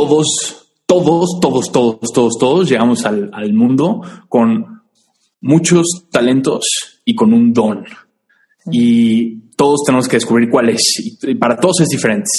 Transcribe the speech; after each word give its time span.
todos, 0.00 0.66
todos, 0.86 1.38
todos, 1.40 1.70
todos, 1.70 2.12
todos, 2.12 2.38
todos 2.38 2.68
llegamos 2.68 3.04
al, 3.04 3.30
al 3.34 3.52
mundo 3.52 4.00
con 4.28 4.80
muchos 5.42 6.06
talentos 6.10 6.64
y 7.04 7.14
con 7.14 7.34
un 7.34 7.52
don. 7.52 7.84
Y 8.72 9.50
todos 9.56 9.82
tenemos 9.84 10.08
que 10.08 10.16
descubrir 10.16 10.48
cuál 10.48 10.70
es. 10.70 11.18
Y 11.22 11.34
para 11.34 11.56
todos 11.56 11.80
es 11.82 11.88
diferente. 11.88 12.30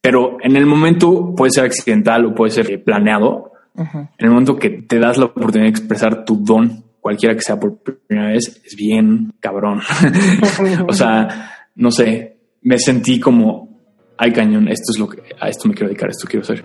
Pero 0.00 0.36
en 0.40 0.54
el 0.54 0.66
momento 0.66 1.34
puede 1.34 1.50
ser 1.50 1.64
accidental 1.64 2.26
o 2.26 2.34
puede 2.34 2.52
ser 2.52 2.84
planeado. 2.84 3.52
En 3.76 4.08
el 4.18 4.30
momento 4.30 4.56
que 4.56 4.70
te 4.70 5.00
das 5.00 5.18
la 5.18 5.26
oportunidad 5.26 5.64
de 5.64 5.70
expresar 5.70 6.24
tu 6.24 6.36
don, 6.36 6.84
cualquiera 7.00 7.34
que 7.34 7.42
sea 7.42 7.58
por 7.58 7.78
primera 7.78 8.28
vez, 8.28 8.62
es 8.64 8.76
bien 8.76 9.32
cabrón. 9.40 9.80
o 10.88 10.92
sea, 10.92 11.68
no 11.74 11.90
sé, 11.90 12.36
me 12.62 12.78
sentí 12.78 13.18
como, 13.18 13.80
ay 14.16 14.32
cañón, 14.32 14.68
esto 14.68 14.92
es 14.92 14.98
lo 14.98 15.08
que, 15.08 15.22
a 15.40 15.48
esto 15.48 15.68
me 15.68 15.74
quiero 15.74 15.88
dedicar, 15.88 16.10
esto 16.10 16.28
quiero 16.28 16.44
ser. 16.44 16.64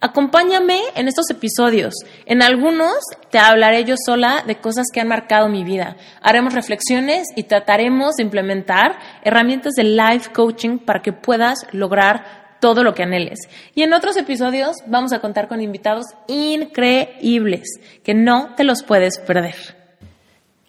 Acompáñame 0.00 0.78
en 0.94 1.08
estos 1.08 1.28
episodios. 1.28 1.92
En 2.24 2.40
algunos 2.40 2.94
te 3.30 3.38
hablaré 3.40 3.84
yo 3.84 3.96
sola 3.96 4.44
de 4.46 4.60
cosas 4.60 4.86
que 4.92 5.00
han 5.00 5.08
marcado 5.08 5.48
mi 5.48 5.64
vida. 5.64 5.96
Haremos 6.22 6.54
reflexiones 6.54 7.26
y 7.34 7.42
trataremos 7.44 8.14
de 8.14 8.22
implementar 8.22 8.96
herramientas 9.24 9.72
de 9.74 9.82
life 9.82 10.30
coaching 10.32 10.78
para 10.78 11.02
que 11.02 11.12
puedas 11.12 11.66
lograr 11.72 12.56
todo 12.60 12.84
lo 12.84 12.94
que 12.94 13.02
anheles. 13.02 13.40
Y 13.74 13.82
en 13.82 13.92
otros 13.92 14.16
episodios 14.16 14.76
vamos 14.86 15.12
a 15.12 15.18
contar 15.18 15.48
con 15.48 15.60
invitados 15.60 16.06
increíbles 16.28 17.66
que 18.04 18.14
no 18.14 18.54
te 18.54 18.62
los 18.62 18.84
puedes 18.84 19.18
perder. 19.18 19.56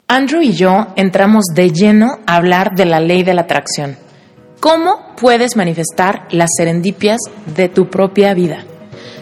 Andrew 0.07 0.41
y 0.41 0.53
yo 0.53 0.87
entramos 0.95 1.45
de 1.53 1.69
lleno 1.69 2.17
a 2.25 2.37
hablar 2.37 2.71
de 2.75 2.85
la 2.85 2.99
ley 2.99 3.21
de 3.21 3.35
la 3.35 3.41
atracción. 3.41 3.95
¿Cómo 4.59 5.15
puedes 5.15 5.55
manifestar 5.55 6.27
las 6.31 6.49
serendipias 6.57 7.19
de 7.45 7.69
tu 7.69 7.91
propia 7.91 8.33
vida? 8.33 8.65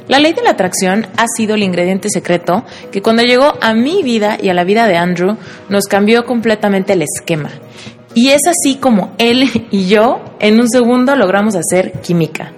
La 0.07 0.19
ley 0.19 0.31
de 0.31 0.41
la 0.41 0.51
atracción 0.51 1.05
ha 1.17 1.25
sido 1.27 1.55
el 1.55 1.63
ingrediente 1.63 2.09
secreto 2.09 2.63
que 2.91 3.01
cuando 3.01 3.23
llegó 3.23 3.55
a 3.59 3.73
mi 3.73 4.03
vida 4.03 4.37
y 4.41 4.47
a 4.47 4.53
la 4.53 4.63
vida 4.63 4.87
de 4.87 4.95
Andrew 4.95 5.37
nos 5.67 5.85
cambió 5.85 6.25
completamente 6.25 6.93
el 6.93 7.01
esquema. 7.01 7.51
Y 8.13 8.29
es 8.29 8.47
así 8.47 8.75
como 8.75 9.13
él 9.17 9.67
y 9.71 9.87
yo 9.87 10.23
en 10.39 10.59
un 10.59 10.69
segundo 10.69 11.15
logramos 11.15 11.55
hacer 11.55 11.91
química. 12.01 12.53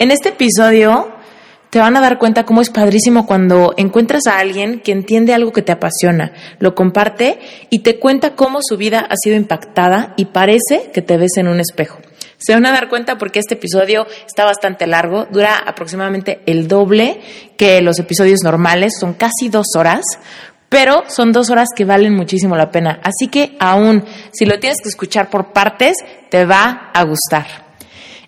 En 0.00 0.10
este 0.10 0.30
episodio 0.30 1.12
te 1.70 1.78
van 1.78 1.96
a 1.96 2.00
dar 2.00 2.18
cuenta 2.18 2.44
cómo 2.44 2.62
es 2.62 2.70
padrísimo 2.70 3.26
cuando 3.26 3.74
encuentras 3.76 4.26
a 4.26 4.38
alguien 4.38 4.80
que 4.80 4.90
entiende 4.90 5.34
algo 5.34 5.52
que 5.52 5.62
te 5.62 5.70
apasiona, 5.70 6.32
lo 6.58 6.74
comparte 6.74 7.38
y 7.70 7.80
te 7.80 7.98
cuenta 7.98 8.34
cómo 8.34 8.58
su 8.62 8.76
vida 8.76 9.00
ha 9.00 9.14
sido 9.16 9.36
impactada 9.36 10.14
y 10.16 10.26
parece 10.26 10.90
que 10.92 11.02
te 11.02 11.16
ves 11.16 11.36
en 11.36 11.46
un 11.46 11.60
espejo. 11.60 11.98
Se 12.38 12.54
van 12.54 12.66
a 12.66 12.72
dar 12.72 12.88
cuenta 12.88 13.18
porque 13.18 13.40
este 13.40 13.54
episodio 13.54 14.06
está 14.26 14.44
bastante 14.44 14.86
largo, 14.86 15.26
dura 15.30 15.58
aproximadamente 15.58 16.40
el 16.46 16.68
doble 16.68 17.20
que 17.56 17.82
los 17.82 17.98
episodios 17.98 18.40
normales, 18.44 18.94
son 18.98 19.14
casi 19.14 19.48
dos 19.50 19.66
horas, 19.76 20.04
pero 20.68 21.04
son 21.08 21.32
dos 21.32 21.50
horas 21.50 21.68
que 21.74 21.84
valen 21.84 22.14
muchísimo 22.14 22.56
la 22.56 22.70
pena. 22.70 23.00
Así 23.02 23.28
que 23.28 23.56
aún 23.58 24.04
si 24.32 24.46
lo 24.46 24.60
tienes 24.60 24.80
que 24.80 24.88
escuchar 24.88 25.30
por 25.30 25.52
partes, 25.52 25.96
te 26.30 26.44
va 26.44 26.90
a 26.94 27.02
gustar. 27.04 27.68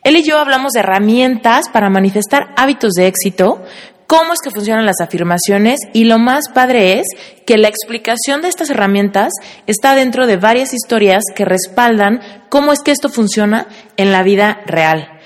Él 0.02 0.16
y 0.16 0.22
yo 0.22 0.38
hablamos 0.38 0.72
de 0.72 0.80
herramientas 0.80 1.68
para 1.70 1.90
manifestar 1.90 2.54
hábitos 2.56 2.94
de 2.94 3.06
éxito, 3.06 3.62
cómo 4.10 4.32
es 4.32 4.40
que 4.42 4.50
funcionan 4.50 4.86
las 4.86 5.00
afirmaciones 5.00 5.78
y 5.92 6.02
lo 6.02 6.18
más 6.18 6.48
padre 6.48 6.98
es 6.98 7.06
que 7.46 7.56
la 7.58 7.68
explicación 7.68 8.42
de 8.42 8.48
estas 8.48 8.68
herramientas 8.68 9.32
está 9.68 9.94
dentro 9.94 10.26
de 10.26 10.36
varias 10.36 10.74
historias 10.74 11.22
que 11.32 11.44
respaldan 11.44 12.20
cómo 12.48 12.72
es 12.72 12.80
que 12.80 12.90
esto 12.90 13.08
funciona 13.08 13.68
en 13.96 14.10
la 14.10 14.24
vida 14.24 14.62
real. 14.66 15.20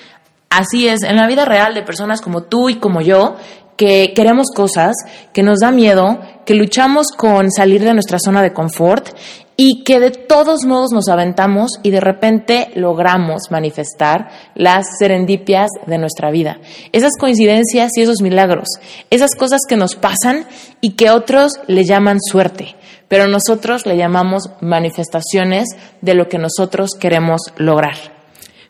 Así 0.50 0.86
es, 0.86 1.02
en 1.02 1.16
la 1.16 1.26
vida 1.26 1.46
real 1.46 1.72
de 1.72 1.82
personas 1.82 2.20
como 2.20 2.42
tú 2.42 2.68
y 2.68 2.74
como 2.74 3.00
yo, 3.00 3.38
que 3.76 4.12
queremos 4.14 4.48
cosas, 4.54 4.94
que 5.32 5.42
nos 5.42 5.60
da 5.60 5.70
miedo, 5.70 6.20
que 6.44 6.54
luchamos 6.54 7.08
con 7.08 7.50
salir 7.50 7.82
de 7.82 7.94
nuestra 7.94 8.18
zona 8.18 8.42
de 8.42 8.52
confort 8.52 9.08
y 9.56 9.84
que 9.84 10.00
de 10.00 10.10
todos 10.10 10.64
modos 10.64 10.90
nos 10.92 11.08
aventamos 11.08 11.78
y 11.82 11.90
de 11.90 12.00
repente 12.00 12.70
logramos 12.74 13.50
manifestar 13.50 14.28
las 14.54 14.86
serendipias 14.98 15.70
de 15.86 15.98
nuestra 15.98 16.30
vida. 16.30 16.58
Esas 16.92 17.12
coincidencias 17.18 17.92
y 17.96 18.02
esos 18.02 18.20
milagros, 18.20 18.68
esas 19.10 19.34
cosas 19.36 19.60
que 19.68 19.76
nos 19.76 19.94
pasan 19.94 20.46
y 20.80 20.92
que 20.92 21.10
otros 21.10 21.60
le 21.66 21.84
llaman 21.84 22.18
suerte, 22.20 22.74
pero 23.08 23.28
nosotros 23.28 23.86
le 23.86 23.96
llamamos 23.96 24.50
manifestaciones 24.60 25.68
de 26.00 26.14
lo 26.14 26.28
que 26.28 26.38
nosotros 26.38 26.90
queremos 26.98 27.40
lograr. 27.56 28.13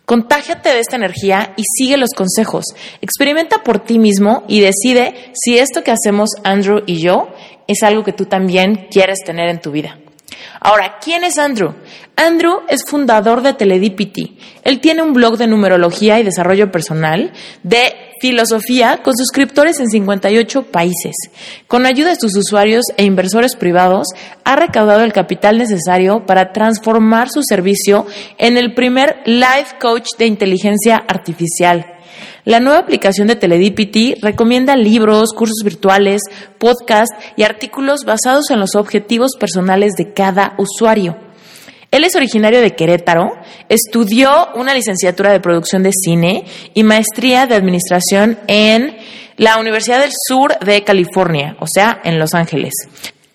Contágiate 0.06 0.68
de 0.68 0.80
esta 0.80 0.96
energía 0.96 1.54
y 1.56 1.62
sigue 1.78 1.96
los 1.96 2.10
consejos. 2.10 2.64
Experimenta 3.00 3.62
por 3.62 3.78
ti 3.78 3.98
mismo 3.98 4.44
y 4.48 4.60
decide 4.60 5.32
si 5.32 5.58
esto 5.58 5.82
que 5.82 5.92
hacemos 5.92 6.30
Andrew 6.44 6.82
y 6.86 7.00
yo 7.00 7.30
es 7.66 7.82
algo 7.82 8.04
que 8.04 8.12
tú 8.12 8.26
también 8.26 8.88
quieres 8.90 9.20
tener 9.24 9.48
en 9.48 9.60
tu 9.60 9.70
vida. 9.70 9.98
Ahora, 10.60 10.98
¿quién 11.02 11.24
es 11.24 11.38
Andrew? 11.38 11.74
Andrew 12.16 12.60
es 12.68 12.84
fundador 12.86 13.42
de 13.42 13.54
Teledipity. 13.54 14.38
Él 14.62 14.80
tiene 14.80 15.02
un 15.02 15.12
blog 15.12 15.36
de 15.36 15.46
numerología 15.46 16.18
y 16.18 16.22
desarrollo 16.22 16.70
personal, 16.70 17.32
de 17.62 17.92
filosofía, 18.20 19.00
con 19.02 19.14
suscriptores 19.16 19.80
en 19.80 19.88
58 19.88 20.62
países. 20.70 21.14
Con 21.66 21.86
ayuda 21.86 22.10
de 22.10 22.16
sus 22.16 22.36
usuarios 22.36 22.84
e 22.96 23.04
inversores 23.04 23.56
privados, 23.56 24.08
ha 24.44 24.56
recaudado 24.56 25.02
el 25.02 25.12
capital 25.12 25.58
necesario 25.58 26.24
para 26.24 26.52
transformar 26.52 27.28
su 27.30 27.42
servicio 27.42 28.06
en 28.38 28.56
el 28.56 28.74
primer 28.74 29.16
life 29.26 29.76
coach 29.80 30.08
de 30.18 30.26
inteligencia 30.26 30.96
artificial. 30.96 31.93
La 32.44 32.60
nueva 32.60 32.78
aplicación 32.78 33.28
de 33.28 33.36
Teledipity 33.36 34.16
recomienda 34.20 34.76
libros, 34.76 35.32
cursos 35.32 35.62
virtuales, 35.64 36.22
podcasts 36.58 37.14
y 37.36 37.42
artículos 37.42 38.04
basados 38.04 38.50
en 38.50 38.60
los 38.60 38.74
objetivos 38.74 39.32
personales 39.38 39.94
de 39.94 40.12
cada 40.12 40.54
usuario. 40.58 41.16
Él 41.90 42.02
es 42.02 42.16
originario 42.16 42.60
de 42.60 42.74
Querétaro, 42.74 43.30
estudió 43.68 44.48
una 44.56 44.74
licenciatura 44.74 45.30
de 45.30 45.38
producción 45.38 45.84
de 45.84 45.92
cine 45.92 46.44
y 46.74 46.82
maestría 46.82 47.46
de 47.46 47.54
administración 47.54 48.36
en 48.48 48.96
la 49.36 49.58
Universidad 49.58 50.00
del 50.00 50.10
Sur 50.26 50.58
de 50.58 50.82
California, 50.82 51.56
o 51.60 51.66
sea, 51.72 52.00
en 52.04 52.18
Los 52.18 52.34
Ángeles. 52.34 52.72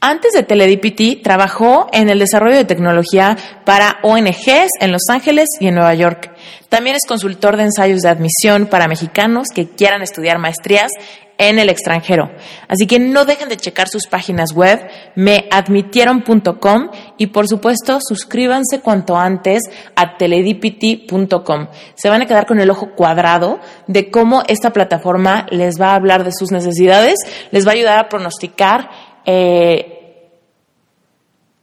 Antes 0.02 0.32
de 0.32 0.44
Teledipity, 0.44 1.18
trabajó 1.18 1.88
en 1.92 2.10
el 2.10 2.20
desarrollo 2.20 2.56
de 2.56 2.66
tecnología 2.66 3.38
para 3.66 4.00
ONGs 4.04 4.70
en 4.80 4.92
Los 4.92 5.04
Ángeles 5.10 5.48
y 5.60 5.68
en 5.68 5.76
Nueva 5.76 5.94
York. 5.94 6.29
También 6.70 6.96
es 6.96 7.08
consultor 7.08 7.58
de 7.58 7.64
ensayos 7.64 8.02
de 8.02 8.10
admisión 8.10 8.68
para 8.68 8.88
mexicanos 8.88 9.48
que 9.54 9.68
quieran 9.68 10.02
estudiar 10.02 10.40
maestrías 10.40 10.92
en 11.40 11.58
el 11.58 11.70
extranjero. 11.70 12.30
Así 12.68 12.86
que 12.86 13.00
no 13.00 13.26
dejen 13.26 13.50
de 13.50 13.58
checar 13.58 13.88
sus 13.88 14.08
páginas 14.08 14.52
web, 14.54 14.86
meadmitieron.com 15.16 16.90
y 17.18 17.28
por 17.28 17.48
supuesto 17.48 18.00
suscríbanse 18.02 18.82
cuanto 18.82 19.16
antes 19.16 19.64
a 19.96 20.18
teledipity.com. 20.18 21.68
Se 21.96 22.10
van 22.10 22.22
a 22.22 22.26
quedar 22.26 22.46
con 22.46 22.60
el 22.60 22.70
ojo 22.70 22.94
cuadrado 22.94 23.60
de 23.88 24.12
cómo 24.12 24.44
esta 24.48 24.74
plataforma 24.74 25.48
les 25.50 25.80
va 25.80 25.92
a 25.92 25.96
hablar 25.96 26.26
de 26.26 26.34
sus 26.34 26.52
necesidades, 26.52 27.16
les 27.52 27.66
va 27.66 27.72
a 27.72 27.76
ayudar 27.76 28.00
a 28.00 28.10
pronosticar 28.10 28.90
eh, 29.26 29.99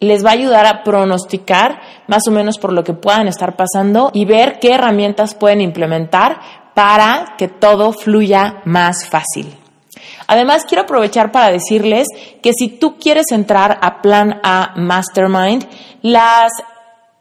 les 0.00 0.24
va 0.24 0.30
a 0.30 0.34
ayudar 0.34 0.66
a 0.66 0.82
pronosticar 0.82 1.80
más 2.06 2.22
o 2.28 2.30
menos 2.30 2.58
por 2.58 2.72
lo 2.72 2.84
que 2.84 2.92
puedan 2.92 3.28
estar 3.28 3.56
pasando 3.56 4.10
y 4.12 4.24
ver 4.24 4.58
qué 4.60 4.74
herramientas 4.74 5.34
pueden 5.34 5.60
implementar 5.60 6.40
para 6.74 7.34
que 7.38 7.48
todo 7.48 7.92
fluya 7.92 8.60
más 8.64 9.08
fácil. 9.08 9.56
Además, 10.26 10.64
quiero 10.66 10.82
aprovechar 10.82 11.32
para 11.32 11.50
decirles 11.50 12.06
que 12.42 12.52
si 12.52 12.68
tú 12.68 12.96
quieres 12.98 13.26
entrar 13.30 13.78
a 13.80 14.02
Plan 14.02 14.40
A 14.42 14.74
Mastermind, 14.76 15.66
las 16.02 16.52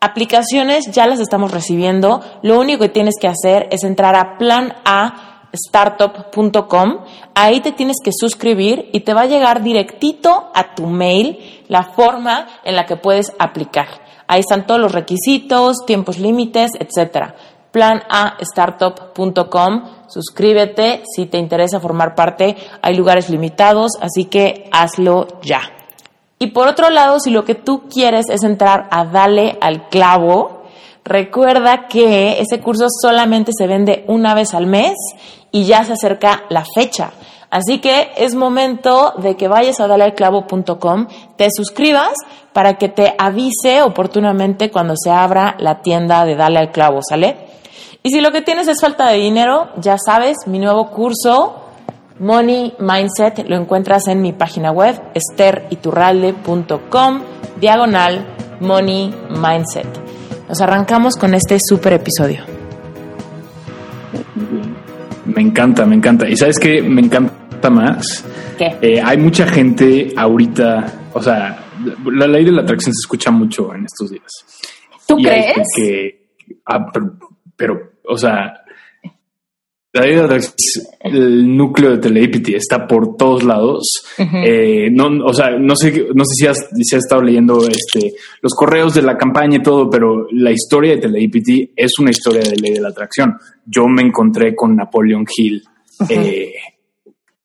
aplicaciones 0.02 0.92
ya 0.92 1.08
las 1.08 1.20
estamos 1.20 1.52
recibiendo. 1.52 2.22
Lo 2.42 2.60
único 2.60 2.82
que 2.82 2.90
tienes 2.90 3.16
que 3.20 3.28
hacer 3.28 3.68
es 3.72 3.84
entrar 3.84 4.16
a 4.16 4.38
Plan 4.38 4.74
A 4.86 5.35
startup.com. 5.56 7.00
Ahí 7.34 7.62
te 7.62 7.72
tienes 7.72 7.98
que 8.04 8.12
suscribir 8.14 8.90
y 8.94 9.02
te 9.02 9.14
va 9.14 9.22
a 9.22 9.26
llegar 9.26 9.64
directito 9.64 10.52
a 10.54 10.76
tu 10.76 10.86
mail 10.86 11.64
la 11.68 11.84
forma 11.84 12.48
en 12.64 12.76
la 12.76 12.86
que 12.86 12.96
puedes 12.96 13.34
aplicar. 13.40 13.88
Ahí 14.28 14.42
están 14.42 14.68
todos 14.68 14.80
los 14.80 14.92
requisitos, 14.92 15.86
tiempos 15.86 16.20
límites, 16.20 16.72
etcétera. 16.80 17.36
planastartup.com. 17.72 19.84
Suscríbete 20.08 21.04
si 21.14 21.26
te 21.26 21.38
interesa 21.38 21.80
formar 21.80 22.16
parte. 22.16 22.56
Hay 22.82 22.96
lugares 22.96 23.30
limitados, 23.30 23.92
así 24.00 24.26
que 24.26 24.70
hazlo 24.72 25.28
ya. 25.42 25.62
Y 26.38 26.48
por 26.48 26.68
otro 26.68 26.90
lado, 26.90 27.20
si 27.20 27.30
lo 27.30 27.46
que 27.46 27.56
tú 27.56 27.84
quieres 27.90 28.26
es 28.30 28.44
entrar 28.44 28.88
a 28.92 29.06
Dale 29.06 29.58
al 29.62 29.88
clavo, 29.90 30.64
recuerda 31.04 31.88
que 31.88 32.42
ese 32.42 32.60
curso 32.60 32.88
solamente 32.90 33.52
se 33.58 33.68
vende 33.68 34.04
una 34.08 34.34
vez 34.34 34.54
al 34.54 34.68
mes 34.68 34.96
y 35.56 35.64
ya 35.64 35.84
se 35.86 35.94
acerca 35.94 36.44
la 36.50 36.66
fecha. 36.66 37.14
Así 37.50 37.80
que 37.80 38.12
es 38.18 38.36
momento 38.36 39.14
de 39.18 39.38
que 39.38 39.48
vayas 39.48 39.80
a 39.80 39.88
dalealclavo.com, 39.88 41.08
te 41.38 41.48
suscribas 41.50 42.12
para 42.52 42.74
que 42.74 42.90
te 42.90 43.16
avise 43.18 43.82
oportunamente 43.82 44.70
cuando 44.70 44.96
se 45.02 45.10
abra 45.10 45.56
la 45.60 45.82
tienda 45.82 46.26
de 46.26 46.36
Dale 46.36 46.60
al 46.60 46.74
Clavo, 46.74 47.00
¿sale? 47.08 47.38
Y 48.04 48.10
si 48.10 48.20
lo 48.20 48.34
que 48.34 48.42
tienes 48.42 48.68
es 48.68 48.82
falta 48.82 49.08
de 49.08 49.16
dinero, 49.16 49.70
ya 49.78 49.96
sabes, 49.98 50.40
mi 50.46 50.60
nuevo 50.60 50.92
curso 50.92 51.62
Money 52.20 52.74
Mindset 52.78 53.48
lo 53.48 53.56
encuentras 53.56 54.10
en 54.10 54.22
mi 54.22 54.34
página 54.34 54.74
web 54.74 55.02
esteriturralde.com 55.14 57.22
diagonal 57.62 58.26
Money 58.60 59.16
Mindset. 59.30 59.88
Nos 60.50 60.60
arrancamos 60.60 61.16
con 61.16 61.34
este 61.34 61.60
super 61.66 61.94
episodio. 61.94 62.44
Me 65.26 65.42
encanta, 65.42 65.86
me 65.86 65.96
encanta. 65.96 66.28
¿Y 66.30 66.36
sabes 66.38 66.60
qué? 66.60 66.82
Me 66.82 67.02
encanta 67.02 67.70
más. 67.70 68.26
¿Qué? 68.58 68.76
Eh, 68.82 69.02
hay 69.04 69.18
mucha 69.18 69.48
gente 69.48 70.14
ahorita, 70.16 71.10
o 71.14 71.22
sea, 71.22 71.58
la 72.06 72.28
ley 72.28 72.46
de 72.46 72.52
la 72.52 72.62
atracción 72.62 72.94
se 72.94 73.02
escucha 73.02 73.32
mucho 73.32 73.74
en 73.74 73.86
estos 73.86 74.12
días. 74.12 74.32
¿Tú 75.08 75.20
Y 75.20 75.24
crees? 75.24 75.68
Que, 75.76 76.28
ah, 76.66 76.86
pero, 76.92 77.18
pero, 77.56 77.92
o 78.08 78.18
sea, 78.18 78.54
la 79.96 80.06
ley 80.06 80.16
de 80.16 80.22
atracción, 80.22 80.86
el 81.02 81.56
núcleo 81.58 81.92
de 81.92 81.98
Telepathy 82.00 82.56
está 82.56 82.86
por 82.88 83.16
todos 83.18 83.44
lados. 83.44 83.88
Eh, 84.18 84.90
no, 84.92 85.08
o 85.26 85.34
sea, 85.34 85.52
no 85.58 85.76
sé, 85.76 86.08
no 86.14 86.24
sé 86.26 86.34
si 86.36 86.48
has, 86.48 86.58
si 86.74 86.96
has 86.96 87.04
estado 87.04 87.22
leyendo 87.22 87.60
este, 87.68 88.14
los 88.42 88.54
correos 88.54 88.94
de 88.94 89.02
la 89.02 89.18
campaña 89.18 89.58
y 89.58 89.64
todo, 89.64 89.90
pero 89.90 90.28
la 90.32 90.52
historia 90.52 90.96
de 90.96 91.02
Telepathy 91.02 91.72
es 91.76 91.98
una 92.00 92.12
historia 92.12 92.42
de 92.42 92.56
ley 92.58 92.74
de 92.74 92.82
la 92.82 92.90
atracción. 92.90 93.36
Yo 93.66 93.88
me 93.88 94.02
encontré 94.02 94.56
con 94.56 94.76
Napoleon 94.76 95.26
Hill. 95.36 95.64
eh, 96.10 96.52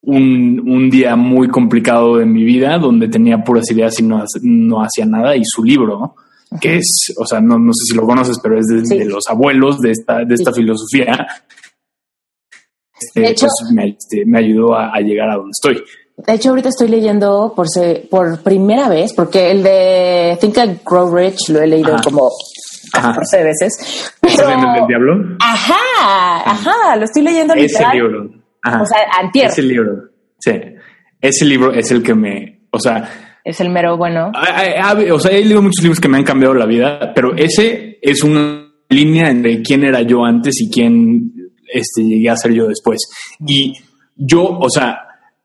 un, 0.03 0.61
un 0.67 0.89
día 0.91 1.15
muy 1.15 1.49
complicado 1.49 2.17
de 2.17 2.25
mi 2.25 2.43
vida 2.43 2.79
donde 2.79 3.09
tenía 3.09 3.45
puras 3.45 3.71
ideas 3.71 4.01
y 4.01 4.03
no, 4.03 4.25
no 4.43 4.83
hacía 4.83 5.05
nada 5.05 5.37
y 5.37 5.43
su 5.45 5.63
libro 5.63 6.15
que 6.61 6.79
es, 6.79 7.15
o 7.17 7.25
sea, 7.27 7.41
no, 7.41 7.59
no 7.61 7.73
sé 7.73 7.85
si 7.93 7.95
lo 7.97 8.05
conoces, 8.05 8.39
pero 8.43 8.59
es 8.59 8.67
de, 8.67 8.85
Sí. 8.85 8.99
de 8.99 9.05
los 9.05 9.23
abuelos 9.29 9.79
de 9.79 9.93
esta, 9.93 10.25
de 10.25 10.35
esta 10.35 10.53
filosofía. 10.53 11.27
De 13.15 13.29
hecho- 13.31 13.47
pues, 13.61 13.73
me, 13.73 13.89
este, 13.89 14.25
me 14.27 14.39
ayudó 14.39 14.75
a, 14.75 14.95
a 14.95 15.01
llegar 15.01 15.31
a 15.31 15.37
donde 15.37 15.51
estoy. 15.53 15.83
De 16.27 16.35
hecho, 16.35 16.51
ahorita 16.51 16.69
estoy 16.69 16.89
leyendo 16.89 17.53
por, 17.57 17.67
se- 17.69 18.07
por 18.11 18.43
primera 18.43 18.89
vez, 18.89 19.13
porque 19.15 19.51
el 19.51 19.63
de 19.63 20.37
Think 20.41 20.59
and 20.59 20.81
Grow 20.85 21.15
Rich 21.17 21.49
lo 21.49 21.61
he 21.63 21.67
leído 21.67 21.95
Ajá. 21.95 22.03
como 22.05 22.29
Ajá. 22.93 23.09
14 23.09 23.45
veces. 23.45 24.13
¿Estás 24.23 24.37
Pero, 24.37 24.49
leyendo 24.49 24.69
el 24.69 24.75
del 24.75 24.87
diablo? 24.87 25.37
ajá, 25.41 26.51
ajá, 26.51 26.97
lo 26.97 27.05
estoy 27.05 27.23
leyendo 27.23 27.55
Ese 27.55 27.63
literal. 27.69 27.97
libro. 27.97 28.31
Ajá. 28.63 28.83
O 28.83 28.87
sea, 28.87 28.99
antier. 29.19 29.47
Ese 29.47 29.63
libro. 29.63 29.93
Sí. 30.39 30.53
Ese 31.21 31.45
libro 31.47 31.73
es 31.73 31.91
el 31.91 32.03
que 32.03 32.15
me, 32.15 32.63
o 32.71 32.79
sea, 32.79 33.09
Es 33.43 33.59
el 33.63 33.71
mero 33.71 33.97
bueno. 33.97 34.31
Hay- 34.35 34.75
hay- 34.83 35.11
o 35.11 35.19
sea, 35.19 35.31
he 35.31 35.43
leído 35.43 35.63
muchos 35.63 35.83
libros 35.83 35.99
que 36.01 36.09
me 36.09 36.19
han 36.19 36.25
cambiado 36.25 36.53
la 36.55 36.67
vida, 36.67 37.13
pero 37.15 37.35
ese 37.35 37.99
es 38.03 38.23
una 38.23 38.67
línea 38.91 39.31
entre 39.31 39.63
quién 39.63 39.85
era 39.85 40.03
yo 40.03 40.23
antes 40.25 40.61
y 40.61 40.71
quién 40.71 41.33
este, 41.73 42.03
llegué 42.03 42.31
a 42.31 42.37
ser 42.37 42.53
yo 42.53 42.69
después. 42.69 43.01
Y 43.47 43.75
yo, 44.17 44.45
o 44.45 44.69
sea, 44.71 44.99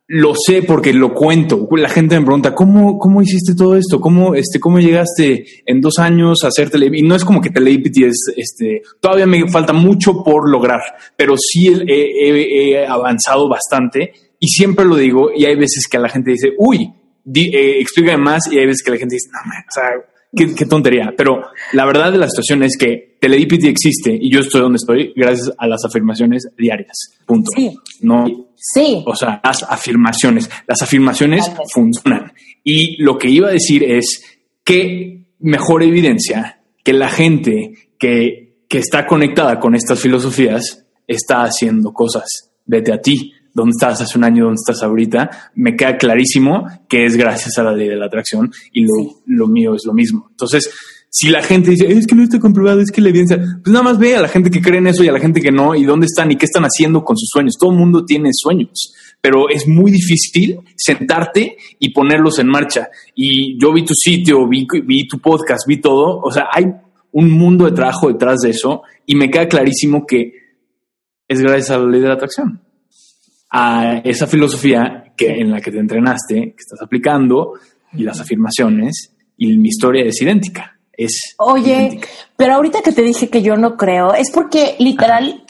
lo 0.08 0.34
sé 0.36 0.62
porque 0.62 0.94
lo 0.94 1.14
cuento. 1.14 1.68
La 1.72 1.90
gente 1.90 2.20
me 2.20 2.26
pregunta, 2.26 2.54
¿cómo, 2.54 3.00
cómo 3.00 3.22
hiciste 3.22 3.56
todo 3.56 3.76
esto? 3.76 4.00
¿Cómo, 4.00 4.36
este, 4.36 4.60
cómo 4.60 4.80
llegaste 4.80 5.46
en 5.66 5.82
dos 5.82 5.98
años 5.98 6.44
a 6.44 6.48
hacer 6.48 6.70
tele? 6.70 6.90
Y 6.94 7.02
no 7.02 7.16
es 7.16 7.26
como 7.26 7.42
que 7.42 7.50
Telepathy 7.50 8.04
es, 8.06 8.34
este, 8.36 8.84
todavía 9.02 9.26
me 9.26 9.50
falta 9.50 9.74
mucho 9.74 10.24
por 10.24 10.50
lograr, 10.50 10.82
pero 11.18 11.36
sí 11.38 11.68
he, 11.88 12.86
avanzado 12.86 13.50
bastante 13.50 14.14
y 14.40 14.48
siempre 14.48 14.86
lo 14.86 14.96
digo 14.96 15.30
y 15.36 15.46
hay 15.46 15.56
veces 15.56 15.88
que 15.90 15.98
la 15.98 16.10
gente 16.10 16.32
dice, 16.32 16.52
uy, 16.58 16.94
di- 17.24 17.52
eh, 17.54 17.84
más 18.20 18.52
y 18.52 18.60
hay 18.60 18.68
veces 18.68 18.84
que 18.84 18.92
la 18.92 18.98
gente 18.98 19.16
dice, 19.16 19.30
no, 19.32 19.40
man, 19.50 19.64
o 19.68 19.72
sea, 19.72 19.90
qué, 20.36 20.54
qué 20.56 20.66
tontería. 20.66 21.14
Pero 21.18 21.42
la 21.74 21.86
verdad 21.86 22.12
de 22.12 22.18
la 22.18 22.28
situación 22.30 22.64
es 22.64 22.78
que 22.78 23.18
Teledipity 23.20 23.68
existe 23.68 24.18
y 24.20 24.32
yo 24.32 24.40
estoy 24.42 24.62
donde 24.62 24.78
estoy 24.78 25.14
gracias 25.16 25.52
a 25.58 25.68
las 25.68 25.84
afirmaciones 25.86 26.48
diarias. 26.58 27.16
Punto. 27.26 27.50
Sí. 27.56 27.72
No, 28.02 28.26
Sí. 28.58 29.04
o 29.06 29.16
sea, 29.16 29.40
las 29.44 29.64
afirmaciones. 29.64 30.50
Las 30.68 30.82
afirmaciones 30.82 31.42
Totalmente. 31.46 31.72
funcionan. 31.74 32.34
Y 32.64 33.02
lo 33.04 33.18
que 33.18 33.30
iba 33.30 33.48
a 33.50 33.52
decir 33.52 33.84
es 33.84 34.24
que 34.64 35.26
mejor 35.40 35.84
evidencia 35.84 36.60
que 36.84 36.94
la 36.94 37.10
gente 37.10 37.74
que, 38.00 38.58
que 38.68 38.78
está 38.80 39.06
conectada 39.06 39.60
con 39.60 39.76
estas 39.76 40.00
filosofías 40.00 40.86
está 41.08 41.44
haciendo 41.44 41.94
cosas. 41.94 42.52
Vete 42.66 42.92
a 42.92 43.00
ti. 43.02 43.32
¿Dónde 43.56 43.72
estabas 43.72 44.02
hace 44.02 44.18
un 44.18 44.26
año? 44.26 44.44
¿Dónde 44.44 44.60
estás 44.64 44.84
ahorita? 44.84 45.52
Me 45.56 45.76
queda 45.76 45.98
clarísimo 45.98 46.68
que 46.88 47.06
es 47.06 47.16
gracias 47.18 47.58
a 47.58 47.64
la 47.64 47.74
ley 47.74 47.88
de 47.88 47.96
la 47.96 48.06
atracción 48.06 48.52
y 48.72 48.82
lo, 48.82 48.90
Sí. 49.00 49.16
lo 49.26 49.48
mío 49.48 49.74
es 49.76 49.84
lo 49.86 49.94
mismo. 49.94 50.28
Entonces, 50.30 50.70
si 51.10 51.30
la 51.30 51.42
gente 51.42 51.72
dice, 51.72 51.90
es 51.90 52.06
que 52.06 52.14
no 52.16 52.24
está 52.24 52.40
comprobado, 52.40 52.82
es 52.82 52.92
que 52.92 53.00
la 53.00 53.08
evidencia, 53.08 53.38
pues 53.38 53.72
nada 53.72 53.84
más 53.84 53.98
ve 53.98 54.18
a 54.18 54.22
la 54.22 54.28
gente 54.28 54.52
que 54.52 54.62
cree 54.62 54.80
en 54.80 54.88
eso 54.88 55.02
y 55.04 55.08
a 55.08 55.14
la 55.14 55.20
gente 55.22 55.40
que 55.40 55.52
no, 55.54 55.74
y 55.74 55.86
dónde 55.86 56.06
están 56.08 56.30
y 56.30 56.36
qué 56.36 56.46
están 56.46 56.64
haciendo 56.64 57.06
con 57.06 57.16
sus 57.16 57.30
sueños. 57.32 57.56
Todo 57.58 57.72
el 57.72 57.78
mundo 57.78 58.04
tiene 58.04 58.32
sueños, 58.34 58.94
pero 59.22 59.48
es 59.50 59.66
muy 59.66 59.90
difícil 59.92 60.60
sentarte 60.76 61.56
y 61.80 61.94
ponerlos 61.94 62.38
en 62.40 62.48
marcha. 62.48 62.90
Y 63.16 63.58
yo 63.58 63.72
vi 63.72 63.86
tu 63.86 63.94
sitio, 63.94 64.46
vi, 64.50 64.68
vi 64.84 65.08
tu 65.08 65.20
podcast, 65.20 65.66
vi 65.66 65.80
todo. 65.80 66.20
O 66.20 66.30
sea, 66.32 66.48
hay 66.52 66.66
un 67.14 67.32
mundo 67.32 67.64
de 67.64 67.72
trabajo 67.72 68.10
detrás 68.10 68.42
de 68.42 68.50
eso 68.50 68.82
y 69.06 69.16
me 69.16 69.30
queda 69.32 69.48
clarísimo 69.48 70.06
que 70.06 70.34
es 71.30 71.40
gracias 71.40 71.72
a 71.72 71.78
la 71.80 71.90
ley 71.90 72.02
de 72.02 72.10
la 72.10 72.16
atracción. 72.16 72.60
A 73.58 74.02
esa 74.04 74.28
filosofía 74.28 75.14
que, 75.16 75.30
en 75.40 75.50
la 75.52 75.62
que 75.62 75.72
te 75.72 75.80
entrenaste, 75.80 76.34
que 76.36 76.56
estás 76.62 76.82
aplicando, 76.82 77.54
y 77.94 78.04
las 78.04 78.20
afirmaciones, 78.20 79.14
y 79.38 79.56
mi 79.58 79.70
historia 79.70 80.04
es 80.04 80.22
idéntica. 80.22 80.78
Es 80.92 81.36
Oye, 81.38 81.74
idéntica. 81.74 82.08
pero 82.36 82.56
ahorita 82.56 82.82
que 82.82 82.92
te 82.92 83.02
dije 83.02 83.30
que 83.30 83.42
yo 83.42 83.56
no 83.56 83.78
creo, 83.78 84.14
es 84.14 84.30
porque 84.34 84.76
literal, 84.80 85.44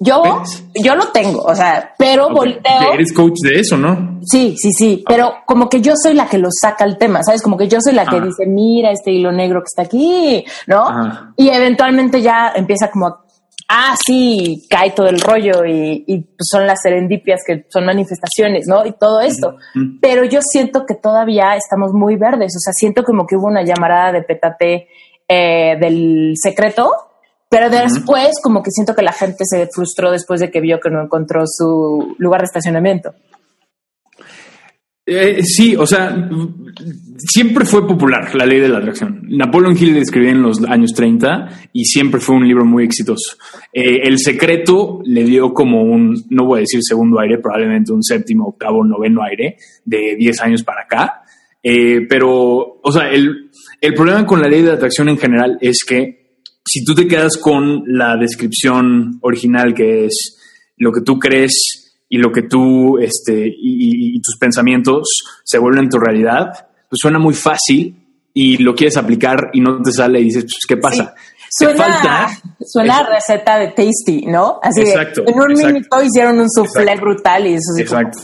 yo, 0.00 0.22
¿Ves? 0.22 0.64
yo 0.84 0.94
lo 0.96 1.08
tengo, 1.12 1.40
o 1.44 1.54
sea, 1.54 1.94
pero 1.98 2.28
volteo. 2.28 2.92
Eres 2.92 3.12
coach 3.14 3.36
de 3.42 3.60
eso, 3.60 3.78
¿no? 3.78 4.20
Sí, 4.22 4.54
sí, 4.58 4.70
sí, 4.72 5.02
pero 5.08 5.36
como 5.46 5.70
que 5.70 5.80
yo 5.80 5.94
soy 5.96 6.12
la 6.12 6.26
que 6.28 6.36
lo 6.36 6.48
saca 6.50 6.84
el 6.84 6.98
tema, 6.98 7.22
¿sabes? 7.22 7.40
Como 7.40 7.56
que 7.56 7.68
yo 7.68 7.78
soy 7.80 7.94
la 7.94 8.04
que 8.04 8.16
Ah. 8.16 8.20
dice, 8.24 8.44
mira 8.46 8.90
este 8.90 9.12
hilo 9.12 9.32
negro 9.32 9.60
que 9.60 9.68
está 9.74 9.82
aquí, 9.82 10.44
¿no? 10.66 10.86
Ajá. 10.88 11.32
Y 11.38 11.48
eventualmente 11.48 12.20
ya 12.20 12.52
empieza 12.54 12.90
como, 12.90 13.24
ah, 13.68 13.94
sí, 14.04 14.66
cae 14.70 14.92
todo 14.92 15.08
el 15.08 15.20
rollo 15.20 15.64
y, 15.64 16.04
y, 16.06 16.26
son 16.40 16.66
las 16.66 16.80
serendipias 16.82 17.42
que 17.46 17.66
son 17.68 17.84
manifestaciones, 17.84 18.66
¿no? 18.66 18.86
Y 18.86 18.92
todo 18.92 19.20
esto. 19.20 19.56
Pero 20.00 20.24
yo 20.24 20.40
siento 20.42 20.86
que 20.86 20.94
todavía 20.94 21.56
estamos 21.56 21.92
muy 21.92 22.16
verdes, 22.16 22.54
o 22.56 22.60
sea, 22.60 22.72
siento 22.72 23.02
como 23.04 23.26
que 23.26 23.36
hubo 23.36 23.46
una 23.46 23.64
llamarada 23.64 24.12
de 24.12 24.22
petate 24.22 24.88
eh, 25.28 25.76
del 25.80 26.34
secreto, 26.36 26.90
pero 27.48 27.70
después 27.70 28.40
como 28.42 28.62
que 28.62 28.70
siento 28.70 28.94
que 28.94 29.02
la 29.02 29.12
gente 29.12 29.44
se 29.44 29.66
frustró 29.68 30.10
después 30.10 30.40
de 30.40 30.50
que 30.50 30.60
vio 30.60 30.80
que 30.80 30.90
no 30.90 31.02
encontró 31.02 31.44
su 31.46 32.14
lugar 32.18 32.40
de 32.40 32.46
estacionamiento. 32.46 33.14
Eh, 35.08 35.44
sí, 35.44 35.76
o 35.76 35.86
sea, 35.86 36.28
siempre 37.16 37.64
fue 37.64 37.86
popular 37.86 38.34
la 38.34 38.44
ley 38.44 38.58
de 38.58 38.68
la 38.68 38.78
atracción. 38.78 39.22
Napoleon 39.28 39.76
Hill 39.78 39.96
escribió 39.98 40.30
en 40.30 40.42
los 40.42 40.64
años 40.64 40.92
30 40.94 41.68
y 41.72 41.84
siempre 41.84 42.18
fue 42.18 42.34
un 42.34 42.48
libro 42.48 42.64
muy 42.64 42.82
exitoso. 42.82 43.36
Eh, 43.72 44.00
el 44.02 44.18
secreto 44.18 45.00
le 45.04 45.22
dio 45.22 45.54
como 45.54 45.84
un, 45.84 46.24
no 46.30 46.46
voy 46.46 46.58
a 46.58 46.60
decir 46.62 46.80
segundo 46.82 47.20
aire, 47.20 47.38
probablemente 47.38 47.92
un 47.92 48.02
séptimo, 48.02 48.48
octavo, 48.48 48.84
noveno 48.84 49.22
aire 49.22 49.56
de 49.84 50.16
10 50.18 50.40
años 50.40 50.64
para 50.64 50.82
acá. 50.82 51.22
Eh, 51.62 52.00
pero, 52.08 52.80
o 52.82 52.92
sea, 52.92 53.08
el, 53.08 53.50
el 53.80 53.94
problema 53.94 54.26
con 54.26 54.42
la 54.42 54.48
ley 54.48 54.62
de 54.62 54.72
atracción 54.72 55.08
en 55.08 55.18
general 55.18 55.56
es 55.60 55.84
que 55.86 56.40
si 56.64 56.84
tú 56.84 56.96
te 56.96 57.06
quedas 57.06 57.36
con 57.36 57.84
la 57.86 58.16
descripción 58.16 59.18
original 59.20 59.72
que 59.72 60.06
es 60.06 60.36
lo 60.78 60.90
que 60.90 61.00
tú 61.00 61.20
crees 61.20 61.85
y 62.08 62.18
lo 62.18 62.30
que 62.32 62.42
tú, 62.42 62.98
este, 62.98 63.46
y, 63.48 64.16
y- 64.16 64.20
tus 64.20 64.36
pensamientos 64.38 65.08
se 65.44 65.58
vuelven 65.58 65.88
tu 65.88 65.98
realidad, 65.98 66.46
pues 66.88 66.98
suena 67.00 67.18
muy 67.18 67.34
fácil 67.34 67.94
y 68.32 68.58
lo 68.58 68.74
quieres 68.74 68.96
aplicar 68.96 69.50
y 69.52 69.60
no 69.60 69.80
te 69.82 69.92
sale 69.92 70.20
y 70.20 70.24
dices, 70.24 70.44
pues, 70.44 70.64
¿qué 70.68 70.76
pasa? 70.76 71.14
Te 71.14 71.64
Suena, 71.66 71.84
falta- 71.84 72.28
suena 72.64 72.98
a 72.98 73.08
receta 73.08 73.58
de 73.58 73.68
tasty, 73.68 74.26
¿no? 74.26 74.58
Así 74.62 74.82
de, 74.82 74.90
Exacto, 74.90 75.22
en 75.26 75.34
un 75.40 75.50
exacto. 75.52 75.72
minuto 75.74 76.02
hicieron 76.02 76.38
un 76.40 76.50
soufflé 76.50 76.82
Exacto. 76.82 77.00
brutal 77.04 77.46
y 77.46 77.54
eso 77.54 77.60
es 77.78 77.88
como- 77.88 78.00
Exacto. 78.02 78.18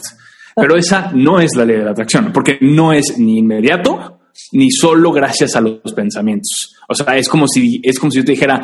Pero 0.54 0.76
esa 0.76 1.10
no 1.14 1.40
es 1.40 1.50
la 1.56 1.64
ley 1.64 1.76
de 1.78 1.84
la 1.84 1.92
atracción, 1.92 2.30
porque 2.32 2.58
no 2.60 2.92
es 2.92 3.16
ni 3.18 3.38
inmediato, 3.38 4.18
ni 4.52 4.70
solo 4.70 5.10
gracias 5.12 5.56
a 5.56 5.60
los 5.62 5.80
pensamientos. 5.94 6.76
O 6.88 6.94
sea, 6.94 7.16
es 7.16 7.26
como 7.28 7.46
si, 7.48 7.80
es 7.82 7.98
como 7.98 8.10
si 8.12 8.18
yo 8.18 8.24
te 8.24 8.32
dijera, 8.32 8.60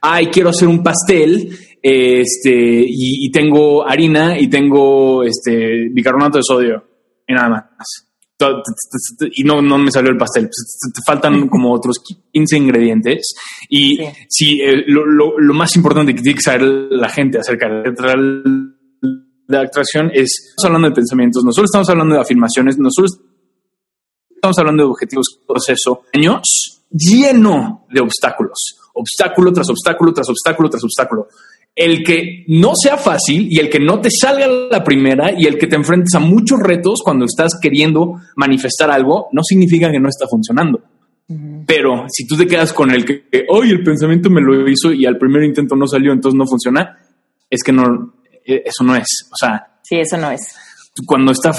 ay, 0.00 0.26
quiero 0.26 0.50
hacer 0.50 0.68
un 0.68 0.82
pastel, 0.84 1.58
este, 1.82 2.84
y, 2.86 3.30
tengo 3.32 3.86
harina 3.86 4.38
y 4.38 4.48
tengo 4.48 5.24
este 5.24 5.88
bicarbonato 5.90 6.38
de 6.38 6.44
sodio 6.44 6.84
y 7.26 7.34
nada 7.34 7.48
más. 7.48 7.64
Y 9.34 9.44
no, 9.44 9.62
no 9.62 9.78
me 9.78 9.90
salió 9.90 10.10
el 10.10 10.16
pastel. 10.16 10.48
Te 10.48 11.00
faltan 11.06 11.48
como 11.50 11.72
otros 11.72 12.02
15 12.32 12.56
ingredientes. 12.56 13.34
Y 13.68 13.98
sí, 14.28 14.60
eh, 14.60 14.84
lo, 14.86 15.04
lo, 15.38 15.54
más 15.54 15.74
importante 15.76 16.14
que 16.14 16.22
tiene 16.22 16.36
que 16.36 16.42
saber 16.42 16.62
la 16.62 17.08
gente 17.08 17.38
acerca 17.38 17.68
de 17.68 17.94
la 19.48 19.60
atracción 19.60 20.10
es, 20.12 20.54
estamos 20.56 20.66
hablando 20.66 20.88
de 20.88 20.94
pensamientos, 20.94 21.44
nosotros 21.44 21.68
estamos 21.68 21.88
hablando 21.90 22.14
de 22.14 22.20
afirmaciones, 22.20 22.78
nosotros 22.78 23.20
estamos 24.34 24.58
hablando 24.58 24.84
de 24.84 24.88
objetivos, 24.90 25.26
proceso, 25.46 26.04
años 26.14 26.82
lleno 26.90 27.86
de 27.90 28.00
obstáculos, 28.00 28.78
obstáculo 28.94 29.52
tras 29.52 29.68
obstáculo, 29.70 30.12
tras 30.12 30.28
obstáculo, 30.28 30.68
tras 30.68 30.84
obstáculo. 30.84 31.28
El 31.74 32.04
que 32.04 32.44
no 32.48 32.72
sea 32.74 32.98
fácil 32.98 33.48
y 33.50 33.58
el 33.58 33.70
que 33.70 33.80
no 33.80 34.00
te 34.00 34.10
salga 34.10 34.46
la 34.46 34.84
primera 34.84 35.32
y 35.36 35.46
el 35.46 35.56
que 35.56 35.66
te 35.66 35.76
enfrentes 35.76 36.14
a 36.14 36.18
muchos 36.18 36.58
retos 36.60 37.00
cuando 37.02 37.24
estás 37.24 37.58
queriendo 37.60 38.20
manifestar 38.36 38.90
algo, 38.90 39.28
no 39.32 39.42
significa 39.42 39.90
que 39.90 39.98
no 39.98 40.08
está 40.08 40.26
funcionando. 40.28 40.82
Pero 41.66 42.06
si 42.08 42.26
tú 42.26 42.36
te 42.36 42.46
quedas 42.46 42.72
con 42.72 42.90
el 42.90 43.04
que, 43.04 43.24
hoy 43.48 43.70
el 43.70 43.82
pensamiento 43.82 44.28
me 44.28 44.42
lo 44.42 44.68
hizo 44.68 44.92
y 44.92 45.06
al 45.06 45.16
primer 45.16 45.44
intento 45.44 45.74
no 45.76 45.86
salió, 45.86 46.12
entonces 46.12 46.36
no 46.36 46.46
funciona, 46.46 46.98
es 47.48 47.62
que 47.62 47.72
no, 47.72 48.14
eh, 48.44 48.62
eso 48.66 48.84
no 48.84 48.94
es. 48.94 49.06
O 49.32 49.36
sea, 49.38 49.78
sí, 49.82 49.96
eso 49.96 50.18
no 50.18 50.30
es. 50.30 50.42
Cuando 51.06 51.32
está 51.32 51.52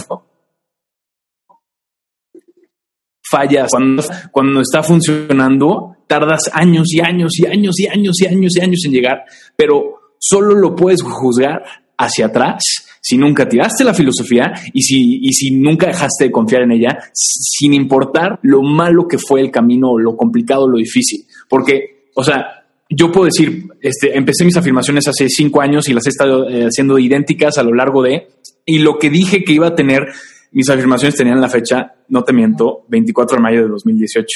fallas, 3.33 3.71
cuando, 3.71 4.03
cuando 4.31 4.61
está 4.61 4.83
funcionando, 4.83 5.97
tardas 6.07 6.51
años 6.53 6.93
y 6.93 7.01
años 7.01 7.31
y 7.39 7.47
años 7.47 7.79
y 7.79 7.87
años 7.87 8.15
y 8.19 8.27
años 8.27 8.55
y 8.55 8.61
años 8.61 8.85
en 8.85 8.91
llegar, 8.91 9.23
pero 9.55 10.02
solo 10.23 10.55
lo 10.55 10.75
puedes 10.75 11.01
juzgar 11.01 11.63
hacia 11.97 12.27
atrás 12.27 12.63
si 13.01 13.17
nunca 13.17 13.47
tiraste 13.49 13.83
la 13.83 13.93
filosofía 13.93 14.53
y 14.71 14.81
si, 14.81 15.19
y 15.21 15.33
si 15.33 15.51
nunca 15.51 15.87
dejaste 15.87 16.25
de 16.25 16.31
confiar 16.31 16.61
en 16.61 16.71
ella, 16.71 16.99
sin 17.13 17.73
importar 17.73 18.39
lo 18.43 18.61
malo 18.61 19.09
que 19.09 19.17
fue 19.17 19.41
el 19.41 19.51
camino, 19.51 19.97
lo 19.99 20.15
complicado, 20.15 20.69
lo 20.69 20.77
difícil. 20.77 21.25
Porque, 21.49 22.07
o 22.15 22.23
sea, 22.23 22.63
yo 22.89 23.11
puedo 23.11 23.25
decir, 23.25 23.65
este, 23.81 24.17
empecé 24.17 24.45
mis 24.45 24.55
afirmaciones 24.55 25.05
hace 25.09 25.27
cinco 25.27 25.59
años 25.59 25.89
y 25.89 25.93
las 25.93 26.05
he 26.05 26.11
estado 26.11 26.49
eh, 26.49 26.63
haciendo 26.63 26.97
idénticas 26.97 27.57
a 27.57 27.63
lo 27.63 27.73
largo 27.73 28.01
de, 28.01 28.29
y 28.65 28.79
lo 28.79 28.97
que 28.97 29.09
dije 29.09 29.43
que 29.43 29.51
iba 29.51 29.67
a 29.67 29.75
tener, 29.75 30.07
mis 30.53 30.69
afirmaciones 30.69 31.17
tenían 31.17 31.41
la 31.41 31.49
fecha, 31.49 31.95
no 32.07 32.23
te 32.23 32.31
miento, 32.31 32.85
24 32.87 33.35
de 33.35 33.43
mayo 33.43 33.63
de 33.63 33.67
2018. 33.67 34.27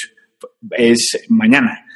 Es 0.72 1.24
mañana. 1.30 1.86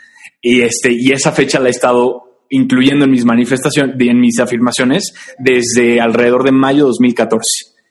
Y 0.41 0.63
este, 0.63 0.91
y 0.91 1.13
esa 1.13 1.33
fecha 1.33 1.61
la 1.61 1.69
he 1.69 1.71
estado 1.71 2.32
incluyendo 2.53 3.07
en 3.07 3.11
mis 3.11 3.25
manifestaciones, 3.25 3.97
en 3.99 4.21
mis 4.21 4.39
afirmaciones, 4.39 5.15
desde 5.39 6.01
alrededor 6.01 6.45
de 6.45 6.53
mayo 6.53 6.85
de 6.85 6.89
2014. 6.89 7.43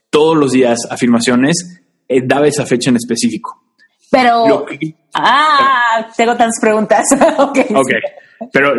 Todos 0.10 0.38
los 0.38 0.52
días 0.52 0.80
afirmaciones, 0.90 1.82
eh, 2.08 2.22
daba 2.24 2.48
esa 2.48 2.66
fecha 2.66 2.90
en 2.90 2.98
específico. 2.98 3.64
Pero, 4.12 4.66
ah, 5.14 6.08
tengo 6.16 6.36
tantas 6.36 6.60
preguntas. 6.62 7.06
ok. 7.38 7.60
Pero 8.52 8.74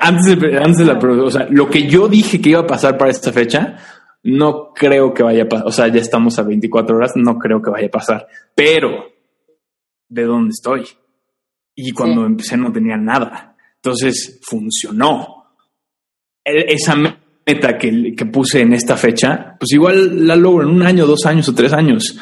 antes 0.00 0.40
de, 0.40 0.58
antes 0.58 0.78
de 0.78 0.84
la 0.84 0.98
o 0.98 1.30
sea, 1.30 1.46
lo 1.50 1.68
que 1.68 1.86
yo 1.86 2.08
dije 2.08 2.40
que 2.40 2.50
iba 2.50 2.60
a 2.60 2.66
pasar 2.66 2.96
para 2.96 3.10
esta 3.10 3.32
fecha, 3.32 3.76
no 4.22 4.72
creo 4.74 5.12
que 5.12 5.22
vaya 5.22 5.44
a 5.44 5.48
pasar. 5.48 5.66
O 5.66 5.72
sea, 5.72 5.88
ya 5.88 6.00
estamos 6.00 6.38
a 6.38 6.42
24 6.42 6.96
horas, 6.96 7.12
no 7.16 7.38
creo 7.38 7.60
que 7.60 7.70
vaya 7.70 7.88
a 7.88 7.90
pasar. 7.90 8.26
Pero, 8.54 9.06
¿de 10.08 10.24
dónde 10.24 10.50
estoy? 10.50 10.86
Y 11.74 11.92
cuando 11.92 12.24
empecé 12.24 12.56
no 12.56 12.72
tenía 12.72 12.96
nada. 12.96 13.55
Entonces 13.86 14.40
funcionó. 14.42 15.44
Esa 16.44 16.96
meta 16.96 17.78
que, 17.78 18.14
que, 18.16 18.26
puse 18.26 18.60
en 18.60 18.72
esta 18.72 18.96
fecha, 18.96 19.54
pues 19.60 19.72
igual 19.72 20.26
la 20.26 20.34
logro 20.34 20.64
en 20.64 20.74
un 20.74 20.82
año, 20.82 21.06
dos 21.06 21.24
años 21.24 21.48
o 21.48 21.54
tres 21.54 21.72
años. 21.72 22.18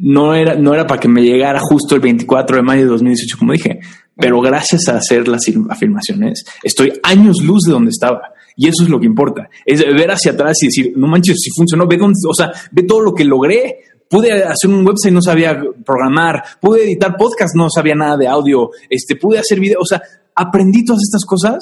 No 0.00 0.34
era, 0.34 0.54
no 0.54 0.72
era 0.72 0.86
para 0.86 0.98
que 0.98 1.08
me 1.08 1.22
llegara 1.22 1.60
justo 1.60 1.94
el 1.94 2.00
24 2.00 2.56
de 2.56 2.62
mayo 2.62 2.82
de 2.84 2.88
2018, 2.88 3.38
como 3.38 3.52
dije, 3.52 3.80
pero 4.16 4.40
gracias 4.40 4.88
a 4.88 4.96
hacer 4.96 5.28
las 5.28 5.42
afirmaciones, 5.68 6.42
estoy 6.62 6.94
años 7.02 7.42
luz 7.42 7.64
de 7.66 7.72
donde 7.72 7.90
estaba. 7.90 8.32
Y 8.56 8.68
eso 8.68 8.84
es 8.84 8.88
lo 8.88 8.98
que 8.98 9.06
importa. 9.06 9.50
Es 9.66 9.80
ver 9.80 10.10
hacia 10.10 10.32
atrás 10.32 10.56
y 10.62 10.66
decir, 10.66 10.94
no 10.96 11.06
manches, 11.06 11.36
si 11.38 11.50
funcionó, 11.50 11.86
ve 11.86 11.98
o 12.00 12.34
sea, 12.34 12.50
ve 12.72 12.84
todo 12.84 13.00
lo 13.00 13.12
que 13.12 13.24
logré. 13.26 13.80
Pude 14.08 14.32
hacer 14.32 14.70
un 14.70 14.86
website, 14.86 15.12
no 15.12 15.20
sabía 15.20 15.60
programar. 15.84 16.42
Pude 16.60 16.84
editar 16.84 17.16
podcast, 17.16 17.54
no 17.56 17.68
sabía 17.68 17.94
nada 17.94 18.16
de 18.16 18.26
audio. 18.26 18.70
Este, 18.88 19.16
pude 19.16 19.38
hacer 19.38 19.58
video. 19.60 19.80
O 19.80 19.86
sea, 19.86 20.00
aprendí 20.34 20.84
todas 20.84 21.02
estas 21.02 21.24
cosas 21.24 21.58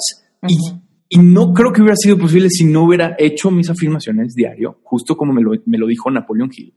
y, 0.47 0.57
no 1.19 1.53
creo 1.53 1.71
que 1.71 1.81
hubiera 1.81 1.95
sido 1.95 2.17
posible 2.17 2.49
si 2.49 2.65
no 2.65 2.85
hubiera 2.85 3.15
hecho 3.19 3.51
mis 3.51 3.69
afirmaciones 3.69 4.33
diario, 4.33 4.79
justo 4.81 5.15
como 5.15 5.31
me 5.31 5.43
lo, 5.43 5.87
dijo 5.87 6.09
Napoleón 6.09 6.49
Hill. 6.51 6.73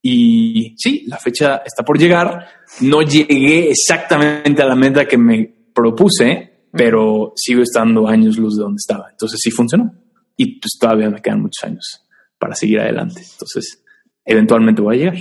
Y 0.00 0.74
sí, 0.78 1.04
la 1.06 1.18
fecha 1.18 1.62
está 1.64 1.84
por 1.84 1.98
llegar. 1.98 2.46
No 2.80 3.02
llegué 3.02 3.68
exactamente 3.70 4.62
a 4.62 4.66
la 4.66 4.74
meta 4.74 5.06
que 5.06 5.18
me 5.18 5.54
propuse, 5.74 6.68
pero 6.72 7.34
sigo 7.36 7.62
estando 7.62 8.08
años 8.08 8.38
luz 8.38 8.56
de 8.56 8.62
donde 8.62 8.78
estaba. 8.78 9.10
Entonces 9.10 9.38
sí 9.42 9.50
funcionó. 9.50 9.92
Y 10.36 10.58
pues 10.58 10.78
todavía 10.80 11.10
me 11.10 11.20
quedan 11.20 11.42
muchos 11.42 11.64
años 11.64 12.06
para 12.38 12.54
seguir 12.54 12.80
adelante. 12.80 13.22
Entonces, 13.32 13.84
eventualmente 14.24 14.80
voy 14.80 14.96
a 14.96 14.98
llegar. 14.98 15.18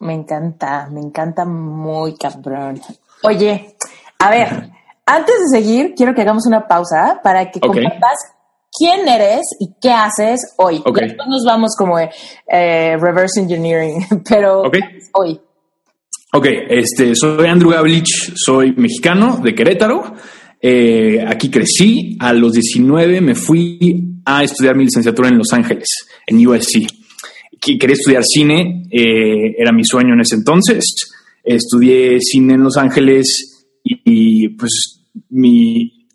Me 0.00 0.14
encanta, 0.14 0.88
me 0.90 1.00
encanta 1.00 1.44
muy 1.44 2.16
cabrón. 2.16 2.80
Oye, 3.22 3.76
a 4.18 4.30
ver, 4.30 4.70
antes 5.06 5.34
de 5.38 5.58
seguir, 5.58 5.94
quiero 5.96 6.14
que 6.14 6.22
hagamos 6.22 6.46
una 6.46 6.66
pausa 6.66 7.20
para 7.22 7.50
que 7.50 7.60
compartas 7.60 8.18
quién 8.76 9.08
eres 9.08 9.42
y 9.60 9.70
qué 9.80 9.90
haces 9.90 10.54
hoy. 10.58 10.82
después 10.84 11.28
nos 11.28 11.44
vamos 11.44 11.74
como 11.78 11.98
eh, 11.98 12.96
reverse 12.98 13.40
engineering, 13.40 14.04
pero 14.28 14.64
hoy. 15.12 15.40
Ok, 16.32 16.46
este, 16.68 17.14
soy 17.14 17.46
Andrew 17.46 17.70
Gablich, 17.70 18.34
soy 18.34 18.72
mexicano 18.72 19.38
de 19.42 19.54
Querétaro. 19.54 20.14
Eh, 20.60 21.24
aquí 21.26 21.50
crecí. 21.50 22.16
A 22.18 22.32
los 22.32 22.52
19 22.52 23.20
me 23.20 23.34
fui 23.34 24.20
a 24.24 24.42
estudiar 24.42 24.74
mi 24.74 24.84
licenciatura 24.84 25.28
en 25.28 25.38
Los 25.38 25.52
Ángeles, 25.52 25.88
en 26.26 26.44
USC. 26.44 26.84
Quería 27.60 27.94
estudiar 27.94 28.22
cine, 28.24 28.82
eh, 28.90 29.54
era 29.56 29.72
mi 29.72 29.84
sueño 29.84 30.14
en 30.14 30.20
ese 30.20 30.34
entonces. 30.34 30.84
Estudié 31.44 32.18
cine 32.20 32.54
en 32.54 32.64
Los 32.64 32.76
Ángeles 32.76 33.55
y 34.04 34.48
pues 34.50 35.04
mi, 35.30 36.06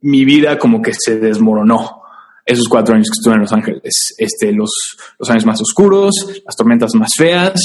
mi 0.00 0.24
vida 0.24 0.58
como 0.58 0.82
que 0.82 0.92
se 0.94 1.18
desmoronó 1.18 2.00
esos 2.44 2.68
cuatro 2.68 2.94
años 2.94 3.08
que 3.08 3.18
estuve 3.18 3.34
en 3.34 3.40
Los 3.40 3.52
Ángeles. 3.52 4.14
Este, 4.18 4.52
los, 4.52 4.70
los 5.18 5.30
años 5.30 5.46
más 5.46 5.60
oscuros, 5.60 6.42
las 6.44 6.56
tormentas 6.56 6.94
más 6.94 7.10
feas. 7.16 7.60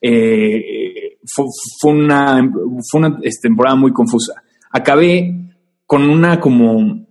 Eh, 0.00 1.18
fue, 1.26 1.92
una, 1.92 2.50
fue 2.90 3.00
una 3.00 3.18
este, 3.22 3.48
temporada 3.48 3.76
muy 3.76 3.92
confusa. 3.92 4.42
Acabé 4.70 5.34
con 5.86 6.08
una 6.08 6.40
como, 6.40 7.06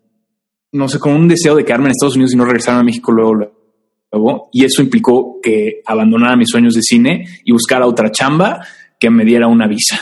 no 0.71 0.88
sé, 0.88 0.99
con 0.99 1.13
un 1.13 1.27
deseo 1.27 1.55
de 1.55 1.65
quedarme 1.65 1.85
en 1.85 1.91
Estados 1.91 2.15
Unidos 2.15 2.33
y 2.33 2.38
no 2.38 2.45
regresar 2.45 2.79
a 2.79 2.83
México 2.83 3.11
luego, 3.11 3.35
luego. 4.11 4.49
Y 4.51 4.65
eso 4.65 4.81
implicó 4.81 5.39
que 5.41 5.81
abandonara 5.85 6.35
mis 6.35 6.49
sueños 6.49 6.73
de 6.73 6.81
cine 6.81 7.25
y 7.43 7.51
buscara 7.51 7.85
otra 7.85 8.11
chamba 8.11 8.65
que 8.99 9.09
me 9.09 9.23
diera 9.23 9.47
una 9.47 9.67
visa. 9.67 9.99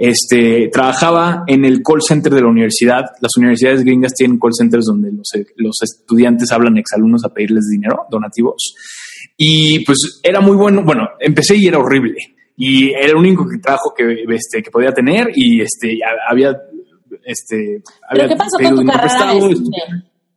Este, 0.00 0.68
trabajaba 0.72 1.42
en 1.48 1.64
el 1.64 1.82
call 1.82 2.00
center 2.00 2.32
de 2.32 2.40
la 2.40 2.46
universidad. 2.46 3.04
Las 3.20 3.36
universidades 3.36 3.82
gringas 3.82 4.14
tienen 4.14 4.38
call 4.38 4.52
centers 4.56 4.84
donde 4.86 5.10
los, 5.10 5.28
los 5.56 5.76
estudiantes 5.82 6.52
hablan 6.52 6.78
exalumnos 6.78 7.24
a 7.24 7.34
pedirles 7.34 7.66
dinero, 7.68 8.06
donativos. 8.08 8.76
Y 9.36 9.84
pues 9.84 10.20
era 10.22 10.40
muy 10.40 10.56
bueno. 10.56 10.84
Bueno, 10.84 11.08
empecé 11.18 11.56
y 11.56 11.66
era 11.66 11.80
horrible. 11.80 12.16
Y 12.56 12.90
era 12.90 13.08
el 13.08 13.16
único 13.16 13.44
trabajo 13.60 13.92
que, 13.96 14.24
este, 14.28 14.62
que 14.62 14.70
podía 14.70 14.92
tener 14.92 15.32
y 15.34 15.62
este, 15.62 15.98
había... 16.28 16.56
Este, 17.24 17.82
¿Pero 18.12 18.28
qué 18.28 18.36
pasó 18.36 18.56
con 18.62 18.76
tu 18.76 18.84
carrera 18.84 19.32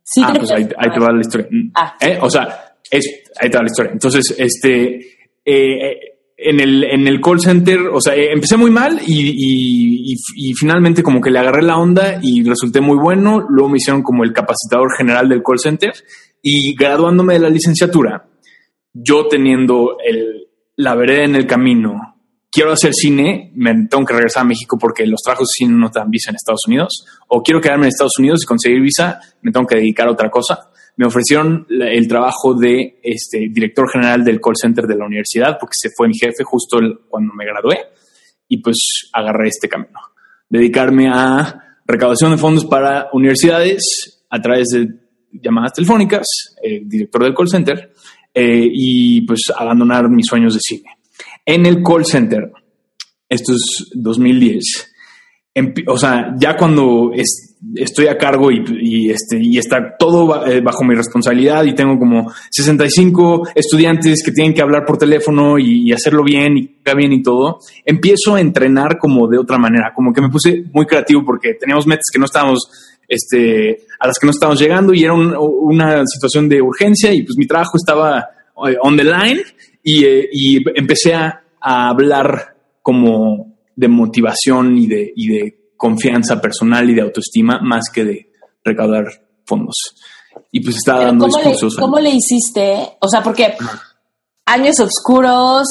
Sí, 0.04 0.20
ah, 0.24 0.34
pues 0.36 0.50
ahí, 0.50 0.66
te 0.66 1.00
va 1.00 1.12
la 1.12 1.20
historia. 1.20 1.48
Ah. 1.74 1.96
¿Eh? 2.00 2.18
O 2.20 2.28
sea, 2.28 2.74
es, 2.90 3.22
ahí 3.40 3.48
te 3.48 3.56
va 3.56 3.62
la 3.62 3.70
historia. 3.70 3.92
Entonces, 3.92 4.34
este... 4.36 5.00
Eh, 5.44 6.11
en 6.44 6.60
el, 6.60 6.84
en 6.84 7.06
el 7.06 7.20
call 7.20 7.40
center, 7.40 7.80
o 7.92 8.00
sea, 8.00 8.14
eh, 8.14 8.32
empecé 8.32 8.56
muy 8.56 8.70
mal 8.70 9.00
y, 9.06 10.16
finalmente 10.58 11.02
como 11.02 11.20
que 11.20 11.30
le 11.30 11.38
agarré 11.38 11.62
la 11.62 11.78
onda 11.78 12.18
y 12.22 12.42
resulté 12.44 12.80
muy 12.80 12.98
bueno. 12.98 13.46
Luego 13.48 13.70
me 13.70 13.78
hicieron 13.78 14.02
como 14.02 14.24
el 14.24 14.32
capacitador 14.32 14.88
general 14.96 15.28
del 15.28 15.42
call 15.42 15.58
center 15.58 15.92
y 16.42 16.74
graduándome 16.74 17.34
de 17.34 17.40
la 17.40 17.48
licenciatura, 17.48 18.26
yo 18.92 19.26
teniendo 19.28 19.96
el, 20.04 20.48
la 20.76 20.94
vereda 20.94 21.24
en 21.24 21.36
el 21.36 21.46
camino, 21.46 22.16
quiero 22.50 22.72
hacer 22.72 22.92
cine, 22.94 23.52
me 23.54 23.86
tengo 23.86 24.04
que 24.04 24.14
regresar 24.14 24.42
a 24.42 24.46
México 24.46 24.76
porque 24.78 25.06
los 25.06 25.22
trabajos 25.22 25.48
de 25.48 25.64
cine 25.64 25.78
no 25.78 25.90
te 25.90 26.00
dan 26.00 26.10
visa 26.10 26.30
en 26.30 26.36
Estados 26.36 26.66
Unidos, 26.66 27.06
o 27.28 27.42
quiero 27.42 27.60
quedarme 27.60 27.86
en 27.86 27.88
Estados 27.88 28.18
Unidos 28.18 28.40
y 28.42 28.46
conseguir 28.46 28.80
visa, 28.80 29.20
me 29.40 29.52
tengo 29.52 29.66
que 29.66 29.76
dedicar 29.76 30.08
a 30.08 30.12
otra 30.12 30.30
cosa 30.30 30.71
me 30.96 31.06
ofrecieron 31.06 31.66
el 31.70 32.06
trabajo 32.06 32.54
de 32.54 33.00
este, 33.02 33.48
director 33.50 33.90
general 33.90 34.24
del 34.24 34.40
call 34.40 34.56
center 34.60 34.86
de 34.86 34.96
la 34.96 35.06
universidad, 35.06 35.56
porque 35.58 35.74
se 35.78 35.90
fue 35.96 36.08
mi 36.08 36.14
jefe 36.14 36.44
justo 36.44 36.78
cuando 37.08 37.32
me 37.34 37.44
gradué. 37.44 37.78
y 38.48 38.58
pues 38.58 39.08
agarré 39.14 39.48
este 39.48 39.66
camino. 39.66 39.98
Dedicarme 40.46 41.08
a 41.08 41.78
recaudación 41.86 42.32
de 42.32 42.36
fondos 42.36 42.66
para 42.66 43.08
universidades 43.14 44.22
a 44.28 44.42
través 44.42 44.68
de 44.68 44.88
llamadas 45.32 45.72
telefónicas, 45.72 46.26
eh, 46.62 46.82
director 46.84 47.24
del 47.24 47.34
call 47.34 47.48
center, 47.48 47.92
eh, 48.34 48.68
y 48.70 49.22
pues 49.22 49.40
abandonar 49.56 50.10
mis 50.10 50.26
sueños 50.26 50.52
de 50.52 50.60
cine. 50.62 50.90
En 51.46 51.64
el 51.64 51.82
call 51.82 52.04
center, 52.04 52.52
esto 53.26 53.52
es 53.54 53.90
2010, 53.94 54.92
o 55.86 55.98
sea, 55.98 56.34
ya 56.38 56.56
cuando 56.56 57.12
estoy 57.74 58.08
a 58.08 58.18
cargo 58.18 58.50
y, 58.50 59.10
este, 59.10 59.38
y 59.40 59.56
está 59.56 59.96
todo 59.96 60.46
eh, 60.46 60.60
bajo 60.60 60.84
mi 60.84 60.94
responsabilidad 60.94 61.64
y 61.64 61.74
tengo 61.74 61.98
como 61.98 62.32
65 62.50 63.48
estudiantes 63.54 64.22
que 64.24 64.32
tienen 64.32 64.52
que 64.52 64.62
hablar 64.62 64.84
por 64.84 64.98
teléfono 64.98 65.58
y, 65.58 65.92
hacerlo 65.92 66.24
bien 66.24 66.56
y 66.56 66.76
bien 66.96 67.12
y 67.12 67.22
todo, 67.22 67.60
empiezo 67.84 68.34
a 68.34 68.40
entrenar 68.40 68.98
como 68.98 69.28
de 69.28 69.38
otra 69.38 69.58
manera, 69.58 69.92
como 69.94 70.12
que 70.12 70.20
me 70.20 70.30
puse 70.30 70.64
muy 70.72 70.86
creativo 70.86 71.24
porque 71.24 71.54
teníamos 71.54 71.86
metas 71.86 72.06
que 72.12 72.18
no 72.18 72.24
estábamos, 72.24 72.98
este, 73.06 73.82
a 74.00 74.06
las 74.06 74.18
que 74.18 74.26
no 74.26 74.30
estábamos 74.30 74.60
llegando 74.60 74.92
y 74.92 75.04
era 75.04 75.14
una 75.14 76.04
situación 76.06 76.48
de 76.48 76.60
urgencia 76.60 77.12
y 77.12 77.22
pues 77.22 77.36
mi 77.36 77.46
trabajo 77.46 77.76
estaba 77.76 78.28
eh, 78.66 78.76
on 78.80 78.96
the 78.96 79.04
line 79.04 79.42
y, 79.82 80.04
eh, 80.04 80.28
empecé 80.74 81.14
a, 81.14 81.38
hablar 81.64 82.56
como 82.82 83.54
de 83.76 83.86
motivación 83.86 84.76
y 84.76 84.88
de 84.88 85.61
confianza 85.82 86.40
personal 86.40 86.88
y 86.88 86.94
de 86.94 87.02
autoestima 87.02 87.58
más 87.60 87.90
que 87.92 88.04
de 88.04 88.30
recaudar 88.62 89.06
fondos. 89.44 89.74
Y 90.52 90.62
pues 90.62 90.76
estaba 90.76 91.06
dando 91.06 91.26
¿cómo 91.26 91.36
discursos. 91.36 91.74
Le, 91.74 91.80
¿Cómo 91.80 91.98
le 91.98 92.10
hiciste? 92.10 92.98
O 93.00 93.08
sea, 93.08 93.20
porque 93.20 93.56
años 94.46 94.78
oscuros, 94.78 95.66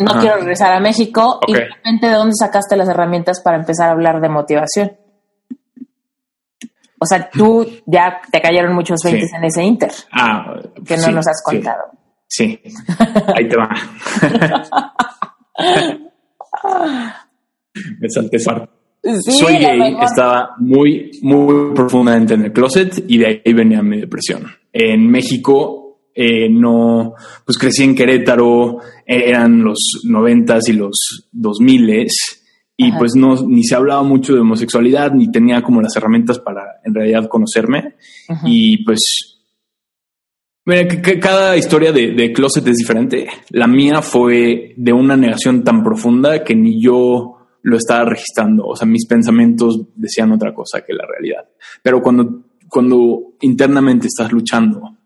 no 0.00 0.20
quiero 0.20 0.38
regresar 0.38 0.72
a 0.72 0.80
México, 0.80 1.38
y 1.46 1.54
realmente 1.54 2.08
de 2.08 2.14
dónde 2.14 2.34
sacaste 2.36 2.76
las 2.76 2.88
herramientas 2.88 3.40
para 3.40 3.56
empezar 3.56 3.88
a 3.88 3.92
hablar 3.92 4.20
de 4.20 4.28
motivación. 4.28 4.96
O 6.98 7.06
sea, 7.06 7.30
tú 7.30 7.64
ya 7.86 8.20
te 8.32 8.40
cayeron 8.40 8.74
muchos 8.74 8.98
20 9.04 9.28
en 9.32 9.44
ese 9.44 9.62
inter. 9.62 9.92
Ah, 10.10 10.56
que 10.84 10.96
no 10.96 11.12
nos 11.12 11.28
has 11.28 11.40
contado. 11.44 11.84
Sí. 12.26 12.60
Ahí 13.32 13.48
te 13.48 13.56
va. 13.56 13.68
me 18.00 18.10
salté 18.10 18.40
Soy 19.20 19.58
gay, 19.58 19.96
estaba 20.02 20.50
muy, 20.58 21.10
muy 21.22 21.74
profundamente 21.74 22.34
en 22.34 22.46
el 22.46 22.52
closet 22.52 23.04
y 23.08 23.18
de 23.18 23.42
ahí 23.44 23.52
venía 23.52 23.82
mi 23.82 24.00
depresión. 24.00 24.46
En 24.72 25.08
México 25.08 26.00
eh, 26.14 26.48
no, 26.48 27.14
pues 27.44 27.58
crecí 27.58 27.84
en 27.84 27.94
Querétaro, 27.94 28.78
eh, 29.06 29.24
eran 29.26 29.62
los 29.62 30.02
noventas 30.04 30.68
y 30.68 30.72
los 30.72 31.28
dos 31.30 31.58
miles 31.60 32.42
y 32.78 32.92
pues 32.92 33.14
no, 33.16 33.36
ni 33.46 33.64
se 33.64 33.74
hablaba 33.74 34.02
mucho 34.02 34.34
de 34.34 34.40
homosexualidad, 34.40 35.12
ni 35.12 35.30
tenía 35.30 35.62
como 35.62 35.80
las 35.80 35.96
herramientas 35.96 36.38
para 36.38 36.80
en 36.84 36.94
realidad 36.94 37.26
conocerme. 37.26 37.94
Y 38.44 38.84
pues, 38.84 39.40
mira, 40.66 40.86
que, 40.86 41.18
cada 41.18 41.56
historia 41.56 41.90
de, 41.90 42.12
de, 42.12 42.32
closet 42.32 42.66
es 42.68 42.76
diferente. 42.76 43.28
La 43.48 43.66
mía 43.66 44.02
fue 44.02 44.74
de 44.76 44.92
una 44.92 45.16
negación 45.16 45.64
tan 45.64 45.82
profunda 45.82 46.44
que 46.44 46.54
ni 46.54 46.82
yo 46.82 47.35
lo 47.66 47.76
estaba 47.76 48.04
registrando. 48.04 48.64
O 48.64 48.76
sea, 48.76 48.86
mis 48.86 49.06
pensamientos 49.06 49.80
decían 49.96 50.30
otra 50.30 50.54
cosa 50.54 50.82
que 50.82 50.92
la 50.92 51.04
realidad. 51.04 51.48
Pero 51.82 52.00
cuando, 52.00 52.44
cuando 52.68 53.34
internamente 53.40 54.06
estás 54.06 54.30
luchando 54.30 54.98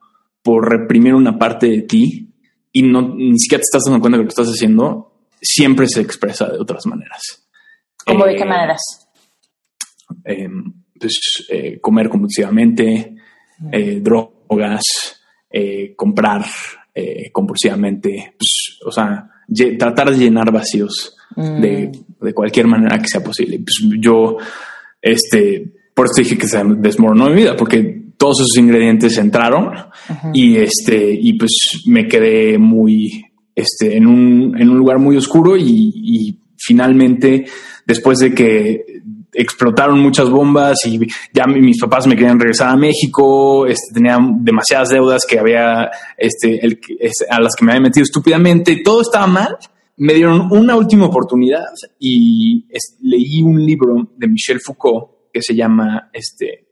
por 0.43 0.69
reprimir 0.69 1.15
una 1.15 1.39
parte 1.39 1.69
de 1.69 1.83
ti 1.83 2.35
y 2.71 2.83
no 2.83 3.15
ni 3.15 3.39
siquiera 3.39 3.61
te 3.61 3.65
estás 3.65 3.85
dando 3.87 4.01
cuenta 4.01 4.19
que 4.19 4.25
lo 4.25 4.29
estás 4.29 4.49
haciendo, 4.49 5.25
siempre 5.41 5.89
se 5.89 6.03
expresa 6.03 6.51
de 6.51 6.59
otras 6.59 6.85
maneras. 6.85 7.49
¿Cómo 8.05 8.27
de 8.27 8.37
qué 8.37 8.43
eh, 8.43 8.47
maneras? 8.47 8.83
Em, 10.23 10.75
pues 11.01 11.47
eh, 11.49 11.81
comer 11.81 12.11
compulsivamente, 12.11 13.17
eh, 13.73 14.01
drogas, 14.03 14.83
comprar 15.97 16.45
compulsivamente, 17.33 18.35
pues, 18.39 18.79
o 18.85 18.93
sea, 18.93 19.31
tratar 19.79 20.11
de 20.11 20.19
llenar 20.19 20.53
vacíos 20.53 21.17
mm. 21.37 21.61
de, 21.61 21.93
cualquier 22.35 22.67
manera 22.67 22.99
que 22.99 23.09
sea 23.09 23.23
posible. 23.23 23.59
Pues 23.59 24.01
yo, 24.01 24.37
este, 25.01 25.73
por 25.95 26.07
eso 26.07 26.23
dije 26.23 26.39
que 26.39 26.49
se 26.49 26.63
desmoronó 26.65 27.29
mi 27.29 27.37
vida, 27.37 27.57
porque 27.57 28.03
todos 28.17 28.41
esos 28.41 28.57
ingredientes 28.59 29.17
entraron 29.17 29.73
y 30.35 30.57
este, 30.57 31.11
y 31.13 31.35
pues 31.39 31.53
me 31.87 32.07
quedé 32.07 32.59
muy, 32.59 33.25
este, 33.55 33.97
en 33.97 34.07
un, 34.07 34.61
en 34.61 34.69
un 34.69 34.77
lugar 34.77 34.99
muy 34.99 35.17
oscuro 35.17 35.57
y, 35.57 35.93
y 35.95 36.39
finalmente, 36.59 37.47
después 37.87 38.19
de 38.19 38.35
que 38.35 38.85
explotaron 39.33 40.01
muchas 40.01 40.29
bombas 40.29 40.79
y 40.87 40.99
ya 41.33 41.47
mis 41.47 41.81
papás 41.81 42.07
me 42.07 42.17
querían 42.17 42.39
regresar 42.39 42.69
a 42.69 42.77
México, 42.77 43.67
este, 43.67 43.95
tenía 43.95 44.19
demasiadas 44.21 44.89
deudas 44.91 45.23
que 45.29 45.39
había, 45.39 45.91
este, 46.17 46.65
el, 46.65 46.81
a 47.31 47.41
las 47.41 47.55
que 47.57 47.65
me 47.65 47.73
había 47.73 47.83
metido 47.83 48.05
estúpidamente, 48.05 48.81
todo 48.85 49.03
estaba 49.03 49.27
mal 49.27 49.57
me 50.01 50.15
dieron 50.15 50.49
una 50.51 50.77
última 50.77 51.07
oportunidad 51.07 51.67
y 51.99 52.65
leí 53.03 53.43
un 53.43 53.65
libro 53.65 54.13
de 54.17 54.29
Michel 54.29 54.59
Foucault 54.59 55.31
que 55.31 55.43
se 55.43 55.55
llama, 55.55 56.09
este, 56.11 56.69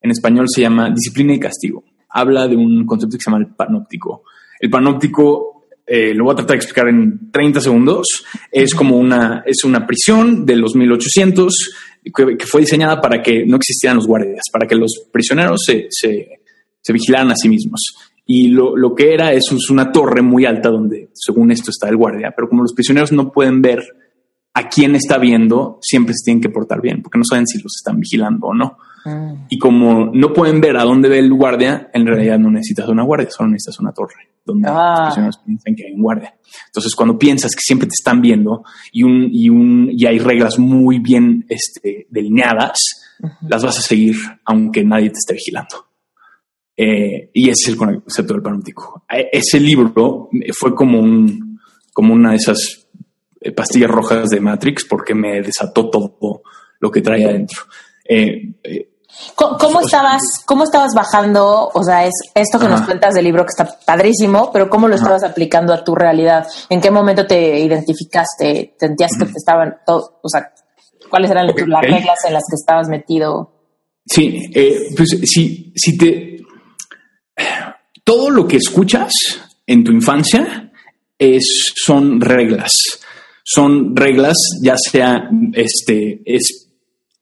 en 0.00 0.10
español 0.10 0.46
se 0.48 0.62
llama 0.62 0.90
Disciplina 0.90 1.34
y 1.34 1.38
Castigo. 1.38 1.84
Habla 2.08 2.48
de 2.48 2.56
un 2.56 2.84
concepto 2.84 3.16
que 3.16 3.22
se 3.22 3.30
llama 3.30 3.44
el 3.44 3.54
panóptico. 3.54 4.24
El 4.58 4.70
panóptico, 4.70 5.66
eh, 5.86 6.14
lo 6.14 6.24
voy 6.24 6.32
a 6.32 6.36
tratar 6.36 6.56
de 6.56 6.64
explicar 6.64 6.88
en 6.88 7.30
30 7.30 7.60
segundos, 7.60 8.24
es 8.50 8.74
como 8.74 8.96
una, 8.96 9.44
es 9.46 9.62
una 9.62 9.86
prisión 9.86 10.44
de 10.44 10.56
los 10.56 10.74
1800 10.74 11.54
que, 12.02 12.36
que, 12.36 12.46
fue 12.46 12.62
diseñada 12.62 13.00
para 13.00 13.22
que 13.22 13.46
no 13.46 13.56
existieran 13.56 13.98
los 13.98 14.08
guardias, 14.08 14.42
para 14.52 14.66
que 14.66 14.74
los 14.74 15.06
prisioneros 15.12 15.60
se, 15.64 15.86
se, 15.90 16.40
se 16.80 16.92
vigilaran 16.92 17.30
a 17.30 17.36
sí 17.36 17.48
mismos. 17.48 17.80
Y 18.26 18.48
lo, 18.48 18.76
lo 18.76 18.94
que 18.94 19.12
era 19.12 19.32
es, 19.32 19.44
una 19.70 19.92
torre 19.92 20.22
muy 20.22 20.46
alta 20.46 20.70
donde, 20.70 21.10
según 21.12 21.50
esto, 21.50 21.70
está 21.70 21.88
el 21.88 21.96
guardia. 21.96 22.32
Pero 22.34 22.48
como 22.48 22.62
los 22.62 22.72
prisioneros 22.72 23.12
no 23.12 23.30
pueden 23.30 23.60
ver 23.60 23.84
a 24.54 24.68
quién 24.68 24.94
está 24.94 25.18
viendo, 25.18 25.78
siempre 25.82 26.14
se 26.14 26.24
tienen 26.24 26.40
que 26.40 26.48
portar 26.48 26.80
bien, 26.80 27.02
porque 27.02 27.18
no 27.18 27.24
saben 27.24 27.46
si 27.46 27.60
los 27.60 27.74
están 27.76 27.98
vigilando 27.98 28.46
o 28.46 28.54
no. 28.54 28.78
Mm. 29.04 29.46
Y 29.50 29.58
como 29.58 30.10
no 30.14 30.32
pueden 30.32 30.60
ver 30.60 30.76
a 30.76 30.84
dónde 30.84 31.08
ve 31.08 31.18
el 31.18 31.32
guardia, 31.32 31.90
en 31.92 32.06
realidad 32.06 32.38
no 32.38 32.50
necesitas 32.50 32.88
una 32.88 33.02
guardia, 33.02 33.28
solo 33.30 33.50
necesitas 33.50 33.80
una 33.80 33.92
torre 33.92 34.34
donde 34.44 34.68
los 34.68 34.76
ah. 34.78 35.04
prisioneros 35.06 35.38
piensan 35.38 35.74
que 35.74 35.86
hay 35.86 35.92
un 35.92 36.02
guardia. 36.02 36.34
Entonces, 36.66 36.94
cuando 36.94 37.18
piensas 37.18 37.54
que 37.54 37.62
siempre 37.62 37.88
te 37.88 37.94
están 37.98 38.20
viendo 38.20 38.62
y, 38.92 39.02
un, 39.02 39.28
y, 39.32 39.48
un, 39.48 39.88
y 39.90 40.06
hay 40.06 40.18
reglas 40.18 40.58
muy 40.58 40.98
bien 40.98 41.46
este, 41.48 42.06
delineadas, 42.10 42.78
las 43.48 43.64
vas 43.64 43.78
a 43.78 43.82
seguir 43.82 44.16
aunque 44.44 44.84
nadie 44.84 45.08
te 45.10 45.18
esté 45.18 45.34
vigilando. 45.34 45.83
Eh, 46.76 47.30
y 47.32 47.50
ese 47.50 47.62
es 47.62 47.68
el 47.68 47.76
concepto 47.76 48.34
del 48.34 48.42
panóptico. 48.42 49.04
Eh, 49.08 49.28
ese 49.32 49.60
libro 49.60 50.28
fue 50.58 50.74
como, 50.74 50.98
un, 50.98 51.60
como 51.92 52.14
una 52.14 52.30
de 52.30 52.36
esas 52.36 52.88
eh, 53.40 53.52
pastillas 53.52 53.90
rojas 53.90 54.28
de 54.28 54.40
Matrix 54.40 54.84
porque 54.84 55.14
me 55.14 55.40
desató 55.40 55.88
todo 55.88 56.42
lo 56.80 56.90
que 56.90 57.00
traía 57.00 57.28
adentro. 57.28 57.62
¿Cómo, 59.36 59.80
estabas, 59.80 60.22
¿Cómo 60.44 60.64
estabas 60.64 60.92
bajando? 60.94 61.70
O 61.72 61.84
sea, 61.84 62.04
es 62.04 62.14
esto 62.34 62.58
que 62.58 62.66
nos 62.66 62.82
cuentas 62.82 63.14
del 63.14 63.24
libro 63.24 63.44
que 63.44 63.50
está 63.50 63.78
padrísimo, 63.86 64.50
pero 64.52 64.68
¿cómo 64.68 64.88
lo 64.88 64.96
estabas 64.96 65.22
aplicando 65.22 65.72
a 65.72 65.84
tu 65.84 65.94
realidad? 65.94 66.46
¿En 66.68 66.80
qué 66.80 66.90
momento 66.90 67.24
te 67.24 67.60
identificaste? 67.60 68.74
¿Sentías 68.76 69.12
que 69.16 69.26
te 69.26 69.38
estaban, 69.38 69.76
todo, 69.86 70.18
o 70.20 70.28
sea, 70.28 70.52
cuáles 71.08 71.30
eran 71.30 71.46
las 71.46 71.54
reglas 71.54 72.18
en 72.26 72.32
las 72.32 72.42
que 72.50 72.56
estabas 72.56 72.88
metido? 72.88 73.52
Sí, 74.04 74.50
pues 74.96 75.08
sí, 75.22 75.72
si 75.76 75.96
te, 75.96 76.33
todo 78.04 78.30
lo 78.30 78.46
que 78.46 78.58
escuchas 78.58 79.12
en 79.66 79.82
tu 79.82 79.92
infancia 79.92 80.70
es, 81.18 81.72
son 81.74 82.20
reglas. 82.20 82.72
Son 83.42 83.94
reglas, 83.96 84.36
ya 84.62 84.76
sea 84.76 85.28
este, 85.52 86.22
es, 86.24 86.70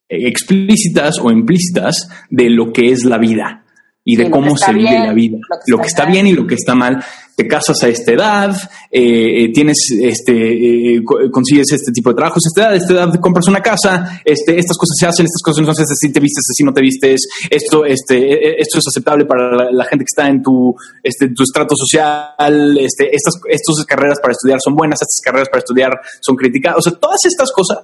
explícitas 0.07 1.15
o 1.21 1.31
implícitas, 1.31 2.09
de 2.29 2.49
lo 2.49 2.71
que 2.71 2.91
es 2.91 3.03
la 3.03 3.17
vida 3.17 3.65
y 4.05 4.15
de 4.17 4.29
cómo 4.29 4.57
se 4.57 4.73
vive 4.73 4.99
la 4.99 5.13
vida. 5.13 5.37
Lo 5.67 5.77
que, 5.77 5.87
está, 5.87 6.05
bien 6.05 6.27
y 6.27 6.33
lo 6.33 6.45
que 6.45 6.55
está 6.55 6.75
mal. 6.75 7.03
Te 7.35 7.47
casas 7.47 7.81
a 7.83 7.87
esta 7.87 8.11
edad, 8.11 8.55
eh, 8.91 9.51
tienes 9.53 9.77
este, 9.99 10.95
eh, 10.95 11.03
consigues 11.31 11.71
este 11.71 11.91
tipo 11.91 12.09
de 12.09 12.15
trabajos 12.15 12.43
a 12.45 12.49
esta 12.49 12.61
edad, 12.61 12.73
a 12.73 12.75
esta 12.75 12.93
edad 12.93 13.19
compras 13.19 13.47
una 13.47 13.61
casa, 13.61 14.21
este, 14.23 14.59
estas 14.59 14.77
cosas 14.77 14.95
se 14.99 15.07
hacen, 15.07 15.25
estas 15.25 15.41
cosas 15.41 15.65
no 15.65 15.73
se 15.73 15.81
hacen, 15.81 15.95
si 15.95 16.11
te 16.11 16.19
vistes, 16.19 16.43
si 16.55 16.63
no 16.63 16.73
te 16.73 16.81
vistes, 16.81 17.21
esto, 17.49 17.85
este, 17.85 18.61
esto 18.61 18.77
es 18.77 18.83
aceptable 18.87 19.25
para 19.25 19.71
la, 19.71 19.85
gente 19.85 20.05
que 20.05 20.11
está 20.15 20.29
en 20.29 20.43
tu, 20.43 20.75
este, 21.01 21.29
tu 21.29 21.43
estrato 21.43 21.75
social, 21.75 22.77
este, 22.77 23.15
estas, 23.15 23.33
estas 23.49 23.85
carreras 23.85 24.19
para 24.21 24.33
estudiar 24.33 24.59
son 24.63 24.75
buenas, 24.75 25.01
estas 25.01 25.21
carreras 25.23 25.49
para 25.49 25.59
estudiar 25.59 25.99
son 26.21 26.35
criticadas. 26.35 26.77
O 26.79 26.81
sea, 26.81 26.99
todas 26.99 27.19
estas 27.25 27.51
cosas 27.51 27.81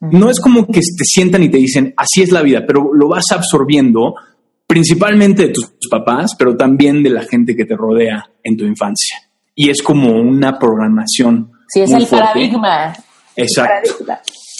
no 0.00 0.30
es 0.30 0.40
como 0.40 0.66
que 0.66 0.80
te 0.80 1.04
sientan 1.04 1.42
y 1.42 1.50
te 1.50 1.58
dicen, 1.58 1.92
así 1.96 2.22
es 2.22 2.32
la 2.32 2.42
vida, 2.42 2.64
pero 2.66 2.92
lo 2.94 3.08
vas 3.08 3.24
absorbiendo 3.32 4.14
principalmente 4.70 5.48
de 5.48 5.52
tus 5.52 5.68
papás, 5.90 6.36
pero 6.38 6.56
también 6.56 7.02
de 7.02 7.10
la 7.10 7.24
gente 7.24 7.56
que 7.56 7.64
te 7.64 7.74
rodea 7.74 8.30
en 8.44 8.56
tu 8.56 8.64
infancia. 8.64 9.18
Y 9.52 9.68
es 9.68 9.82
como 9.82 10.12
una 10.12 10.60
programación. 10.60 11.50
Sí, 11.66 11.80
es 11.80 11.90
el 11.90 12.06
paradigma. 12.06 12.94
Exacto. 13.34 14.06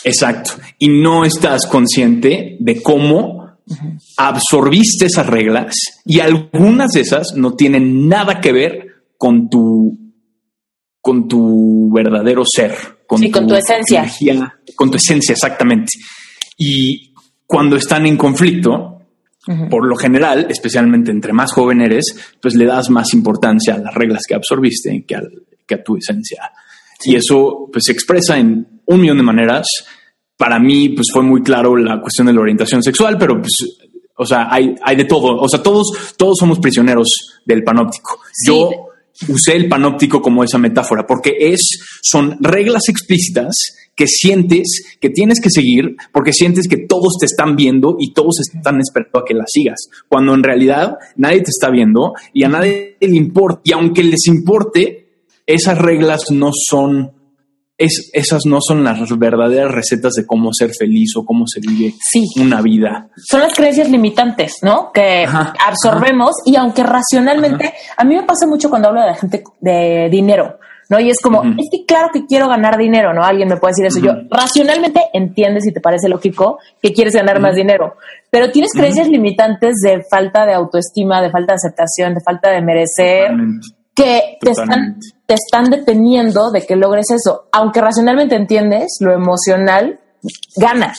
Exacto. 0.02 0.50
Y 0.80 0.88
no 0.88 1.24
estás 1.24 1.64
consciente 1.68 2.56
de 2.58 2.82
cómo 2.82 3.56
absorbiste 4.16 5.06
esas 5.06 5.28
reglas 5.28 5.76
y 6.04 6.18
algunas 6.18 6.90
de 6.90 7.02
esas 7.02 7.34
no 7.36 7.54
tienen 7.54 8.08
nada 8.08 8.40
que 8.40 8.50
ver 8.50 8.86
con 9.16 9.48
tu 9.48 9.96
con 11.00 11.28
tu 11.28 11.88
verdadero 11.94 12.42
ser, 12.44 12.74
con, 13.06 13.20
tu, 13.20 13.30
con 13.30 13.46
tu 13.46 13.54
esencia. 13.54 14.10
con 14.74 14.90
tu 14.90 14.96
esencia, 14.96 15.34
exactamente. 15.34 15.92
Y 16.58 17.14
cuando 17.46 17.76
están 17.76 18.06
en 18.06 18.16
conflicto, 18.16 18.99
por 19.70 19.86
lo 19.86 19.96
general, 19.96 20.46
especialmente 20.50 21.10
entre 21.10 21.32
más 21.32 21.52
joven 21.52 21.80
eres, 21.80 22.14
pues 22.40 22.54
le 22.54 22.66
das 22.66 22.90
más 22.90 23.14
importancia 23.14 23.74
a 23.74 23.78
las 23.78 23.94
reglas 23.94 24.22
que 24.28 24.34
absorbiste 24.34 25.04
que, 25.06 25.18
que 25.66 25.74
a 25.74 25.82
tu 25.82 25.96
esencia. 25.96 26.50
Y 27.04 27.16
eso 27.16 27.68
pues 27.72 27.84
se 27.86 27.92
expresa 27.92 28.38
en 28.38 28.82
un 28.86 29.00
millón 29.00 29.16
de 29.16 29.22
maneras. 29.22 29.66
Para 30.36 30.58
mí, 30.58 30.90
pues 30.90 31.08
fue 31.12 31.22
muy 31.22 31.42
claro 31.42 31.76
la 31.76 32.00
cuestión 32.00 32.26
de 32.26 32.34
la 32.34 32.40
orientación 32.40 32.82
sexual, 32.82 33.16
pero 33.18 33.40
pues, 33.40 33.52
o 34.16 34.26
sea, 34.26 34.48
hay, 34.50 34.74
hay 34.82 34.96
de 34.96 35.04
todo. 35.04 35.38
O 35.40 35.48
sea, 35.48 35.62
todos, 35.62 36.14
todos 36.16 36.36
somos 36.38 36.58
prisioneros 36.58 37.08
del 37.44 37.64
panóptico. 37.64 38.20
Yo 38.46 38.70
usé 39.28 39.56
el 39.56 39.68
panóptico 39.68 40.20
como 40.20 40.44
esa 40.44 40.58
metáfora, 40.58 41.06
porque 41.06 41.36
es, 41.38 41.60
son 42.02 42.36
reglas 42.40 42.82
explícitas 42.88 43.54
que 44.00 44.06
sientes 44.06 44.96
que 44.98 45.10
tienes 45.10 45.42
que 45.42 45.50
seguir 45.50 45.94
porque 46.10 46.32
sientes 46.32 46.66
que 46.68 46.78
todos 46.78 47.18
te 47.20 47.26
están 47.26 47.54
viendo 47.54 47.96
y 47.98 48.14
todos 48.14 48.40
están 48.40 48.80
esperando 48.80 49.18
a 49.18 49.24
que 49.26 49.34
las 49.34 49.50
sigas, 49.52 49.90
cuando 50.08 50.32
en 50.32 50.42
realidad 50.42 50.96
nadie 51.16 51.42
te 51.42 51.50
está 51.50 51.68
viendo 51.68 52.14
y 52.32 52.44
a 52.44 52.48
nadie 52.48 52.96
le 52.98 53.14
importa. 53.14 53.60
Y 53.62 53.72
aunque 53.72 54.02
les 54.02 54.26
importe, 54.26 55.26
esas 55.44 55.76
reglas 55.76 56.30
no 56.30 56.50
son, 56.54 57.12
es, 57.76 58.10
esas 58.14 58.46
no 58.46 58.60
son 58.62 58.84
las 58.84 59.18
verdaderas 59.18 59.70
recetas 59.70 60.14
de 60.14 60.24
cómo 60.24 60.54
ser 60.54 60.70
feliz 60.72 61.14
o 61.16 61.26
cómo 61.26 61.44
se 61.46 61.60
vive 61.60 61.92
una 62.40 62.62
vida. 62.62 63.10
Son 63.18 63.40
las 63.40 63.52
creencias 63.54 63.90
limitantes, 63.90 64.60
¿no? 64.62 64.92
Que 64.94 65.26
absorbemos 65.26 66.36
y 66.46 66.56
aunque 66.56 66.82
racionalmente, 66.84 67.74
a 67.98 68.04
mí 68.04 68.16
me 68.16 68.22
pasa 68.22 68.46
mucho 68.46 68.70
cuando 68.70 68.88
hablo 68.88 69.02
de 69.02 69.08
la 69.08 69.16
gente 69.16 69.44
de 69.60 70.08
dinero. 70.10 70.58
¿No? 70.90 71.00
Y 71.00 71.08
es 71.08 71.20
como, 71.22 71.42
es 71.44 71.68
que 71.70 71.86
claro 71.86 72.08
que 72.12 72.26
quiero 72.26 72.48
ganar 72.48 72.76
dinero, 72.76 73.14
¿no? 73.14 73.22
Alguien 73.22 73.48
me 73.48 73.56
puede 73.56 73.72
decir 73.72 73.86
eso. 73.86 74.00
Yo 74.00 74.12
racionalmente 74.28 75.00
entiendes 75.14 75.66
y 75.66 75.72
te 75.72 75.80
parece 75.80 76.08
lógico 76.08 76.58
que 76.82 76.92
quieres 76.92 77.14
ganar 77.14 77.40
más 77.40 77.54
dinero, 77.54 77.94
pero 78.30 78.50
tienes 78.50 78.72
creencias 78.72 79.08
limitantes 79.08 79.76
de 79.82 80.02
falta 80.10 80.44
de 80.44 80.52
autoestima, 80.52 81.22
de 81.22 81.30
falta 81.30 81.52
de 81.52 81.56
aceptación, 81.56 82.14
de 82.14 82.20
falta 82.20 82.50
de 82.50 82.60
merecer, 82.60 83.30
que 83.94 84.38
te 84.40 84.50
están, 84.50 84.98
te 85.26 85.34
están 85.34 85.70
deteniendo 85.70 86.50
de 86.50 86.66
que 86.66 86.74
logres 86.74 87.06
eso. 87.10 87.44
Aunque 87.52 87.80
racionalmente 87.80 88.34
entiendes, 88.34 88.98
lo 89.00 89.12
emocional 89.12 90.00
gana. 90.56 90.92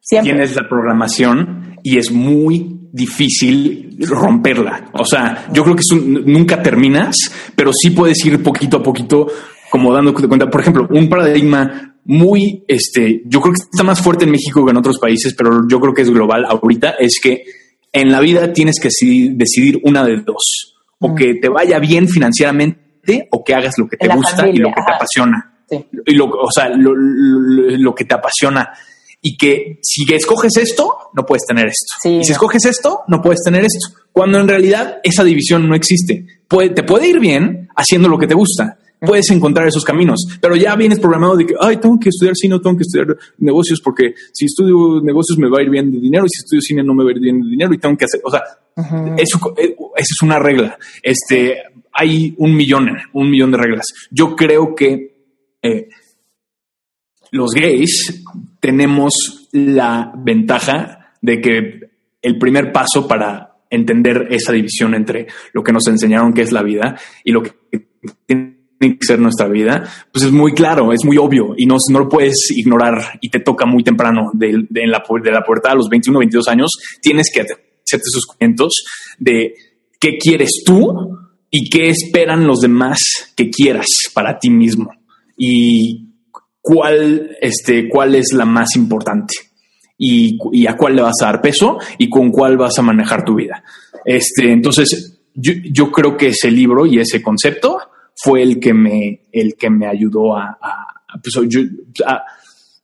Siempre. 0.00 0.32
Tienes 0.32 0.56
la 0.56 0.68
programación 0.68 1.77
y 1.88 1.96
es 1.96 2.10
muy 2.10 2.90
difícil 2.92 3.96
romperla. 4.00 4.90
O 4.92 5.06
sea, 5.06 5.46
yo 5.54 5.64
creo 5.64 5.74
que 5.74 5.82
nunca 5.96 6.62
terminas, 6.62 7.16
pero 7.56 7.72
sí 7.72 7.90
puedes 7.90 8.22
ir 8.26 8.42
poquito 8.42 8.76
a 8.76 8.82
poquito 8.82 9.26
como 9.70 9.90
dando 9.92 10.12
cuenta. 10.12 10.50
Por 10.50 10.60
ejemplo, 10.60 10.86
un 10.90 11.08
paradigma 11.08 11.96
muy, 12.04 12.62
este, 12.68 13.22
yo 13.24 13.40
creo 13.40 13.54
que 13.54 13.62
está 13.72 13.84
más 13.84 14.02
fuerte 14.02 14.26
en 14.26 14.32
México 14.32 14.66
que 14.66 14.70
en 14.70 14.76
otros 14.76 14.98
países, 14.98 15.34
pero 15.34 15.66
yo 15.66 15.80
creo 15.80 15.94
que 15.94 16.02
es 16.02 16.10
global 16.10 16.44
ahorita, 16.46 16.90
es 16.98 17.18
que 17.22 17.44
en 17.90 18.12
la 18.12 18.20
vida 18.20 18.52
tienes 18.52 18.78
que 18.80 18.90
decidir 19.32 19.80
una 19.82 20.04
de 20.04 20.18
dos 20.18 20.76
o 20.98 21.14
que 21.14 21.36
te 21.36 21.48
vaya 21.48 21.78
bien 21.78 22.06
financieramente 22.06 23.28
o 23.30 23.42
que 23.42 23.54
hagas 23.54 23.78
lo 23.78 23.88
que 23.88 23.96
te 23.96 24.08
gusta 24.08 24.46
y 24.46 24.58
lo 24.58 24.68
que 24.68 24.82
te 24.84 24.92
apasiona. 24.92 25.54
Y 26.04 26.14
lo, 26.14 26.26
o 26.26 26.50
sea, 26.50 26.68
lo, 26.68 27.94
que 27.94 28.04
te 28.04 28.14
apasiona. 28.14 28.70
Y 29.20 29.36
que 29.36 29.80
si 29.82 30.04
escoges 30.14 30.56
esto, 30.56 31.10
no 31.14 31.26
puedes 31.26 31.44
tener 31.44 31.66
esto. 31.66 32.08
y 32.08 32.24
si 32.24 32.32
escoges 32.32 32.64
esto, 32.66 33.00
no 33.08 33.20
puedes 33.20 33.42
tener 33.42 33.64
esto. 33.64 33.98
Cuando 34.12 34.38
en 34.38 34.48
realidad 34.48 34.98
esa 35.02 35.24
división 35.24 35.68
no 35.68 35.74
existe. 35.74 36.24
Puede, 36.46 36.70
te 36.70 36.82
puede 36.82 37.08
ir 37.08 37.18
bien 37.18 37.68
haciendo 37.74 38.08
lo 38.08 38.18
que 38.18 38.26
te 38.26 38.34
gusta. 38.34 38.78
Puedes 39.00 39.30
encontrar 39.30 39.68
esos 39.68 39.84
caminos, 39.84 40.26
pero 40.40 40.56
ya 40.56 40.74
vienes 40.74 40.98
programado 40.98 41.36
de 41.36 41.46
que, 41.46 41.54
ay, 41.60 41.76
tengo 41.76 42.00
que 42.00 42.08
estudiar 42.08 42.34
cine, 42.34 42.58
tengo 42.58 42.76
que 42.76 42.82
estudiar 42.82 43.16
negocios, 43.38 43.80
porque 43.82 44.14
si 44.32 44.46
estudio 44.46 45.00
negocios 45.00 45.38
me 45.38 45.48
va 45.48 45.60
a 45.60 45.62
ir 45.62 45.70
bien 45.70 45.92
de 45.92 46.00
dinero 46.00 46.24
y 46.26 46.28
si 46.28 46.40
estudio 46.40 46.60
cine 46.62 46.82
no 46.82 46.94
me 46.94 47.04
va 47.04 47.10
a 47.10 47.12
ir 47.12 47.20
bien 47.20 47.40
de 47.40 47.48
dinero 47.48 47.72
y 47.72 47.78
tengo 47.78 47.96
que 47.96 48.06
hacer, 48.06 48.20
o 48.24 48.30
sea, 48.30 48.42
eso, 49.16 49.54
eh, 49.56 49.76
esa 49.96 50.14
es 50.14 50.22
una 50.22 50.40
regla. 50.40 50.76
Este, 51.00 51.58
hay 51.92 52.34
un 52.38 52.56
millón, 52.56 52.88
un 53.12 53.30
millón 53.30 53.52
de 53.52 53.58
reglas. 53.58 53.86
Yo 54.10 54.34
creo 54.34 54.74
que 54.74 55.16
eh, 55.62 55.88
los 57.30 57.52
gays 57.52 58.24
tenemos 58.60 59.48
la 59.52 60.12
ventaja 60.16 61.14
de 61.20 61.40
que 61.40 61.80
el 62.22 62.38
primer 62.38 62.72
paso 62.72 63.06
para 63.06 63.56
entender 63.70 64.28
esa 64.30 64.52
división 64.52 64.94
entre 64.94 65.26
lo 65.52 65.62
que 65.62 65.72
nos 65.72 65.86
enseñaron 65.86 66.32
que 66.32 66.42
es 66.42 66.52
la 66.52 66.62
vida 66.62 66.98
y 67.24 67.32
lo 67.32 67.42
que 67.42 67.52
tiene 68.26 68.56
que 68.80 69.06
ser 69.06 69.18
nuestra 69.18 69.48
vida, 69.48 69.88
pues 70.12 70.24
es 70.24 70.32
muy 70.32 70.52
claro, 70.52 70.92
es 70.92 71.04
muy 71.04 71.18
obvio 71.18 71.54
y 71.56 71.66
no, 71.66 71.76
no 71.90 71.98
lo 72.00 72.08
puedes 72.08 72.50
ignorar 72.50 73.18
y 73.20 73.28
te 73.28 73.40
toca 73.40 73.66
muy 73.66 73.82
temprano 73.82 74.30
de, 74.32 74.52
la, 74.52 75.02
de 75.22 75.32
la 75.32 75.42
puerta 75.42 75.72
a 75.72 75.74
los 75.74 75.88
21, 75.88 76.18
22 76.18 76.48
años, 76.48 76.70
tienes 77.02 77.30
que 77.32 77.40
hacerte 77.40 78.04
sus 78.04 78.26
cuentos 78.26 78.84
de 79.18 79.54
qué 80.00 80.16
quieres 80.16 80.62
tú 80.64 81.18
y 81.50 81.68
qué 81.68 81.88
esperan 81.88 82.46
los 82.46 82.60
demás 82.60 82.98
que 83.36 83.50
quieras 83.50 83.86
para 84.14 84.38
ti 84.38 84.50
mismo. 84.50 84.92
Y 85.36 86.07
cuál, 86.68 87.34
este, 87.40 87.88
cuál 87.88 88.14
es 88.14 88.34
la 88.34 88.44
más 88.44 88.76
importante 88.76 89.32
y, 89.96 90.38
y, 90.52 90.66
a 90.66 90.76
cuál 90.76 90.96
le 90.96 91.02
vas 91.02 91.14
a 91.22 91.24
dar 91.24 91.40
peso 91.40 91.78
y 91.96 92.10
con 92.10 92.30
cuál 92.30 92.58
vas 92.58 92.78
a 92.78 92.82
manejar 92.82 93.24
tu 93.24 93.36
vida. 93.36 93.64
Este, 94.04 94.52
entonces, 94.52 95.18
yo, 95.34 95.54
yo 95.64 95.90
creo 95.90 96.14
que 96.14 96.28
ese 96.28 96.50
libro 96.50 96.84
y 96.84 97.00
ese 97.00 97.22
concepto 97.22 97.78
fue 98.14 98.42
el 98.42 98.60
que 98.60 98.74
me, 98.74 99.28
el 99.32 99.54
que 99.54 99.70
me 99.70 99.86
ayudó 99.86 100.36
a, 100.36 100.58
pues, 101.22 101.34
a 102.06 102.22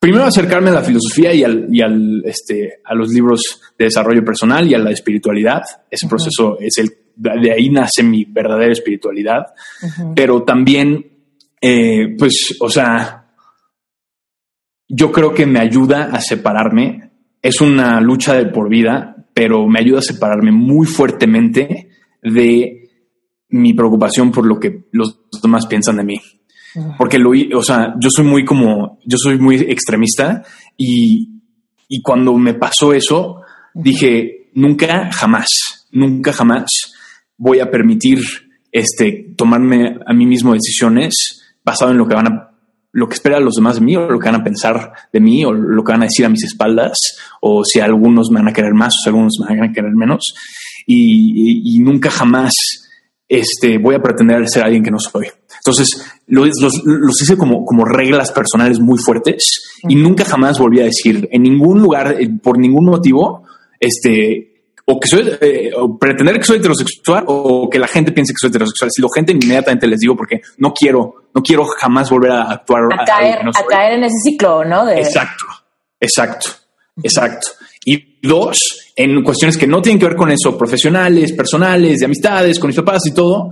primero 0.01 0.25
acercarme 0.25 0.71
a 0.71 0.75
la 0.75 0.83
filosofía 0.83 1.35
y 1.35 1.45
al, 1.45 1.69
y 1.71 1.83
al 1.83 2.23
este, 2.25 2.81
a 2.87 2.95
los 2.95 3.11
libros 3.11 3.61
de 3.79 3.85
desarrollo 3.85 4.25
personal 4.25 4.67
y 4.67 4.73
a 4.73 4.79
la 4.79 4.93
espiritualidad. 4.93 5.61
Ese 5.91 6.09
proceso 6.09 6.57
es 6.59 6.79
el, 6.79 6.91
de 7.17 7.53
ahí 7.53 7.69
nace 7.69 8.03
mi 8.03 8.25
verdadera 8.25 8.73
espiritualidad, 8.73 9.45
pero 10.17 10.43
también, 10.43 11.07
eh, 11.61 12.17
pues, 12.19 12.57
o 12.61 12.71
sea, 12.71 13.24
yo 14.89 15.13
creo 15.13 15.35
que 15.35 15.47
me 15.47 15.61
ayuda 15.61 16.11
a 16.13 16.21
separarme. 16.21 17.11
Es 17.43 17.61
una 17.61 18.01
lucha 18.01 18.35
de 18.35 18.47
por 18.47 18.69
vida, 18.69 19.17
pero 19.35 19.67
me 19.67 19.81
ayuda 19.81 19.99
a 19.99 20.03
separarme 20.03 20.53
muy 20.53 20.87
fuertemente 20.87 21.89
de 22.23 22.91
mi 23.49 23.75
preocupación 23.75 24.33
por 24.33 24.47
lo 24.47 24.59
que 24.59 24.85
los 24.93 25.21
demás 25.43 25.67
piensan 25.67 25.97
de 25.97 26.05
mí. 26.05 26.21
Porque 26.99 27.19
lo, 27.19 27.31
o 27.57 27.63
sea, 27.63 27.95
yo 28.01 28.09
soy 28.11 28.25
muy 28.25 28.45
como, 28.45 28.99
yo 29.07 29.17
soy 29.17 29.39
muy 29.39 29.57
extremista 29.57 30.43
y, 30.77 31.41
y 31.89 32.03
cuando 32.03 32.37
me 32.37 32.55
pasó 32.55 32.93
eso, 32.93 33.43
dije, 33.75 34.51
nunca, 34.55 35.11
jamás, 35.13 35.47
nunca, 35.93 36.33
jamás 36.33 36.67
voy 37.37 37.61
a 37.61 37.71
permitir 37.71 38.19
este, 38.73 39.35
tomarme 39.37 39.99
a 40.05 40.13
mí 40.13 40.27
mismo 40.27 40.53
decisiones 40.53 41.55
basado 41.65 41.93
en 41.93 41.99
lo 41.99 42.09
que 42.09 42.15
van 42.15 42.27
a, 42.27 42.54
lo 42.95 43.09
que 43.09 43.15
esperan 43.15 43.45
los 43.45 43.55
demás 43.55 43.77
de 43.77 43.83
mí 43.83 43.97
o 43.97 44.09
lo 44.09 44.19
que 44.19 44.31
van 44.31 44.41
a 44.41 44.45
pensar 44.45 44.93
de 45.13 45.21
mí 45.21 45.45
o 45.45 45.53
lo 45.53 45.85
que 45.85 45.93
van 45.93 46.03
a 46.03 46.07
decir 46.07 46.25
a 46.25 46.29
mis 46.29 46.45
espaldas 46.45 46.97
o 47.41 47.65
si 47.65 47.81
algunos 47.81 48.31
me 48.31 48.41
van 48.41 48.49
a 48.49 48.53
querer 48.53 48.73
más 48.73 48.95
o 48.95 49.03
si 49.03 49.09
algunos 49.11 49.35
me 49.41 49.57
van 49.57 49.71
a 49.71 49.73
querer 49.73 49.93
menos 49.95 50.35
y, 50.87 51.77
y 51.77 51.81
nunca 51.81 52.11
jamás 52.11 52.53
este, 53.29 53.79
voy 53.79 53.95
a 53.95 54.03
pretender 54.03 54.49
ser 54.49 54.65
alguien 54.65 54.83
que 54.83 54.91
no 54.91 54.99
soy. 54.99 55.27
Entonces, 55.57 56.05
los, 56.27 56.51
los, 56.85 57.23
hice 57.23 57.37
como, 57.37 57.65
como 57.65 57.85
reglas 57.85 58.31
personales 58.33 58.81
muy 58.81 58.99
fuertes 58.99 59.61
y 59.89 59.95
nunca 59.95 60.25
jamás 60.25 60.59
volví 60.59 60.81
a 60.81 60.85
decir 60.85 61.29
en 61.33 61.43
ningún 61.43 61.81
lugar, 61.81 62.17
por 62.43 62.59
ningún 62.59 62.85
motivo, 62.85 63.45
este, 63.81 64.54
o 64.87 65.01
que 65.01 65.09
soy, 65.09 65.37
eh, 65.41 65.71
o 65.75 65.99
pretender 65.99 66.39
que 66.39 66.45
soy 66.45 66.59
heterosexual 66.59 67.25
o 67.27 67.69
que 67.71 67.79
la 67.79 67.89
gente 67.89 68.13
piense 68.13 68.33
que 68.33 68.39
soy 68.39 68.51
heterosexual. 68.51 68.91
Si 68.93 69.01
lo 69.01 69.09
gente 69.09 69.33
inmediatamente 69.33 69.87
les 69.87 69.99
digo 70.01 70.17
porque 70.17 70.41
no 70.59 70.73
quiero, 70.73 71.29
no 71.35 71.43
quiero 71.43 71.65
jamás 71.65 72.11
volver 72.11 72.33
a 72.33 72.43
actuar. 72.51 72.85
A, 72.93 73.05
caer, 73.05 73.39
a 73.47 73.67
caer 73.67 73.95
en 73.95 74.05
ese 74.05 74.19
ciclo, 74.23 74.65
¿no? 74.65 74.89
Exacto, 74.91 75.47
exacto, 75.99 76.51
exacto. 77.03 77.49
Y 77.87 78.19
dos, 78.23 78.59
en 78.97 79.23
cuestiones 79.23 79.57
que 79.57 79.67
no 79.67 79.81
tienen 79.81 79.99
que 79.99 80.07
ver 80.07 80.17
con 80.17 80.31
eso, 80.31 80.57
profesionales, 80.57 81.33
personales, 81.33 81.99
de 81.99 82.07
amistades, 82.07 82.59
con 82.59 82.69
mis 82.69 82.77
papás 82.77 83.07
y 83.07 83.15
todo, 83.15 83.51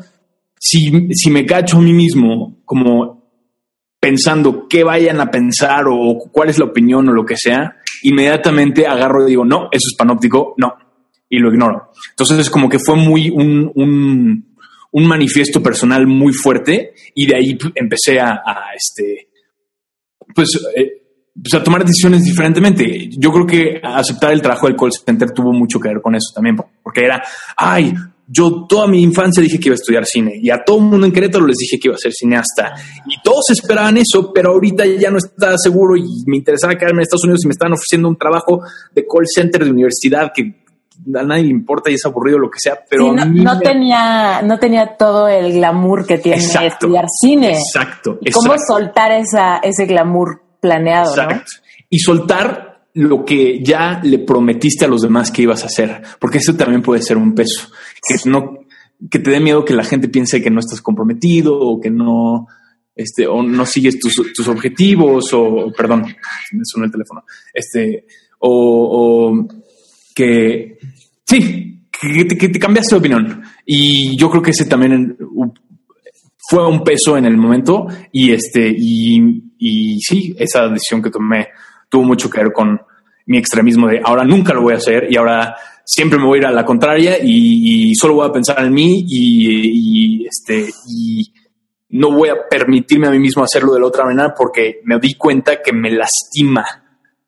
si, 0.59 1.09
si 1.13 1.31
me 1.31 1.45
cacho 1.47 1.79
a 1.79 1.81
mí 1.81 1.93
mismo 1.93 2.59
como 2.65 3.23
pensando 3.99 4.67
qué 4.69 4.85
vayan 4.85 5.21
a 5.21 5.31
pensar 5.31 5.85
o 5.89 6.19
cuál 6.31 6.51
es 6.51 6.59
la 6.59 6.67
opinión 6.67 7.09
o 7.09 7.13
lo 7.13 7.25
que 7.25 7.37
sea, 7.37 7.77
inmediatamente 8.03 8.87
agarro 8.87 9.27
y 9.27 9.31
digo, 9.31 9.45
no, 9.45 9.69
eso 9.71 9.89
es 9.91 9.97
panóptico, 9.97 10.55
no, 10.57 10.75
y 11.33 11.39
lo 11.39 11.51
ignoro. 11.51 11.91
Entonces 12.11 12.39
es 12.41 12.51
como 12.51 12.69
que 12.69 12.79
fue 12.79 12.95
muy 12.95 13.31
un, 13.31 13.73
un, 13.75 15.07
manifiesto 15.07 15.63
personal 15.63 16.07
muy 16.07 16.35
fuerte 16.35 16.93
y 17.15 17.27
de 17.27 17.35
ahí 17.35 17.59
empecé 17.75 18.21
a, 18.21 18.43
este, 18.77 19.31
pues, 20.35 20.61
eh, 20.77 21.03
pues, 21.43 21.55
a 21.55 21.65
tomar 21.65 21.87
decisiones 21.87 22.23
diferentemente. 22.23 23.09
Yo 23.17 23.33
creo 23.33 23.47
que 23.47 23.81
aceptar 23.83 24.33
el 24.33 24.43
trabajo 24.43 24.67
del 24.67 24.77
call 24.77 24.93
center 24.93 25.31
tuvo 25.31 25.55
mucho 25.55 25.81
que 25.81 25.89
ver 25.89 26.03
con 26.03 26.15
eso 26.15 26.35
también, 26.35 26.57
porque 26.83 27.01
era, 27.01 27.23
ay, 27.57 27.95
yo 28.29 28.67
toda 28.69 28.87
mi 28.87 29.03
infancia 29.03 29.43
dije 29.43 29.59
que 29.59 29.69
iba 29.69 29.75
a 29.75 29.81
estudiar 29.81 30.05
cine 30.05 30.39
y 30.41 30.51
a 30.51 30.63
todo 30.63 30.79
el 30.79 30.85
mundo 30.85 31.07
en 31.07 31.13
Querétaro 31.13 31.47
les 31.47 31.57
dije 31.57 31.79
que 31.81 31.89
iba 31.89 31.95
a 31.95 31.99
ser 31.99 32.13
cineasta 32.13 32.75
y 33.07 33.23
todos 33.23 33.49
esperaban 33.51 33.97
eso, 33.97 34.33
pero 34.35 34.51
ahorita 34.51 34.85
ya 34.85 35.11
no 35.11 35.17
está 35.17 35.57
seguro 35.57 35.97
y 35.97 36.05
me 36.27 36.37
interesaba 36.37 36.75
quedarme 36.75 36.99
en 36.99 37.05
Estados 37.05 37.25
Unidos 37.25 37.41
y 37.45 37.49
me 37.49 37.53
están 37.53 37.73
ofreciendo 37.73 38.09
un 38.09 38.17
trabajo 38.17 38.61
de 38.95 39.07
call 39.07 39.27
center 39.27 39.65
de 39.65 39.71
universidad 39.71 40.31
que 40.35 40.62
a 41.15 41.23
nadie 41.23 41.45
le 41.45 41.51
importa 41.51 41.91
y 41.91 41.95
es 41.95 42.05
aburrido 42.05 42.39
lo 42.39 42.51
que 42.51 42.59
sea, 42.61 42.79
pero 42.89 43.13
no, 43.13 43.59
tenía 43.59 44.43
no 44.43 44.59
tenía 44.59 44.97
todo 44.97 45.29
el 45.29 45.53
glamour 45.53 46.07
que 46.07 46.19
tiene 46.19 46.39
estudiar 46.39 47.07
cine. 47.09 47.53
Exacto. 47.53 48.19
¿Cómo 48.33 48.55
soltar 48.59 49.13
esa, 49.13 49.59
ese 49.59 49.87
glamour 49.87 50.43
planeado? 50.61 51.15
Y 51.89 51.99
soltar 51.99 52.87
lo 52.95 53.25
que 53.25 53.63
ya 53.63 54.01
le 54.03 54.19
prometiste 54.19 54.85
a 54.85 54.89
los 54.89 55.03
demás 55.03 55.31
que 55.31 55.43
ibas 55.43 55.63
a 55.63 55.67
hacer, 55.67 56.03
porque 56.19 56.39
eso 56.39 56.55
también 56.55 56.83
puede 56.83 57.03
ser 57.03 57.17
un 57.17 57.35
peso, 57.35 57.69
que 58.07 58.29
no 58.29 58.63
que 59.11 59.19
te 59.19 59.31
dé 59.31 59.41
miedo 59.41 59.65
que 59.65 59.75
la 59.75 59.85
gente 59.85 60.09
piense 60.09 60.43
que 60.43 60.51
no 60.51 60.61
estás 60.61 60.81
comprometido 60.81 61.59
o 61.59 61.81
que 61.81 61.91
no 61.91 62.47
este 62.95 63.27
o 63.27 63.43
no 63.43 63.67
sigues 63.67 63.99
tus, 63.99 64.15
tus 64.35 64.47
objetivos 64.49 65.33
o 65.33 65.73
perdón, 65.77 66.03
me 66.53 66.61
sonó 66.65 66.85
el 66.85 66.93
teléfono. 66.93 67.25
Este 67.53 68.07
o, 68.39 69.31
o 69.31 69.49
que 70.15 70.79
sí, 71.33 71.89
que, 72.01 72.49
te 72.49 72.59
cambiaste 72.59 72.95
de 72.95 72.99
opinión. 72.99 73.43
Y 73.65 74.17
yo 74.17 74.31
creo 74.31 74.43
que 74.43 74.51
ese 74.51 74.67
también 74.67 75.17
fue 76.49 76.67
un 76.67 76.83
peso 76.83 77.17
en 77.17 77.25
el 77.25 77.37
momento 77.37 77.87
y 78.11 78.33
este 78.33 78.75
y 78.77 80.01
sí, 80.01 80.35
esa 80.39 80.69
decisión 80.69 81.01
que 81.03 81.11
tomé 81.11 81.49
tuvo 81.89 82.05
mucho 82.05 82.29
que 82.29 82.43
ver 82.43 82.53
con 82.53 82.81
mi 83.27 83.39
extremismo 83.39 83.87
de 83.87 84.01
ahora 84.03 84.25
nunca 84.25 84.53
lo 84.53 84.63
voy 84.63 84.75
a 84.75 84.79
hacer 84.79 85.07
y 85.11 85.17
ahora 85.17 85.55
siempre 85.85 86.19
me 86.19 86.25
voy 86.25 86.39
a 86.39 86.43
ir 86.43 86.47
a 86.47 86.53
la 86.53 86.65
contraria 86.65 87.19
y, 87.23 87.95
solo 87.95 88.15
voy 88.15 88.29
a 88.29 88.33
pensar 88.33 88.65
en 88.65 88.73
mí 88.73 89.05
y, 89.07 90.27
este 90.27 90.69
y 90.89 91.33
no 91.91 92.11
voy 92.13 92.31
a 92.31 92.49
permitirme 92.49 93.09
a 93.09 93.11
mí 93.11 93.19
mismo 93.19 93.45
hacerlo 93.45 93.75
de 93.75 93.81
la 93.81 93.87
otra 93.87 94.05
manera 94.05 94.35
porque 94.35 94.81
me 94.85 94.99
di 94.99 95.15
cuenta 95.15 95.61
que 95.63 95.73
me 95.73 95.91
lastima 95.91 96.65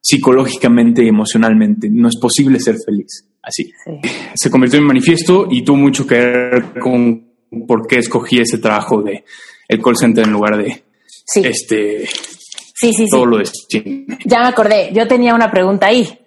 psicológicamente 0.04 1.02
y 1.02 1.08
emocionalmente. 1.08 1.88
No 1.90 2.08
es 2.08 2.18
posible 2.20 2.60
ser 2.60 2.76
feliz 2.84 3.26
así. 3.42 3.72
Se 4.34 4.50
convirtió 4.50 4.78
en 4.78 4.86
manifiesto 4.86 5.46
y 5.50 5.64
tuvo 5.64 5.78
mucho 5.78 6.06
que 6.06 6.16
ver 6.16 6.78
con 6.78 7.26
por 7.66 7.86
qué 7.86 7.98
escogí 7.98 8.38
ese 8.38 8.58
trabajo 8.58 9.00
de 9.02 9.24
el 9.66 9.82
call 9.82 9.96
center 9.96 10.24
en 10.24 10.32
lugar 10.32 10.56
de 10.58 10.84
este 11.36 12.06
Sí, 12.76 12.92
sí, 12.92 13.06
todo 13.08 13.24
lo 13.24 13.38
de 13.38 13.44
Ya 14.26 14.40
me 14.40 14.48
acordé, 14.48 14.90
yo 14.92 15.06
tenía 15.06 15.34
una 15.34 15.50
pregunta 15.50 15.86
ahí. 15.86 16.18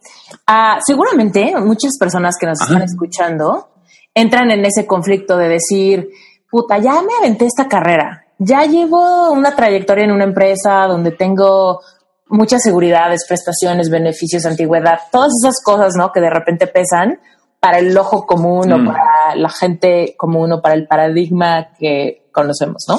Ah, 0.48 0.80
seguramente 0.84 1.54
muchas 1.60 1.98
personas 2.00 2.36
que 2.40 2.48
nos 2.48 2.60
están 2.62 2.82
escuchando 2.82 3.70
entran 4.14 4.50
en 4.50 4.66
ese 4.66 4.88
conflicto 4.88 5.38
de 5.38 5.50
decir, 5.50 6.10
puta, 6.50 6.80
ya 6.80 7.02
me 7.02 7.14
aventé 7.20 7.46
esta 7.46 7.68
carrera, 7.68 8.26
ya 8.40 8.66
llevo 8.66 9.32
una 9.32 9.56
trayectoria 9.56 10.06
en 10.06 10.12
una 10.12 10.24
empresa 10.24 10.88
donde 10.88 11.12
tengo 11.12 11.82
muchas 12.30 12.62
seguridades, 12.64 13.26
prestaciones, 13.28 13.90
beneficios, 13.90 14.46
antigüedad, 14.46 15.00
todas 15.12 15.32
esas 15.42 15.62
cosas, 15.64 15.94
¿no? 15.98 16.12
Que 16.12 16.22
de 16.22 16.30
repente 16.30 16.68
pesan 16.68 17.20
para 17.60 17.80
el 17.80 17.98
ojo 17.98 18.26
común 18.26 18.72
o 18.72 18.78
mm. 18.78 18.86
para 18.86 19.36
la 19.36 19.50
gente 19.50 20.16
común 20.18 20.52
o 20.54 20.62
para 20.62 20.76
el 20.76 20.88
paradigma 20.88 21.70
que 21.78 22.30
conocemos, 22.32 22.86
¿no? 22.88 22.98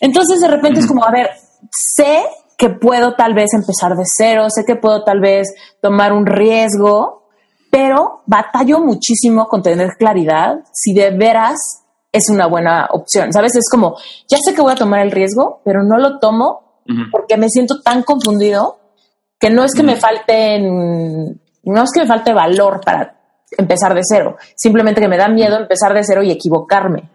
Entonces 0.00 0.40
de 0.40 0.48
repente 0.48 0.80
es 0.80 0.86
como, 0.86 1.04
a 1.04 1.10
ver, 1.10 1.30
sé 1.70 2.24
que 2.56 2.70
puedo 2.70 3.14
tal 3.14 3.34
vez 3.34 3.48
empezar 3.54 3.96
de 3.96 4.04
cero, 4.04 4.46
sé 4.48 4.64
que 4.66 4.76
puedo 4.76 5.04
tal 5.04 5.20
vez 5.20 5.48
tomar 5.80 6.12
un 6.12 6.26
riesgo, 6.26 7.28
pero 7.70 8.22
batallo 8.26 8.80
muchísimo 8.80 9.48
con 9.48 9.62
tener 9.62 9.96
claridad 9.98 10.60
si 10.72 10.92
de 10.92 11.10
veras 11.10 11.58
es 12.12 12.28
una 12.28 12.46
buena 12.46 12.88
opción. 12.90 13.32
Sabes, 13.32 13.54
es 13.56 13.68
como, 13.70 13.96
ya 14.28 14.38
sé 14.44 14.54
que 14.54 14.62
voy 14.62 14.72
a 14.72 14.76
tomar 14.76 15.00
el 15.00 15.12
riesgo, 15.12 15.60
pero 15.64 15.82
no 15.82 15.96
lo 15.98 16.18
tomo 16.18 16.69
porque 17.10 17.36
me 17.36 17.48
siento 17.48 17.80
tan 17.82 18.02
confundido 18.02 18.78
que 19.38 19.50
no 19.50 19.64
es 19.64 19.72
que 19.72 19.82
me 19.82 19.96
falten, 19.96 21.40
no 21.64 21.82
es 21.82 21.90
que 21.92 22.00
me 22.00 22.06
falte 22.06 22.32
valor 22.32 22.80
para 22.84 23.20
empezar 23.56 23.94
de 23.94 24.02
cero, 24.04 24.36
simplemente 24.54 25.00
que 25.00 25.08
me 25.08 25.16
da 25.16 25.28
miedo 25.28 25.58
empezar 25.58 25.94
de 25.94 26.04
cero 26.04 26.22
y 26.22 26.30
equivocarme. 26.30 27.10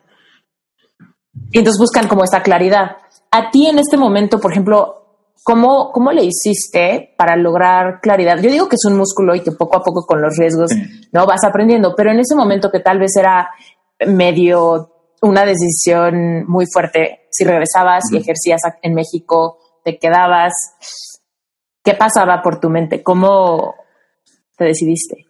Y 1.52 1.60
entonces 1.60 1.80
buscan 1.80 2.08
como 2.08 2.24
esta 2.24 2.42
claridad. 2.42 2.98
A 3.32 3.52
ti 3.52 3.68
en 3.68 3.80
este 3.80 3.98
momento, 3.98 4.40
por 4.40 4.52
ejemplo, 4.52 5.06
¿cómo, 5.44 5.92
cómo 5.92 6.12
le 6.12 6.24
hiciste 6.24 7.14
para 7.18 7.36
lograr 7.36 8.00
claridad? 8.02 8.40
Yo 8.42 8.50
digo 8.50 8.68
que 8.68 8.76
es 8.76 8.86
un 8.86 8.98
músculo 8.98 9.36
y 9.36 9.42
que 9.42 9.52
poco 9.52 9.78
a 9.78 9.84
poco 9.84 10.06
con 10.06 10.22
los 10.22 10.36
riesgos 10.38 10.72
no 11.12 11.26
vas 11.26 11.44
aprendiendo, 11.44 11.94
pero 11.96 12.12
en 12.12 12.20
ese 12.20 12.36
momento 12.36 12.72
que 12.72 12.80
tal 12.80 13.00
vez 13.00 13.16
era 13.16 13.50
medio 14.08 14.92
una 15.22 15.46
decisión 15.46 16.46
muy 16.48 16.66
fuerte, 16.72 17.25
si 17.36 17.44
regresabas 17.44 18.04
y 18.12 18.18
ejercías 18.18 18.62
en 18.82 18.94
México, 18.94 19.58
te 19.84 19.98
quedabas, 19.98 20.54
¿qué 21.84 21.94
pasaba 21.94 22.42
por 22.42 22.60
tu 22.60 22.70
mente? 22.70 23.04
¿Cómo 23.04 23.76
te 24.58 24.66
decidiste? 24.66 25.26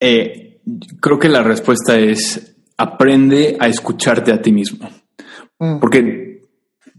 Eh, 0.00 0.60
creo 1.00 1.18
que 1.18 1.28
la 1.28 1.42
respuesta 1.42 1.98
es 1.98 2.56
aprende 2.78 3.58
a 3.60 3.68
escucharte 3.68 4.32
a 4.32 4.40
ti 4.40 4.50
mismo. 4.50 4.88
Mm. 5.58 5.78
Porque 5.78 6.48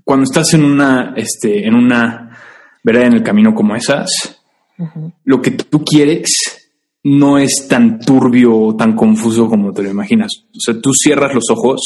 cuando 0.03 0.25
estás 0.25 0.53
en 0.53 0.63
una, 0.63 1.13
este, 1.17 1.65
en 1.67 1.73
una 1.73 2.37
vereda 2.83 3.07
en 3.07 3.13
el 3.13 3.23
camino 3.23 3.55
como 3.55 3.75
esas, 3.75 4.09
lo 5.25 5.41
que 5.41 5.51
tú 5.51 5.83
quieres 5.83 6.61
no 7.03 7.37
es 7.37 7.67
tan 7.67 7.99
turbio 7.99 8.55
o 8.55 8.75
tan 8.75 8.95
confuso 8.95 9.47
como 9.47 9.73
te 9.73 9.83
lo 9.83 9.89
imaginas. 9.89 10.31
O 10.51 10.59
sea, 10.59 10.79
tú 10.79 10.91
cierras 10.93 11.33
los 11.33 11.49
ojos 11.49 11.79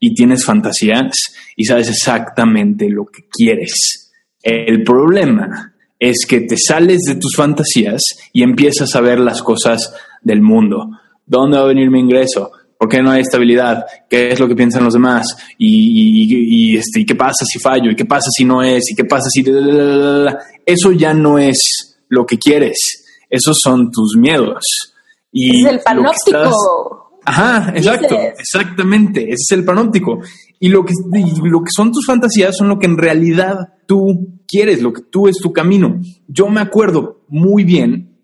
y 0.00 0.14
tienes 0.14 0.44
fantasías 0.44 1.12
y 1.54 1.64
sabes 1.64 1.90
exactamente 1.90 2.88
lo 2.88 3.04
que 3.04 3.24
quieres. 3.30 4.10
El 4.42 4.82
problema 4.82 5.74
es 5.98 6.24
que 6.26 6.40
te 6.40 6.56
sales 6.56 7.02
de 7.06 7.16
tus 7.16 7.36
fantasías 7.36 8.02
y 8.32 8.42
empiezas 8.42 8.96
a 8.96 9.02
ver 9.02 9.20
las 9.20 9.42
cosas 9.42 9.94
del 10.22 10.40
mundo. 10.40 10.88
¿Dónde 11.26 11.58
va 11.58 11.64
a 11.64 11.68
venir 11.68 11.90
mi 11.90 12.00
ingreso? 12.00 12.50
¿Por 12.78 12.88
qué 12.88 13.02
no 13.02 13.10
hay 13.10 13.20
estabilidad? 13.20 13.84
¿Qué 14.08 14.30
es 14.30 14.40
lo 14.40 14.48
que 14.48 14.56
piensan 14.56 14.82
los 14.82 14.94
demás? 14.94 15.36
¿Y, 15.58 16.78
este, 16.78 17.04
qué 17.04 17.14
pasa 17.14 17.44
si 17.44 17.58
fallo? 17.58 17.90
¿Y 17.90 17.94
qué 17.94 18.06
pasa 18.06 18.30
si 18.34 18.46
no 18.46 18.62
es? 18.62 18.90
¿Y 18.90 18.94
qué 18.94 19.04
pasa 19.04 19.28
si... 19.28 19.44
Eso 20.64 20.92
ya 20.92 21.12
no 21.12 21.38
es 21.38 21.98
lo 22.08 22.24
que 22.24 22.38
quieres. 22.38 22.78
Esos 23.28 23.58
son 23.62 23.90
tus 23.90 24.16
miedos. 24.16 24.64
Y 25.30 25.66
es 25.66 25.72
el 25.72 25.80
panóptico. 25.80 27.09
Ajá, 27.30 27.72
exacto, 27.76 28.18
exactamente. 28.36 29.22
Ese 29.22 29.34
es 29.34 29.52
el 29.52 29.64
panóptico. 29.64 30.18
Y 30.58 30.68
lo 30.68 30.84
que, 30.84 30.92
lo 31.44 31.60
que 31.60 31.70
son 31.72 31.92
tus 31.92 32.04
fantasías 32.04 32.56
son 32.56 32.68
lo 32.68 32.76
que 32.76 32.86
en 32.86 32.98
realidad 32.98 33.74
tú 33.86 34.40
quieres, 34.48 34.82
lo 34.82 34.92
que 34.92 35.02
tú 35.02 35.28
es 35.28 35.36
tu 35.36 35.52
camino. 35.52 36.00
Yo 36.26 36.48
me 36.48 36.60
acuerdo 36.60 37.22
muy 37.28 37.62
bien 37.62 38.16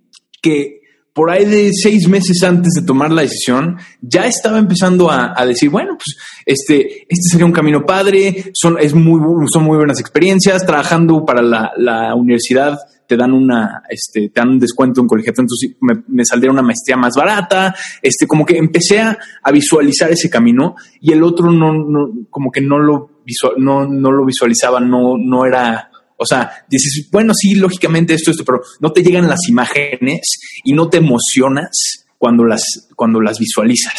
que 0.43 0.81
por 1.13 1.31
ahí 1.31 1.45
de 1.45 1.71
seis 1.73 2.09
meses 2.09 2.43
antes 2.43 2.73
de 2.75 2.83
tomar 2.83 3.13
la 3.13 3.23
decisión, 3.23 3.79
ya 4.03 4.27
estaba 4.27 4.59
empezando 4.59 5.09
a, 5.09 5.47
decir, 5.47 5.71
bueno, 5.71 5.97
pues 5.97 6.17
este, 6.45 7.07
este 7.09 7.31
sería 7.31 7.47
un 7.47 7.53
camino 7.53 7.87
padre, 7.87 8.51
son, 8.55 8.77
es 8.81 8.93
muy, 8.93 9.21
son 9.53 9.63
muy 9.63 9.77
buenas 9.77 10.01
experiencias, 10.01 10.67
trabajando 10.67 11.25
para 11.25 11.43
la, 11.43 11.71
la 11.77 12.15
universidad 12.17 12.77
te 13.07 13.17
dan 13.17 13.33
una, 13.33 13.83
este, 13.89 14.29
te 14.29 14.41
dan 14.41 14.51
un 14.51 14.59
descuento 14.59 15.01
en 15.01 15.07
colegiatura, 15.07 15.45
entonces 15.45 15.77
me, 15.81 16.03
me, 16.09 16.25
saldría 16.25 16.51
una 16.51 16.63
maestría 16.63 16.97
más 16.97 17.15
barata, 17.17 17.75
este, 18.03 18.27
como 18.27 18.45
que 18.45 18.57
empecé 18.59 19.01
a, 19.01 19.17
visualizar 19.53 20.11
ese 20.11 20.29
camino 20.29 20.75
y 21.01 21.13
el 21.13 21.23
otro 21.23 21.51
no, 21.51 21.73
no 21.73 22.27
como 22.31 22.51
que 22.51 22.61
no 22.61 22.79
lo, 22.79 23.23
visual, 23.25 23.55
no, 23.59 23.87
no 23.87 24.13
lo 24.13 24.25
visualizaba, 24.25 24.81
no, 24.81 25.17
no 25.17 25.47
era, 25.47 25.91
o 26.17 26.27
sea, 26.27 26.51
dices, 26.69 27.09
bueno, 27.11 27.33
sí, 27.35 27.55
lógicamente 27.55 28.15
esto, 28.15 28.31
esto, 28.31 28.45
pero 28.45 28.61
no 28.81 28.93
te 28.93 29.03
llegan 29.03 29.29
las 29.29 29.49
imágenes 29.49 30.21
y 30.65 30.73
no 30.73 30.89
te 30.89 30.99
emocionas 30.99 32.07
cuando 32.19 32.45
las, 32.45 32.89
cuando 32.95 33.21
las 33.21 33.39
visualizas. 33.39 33.99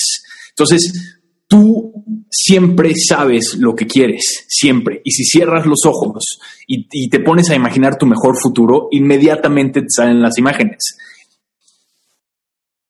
Entonces, 0.50 1.17
tú 1.48 2.04
siempre 2.30 2.94
sabes 2.96 3.56
lo 3.58 3.76
que 3.76 3.88
quieres, 3.88 4.46
siempre. 4.48 5.02
Y 5.04 5.12
si 5.12 5.24
cierras 5.24 5.66
los 5.66 5.86
ojos 5.86 6.40
y, 6.68 7.10
te 7.10 7.20
pones 7.20 7.50
a 7.50 7.56
imaginar 7.56 7.98
tu 7.98 8.06
mejor 8.06 8.38
futuro, 8.40 8.90
inmediatamente 8.92 9.82
te 9.82 9.90
salen 9.90 10.22
las 10.22 10.38
imágenes. 10.38 10.98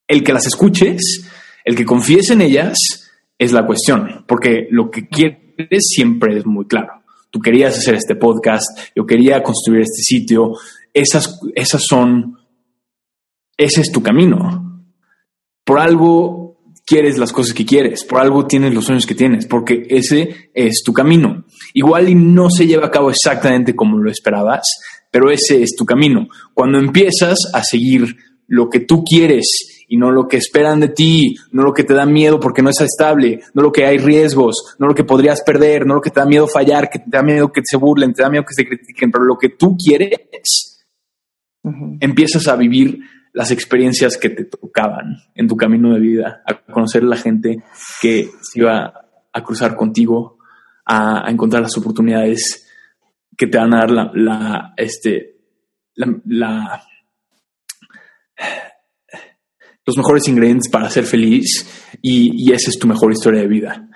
El 0.07 0.23
que 0.23 0.33
las 0.33 0.47
escuches, 0.47 1.29
el 1.63 1.75
que 1.75 1.85
confíes 1.85 2.31
en 2.31 2.41
ellas, 2.41 2.77
es 3.37 3.51
la 3.51 3.65
cuestión, 3.65 4.25
porque 4.27 4.67
lo 4.71 4.89
que 4.89 5.07
quieres 5.07 5.83
siempre 5.87 6.37
es 6.37 6.45
muy 6.45 6.65
claro. 6.65 7.03
Tú 7.29 7.39
querías 7.39 7.77
hacer 7.77 7.95
este 7.95 8.15
podcast, 8.15 8.65
yo 8.95 9.05
quería 9.05 9.43
construir 9.43 9.81
este 9.81 10.01
sitio, 10.01 10.53
esas, 10.93 11.39
esas 11.53 11.83
son, 11.85 12.39
ese 13.57 13.81
es 13.81 13.91
tu 13.91 14.01
camino. 14.01 14.81
Por 15.63 15.79
algo 15.79 16.46
quieres 16.87 17.17
las 17.17 17.33
cosas 17.33 17.53
que 17.53 17.65
quieres, 17.65 18.05
por 18.05 18.21
algo 18.21 18.47
tienes 18.47 18.73
los 18.73 18.85
sueños 18.85 19.05
que 19.05 19.13
tienes, 19.13 19.45
porque 19.45 19.85
ese 19.89 20.49
es 20.53 20.81
tu 20.85 20.93
camino. 20.93 21.43
Igual 21.73 22.07
y 22.07 22.15
no 22.15 22.49
se 22.49 22.65
lleva 22.65 22.87
a 22.87 22.91
cabo 22.91 23.09
exactamente 23.09 23.75
como 23.75 23.97
lo 23.97 24.09
esperabas, 24.09 24.65
pero 25.11 25.29
ese 25.29 25.61
es 25.61 25.75
tu 25.75 25.85
camino. 25.85 26.29
Cuando 26.53 26.79
empiezas 26.79 27.37
a 27.53 27.61
seguir 27.61 28.15
lo 28.47 28.69
que 28.69 28.79
tú 28.79 29.03
quieres 29.03 29.83
y 29.89 29.97
no 29.97 30.11
lo 30.11 30.29
que 30.29 30.37
esperan 30.37 30.79
de 30.79 30.87
ti, 30.87 31.35
no 31.51 31.63
lo 31.63 31.73
que 31.73 31.83
te 31.83 31.93
da 31.93 32.05
miedo 32.05 32.39
porque 32.39 32.61
no 32.61 32.69
es 32.69 32.79
estable, 32.79 33.41
no 33.53 33.63
lo 33.63 33.71
que 33.73 33.85
hay 33.85 33.97
riesgos, 33.97 34.77
no 34.79 34.87
lo 34.87 34.95
que 34.95 35.03
podrías 35.03 35.41
perder, 35.43 35.85
no 35.85 35.95
lo 35.95 36.01
que 36.01 36.11
te 36.11 36.21
da 36.21 36.25
miedo 36.25 36.47
fallar, 36.47 36.89
que 36.89 36.99
te 36.99 37.09
da 37.09 37.21
miedo 37.21 37.51
que 37.51 37.61
se 37.65 37.75
burlen, 37.75 38.13
te 38.13 38.21
da 38.21 38.29
miedo 38.29 38.45
que 38.45 38.53
se 38.53 38.65
critiquen, 38.65 39.11
pero 39.11 39.25
lo 39.25 39.37
que 39.37 39.49
tú 39.49 39.75
quieres, 39.75 40.79
empiezas 41.99 42.47
a 42.47 42.55
vivir 42.55 43.01
las 43.37 43.51
experiencias 43.51 44.17
que 44.17 44.29
te 44.29 44.45
tocaban 44.45 45.17
en 45.35 45.47
tu 45.47 45.55
camino 45.55 45.93
de 45.93 45.99
vida, 45.99 46.41
a 46.43 46.57
conocer 46.73 47.03
a 47.03 47.05
la 47.05 47.17
gente 47.17 47.61
que 48.01 48.31
se 48.41 48.61
iba 48.61 48.91
a 49.31 49.43
cruzar 49.43 49.75
contigo, 49.75 50.39
a, 50.83 51.29
encontrar 51.29 51.61
las 51.61 51.77
oportunidades 51.77 52.67
que 53.37 53.45
te 53.45 53.59
van 53.59 53.75
a 53.75 53.77
dar 53.77 53.91
la, 53.91 54.11
la 54.15 54.73
este, 54.75 55.35
la 55.93 56.81
los 59.85 59.97
mejores 59.97 60.27
ingredientes 60.27 60.71
para 60.71 60.89
ser 60.89 61.03
feliz 61.03 61.93
y, 62.01 62.51
esa 62.51 62.71
es 62.71 62.79
tu 62.79 62.87
mejor 62.87 63.11
historia 63.11 63.41
de 63.41 63.47
vida. 63.47 63.87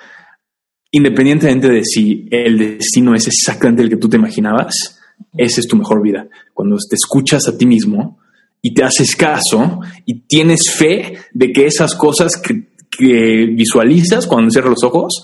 Independientemente 0.92 1.68
de 1.68 1.84
si 1.84 2.28
el 2.30 2.78
destino 2.78 3.16
es 3.16 3.26
exactamente 3.26 3.82
el 3.82 3.90
que 3.90 3.98
tú 3.98 4.08
te 4.08 4.18
imaginabas, 4.18 5.02
esa 5.36 5.62
es 5.62 5.68
tu 5.68 5.78
mejor 5.78 6.04
vida. 6.04 6.28
Cuando 6.54 6.78
te 6.88 6.96
escuchas 6.96 7.48
a 7.48 7.58
ti 7.58 7.66
mismo 7.66 8.20
y 8.62 8.74
te 8.74 8.84
haces 8.84 9.16
caso 9.16 9.80
y 10.06 10.22
tienes 10.22 10.72
fe 10.72 11.18
de 11.34 11.52
que 11.52 11.66
esas 11.66 11.96
cosas 11.96 12.38
que, 12.38 12.70
visualizas 13.00 14.28
cuando 14.28 14.52
cierras 14.52 14.72
los 14.72 14.84
ojos 14.84 15.24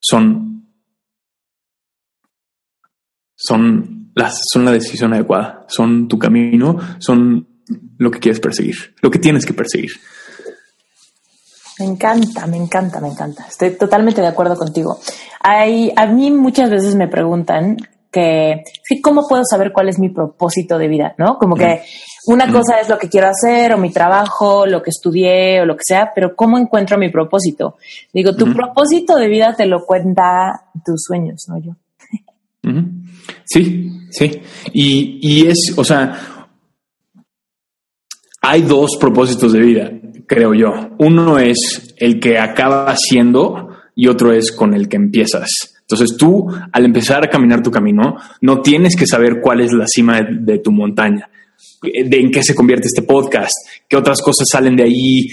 son, 0.00 0.66
son, 3.34 4.12
las, 4.14 4.40
son 4.50 4.64
la 4.64 4.70
decisión 4.70 5.12
adecuada, 5.12 5.66
son 5.68 6.08
tu 6.08 6.18
camino, 6.18 6.78
son 7.00 7.46
lo 7.98 8.10
que 8.10 8.20
quieres 8.20 8.40
perseguir, 8.40 8.94
lo 9.02 9.10
que 9.10 9.18
tienes 9.18 9.44
que 9.44 9.52
perseguir. 9.52 9.90
Me 11.78 11.86
encanta, 11.86 12.46
me 12.46 12.56
encanta, 12.56 13.00
me 13.00 13.08
encanta. 13.08 13.46
Estoy 13.48 13.76
totalmente 13.76 14.20
de 14.20 14.28
acuerdo 14.28 14.56
contigo. 14.56 15.00
Hay, 15.40 15.92
a 15.96 16.06
mí 16.06 16.30
muchas 16.30 16.70
veces 16.70 16.94
me 16.94 17.08
preguntan 17.08 17.76
que, 18.14 18.62
¿cómo 19.02 19.26
puedo 19.28 19.42
saber 19.44 19.72
cuál 19.72 19.88
es 19.88 19.98
mi 19.98 20.08
propósito 20.08 20.78
de 20.78 20.86
vida? 20.86 21.14
¿No? 21.18 21.36
Como 21.36 21.56
que 21.56 21.82
una 22.26 22.50
cosa 22.50 22.78
es 22.80 22.88
lo 22.88 22.96
que 22.96 23.08
quiero 23.08 23.28
hacer 23.28 23.72
o 23.72 23.78
mi 23.78 23.90
trabajo, 23.90 24.66
lo 24.66 24.82
que 24.82 24.90
estudié 24.90 25.60
o 25.60 25.66
lo 25.66 25.76
que 25.76 25.82
sea, 25.84 26.12
pero 26.14 26.36
¿cómo 26.36 26.56
encuentro 26.56 26.96
mi 26.96 27.10
propósito? 27.10 27.76
Digo, 28.12 28.36
tu 28.36 28.52
propósito 28.54 29.16
de 29.16 29.28
vida 29.28 29.54
te 29.56 29.66
lo 29.66 29.84
cuenta 29.84 30.70
tus 30.84 31.02
sueños, 31.02 31.44
no 31.48 31.58
yo. 31.58 31.72
Sí, 33.44 33.90
sí. 34.10 34.40
Y, 34.72 35.18
y 35.20 35.46
es, 35.48 35.74
o 35.76 35.84
sea, 35.84 36.46
hay 38.40 38.62
dos 38.62 38.96
propósitos 39.00 39.52
de 39.52 39.60
vida, 39.60 39.90
creo 40.26 40.54
yo. 40.54 40.70
Uno 40.98 41.38
es 41.38 41.94
el 41.98 42.20
que 42.20 42.38
acaba 42.38 42.94
siendo 42.96 43.70
y 43.94 44.08
otro 44.08 44.32
es 44.32 44.52
con 44.52 44.74
el 44.74 44.88
que 44.88 44.96
empiezas. 44.96 45.73
Entonces 45.84 46.16
tú, 46.16 46.46
al 46.72 46.84
empezar 46.84 47.24
a 47.24 47.28
caminar 47.28 47.62
tu 47.62 47.70
camino, 47.70 48.16
no 48.40 48.62
tienes 48.62 48.96
que 48.96 49.06
saber 49.06 49.40
cuál 49.42 49.60
es 49.60 49.72
la 49.72 49.86
cima 49.86 50.22
de, 50.22 50.58
tu 50.58 50.72
montaña, 50.72 51.28
de 51.82 52.20
en 52.20 52.30
qué 52.30 52.42
se 52.42 52.54
convierte 52.54 52.86
este 52.86 53.02
podcast, 53.02 53.52
qué 53.86 53.96
otras 53.96 54.22
cosas 54.22 54.48
salen 54.50 54.76
de 54.76 54.84
ahí. 54.84 55.28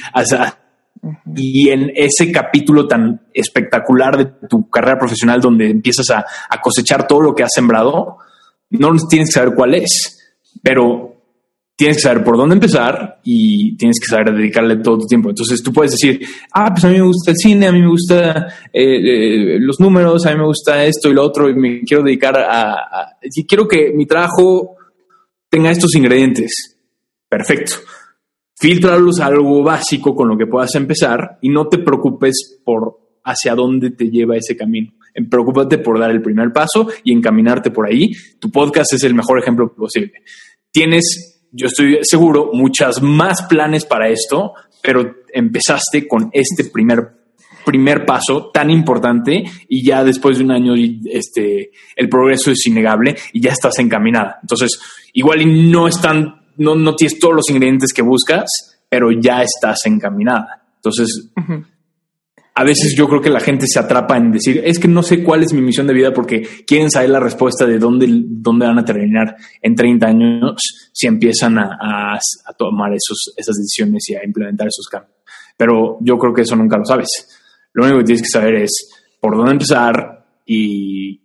y 1.35 1.69
en 1.69 1.91
ese 1.95 2.31
capítulo 2.31 2.85
tan 2.85 3.21
espectacular 3.33 4.17
de 4.17 4.47
tu 4.47 4.69
carrera 4.69 4.99
profesional 4.99 5.39
donde 5.39 5.69
empiezas 5.69 6.09
a, 6.09 6.25
a 6.49 6.59
cosechar 6.59 7.07
todo 7.07 7.21
lo 7.21 7.33
que 7.33 7.43
has 7.43 7.51
sembrado, 7.53 8.17
no 8.71 8.93
tienes 9.09 9.29
que 9.29 9.39
saber 9.39 9.55
cuál 9.55 9.75
es, 9.75 10.33
pero 10.61 11.10
tienes 11.81 11.97
que 11.97 12.03
saber 12.03 12.23
por 12.23 12.37
dónde 12.37 12.53
empezar 12.53 13.21
y 13.23 13.75
tienes 13.75 13.97
que 13.99 14.05
saber 14.05 14.35
dedicarle 14.35 14.75
todo 14.83 14.99
tu 14.99 15.07
tiempo. 15.07 15.29
Entonces 15.31 15.63
tú 15.63 15.73
puedes 15.73 15.93
decir, 15.93 16.21
ah, 16.53 16.69
pues 16.71 16.85
a 16.85 16.89
mí 16.89 16.93
me 16.99 17.05
gusta 17.05 17.31
el 17.31 17.37
cine, 17.37 17.65
a 17.65 17.71
mí 17.71 17.81
me 17.81 17.87
gusta 17.87 18.47
eh, 18.71 19.55
eh, 19.55 19.57
los 19.59 19.79
números, 19.79 20.23
a 20.27 20.29
mí 20.29 20.37
me 20.37 20.45
gusta 20.45 20.85
esto 20.85 21.09
y 21.09 21.15
lo 21.15 21.23
otro 21.23 21.49
y 21.49 21.55
me 21.55 21.81
quiero 21.81 22.03
dedicar 22.03 22.37
a, 22.37 23.17
si 23.27 23.47
quiero 23.47 23.67
que 23.67 23.93
mi 23.95 24.05
trabajo 24.05 24.75
tenga 25.49 25.71
estos 25.71 25.95
ingredientes. 25.95 26.77
Perfecto. 27.27 27.77
Filtrarlos 28.59 29.19
a 29.19 29.25
algo 29.25 29.63
básico 29.63 30.15
con 30.15 30.27
lo 30.27 30.37
que 30.37 30.45
puedas 30.45 30.75
empezar 30.75 31.39
y 31.41 31.49
no 31.49 31.67
te 31.67 31.79
preocupes 31.79 32.61
por 32.63 32.99
hacia 33.23 33.55
dónde 33.55 33.89
te 33.89 34.11
lleva 34.11 34.37
ese 34.37 34.55
camino. 34.55 34.93
Preocúpate 35.31 35.79
por 35.79 35.97
dar 35.97 36.11
el 36.11 36.21
primer 36.21 36.53
paso 36.53 36.89
y 37.03 37.11
encaminarte 37.11 37.71
por 37.71 37.87
ahí. 37.87 38.11
Tu 38.37 38.51
podcast 38.51 38.93
es 38.93 39.03
el 39.03 39.15
mejor 39.15 39.39
ejemplo 39.39 39.73
posible. 39.73 40.21
Tienes 40.71 41.30
yo 41.51 41.67
estoy 41.67 41.99
seguro, 42.03 42.51
muchas 42.53 43.01
más 43.01 43.43
planes 43.43 43.85
para 43.85 44.09
esto, 44.09 44.53
pero 44.81 45.17
empezaste 45.33 46.07
con 46.07 46.29
este 46.33 46.65
primer 46.65 47.21
primer 47.63 48.07
paso 48.07 48.49
tan 48.51 48.71
importante 48.71 49.43
y 49.67 49.85
ya 49.85 50.03
después 50.03 50.39
de 50.39 50.43
un 50.43 50.51
año 50.51 50.73
este 51.05 51.69
el 51.95 52.09
progreso 52.09 52.49
es 52.49 52.65
innegable 52.65 53.15
y 53.33 53.41
ya 53.41 53.51
estás 53.51 53.77
encaminada. 53.77 54.39
Entonces, 54.41 54.79
igual 55.13 55.43
y 55.43 55.69
no 55.71 55.87
están 55.87 56.41
no, 56.57 56.75
no 56.75 56.95
tienes 56.95 57.19
todos 57.19 57.35
los 57.35 57.49
ingredientes 57.49 57.93
que 57.93 58.01
buscas, 58.01 58.79
pero 58.89 59.11
ya 59.11 59.43
estás 59.43 59.85
encaminada. 59.85 60.63
Entonces, 60.75 61.29
a 62.53 62.63
veces 62.63 62.95
yo 62.95 63.07
creo 63.07 63.21
que 63.21 63.29
la 63.29 63.39
gente 63.39 63.65
se 63.65 63.79
atrapa 63.79 64.17
en 64.17 64.31
decir, 64.31 64.61
es 64.65 64.77
que 64.77 64.87
no 64.87 65.03
sé 65.03 65.23
cuál 65.23 65.43
es 65.43 65.53
mi 65.53 65.61
misión 65.61 65.87
de 65.87 65.93
vida 65.93 66.13
porque 66.13 66.41
quieren 66.67 66.91
saber 66.91 67.09
la 67.09 67.19
respuesta 67.19 67.65
de 67.65 67.79
dónde, 67.79 68.07
dónde 68.09 68.65
van 68.65 68.79
a 68.79 68.85
terminar 68.85 69.37
en 69.61 69.73
30 69.73 70.07
años 70.07 70.89
si 70.91 71.07
empiezan 71.07 71.57
a, 71.57 72.19
tomar 72.57 72.91
esos, 72.91 73.33
esas 73.37 73.55
decisiones 73.55 74.09
y 74.09 74.15
a 74.15 74.25
implementar 74.25 74.67
esos 74.67 74.87
cambios. 74.87 75.15
Pero 75.55 75.97
yo 76.01 76.17
creo 76.17 76.33
que 76.33 76.41
eso 76.41 76.55
nunca 76.55 76.77
lo 76.77 76.85
sabes. 76.85 77.07
Lo 77.73 77.83
único 77.83 77.99
que 77.99 78.05
tienes 78.05 78.23
que 78.23 78.39
saber 78.39 78.55
es 78.55 78.89
por 79.19 79.37
dónde 79.37 79.53
empezar 79.53 80.25
y 80.45 81.21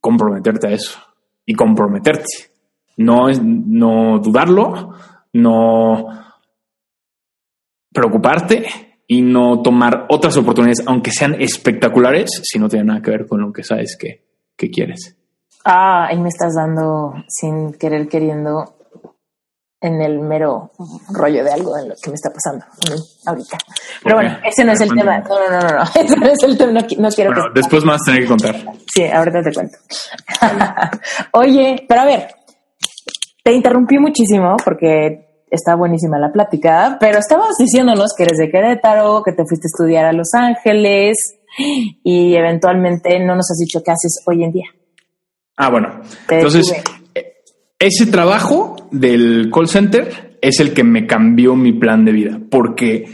comprometerte 0.00 0.68
a 0.68 0.72
eso. 0.72 0.98
Y 1.44 1.54
comprometerte. 1.54 2.50
No, 2.96 3.28
no 3.30 4.18
dudarlo, 4.18 4.94
no 5.32 6.06
preocuparte 7.92 8.89
y 9.12 9.22
no 9.22 9.60
tomar 9.60 10.06
otras 10.08 10.36
oportunidades, 10.36 10.86
aunque 10.86 11.10
sean 11.10 11.34
espectaculares, 11.40 12.30
si 12.44 12.60
no 12.60 12.68
tienen 12.68 12.86
nada 12.86 13.02
que 13.02 13.10
ver 13.10 13.26
con 13.26 13.40
lo 13.40 13.52
que 13.52 13.64
sabes 13.64 13.98
que, 13.98 14.22
quieres. 14.70 15.16
Ah, 15.64 16.06
ahí 16.06 16.20
me 16.20 16.28
estás 16.28 16.54
dando 16.54 17.14
sin 17.26 17.72
querer 17.72 18.06
queriendo 18.06 18.72
en 19.80 20.00
el 20.00 20.20
mero 20.20 20.70
rollo 21.08 21.42
de 21.42 21.50
algo 21.50 21.74
de 21.74 21.88
lo 21.88 21.94
que 22.00 22.10
me 22.10 22.14
está 22.14 22.30
pasando 22.30 22.64
ahorita. 23.26 23.58
Pero 24.04 24.14
bueno, 24.14 24.38
ese 24.44 24.64
no 24.64 24.72
es 24.72 24.80
el 24.80 24.90
tema. 24.90 25.18
No, 25.18 25.50
no, 25.50 25.60
no, 25.60 25.68
no, 25.76 25.82
ese 25.82 26.16
no 26.16 26.26
es 26.26 26.42
el 26.44 26.56
tema. 26.56 26.72
No, 26.98 27.08
quiero 27.10 27.32
bueno, 27.32 27.50
Después 27.52 27.84
más 27.84 28.00
tener 28.04 28.22
que 28.22 28.28
contar. 28.28 28.54
Sí, 28.94 29.06
ahorita 29.06 29.42
te 29.42 29.52
cuento. 29.52 29.78
Oye, 31.32 31.84
pero 31.88 32.02
a 32.02 32.04
ver, 32.04 32.28
te 33.42 33.52
interrumpí 33.52 33.98
muchísimo 33.98 34.56
porque 34.64 35.29
está 35.50 35.74
buenísima 35.74 36.18
la 36.18 36.32
plática, 36.32 36.96
pero 37.00 37.18
estabas 37.18 37.56
diciéndonos 37.58 38.14
que 38.16 38.24
eres 38.24 38.38
de 38.38 38.50
Querétaro, 38.50 39.22
que 39.24 39.32
te 39.32 39.44
fuiste 39.44 39.66
a 39.66 39.70
estudiar 39.72 40.04
a 40.06 40.12
Los 40.12 40.28
Ángeles 40.34 41.16
y 42.04 42.34
eventualmente 42.34 43.18
no 43.18 43.34
nos 43.34 43.50
has 43.50 43.58
dicho 43.58 43.82
qué 43.84 43.90
haces 43.90 44.22
hoy 44.26 44.44
en 44.44 44.52
día. 44.52 44.66
Ah, 45.56 45.70
bueno. 45.70 46.00
Entonces, 46.28 46.72
ese 47.78 48.06
trabajo 48.06 48.76
del 48.90 49.50
call 49.52 49.68
center 49.68 50.38
es 50.40 50.60
el 50.60 50.72
que 50.72 50.84
me 50.84 51.06
cambió 51.06 51.54
mi 51.56 51.72
plan 51.72 52.04
de 52.04 52.12
vida, 52.12 52.40
porque 52.50 53.06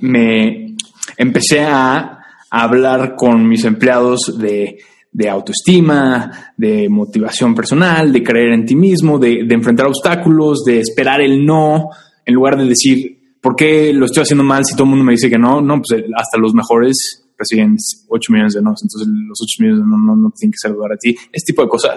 me 0.00 0.76
empecé 1.16 1.62
a 1.62 2.20
hablar 2.50 3.16
con 3.16 3.48
mis 3.48 3.64
empleados 3.64 4.38
de 4.38 4.78
de 5.16 5.30
autoestima, 5.30 6.52
de 6.58 6.90
motivación 6.90 7.54
personal, 7.54 8.12
de 8.12 8.22
creer 8.22 8.52
en 8.52 8.66
ti 8.66 8.76
mismo, 8.76 9.18
de, 9.18 9.46
enfrentar 9.48 9.86
obstáculos, 9.86 10.62
de 10.62 10.80
esperar 10.80 11.22
el 11.22 11.42
no, 11.42 11.88
en 12.26 12.34
lugar 12.34 12.58
de 12.58 12.66
decir, 12.66 13.38
¿por 13.40 13.56
qué 13.56 13.94
lo 13.94 14.04
estoy 14.04 14.24
haciendo 14.24 14.44
mal 14.44 14.62
si 14.66 14.74
todo 14.74 14.84
el 14.84 14.90
mundo 14.90 15.06
me 15.06 15.12
dice 15.12 15.30
que 15.30 15.38
no? 15.38 15.62
No, 15.62 15.80
pues 15.80 15.98
eh, 15.98 16.06
hasta 16.14 16.36
los 16.36 16.52
mejores 16.52 17.30
reciben 17.38 17.76
8 18.08 18.30
millones 18.30 18.52
de 18.52 18.60
no, 18.60 18.72
entonces 18.72 19.08
los 19.08 19.38
8 19.40 19.62
millones 19.62 19.84
de 19.84 19.90
no, 19.90 19.96
no, 19.96 20.16
no 20.16 20.30
tienen 20.38 20.52
que 20.52 20.68
saludar 20.68 20.92
a 20.92 20.98
ti, 20.98 21.16
este 21.32 21.52
tipo 21.52 21.62
de 21.62 21.68
cosas. 21.70 21.96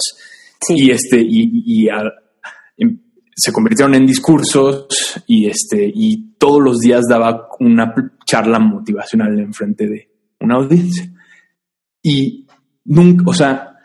Y 0.69 0.89
este, 0.89 1.19
y, 1.19 1.61
y 1.65 1.89
em, 2.77 3.01
se 3.35 3.51
convirtieron 3.51 3.95
en 3.95 4.05
discursos 4.05 4.87
y 5.27 5.47
este, 5.47 5.91
y 5.93 6.35
todos 6.37 6.63
los 6.63 6.79
días 6.79 7.03
daba 7.09 7.49
una 7.59 7.93
charla 8.25 8.59
motivacional 8.59 9.37
en 9.37 9.53
frente 9.53 9.87
de 9.87 10.09
una 10.39 10.55
audiencia. 10.55 11.11
Y 12.01 12.45
nunca, 12.89 13.23
o 13.27 13.33
sea, 13.33 13.77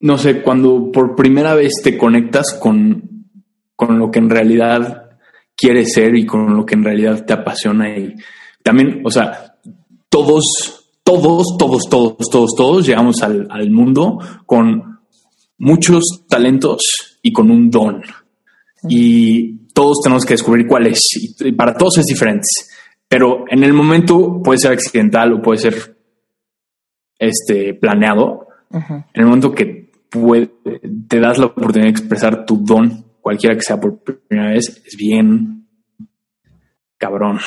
no 0.00 0.16
sé, 0.16 0.42
cuando 0.42 0.90
por 0.92 1.16
primera 1.16 1.54
vez 1.54 1.72
te 1.82 1.98
conectas 1.98 2.56
con, 2.60 3.26
con 3.74 3.98
lo 3.98 4.10
que 4.10 4.20
en 4.20 4.30
realidad 4.30 5.18
quieres 5.56 5.92
ser 5.92 6.14
y 6.16 6.24
con 6.24 6.56
lo 6.56 6.64
que 6.64 6.76
en 6.76 6.84
realidad 6.84 7.24
te 7.26 7.32
apasiona 7.32 7.96
y 7.96 8.14
también, 8.62 9.02
o 9.04 9.10
sea, 9.10 9.56
todos, 10.08 11.00
todos, 11.02 11.56
todos, 11.58 11.82
todos, 11.90 12.16
todos, 12.30 12.50
todos 12.56 12.86
llegamos 12.86 13.22
al, 13.22 13.48
al 13.50 13.70
mundo 13.70 14.18
con 14.46 15.00
muchos 15.58 16.24
talentos 16.28 17.18
y 17.22 17.32
con 17.32 17.50
un 17.50 17.70
don. 17.70 18.02
Y 18.88 19.66
todos 19.72 19.98
tenemos 20.04 20.24
que 20.24 20.34
descubrir 20.34 20.68
cuál 20.68 20.86
es. 20.86 21.00
Y 21.40 21.52
para 21.52 21.74
todos 21.74 21.98
es 21.98 22.06
diferente. 22.06 22.46
Pero 23.08 23.44
en 23.48 23.64
el 23.64 23.72
momento 23.72 24.42
puede 24.42 24.58
ser 24.58 24.72
accidental 24.72 25.32
o 25.32 25.42
puede 25.42 25.58
ser 25.58 25.96
este, 27.18 27.74
planeado. 27.74 28.46
En 28.70 29.04
el 29.14 29.26
momento 29.26 29.52
que 29.52 29.90
te 31.08 31.20
das 31.20 31.38
la 31.38 31.46
oportunidad 31.46 31.86
de 31.86 31.90
expresar 31.90 32.44
tu 32.44 32.64
don, 32.64 33.04
cualquiera 33.20 33.56
que 33.56 33.62
sea 33.62 33.80
por 33.80 33.98
primera 34.02 34.50
vez, 34.50 34.82
es 34.86 34.96
bien 34.96 35.66
cabrón. 36.98 37.38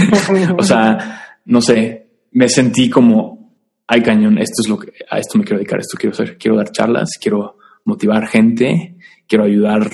o 0.58 0.62
sea, 0.62 1.38
no 1.46 1.60
sé, 1.60 2.10
me 2.32 2.48
sentí 2.48 2.88
como, 2.88 3.56
ay 3.86 4.02
cañón, 4.02 4.38
esto 4.38 4.62
es 4.62 4.68
lo 4.68 4.78
que, 4.78 4.92
a 5.10 5.18
esto 5.18 5.36
me 5.36 5.44
quiero 5.44 5.58
dedicar, 5.58 5.80
esto 5.80 5.98
quiero 5.98 6.14
hacer, 6.14 6.38
quiero 6.38 6.56
dar 6.56 6.70
charlas, 6.70 7.10
quiero 7.20 7.58
motivar 7.84 8.26
gente, 8.26 8.96
quiero 9.26 9.44
ayudar 9.44 9.90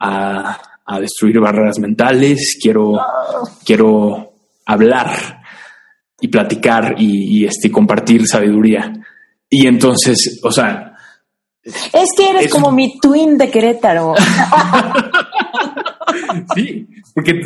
a, 0.00 0.58
destruir 1.00 1.38
barreras 1.38 1.78
mentales, 1.78 2.58
quiero, 2.60 2.98
quiero 3.64 4.29
hablar 4.72 5.42
y 6.20 6.28
platicar 6.28 6.94
y, 6.98 7.44
este, 7.44 7.70
compartir 7.70 8.26
sabiduría. 8.26 8.92
Y 9.48 9.66
entonces, 9.66 10.40
o 10.42 10.52
sea... 10.52 10.86
Es 11.62 12.08
que 12.16 12.30
eres 12.30 12.50
como 12.50 12.72
mi 12.72 12.98
twin 12.98 13.36
de 13.36 13.50
Querétaro. 13.50 14.14
sí, 16.54 16.88
porque 17.14 17.40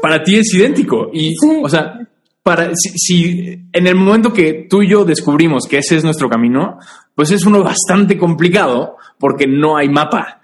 para 0.00 0.22
ti 0.22 0.38
es 0.38 0.54
idéntico. 0.54 1.10
Y, 1.12 1.34
o 1.62 1.68
sea, 1.68 1.98
para 2.42 2.70
si, 2.74 3.68
en 3.72 3.86
el 3.86 3.94
momento 3.94 4.32
que 4.32 4.66
tú 4.68 4.82
y 4.82 4.88
yo 4.88 5.04
descubrimos 5.04 5.64
que 5.68 5.78
ese 5.78 5.96
es 5.96 6.04
nuestro 6.04 6.28
camino, 6.28 6.78
pues 7.14 7.30
es 7.30 7.44
uno 7.44 7.62
bastante 7.62 8.16
complicado 8.16 8.96
porque 9.18 9.46
no 9.46 9.76
hay 9.76 9.88
mapa. 9.88 10.40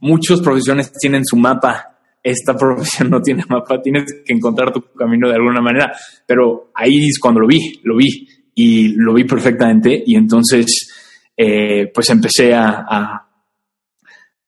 Muchas 0.00 0.40
profesiones 0.40 0.92
tienen 0.92 1.24
su 1.24 1.36
mapa. 1.36 1.91
Esta 2.22 2.56
profesión 2.58 3.10
no 3.10 3.20
tiene 3.20 3.44
mapa, 3.48 3.80
tienes 3.80 4.22
que 4.24 4.32
encontrar 4.32 4.72
tu 4.72 4.82
camino 4.92 5.28
de 5.28 5.34
alguna 5.34 5.60
manera. 5.60 5.92
Pero 6.26 6.70
ahí 6.74 7.08
es 7.08 7.18
cuando 7.18 7.40
lo 7.40 7.46
vi, 7.46 7.80
lo 7.84 7.96
vi 7.96 8.28
y 8.54 8.88
lo 8.88 9.14
vi 9.14 9.24
perfectamente. 9.24 10.02
Y 10.06 10.16
entonces, 10.16 10.88
eh, 11.36 11.90
pues 11.92 12.08
empecé 12.10 12.54
a, 12.54 13.26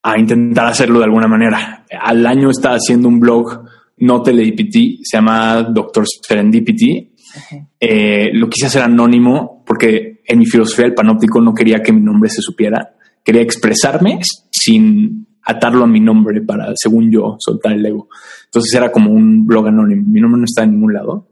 a 0.02 0.18
intentar 0.18 0.66
hacerlo 0.66 0.98
de 0.98 1.06
alguna 1.06 1.28
manera. 1.28 1.84
Al 2.00 2.26
año 2.26 2.50
estaba 2.50 2.76
haciendo 2.76 3.08
un 3.08 3.20
blog 3.20 3.64
no 3.98 4.22
teledpt, 4.22 4.74
se 5.02 5.16
llama 5.16 5.62
Doctor 5.62 6.04
Serendipity. 6.06 7.14
Eh, 7.80 8.30
lo 8.32 8.48
quise 8.48 8.66
hacer 8.66 8.82
anónimo 8.82 9.64
porque 9.66 10.22
en 10.26 10.38
mi 10.38 10.46
filosofía 10.46 10.84
del 10.84 10.94
panóptico 10.94 11.40
no 11.40 11.54
quería 11.54 11.82
que 11.82 11.92
mi 11.92 12.00
nombre 12.00 12.30
se 12.30 12.42
supiera. 12.42 12.96
Quería 13.24 13.42
expresarme 13.42 14.20
sin 14.50 15.26
atarlo 15.44 15.84
a 15.84 15.88
mi 15.88 16.00
nombre 16.00 16.40
para, 16.42 16.72
según 16.74 17.10
yo, 17.10 17.36
soltar 17.38 17.72
el 17.72 17.86
ego. 17.86 18.08
Entonces 18.44 18.74
era 18.74 18.90
como 18.90 19.10
un 19.10 19.46
blog 19.46 19.68
anónimo. 19.68 20.02
Mi 20.06 20.20
nombre 20.20 20.38
no 20.40 20.44
está 20.44 20.64
en 20.64 20.72
ningún 20.72 20.94
lado. 20.94 21.28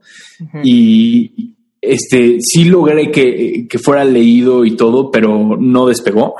Y 0.65 1.55
este 1.81 2.39
sí 2.41 2.65
logré 2.65 3.11
que, 3.11 3.67
que, 3.69 3.79
fuera 3.79 4.05
leído 4.05 4.65
y 4.65 4.77
todo, 4.77 5.11
pero 5.11 5.57
no 5.57 5.87
despegó 5.87 6.35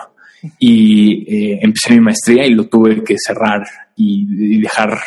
y 0.59 1.23
eh, 1.33 1.59
empecé 1.63 1.95
mi 1.95 2.01
maestría 2.01 2.47
y 2.47 2.55
lo 2.55 2.69
tuve 2.69 3.03
que 3.03 3.17
cerrar 3.19 3.65
y, 3.97 4.61
dejar 4.61 4.99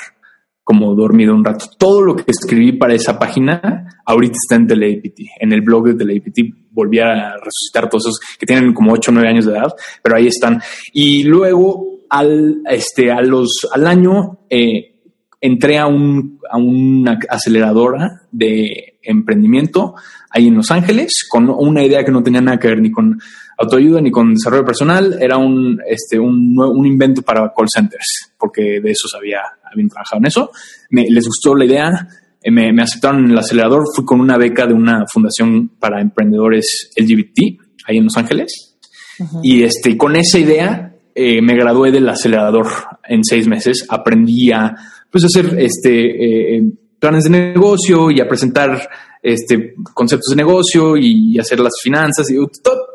como 0.63 0.95
dormido 0.95 1.35
un 1.35 1.45
rato. 1.45 1.65
Todo 1.77 2.01
lo 2.01 2.15
que 2.15 2.23
escribí 2.27 2.71
para 2.71 2.95
esa 2.95 3.19
página 3.19 4.01
ahorita 4.05 4.33
está 4.33 4.55
en 4.55 4.67
TeleAPT. 4.67 5.19
En 5.39 5.53
el 5.53 5.61
blog 5.61 5.87
de 5.87 5.93
TeleAPT 5.93 6.39
volví 6.71 6.99
a 6.99 7.35
resucitar 7.37 7.89
todos 7.89 8.05
esos 8.05 8.19
que 8.39 8.45
tienen 8.45 8.73
como 8.73 8.93
8 8.93 9.11
o 9.11 9.13
9 9.13 9.29
años 9.29 9.45
de 9.45 9.51
edad, 9.53 9.73
pero 10.01 10.15
ahí 10.15 10.27
están. 10.27 10.59
Y 10.91 11.23
luego 11.23 11.94
al, 12.09 12.61
este, 12.69 13.11
a 13.11 13.21
los, 13.21 13.67
al 13.71 13.87
año 13.87 14.39
eh, 14.49 14.95
entré 15.41 15.77
a, 15.77 15.87
un, 15.87 16.39
a 16.49 16.57
una 16.57 17.19
aceleradora 17.29 18.21
de 18.31 18.99
emprendimiento 19.01 19.95
ahí 20.29 20.47
en 20.47 20.55
Los 20.55 20.71
Ángeles 20.71 21.25
con 21.29 21.49
una 21.49 21.83
idea 21.83 22.03
que 22.03 22.11
no 22.11 22.23
tenía 22.23 22.41
nada 22.41 22.57
que 22.57 22.69
ver 22.69 22.81
ni 22.81 22.91
con 22.91 23.19
autoayuda 23.57 24.01
ni 24.01 24.11
con 24.11 24.33
desarrollo 24.33 24.65
personal, 24.65 25.17
era 25.21 25.37
un, 25.37 25.79
este, 25.87 26.19
un, 26.19 26.55
un 26.59 26.85
invento 26.85 27.21
para 27.21 27.53
call 27.55 27.67
centers, 27.73 28.33
porque 28.37 28.81
de 28.81 28.91
eso 28.91 29.07
había, 29.17 29.39
habían 29.71 29.87
trabajado 29.87 30.19
en 30.19 30.25
eso. 30.25 30.51
Me, 30.89 31.05
les 31.09 31.25
gustó 31.25 31.55
la 31.55 31.65
idea, 31.65 32.07
eh, 32.41 32.51
me, 32.51 32.73
me, 32.73 32.83
aceptaron 32.83 33.25
en 33.25 33.31
el 33.31 33.37
acelerador, 33.37 33.83
fui 33.95 34.03
con 34.03 34.19
una 34.19 34.37
beca 34.37 34.65
de 34.67 34.73
una 34.73 35.05
fundación 35.11 35.69
para 35.79 36.01
emprendedores 36.01 36.91
LGBT 36.97 37.61
ahí 37.87 37.97
en 37.97 38.05
Los 38.05 38.17
Ángeles. 38.17 38.77
Y 39.41 39.63
este, 39.63 39.97
con 39.97 40.17
esa 40.17 40.37
idea 40.37 40.94
eh, 41.17 41.41
me 41.41 41.55
gradué 41.55 41.91
del 41.91 42.09
acelerador 42.09 42.67
en 43.07 43.23
seis 43.23 43.47
meses, 43.47 43.85
aprendí 43.87 44.51
a 44.51 44.75
pues, 45.09 45.23
hacer 45.23 45.57
este, 45.57 46.57
eh, 46.57 46.63
planes 46.99 47.23
de 47.23 47.29
negocio 47.29 48.11
y 48.11 48.19
a 48.19 48.27
presentar 48.27 48.89
este, 49.23 49.75
conceptos 49.93 50.31
de 50.31 50.35
negocio 50.35 50.97
y 50.97 51.39
hacer 51.39 51.61
las 51.61 51.75
finanzas 51.81 52.29
y 52.29 52.35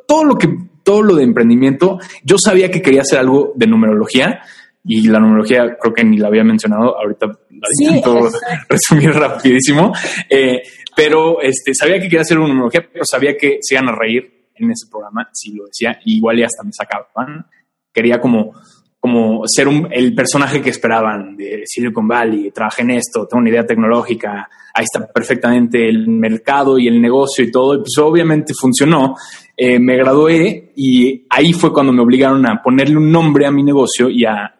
todo, 0.06 0.24
lo 0.24 0.36
que, 0.36 0.48
todo 0.82 1.02
lo 1.02 1.14
de 1.14 1.24
emprendimiento. 1.24 1.98
Yo 2.22 2.36
sabía 2.38 2.70
que 2.70 2.82
quería 2.82 3.00
hacer 3.00 3.18
algo 3.18 3.52
de 3.56 3.66
numerología 3.66 4.40
y 4.84 5.08
la 5.08 5.18
numerología 5.18 5.76
creo 5.80 5.94
que 5.94 6.04
ni 6.04 6.18
la 6.18 6.28
había 6.28 6.44
mencionado. 6.44 6.98
Ahorita 6.98 7.26
la 7.26 7.68
intento 7.80 8.30
resumir 8.68 9.12
rapidísimo. 9.12 9.92
Eh, 10.28 10.60
pero 10.94 11.40
este, 11.40 11.74
sabía 11.74 11.96
que 11.96 12.04
quería 12.04 12.20
hacer 12.20 12.38
una 12.38 12.48
numerología, 12.48 12.86
pero 12.92 13.04
sabía 13.04 13.36
que 13.36 13.58
se 13.62 13.74
iban 13.74 13.88
a 13.88 13.96
reír 13.96 14.48
en 14.56 14.70
ese 14.70 14.90
programa 14.90 15.28
si 15.32 15.54
lo 15.54 15.64
decía. 15.64 15.98
Igual 16.04 16.40
y 16.40 16.42
hasta 16.42 16.62
me 16.62 16.72
sacaban. 16.72 17.46
Quería 17.92 18.20
como 18.20 18.54
como 19.00 19.44
ser 19.46 19.66
el 19.92 20.14
personaje 20.14 20.60
que 20.60 20.68
esperaban 20.68 21.34
de 21.34 21.62
Silicon 21.64 22.06
Valley, 22.06 22.50
trabajé 22.50 22.82
en 22.82 22.90
esto, 22.90 23.26
tengo 23.26 23.40
una 23.40 23.48
idea 23.48 23.64
tecnológica, 23.64 24.46
ahí 24.74 24.84
está 24.84 25.10
perfectamente 25.10 25.88
el 25.88 26.06
mercado 26.06 26.78
y 26.78 26.86
el 26.86 27.00
negocio 27.00 27.42
y 27.42 27.50
todo, 27.50 27.74
y 27.74 27.78
pues 27.78 27.96
obviamente 27.98 28.52
funcionó. 28.52 29.16
Eh, 29.56 29.78
me 29.78 29.96
gradué 29.96 30.72
y 30.76 31.24
ahí 31.30 31.54
fue 31.54 31.72
cuando 31.72 31.94
me 31.94 32.02
obligaron 32.02 32.46
a 32.46 32.62
ponerle 32.62 32.98
un 32.98 33.10
nombre 33.10 33.46
a 33.46 33.50
mi 33.50 33.62
negocio 33.62 34.10
y 34.10 34.24
a, 34.26 34.54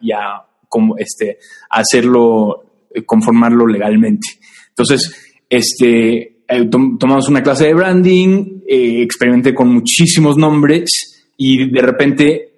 como 0.67 0.97
este, 0.97 1.37
hacerlo, 1.69 2.87
eh, 2.89 3.03
conformarlo 3.03 3.67
legalmente. 3.67 4.27
Entonces, 4.69 5.35
este, 5.47 6.41
eh, 6.47 6.69
tomamos 6.99 7.29
una 7.29 7.43
clase 7.43 7.67
de 7.67 7.75
branding, 7.75 8.61
experimenté 8.67 9.53
con 9.53 9.71
muchísimos 9.71 10.35
nombres 10.35 11.29
y 11.37 11.69
de 11.69 11.81
repente 11.81 12.50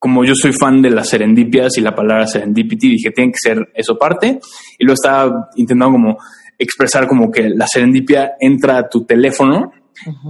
como 0.00 0.24
yo 0.24 0.32
soy 0.34 0.52
fan 0.52 0.80
de 0.80 0.90
las 0.90 1.10
serendipias 1.10 1.76
y 1.76 1.82
la 1.82 1.94
palabra 1.94 2.26
serendipity, 2.26 2.88
dije, 2.88 3.10
tiene 3.10 3.32
que 3.32 3.38
ser 3.38 3.70
eso 3.74 3.98
parte. 3.98 4.40
Y 4.78 4.84
lo 4.86 4.94
estaba 4.94 5.50
intentando 5.56 5.92
como 5.92 6.18
expresar 6.58 7.06
como 7.06 7.30
que 7.30 7.50
la 7.50 7.66
serendipia 7.66 8.32
entra 8.40 8.78
a 8.78 8.88
tu 8.88 9.04
teléfono 9.04 9.72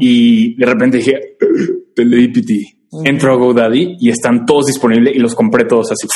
y 0.01 0.57
de 0.57 0.67
repente 0.67 0.97
dije, 0.99 1.37
teledipity, 1.95 2.67
entro 3.05 3.33
a 3.33 3.37
GoDaddy 3.37 3.97
y 4.01 4.11
están 4.11 4.45
todos 4.45 4.67
disponibles 4.67 5.15
y 5.15 5.21
los 5.21 5.37
compré 5.37 5.65
todos 5.65 5.93
así. 5.93 6.09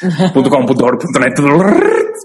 punto 0.34 0.50
com, 0.50 0.66
punto 0.66 0.84
org, 0.84 0.98
punto 0.98 1.20
net, 1.20 1.34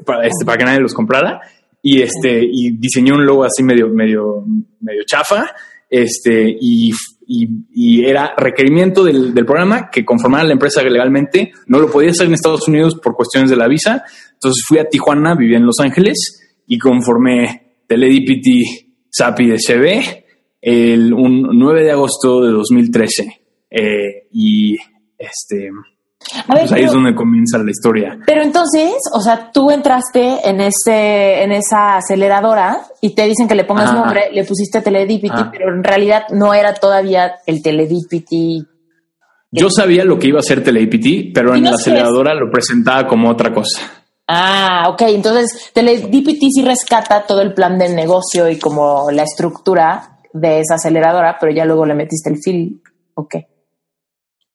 para, 0.04 0.26
este, 0.26 0.44
para 0.44 0.58
que 0.58 0.66
nadie 0.66 0.80
los 0.80 0.94
comprara. 0.96 1.40
Y 1.84 2.02
este, 2.02 2.42
y 2.44 2.72
diseñé 2.78 3.12
un 3.12 3.26
logo 3.26 3.44
así 3.44 3.62
medio, 3.62 3.90
medio, 3.90 4.44
medio 4.80 5.04
chafa. 5.06 5.52
Este, 5.88 6.58
y 6.60 6.92
y, 7.28 8.04
era 8.06 8.34
requerimiento 8.38 9.04
del, 9.04 9.34
programa 9.34 9.90
que 9.90 10.06
conformara 10.06 10.44
la 10.44 10.54
empresa 10.54 10.82
legalmente. 10.84 11.52
No 11.68 11.80
lo 11.80 11.90
podía 11.90 12.12
hacer 12.12 12.28
en 12.28 12.34
Estados 12.34 12.68
Unidos 12.68 12.96
por 13.02 13.16
cuestiones 13.16 13.50
de 13.50 13.56
la 13.56 13.68
visa. 13.68 14.04
Entonces 14.34 14.64
fui 14.68 14.80
a 14.80 14.90
Tijuana, 14.90 15.36
viví 15.36 15.56
en 15.56 15.66
Los 15.66 15.80
Ángeles 15.80 16.62
y 16.68 16.78
conformé 16.78 17.78
TeleDPT 17.88 19.08
SAPI 19.10 19.48
de 19.48 19.58
CB 19.58 20.24
el 20.62 21.14
un 21.14 21.50
9 21.52 21.84
de 21.84 21.92
agosto 21.92 22.42
de 22.42 22.52
2013. 22.52 23.42
Eh, 23.70 24.28
y 24.32 24.78
este 25.18 25.72
pues 26.48 26.72
ahí 26.72 26.84
es 26.84 26.92
donde 26.92 27.14
comienza 27.16 27.58
la 27.58 27.72
historia. 27.72 28.18
Pero 28.26 28.42
entonces, 28.42 28.94
o 29.14 29.22
sea, 29.22 29.52
tú 29.52 29.72
entraste 29.72 30.48
en 30.48 30.62
ese, 30.62 31.44
en 31.44 31.52
esa 31.52 31.98
aceleradora 31.98 32.82
y 33.02 33.16
te 33.16 33.26
dicen 33.26 33.48
que 33.48 33.56
le 33.56 33.66
pongas 33.66 33.94
nombre, 33.94 34.30
le 34.32 34.44
pusiste 34.44 34.82
Teledipity, 34.82 35.44
pero 35.52 35.74
en 35.74 35.84
realidad 35.84 36.24
no 36.32 36.54
era 36.54 36.74
todavía 36.74 37.36
el 37.46 37.62
Teledipity. 37.62 38.66
Yo 39.52 39.70
sabía 39.70 40.04
lo 40.04 40.18
que 40.18 40.28
iba 40.28 40.40
a 40.40 40.44
ser 40.44 40.64
Teledipity, 40.64 41.32
pero 41.34 41.56
en 41.56 41.64
la 41.64 41.72
aceleradora 41.72 42.34
lo 42.34 42.50
presentaba 42.52 43.08
como 43.08 43.30
otra 43.30 43.54
cosa. 43.54 43.82
Ah, 44.28 44.88
ok. 44.90 45.02
Entonces, 45.10 45.72
Teledipity 45.74 46.50
sí 46.52 46.64
rescata 46.64 47.24
todo 47.28 47.42
el 47.42 47.54
plan 47.54 47.78
del 47.78 47.96
negocio 47.96 48.50
y 48.50 48.58
como 48.58 49.12
la 49.12 49.24
estructura 49.24 50.20
de 50.34 50.60
esa 50.60 50.76
aceleradora, 50.76 51.38
pero 51.40 51.54
ya 51.54 51.66
luego 51.66 51.86
le 51.86 51.94
metiste 51.94 52.30
el 52.30 52.38
feel. 52.42 52.82
Ok. 53.14 53.36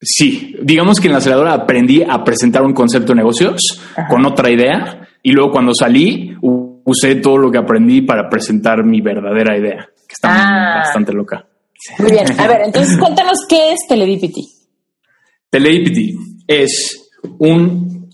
Sí, 0.00 0.54
digamos 0.62 1.00
que 1.00 1.08
en 1.08 1.12
la 1.12 1.18
aceleradora 1.18 1.54
aprendí 1.54 2.02
a 2.02 2.22
presentar 2.22 2.62
un 2.62 2.72
concepto 2.72 3.12
de 3.12 3.16
negocios 3.16 3.82
con 4.08 4.24
otra 4.24 4.50
idea 4.50 5.08
y 5.22 5.32
luego 5.32 5.50
cuando 5.50 5.72
salí 5.74 6.36
usé 6.40 7.16
todo 7.16 7.36
lo 7.36 7.50
que 7.50 7.58
aprendí 7.58 8.02
para 8.02 8.28
presentar 8.30 8.84
mi 8.84 9.00
verdadera 9.00 9.58
idea, 9.58 9.88
que 10.06 10.12
Está 10.12 10.28
ah. 10.30 10.78
bastante 10.78 11.12
loca. 11.12 11.44
Muy 11.98 12.12
bien. 12.12 12.40
A 12.40 12.46
ver, 12.46 12.60
entonces 12.64 12.96
cuéntanos 12.96 13.38
qué 13.48 13.72
es 13.72 13.80
Teledipity. 13.88 14.48
Teledipity 15.50 16.16
es 16.46 17.10
un 17.38 18.08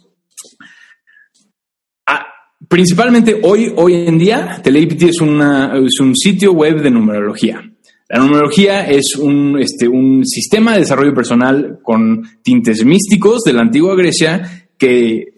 ah, 2.06 2.26
principalmente 2.66 3.40
hoy, 3.42 3.72
hoy 3.76 4.06
en 4.06 4.18
día, 4.18 4.60
Teledipity 4.62 5.04
es, 5.04 5.16
es 5.16 6.00
un 6.00 6.16
sitio 6.16 6.52
web 6.52 6.80
de 6.80 6.90
numerología. 6.90 7.62
La 8.08 8.18
numerología 8.18 8.86
es 8.86 9.16
un, 9.16 9.58
este, 9.58 9.88
un 9.88 10.24
sistema 10.26 10.74
de 10.74 10.80
desarrollo 10.80 11.14
personal 11.14 11.78
con 11.82 12.22
tintes 12.42 12.84
místicos 12.84 13.42
de 13.44 13.54
la 13.54 13.62
antigua 13.62 13.94
Grecia 13.96 14.68
que 14.76 15.34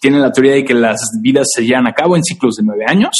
tiene 0.00 0.18
la 0.18 0.30
teoría 0.30 0.52
de 0.52 0.64
que 0.64 0.74
las 0.74 1.00
vidas 1.22 1.48
se 1.54 1.64
llevan 1.64 1.86
a 1.86 1.94
cabo 1.94 2.14
en 2.14 2.22
ciclos 2.22 2.56
de 2.56 2.62
nueve 2.62 2.84
años. 2.86 3.12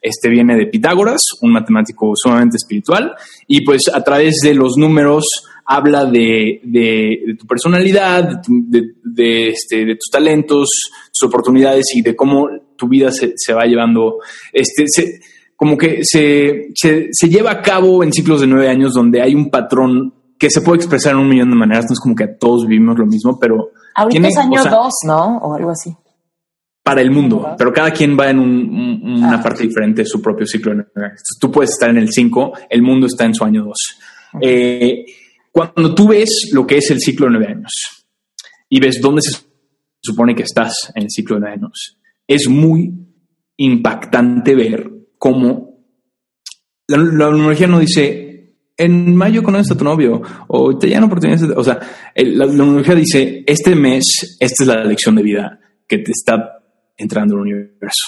Este 0.00 0.28
viene 0.28 0.56
de 0.56 0.66
Pitágoras, 0.66 1.22
un 1.40 1.52
matemático 1.52 2.12
sumamente 2.16 2.56
espiritual, 2.56 3.12
y 3.46 3.64
pues 3.64 3.82
a 3.92 4.02
través 4.02 4.40
de 4.42 4.52
los 4.52 4.76
números 4.76 5.24
habla 5.64 6.04
de, 6.04 6.60
tu 7.38 7.46
personalidad, 7.46 8.42
de, 8.48 9.48
este, 9.48 9.84
de, 9.84 9.94
tus 9.94 10.10
talentos, 10.10 10.68
tus 11.12 11.28
oportunidades 11.28 11.86
y 11.94 12.02
de 12.02 12.16
cómo 12.16 12.48
tu 12.76 12.88
vida 12.88 13.10
se, 13.12 13.54
va 13.54 13.64
llevando. 13.64 14.18
Este, 14.52 14.84
como 15.62 15.78
que 15.78 16.00
se, 16.02 16.72
se, 16.74 17.28
lleva 17.28 17.52
a 17.52 17.62
cabo 17.62 18.02
en 18.02 18.12
ciclos 18.12 18.40
de 18.40 18.48
nueve 18.48 18.68
años 18.68 18.94
donde 18.94 19.22
hay 19.22 19.32
un 19.32 19.48
patrón 19.48 20.12
que 20.36 20.50
se 20.50 20.60
puede 20.60 20.78
expresar 20.78 21.12
en 21.12 21.20
un 21.20 21.28
millón 21.28 21.50
de 21.50 21.54
maneras. 21.54 21.84
No 21.84 21.92
es 21.92 22.00
como 22.00 22.16
que 22.16 22.26
todos 22.26 22.66
vivimos 22.66 22.98
lo 22.98 23.06
mismo, 23.06 23.38
pero. 23.38 23.70
Ahorita 23.94 24.26
es 24.26 24.36
año 24.38 24.60
dos, 24.64 24.92
¿no? 25.06 25.38
O 25.38 25.54
algo 25.54 25.70
así. 25.70 25.94
Para 26.82 27.00
el 27.00 27.12
mundo, 27.12 27.54
pero 27.56 27.72
cada 27.72 27.92
quien 27.92 28.18
va 28.18 28.30
en 28.30 28.40
una 28.40 29.34
ah. 29.36 29.40
parte 29.40 29.62
diferente 29.62 30.02
de 30.02 30.06
su 30.06 30.20
propio 30.20 30.48
ciclo. 30.48 30.74
Tú 31.38 31.52
puedes 31.52 31.70
estar 31.70 31.90
en 31.90 31.98
el 31.98 32.12
cinco, 32.12 32.54
el 32.68 32.82
mundo 32.82 33.06
está 33.06 33.24
en 33.24 33.34
su 33.36 33.44
año 33.44 33.62
dos. 33.62 33.78
Eh, 34.40 35.04
cuando 35.52 35.94
tú 35.94 36.08
ves 36.08 36.50
lo 36.52 36.66
que 36.66 36.78
es 36.78 36.90
el 36.90 36.98
ciclo 36.98 37.26
de 37.26 37.32
nueve 37.34 37.52
años 37.52 38.04
y 38.68 38.80
ves 38.80 39.00
dónde 39.00 39.22
se 39.22 39.44
supone 40.00 40.34
que 40.34 40.42
estás 40.42 40.90
en 40.96 41.04
el 41.04 41.10
ciclo 41.12 41.36
de 41.36 41.40
nueve 41.42 41.54
años, 41.54 42.00
es 42.26 42.48
muy 42.48 42.92
impactante 43.58 44.56
ver 44.56 45.01
cómo 45.22 45.78
la, 46.88 46.96
numerología 46.96 47.68
no 47.68 47.78
dice 47.78 48.56
en 48.76 49.14
mayo 49.14 49.44
conoces 49.44 49.70
a 49.70 49.78
tu 49.78 49.84
novio 49.84 50.20
o 50.48 50.76
te 50.76 50.88
llegan 50.88 51.04
oportunidades. 51.04 51.48
O 51.56 51.62
sea, 51.62 51.78
la, 52.16 52.46
numerología 52.46 52.96
dice 52.96 53.44
este 53.46 53.76
mes, 53.76 54.36
esta 54.40 54.64
es 54.64 54.66
la 54.66 54.82
lección 54.82 55.14
de 55.14 55.22
vida 55.22 55.60
que 55.86 55.98
te 55.98 56.10
está 56.10 56.64
entrando 56.96 57.36
al 57.36 57.42
universo. 57.42 58.02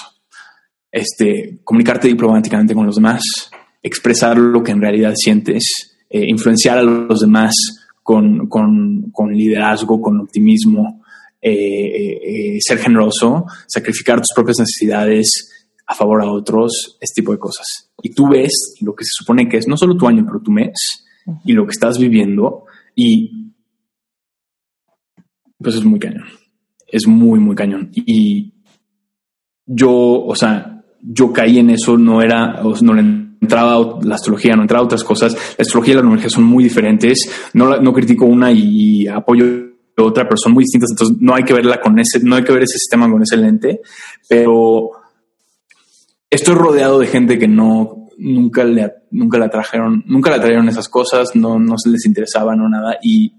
Este, 0.91 1.61
comunicarte 1.63 2.09
diplomáticamente 2.09 2.75
con 2.75 2.85
los 2.85 2.95
demás, 2.95 3.23
expresar 3.81 4.37
lo 4.37 4.61
que 4.61 4.73
en 4.73 4.81
realidad 4.81 5.13
sientes, 5.15 5.97
eh, 6.09 6.25
influenciar 6.27 6.79
a 6.79 6.83
los 6.83 7.21
demás 7.21 7.53
con, 8.03 8.49
liderazgo, 9.31 10.01
con 10.01 10.19
optimismo, 10.19 11.01
eh, 11.41 11.53
eh, 11.53 12.57
ser 12.59 12.79
generoso, 12.79 13.45
sacrificar 13.67 14.17
tus 14.17 14.33
propias 14.35 14.59
necesidades, 14.59 15.54
a 15.87 15.93
favor 15.93 16.21
a 16.21 16.31
otros, 16.31 16.97
este 16.99 17.21
tipo 17.21 17.31
de 17.31 17.39
cosas. 17.39 17.91
Y 18.01 18.13
tú 18.13 18.27
ves 18.29 18.75
lo 18.81 18.95
que 18.95 19.03
se 19.03 19.11
supone 19.13 19.47
que 19.47 19.57
es 19.57 19.67
no 19.67 19.77
solo 19.77 19.95
tu 19.95 20.07
año, 20.07 20.23
pero 20.25 20.41
tu 20.41 20.51
mes 20.51 20.73
y 21.43 21.53
lo 21.53 21.65
que 21.65 21.71
estás 21.71 21.97
viviendo 21.97 22.65
y 22.95 23.53
pues 25.57 25.75
es 25.75 25.83
muy 25.83 25.99
cañón. 25.99 26.25
Es 26.87 27.07
muy, 27.07 27.39
muy 27.39 27.55
cañón. 27.55 27.89
Y 27.93 28.53
yo, 29.65 29.91
o 29.91 30.35
sea, 30.35 30.83
yo 31.01 31.33
caí 31.33 31.59
en 31.59 31.71
eso, 31.71 31.97
no 31.97 32.21
era, 32.21 32.61
no 32.81 32.93
le 32.93 33.01
entraba 33.01 33.99
la 34.03 34.15
astrología, 34.15 34.55
no 34.55 34.63
entraba 34.63 34.85
otras 34.85 35.03
cosas. 35.03 35.33
La 35.57 35.63
astrología 35.63 35.93
y 35.93 35.95
la 35.97 36.01
numerología 36.03 36.29
son 36.29 36.43
muy 36.43 36.63
diferentes. 36.63 37.49
No, 37.53 37.77
no 37.79 37.93
critico 37.93 38.25
una 38.25 38.51
y, 38.51 39.07
apoyo 39.07 39.45
otra, 39.97 40.25
pero 40.25 40.37
son 40.37 40.53
muy 40.53 40.63
distintas. 40.63 40.91
Entonces 40.91 41.17
no 41.19 41.33
hay 41.33 41.43
que 41.43 41.53
verla 41.53 41.79
con 41.79 41.97
ese, 41.99 42.19
no 42.23 42.35
hay 42.35 42.43
que 42.43 42.53
ver 42.53 42.63
ese 42.63 42.77
sistema 42.77 43.09
con 43.09 43.21
ese 43.21 43.37
lente, 43.37 43.81
pero 44.27 44.91
estoy 46.29 46.55
rodeado 46.55 46.99
de 46.99 47.07
gente 47.07 47.39
que 47.39 47.47
no 47.47 48.07
nunca 48.17 48.63
le 48.63 48.93
nunca 49.11 49.37
la 49.37 49.49
trajeron, 49.49 50.03
nunca 50.05 50.31
la 50.31 50.39
trajeron 50.39 50.69
esas 50.69 50.89
cosas, 50.89 51.35
no, 51.35 51.59
no 51.59 51.77
se 51.77 51.89
les 51.89 52.05
interesaba, 52.05 52.55
no 52.55 52.69
nada. 52.69 52.97
Y 53.01 53.33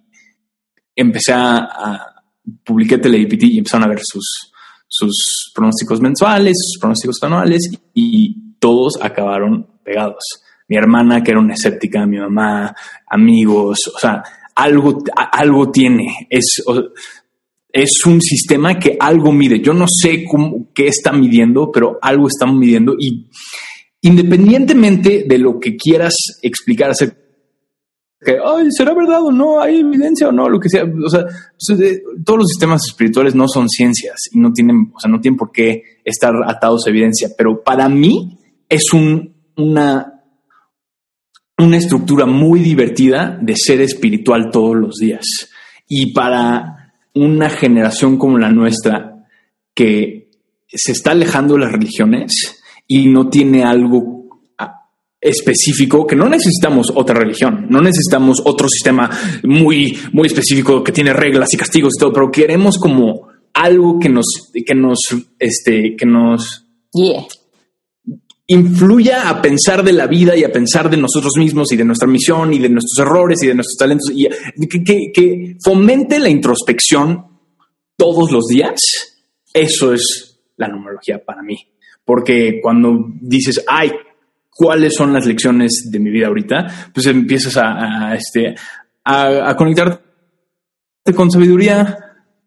empecé 0.95 1.33
a, 1.33 1.57
a 1.59 2.17
publiqué 2.65 2.99
TeleIPT 2.99 3.43
y 3.45 3.59
empezaron 3.59 3.85
a 3.85 3.89
ver 3.89 4.01
sus, 4.03 4.53
sus 4.87 5.53
pronósticos 5.55 6.01
mensuales, 6.01 6.57
sus 6.59 6.81
pronósticos 6.81 7.23
anuales 7.23 7.71
y 7.95 8.57
todos 8.59 8.99
acabaron 9.01 9.67
pegados. 9.85 10.43
Mi 10.69 10.77
hermana, 10.77 11.23
que 11.23 11.31
era 11.31 11.41
una 11.41 11.55
escéptica, 11.55 12.07
mi 12.07 12.19
mamá, 12.19 12.75
amigos, 13.09 13.79
o 13.95 13.99
sea, 13.99 14.23
algo, 14.55 14.99
algo 15.15 15.71
tiene. 15.71 16.27
Es, 16.31 16.63
es 17.83 18.05
un 18.07 18.21
sistema 18.21 18.79
que 18.79 18.97
algo 18.99 19.33
mide. 19.33 19.61
Yo 19.61 19.75
no 19.75 19.87
sé 19.89 20.25
cómo, 20.25 20.69
qué 20.75 20.87
está 20.87 21.13
midiendo, 21.13 21.71
pero 21.71 21.99
algo 22.01 22.27
está 22.29 22.47
midiendo 22.47 22.97
y 22.99 23.29
independientemente 24.03 25.25
de 25.27 25.39
lo 25.39 25.59
que 25.59 25.77
quieras 25.77 26.15
explicar 26.43 26.91
acerca 26.91 27.27
que, 28.25 28.39
¿será 28.71 28.95
verdad 28.95 29.23
o 29.23 29.31
no? 29.31 29.61
¿Hay 29.61 29.81
evidencia 29.81 30.29
o 30.29 30.33
no? 30.33 30.49
Lo 30.49 30.59
que 30.59 30.69
sea. 30.69 30.85
O 30.85 31.09
sea, 31.09 31.27
eh, 31.79 32.03
todos 32.25 32.41
los 32.41 32.49
sistemas 32.49 32.83
espirituales 32.87 33.35
no 33.35 33.47
son 33.47 33.69
ciencias 33.69 34.17
y 34.33 34.39
no 34.39 34.53
tienen, 34.53 34.91
o 34.95 34.99
sea, 34.99 35.11
no 35.11 35.21
tienen 35.21 35.39
por 35.39 35.53
qué 35.53 35.83
estar 36.05 36.33
atados 36.47 36.87
a 36.87 36.91
evidencia. 36.91 37.29
Pero 37.37 37.63
para 37.63 37.89
mí 37.89 38.39
es 38.69 38.93
un, 38.93 39.35
una, 39.57 40.23
una 41.59 41.77
estructura 41.77 42.27
muy 42.27 42.61
divertida 42.61 43.39
de 43.41 43.55
ser 43.55 43.81
espiritual 43.81 44.51
todos 44.51 44.77
los 44.77 44.97
días. 44.97 45.27
Y 45.87 46.13
para 46.13 46.76
una 47.17 47.49
generación 47.51 48.19
como 48.19 48.39
la 48.39 48.51
nuestra 48.51 49.27
que 49.75 50.29
se 50.69 50.93
está 50.93 51.13
alejando 51.13 51.55
de 51.55 51.61
las 51.61 51.73
religiones 51.73 52.63
y 52.87 53.07
no 53.07 53.29
tiene 53.29 53.65
algo 53.65 54.41
ah, 54.59 54.89
específico, 55.21 56.07
que 56.07 56.15
no 56.15 56.29
necesitamos 56.29 56.93
otra 56.95 57.19
religión, 57.19 57.67
no 57.71 57.81
necesitamos 57.81 58.43
otro 58.45 58.69
sistema 58.69 59.11
muy, 59.45 59.99
muy 60.13 60.27
específico 60.27 60.85
que 60.85 60.93
tiene 60.93 61.13
reglas 61.13 61.49
y 61.53 61.57
castigos 61.57 61.95
y 61.97 62.01
todo, 62.01 62.13
pero 62.13 62.31
queremos 62.31 62.79
como 62.79 63.29
algo 63.55 63.99
que 63.99 64.11
nos, 64.11 64.27
que 64.53 64.75
nos, 64.75 64.99
este, 65.39 65.97
que 65.97 66.07
nos 66.07 66.67
influya 68.49 69.29
a 69.29 69.43
pensar 69.43 69.83
de 69.83 69.93
la 69.93 70.07
vida 70.07 70.37
y 70.37 70.45
a 70.45 70.53
pensar 70.53 70.89
de 70.89 70.97
nosotros 70.97 71.33
mismos 71.37 71.73
y 71.73 71.77
de 71.77 71.85
nuestra 71.85 72.09
misión 72.09 72.55
y 72.55 72.59
de 72.59 72.69
nuestros 72.69 73.05
errores 73.05 73.43
y 73.43 73.49
de 73.49 73.55
nuestros 73.55 73.77
talentos 73.77 74.13
y 74.15 74.29
que, 75.13 75.57
fomente 75.63 76.19
la 76.19 76.29
introspección 76.29 77.27
todos 77.97 78.31
los 78.31 78.47
días, 78.47 78.81
eso 79.53 79.93
es 79.93 80.39
la 80.57 80.69
numerología 80.69 81.25
para 81.25 81.43
mí. 81.43 81.57
Porque 82.05 82.61
cuando 82.63 83.07
dices, 83.21 83.65
ay, 83.67 83.91
¿cuáles 84.51 84.95
son 84.95 85.13
las 85.13 85.27
lecciones 85.27 85.89
de 85.91 85.99
mi 85.99 86.11
vida 86.11 86.29
ahorita? 86.29 86.91
Pues 86.95 87.07
empiezas 87.07 87.57
a, 87.57 88.15
este, 88.15 88.55
a, 89.03 89.51
a 89.51 89.57
conectarte 89.57 90.05
con 91.15 91.31
sabiduría 91.33 91.99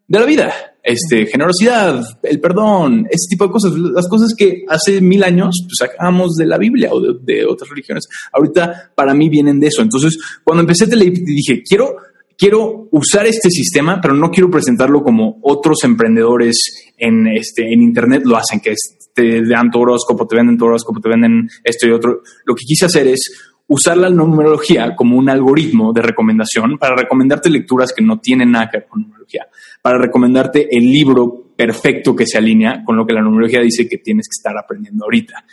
de 0.06 0.18
la 0.18 0.24
vida 0.24 0.69
este, 0.82 1.26
generosidad, 1.26 2.02
el 2.22 2.40
perdón, 2.40 3.06
ese 3.10 3.28
tipo 3.28 3.46
de 3.46 3.52
cosas, 3.52 3.72
las 3.72 4.08
cosas 4.08 4.34
que 4.36 4.64
hace 4.68 5.00
mil 5.00 5.22
años 5.22 5.64
pues, 5.64 5.76
sacábamos 5.78 6.34
de 6.36 6.46
la 6.46 6.58
Biblia 6.58 6.90
o 6.92 7.00
de, 7.00 7.44
otras 7.44 7.68
religiones. 7.70 8.08
Ahorita 8.32 8.92
para 8.94 9.14
mí 9.14 9.28
vienen 9.28 9.60
de 9.60 9.68
eso. 9.68 9.82
Entonces, 9.82 10.18
cuando 10.44 10.62
empecé 10.62 10.86
Teleipity 10.86 11.32
dije, 11.34 11.62
quiero, 11.62 11.96
quiero 12.36 12.88
usar 12.92 13.26
este 13.26 13.50
sistema, 13.50 14.00
pero 14.00 14.14
no 14.14 14.30
quiero 14.30 14.50
presentarlo 14.50 15.02
como 15.02 15.38
otros 15.42 15.84
emprendedores 15.84 16.92
en, 16.96 17.26
este, 17.26 17.72
en 17.72 17.82
Internet 17.82 18.22
lo 18.24 18.36
hacen, 18.36 18.60
que 18.60 18.74
te 19.12 19.46
dan 19.46 19.70
tu 19.70 19.80
horóscopo, 19.80 20.26
te 20.26 20.36
venden 20.36 20.56
tu 20.56 20.64
horóscopo, 20.64 21.00
te 21.00 21.08
venden 21.08 21.48
esto 21.64 21.86
y 21.86 21.90
otro. 21.90 22.22
Lo 22.44 22.54
que 22.54 22.64
quise 22.66 22.86
hacer 22.86 23.06
es 23.08 23.49
usar 23.70 23.96
la 23.96 24.10
numerología 24.10 24.96
como 24.96 25.16
un 25.16 25.30
algoritmo 25.30 25.92
de 25.92 26.02
recomendación 26.02 26.76
para 26.76 26.96
recomendarte 26.96 27.48
lecturas 27.48 27.92
que 27.96 28.04
no 28.04 28.18
tienen 28.18 28.50
nada 28.50 28.68
que 28.68 28.78
ver 28.78 28.88
con 28.88 29.02
numerología, 29.02 29.46
para 29.80 29.96
recomendarte 29.96 30.68
el 30.76 30.90
libro 30.90 31.52
perfecto 31.56 32.16
que 32.16 32.26
se 32.26 32.36
alinea 32.36 32.82
con 32.84 32.96
lo 32.96 33.06
que 33.06 33.14
la 33.14 33.22
numerología 33.22 33.60
dice 33.60 33.88
que 33.88 33.98
tienes 33.98 34.26
que 34.26 34.38
estar 34.38 34.58
aprendiendo 34.58 35.04
ahorita, 35.04 35.44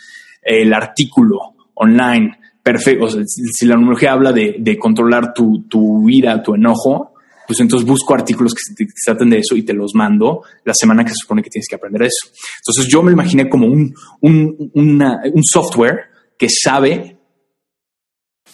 el 0.42 0.74
artículo 0.74 1.38
online 1.74 2.36
perfecto, 2.60 3.06
si 3.24 3.66
la 3.66 3.76
numerología 3.76 4.12
habla 4.12 4.32
de, 4.32 4.78
controlar 4.80 5.32
tu, 5.32 5.62
tu 5.68 6.08
ira, 6.08 6.42
tu 6.42 6.56
enojo, 6.56 7.14
pues 7.46 7.60
entonces 7.60 7.86
busco 7.86 8.14
artículos 8.14 8.52
que, 8.52 8.84
traten 9.06 9.30
de 9.30 9.38
eso 9.38 9.54
y 9.54 9.62
te 9.62 9.72
los 9.72 9.94
mando 9.94 10.42
la 10.64 10.74
semana 10.74 11.04
que 11.04 11.10
se 11.10 11.18
supone 11.22 11.40
que 11.40 11.50
tienes 11.50 11.68
que 11.68 11.76
aprender 11.76 12.02
eso. 12.02 12.26
Entonces 12.26 12.92
yo 12.92 13.00
me 13.00 13.12
imaginé 13.12 13.48
como 13.48 13.68
un, 13.68 13.94
un, 14.22 14.70
un 14.74 15.44
software 15.44 16.00
que 16.36 16.48
sabe 16.50 17.17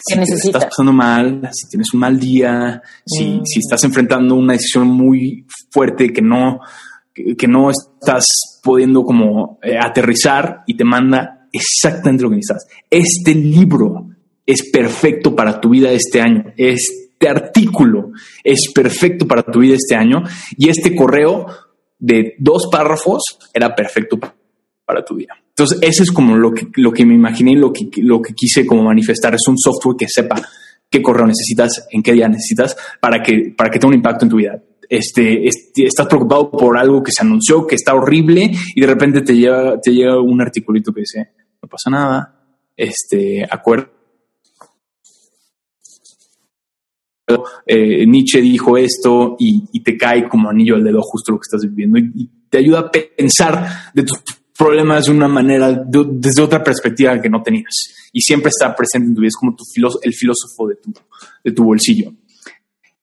si 0.05 0.49
estás 0.49 0.67
pasando 0.67 0.93
mal, 0.93 1.49
si 1.53 1.69
tienes 1.69 1.89
un 1.95 2.01
mal 2.01 2.19
día, 2.19 2.83
si, 3.07 3.25
mm. 3.25 3.43
si 3.45 3.59
estás 3.61 3.83
enfrentando 3.85 4.35
una 4.35 4.53
decisión 4.53 4.89
muy 4.89 5.47
fuerte 5.71 6.13
que 6.13 6.21
no, 6.21 6.61
que, 7.13 7.49
no 7.49 7.71
estás 7.71 8.27
pudiendo 8.63 9.05
como 9.05 9.59
eh, 9.63 9.79
aterrizar 9.79 10.63
y 10.67 10.77
te 10.77 10.85
manda 10.85 11.49
exactamente 11.53 12.23
lo 12.23 12.31
que 12.31 12.37
necesitas. 12.37 12.67
Este 12.91 13.35
libro 13.35 14.09
es 14.45 14.71
perfecto 14.71 15.35
para 15.35 15.61
tu 15.61 15.71
vida 15.71 15.91
este 15.91 16.21
año. 16.21 16.53
Este 16.57 17.29
artículo 17.29 18.11
es 18.43 18.73
perfecto 18.75 19.27
para 19.27 19.43
tu 19.43 19.61
vida 19.61 19.75
este 19.75 19.97
año 19.97 20.23
y 20.59 20.69
este 20.69 20.95
correo 20.95 21.47
de 21.99 22.35
dos 22.39 22.69
párrafos 22.71 23.23
era 23.55 23.75
perfecto 23.75 24.19
para 24.85 25.05
tu 25.05 25.15
vida. 25.15 25.35
Entonces, 25.57 25.79
eso 25.83 26.03
es 26.03 26.11
como 26.11 26.37
lo 26.37 26.53
que, 26.53 26.67
lo 26.75 26.93
que 26.93 27.07
me 27.07 27.15
imaginé 27.15 27.53
y 27.53 27.57
lo 27.57 27.73
que, 27.73 27.89
lo 27.99 28.21
que 28.21 28.35
quise 28.35 28.67
como 28.67 28.83
manifestar. 28.83 29.35
Es 29.35 29.47
un 29.47 29.57
software 29.57 29.97
que 29.97 30.07
sepa 30.09 30.35
qué 30.91 31.01
correo 31.01 31.27
necesitas, 31.27 31.87
en 31.91 32.03
qué 32.03 32.13
día 32.13 32.29
necesitas 32.29 32.77
para 33.01 33.23
que, 33.23 33.55
para 33.57 33.71
que 33.71 33.79
tenga 33.79 33.91
un 33.91 33.95
impacto 33.95 34.25
en 34.25 34.31
tu 34.31 34.37
vida. 34.37 34.61
Este, 34.89 35.47
estás 35.47 36.07
preocupado 36.09 36.51
por 36.51 36.77
algo 36.77 37.03
que 37.03 37.13
se 37.13 37.23
anunció, 37.23 37.67
que 37.67 37.77
está 37.77 37.95
horrible 37.95 38.51
y 38.75 38.81
de 38.81 38.87
repente 38.87 39.23
te 39.23 39.35
llega, 39.35 39.81
te 39.81 39.93
llega 39.93 40.21
un 40.21 40.41
articulito 40.41 40.93
que 40.93 41.01
dice, 41.01 41.31
no 41.63 41.69
pasa 41.69 41.89
nada, 41.89 42.45
este, 42.77 43.47
acuerdo. 43.49 43.91
Eh, 47.67 48.05
Nietzsche 48.07 48.41
dijo 48.41 48.77
esto 48.77 49.37
y, 49.39 49.81
te 49.83 49.97
cae 49.97 50.29
como 50.29 50.51
anillo 50.51 50.75
al 50.75 50.85
dedo 50.85 51.01
justo 51.01 51.33
lo 51.33 51.39
que 51.39 51.47
estás 51.47 51.63
viviendo 51.63 51.99
y, 51.99 52.31
te 52.51 52.59
ayuda 52.59 52.81
a 52.81 52.91
pensar 52.91 53.67
de 53.95 54.05
tus 54.05 54.23
problemas 54.57 55.07
de 55.07 55.13
una 55.13 55.29
manera, 55.29 55.85
desde 55.87 56.43
otra 56.43 56.63
perspectiva 56.63 57.21
que 57.21 57.29
no 57.29 57.43
tenías. 57.43 57.73
Y 58.13 58.21
siempre 58.21 58.51
está 58.51 58.75
presente 58.75 59.09
en 59.09 59.15
tu 59.15 59.21
vida, 59.21 59.29
es 59.29 59.37
como 59.37 59.55
tu 59.55 59.65
el 60.03 60.15
filósofo 60.15 60.69
de 60.69 60.77
tu, 60.77 60.93
de 61.43 61.53
tu 61.53 61.65
bolsillo. 61.65 62.13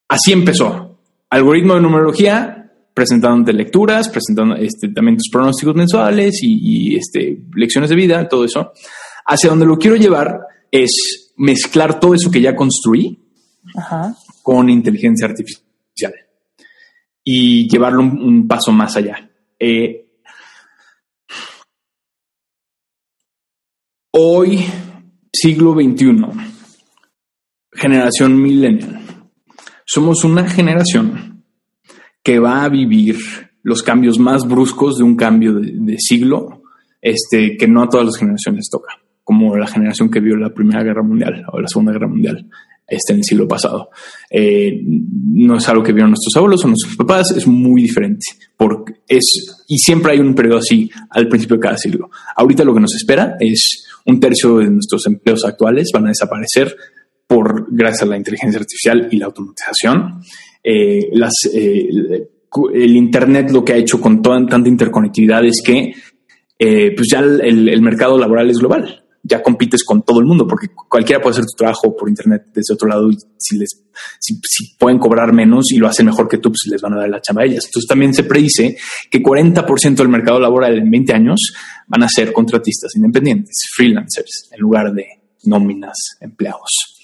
Así 0.08 0.32
empezó. 0.32 1.00
Algoritmo 1.30 1.76
de 1.76 1.82
numerología, 1.82 2.62
presentándote 2.94 3.54
lecturas, 3.54 4.10
presentando 4.10 4.56
este, 4.56 4.90
también 4.90 5.18
tus 5.18 5.30
pronósticos 5.30 5.76
mensuales 5.76 6.40
y, 6.42 6.96
este, 6.96 7.42
lecciones 7.56 7.90
de 7.90 7.96
vida, 7.96 8.28
todo 8.28 8.46
eso. 8.46 8.72
Hacia 9.26 9.50
donde 9.50 9.66
lo 9.66 9.78
quiero 9.78 9.96
llevar 9.96 10.40
es 10.70 11.34
mezclar 11.38 12.00
todo 12.00 12.14
eso 12.14 12.32
que 12.32 12.42
ya 12.42 12.56
construí 12.56 13.20
con 14.42 14.70
inteligencia 14.70 15.28
artificial 15.28 16.14
y 17.24 17.70
llevarlo 17.70 18.02
un, 18.02 18.48
paso 18.48 18.72
más 18.72 18.96
allá. 18.96 19.30
Eh, 19.60 20.01
Hoy, 24.14 24.66
siglo 25.32 25.74
XXI, 25.74 26.26
generación 27.72 28.42
millennial, 28.42 29.00
somos 29.86 30.26
una 30.26 30.50
generación 30.50 31.46
que 32.22 32.38
va 32.38 32.66
a 32.66 32.68
vivir 32.68 33.16
los 33.64 33.82
cambios 33.82 34.20
más 34.20 34.46
bruscos 34.46 34.98
de 34.98 35.06
un 35.06 35.16
cambio 35.16 35.54
de, 35.54 35.96
siglo, 35.98 36.62
este, 37.02 37.56
que 37.56 37.70
no 37.70 37.84
a 37.84 37.88
todas 37.88 38.08
las 38.08 38.18
generaciones 38.18 38.68
toca, 38.70 39.00
como 39.24 39.56
la 39.56 39.68
generación 39.68 40.12
que 40.12 40.20
vio 40.20 40.36
la 40.36 40.54
Primera 40.54 40.84
Guerra 40.84 41.04
Mundial 41.04 41.46
o 41.50 41.62
la 41.62 41.70
Segunda 41.70 41.94
Guerra 41.94 42.10
Mundial 42.10 42.50
este, 42.86 43.14
en 43.14 43.20
el 43.20 43.24
siglo 43.24 43.48
pasado. 43.48 43.92
Eh, 44.30 44.78
no 44.84 45.56
es 45.56 45.70
algo 45.70 45.84
que 45.84 45.94
vieron 45.94 46.12
nuestros 46.12 46.36
abuelos 46.36 46.66
o 46.66 46.68
nuestros 46.68 46.98
papás, 46.98 47.32
es 47.32 47.48
muy 47.48 47.84
diferente. 47.84 48.26
Porque 48.58 48.96
es, 49.08 49.64
y 49.70 49.78
siempre 49.78 50.12
hay 50.12 50.20
un 50.20 50.36
periodo 50.36 50.58
así 50.58 50.92
al 51.12 51.30
principio 51.30 51.56
de 51.56 51.62
cada 51.62 51.78
siglo. 51.78 52.10
Ahorita 52.36 52.66
lo 52.66 52.74
que 52.74 52.82
nos 52.82 52.94
espera 52.94 53.38
es 53.40 53.88
un 54.06 54.20
tercio 54.20 54.58
de 54.58 54.70
nuestros 54.70 55.06
empleos 55.08 55.46
actuales 55.46 55.90
van 55.94 56.06
a 56.06 56.10
desaparecer 56.10 56.76
por 57.28 57.68
gracias 57.70 58.04
a 58.04 58.06
la 58.08 58.18
inteligencia 58.18 58.60
artificial 58.60 59.08
y 59.12 59.18
la 59.18 59.28
automatización. 59.28 60.22
Eh, 60.64 61.10
las, 61.14 61.34
eh, 61.54 61.88
el 62.74 62.96
Internet 62.96 63.52
lo 63.52 63.64
que 63.64 63.74
ha 63.74 63.78
hecho 63.78 64.02
con 64.02 64.22
toda 64.22 64.46
tanta 64.46 64.68
interconectividad 64.68 65.46
es 65.46 65.62
que 65.64 65.94
eh, 66.60 66.94
pues 66.96 67.08
ya 67.12 67.20
el, 67.20 67.82
mercado 67.82 68.18
laboral 68.18 68.50
es 68.50 68.58
global. 68.58 69.01
Ya 69.24 69.42
compites 69.44 69.84
con 69.84 70.02
todo 70.04 70.20
el 70.20 70.26
mundo 70.26 70.48
porque 70.48 70.68
cualquiera 70.70 71.22
puede 71.22 71.34
hacer 71.34 71.46
tu 71.46 71.56
trabajo 71.56 71.96
por 71.96 72.10
Internet 72.10 72.48
desde 72.54 72.74
otro 72.74 72.88
lado 72.88 73.10
y 73.12 73.18
si 73.38 73.58
les 73.58 73.70
si, 74.20 74.76
pueden 74.78 75.00
cobrar 75.00 75.32
menos 75.34 75.72
y 75.72 75.78
lo 75.78 75.88
hacen 75.88 76.06
mejor 76.06 76.28
que 76.28 76.38
tú, 76.38 76.50
pues 76.50 76.62
les 76.72 76.82
van 76.82 76.94
a 76.94 76.98
dar 76.98 77.10
la 77.10 77.22
chamba 77.22 77.44
a 77.44 77.46
ellas. 77.46 77.66
Entonces 77.66 77.88
también 77.88 78.14
se 78.14 78.24
predice 78.24 78.78
que 79.10 79.22
40% 79.22 79.96
del 79.96 80.10
mercado 80.10 80.40
laboral 80.40 80.78
en 80.78 80.90
20 80.90 81.14
años 81.14 81.54
van 81.88 82.04
a 82.04 82.10
ser 82.10 82.34
contratistas 82.34 82.96
independientes, 82.96 83.64
freelancers, 83.76 84.50
en 84.52 84.60
lugar 84.60 84.94
de 84.94 85.06
nóminas, 85.44 85.98
empleados. 86.20 86.98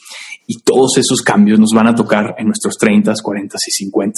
Y 0.48 0.62
todos 0.62 0.98
esos 0.98 1.22
cambios 1.22 1.60
nos 1.60 1.72
van 1.74 1.88
a 1.88 1.96
tocar 1.96 2.36
en 2.38 2.48
nuestros 2.48 2.78
30, 2.78 3.14
40 3.22 3.58
y 3.68 3.72
50. 3.72 4.14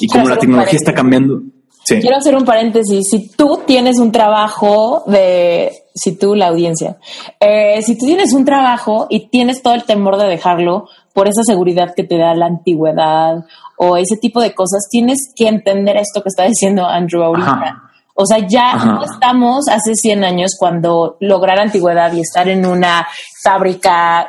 Y 0.00 0.06
como 0.06 0.28
la 0.28 0.38
tecnología 0.38 0.76
está 0.78 0.94
cambiando. 0.94 1.42
Quiero 1.98 2.16
hacer 2.16 2.36
un 2.36 2.44
paréntesis. 2.44 3.08
Si 3.10 3.28
tú 3.30 3.60
tienes 3.66 3.98
un 3.98 4.12
trabajo 4.12 5.02
de, 5.06 5.72
si 5.94 6.16
tú, 6.16 6.34
la 6.34 6.48
audiencia, 6.48 6.98
eh, 7.40 7.80
si 7.82 7.98
tú 7.98 8.06
tienes 8.06 8.32
un 8.32 8.44
trabajo 8.44 9.06
y 9.10 9.28
tienes 9.28 9.62
todo 9.62 9.74
el 9.74 9.84
temor 9.84 10.16
de 10.16 10.26
dejarlo 10.26 10.88
por 11.12 11.28
esa 11.28 11.42
seguridad 11.42 11.94
que 11.94 12.04
te 12.04 12.16
da 12.16 12.34
la 12.34 12.46
antigüedad 12.46 13.44
o 13.76 13.96
ese 13.96 14.16
tipo 14.16 14.40
de 14.40 14.54
cosas, 14.54 14.88
tienes 14.90 15.32
que 15.34 15.48
entender 15.48 15.96
esto 15.96 16.22
que 16.22 16.28
está 16.28 16.44
diciendo 16.44 16.86
Andrew 16.86 17.22
ahorita. 17.22 17.82
O 18.14 18.26
sea, 18.26 18.46
ya 18.46 18.76
no 18.76 19.02
estamos 19.02 19.66
hace 19.68 19.94
100 19.94 20.24
años 20.24 20.56
cuando 20.58 21.16
lograr 21.20 21.58
antigüedad 21.58 22.12
y 22.12 22.20
estar 22.20 22.48
en 22.48 22.66
una 22.66 23.06
fábrica 23.42 24.28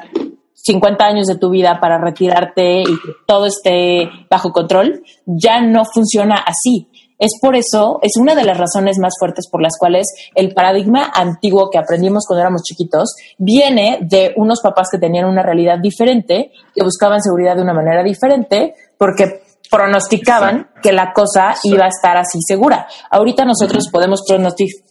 50 0.63 1.05
años 1.05 1.27
de 1.27 1.37
tu 1.37 1.49
vida 1.49 1.79
para 1.79 1.97
retirarte 1.97 2.81
y 2.81 2.85
que 2.85 3.11
todo 3.27 3.47
esté 3.47 4.09
bajo 4.29 4.51
control, 4.51 5.03
ya 5.25 5.61
no 5.61 5.83
funciona 5.85 6.35
así. 6.35 6.87
Es 7.21 7.39
por 7.39 7.55
eso, 7.55 7.99
es 8.01 8.13
una 8.19 8.33
de 8.33 8.43
las 8.43 8.57
razones 8.57 8.97
más 8.99 9.13
fuertes 9.19 9.47
por 9.47 9.61
las 9.61 9.77
cuales 9.77 10.07
el 10.33 10.55
paradigma 10.55 11.11
antiguo 11.13 11.69
que 11.69 11.77
aprendimos 11.77 12.25
cuando 12.25 12.41
éramos 12.41 12.63
chiquitos 12.63 13.13
viene 13.37 13.99
de 14.01 14.33
unos 14.37 14.59
papás 14.61 14.87
que 14.91 14.97
tenían 14.97 15.25
una 15.25 15.43
realidad 15.43 15.77
diferente, 15.79 16.51
que 16.73 16.83
buscaban 16.83 17.21
seguridad 17.21 17.55
de 17.55 17.61
una 17.61 17.75
manera 17.75 18.01
diferente, 18.01 18.73
porque 18.97 19.43
pronosticaban 19.69 20.71
que 20.81 20.91
la 20.91 21.13
cosa 21.13 21.53
iba 21.63 21.85
a 21.85 21.89
estar 21.89 22.17
así 22.17 22.39
segura. 22.41 22.87
Ahorita 23.11 23.45
nosotros 23.45 23.87
podemos 23.91 24.23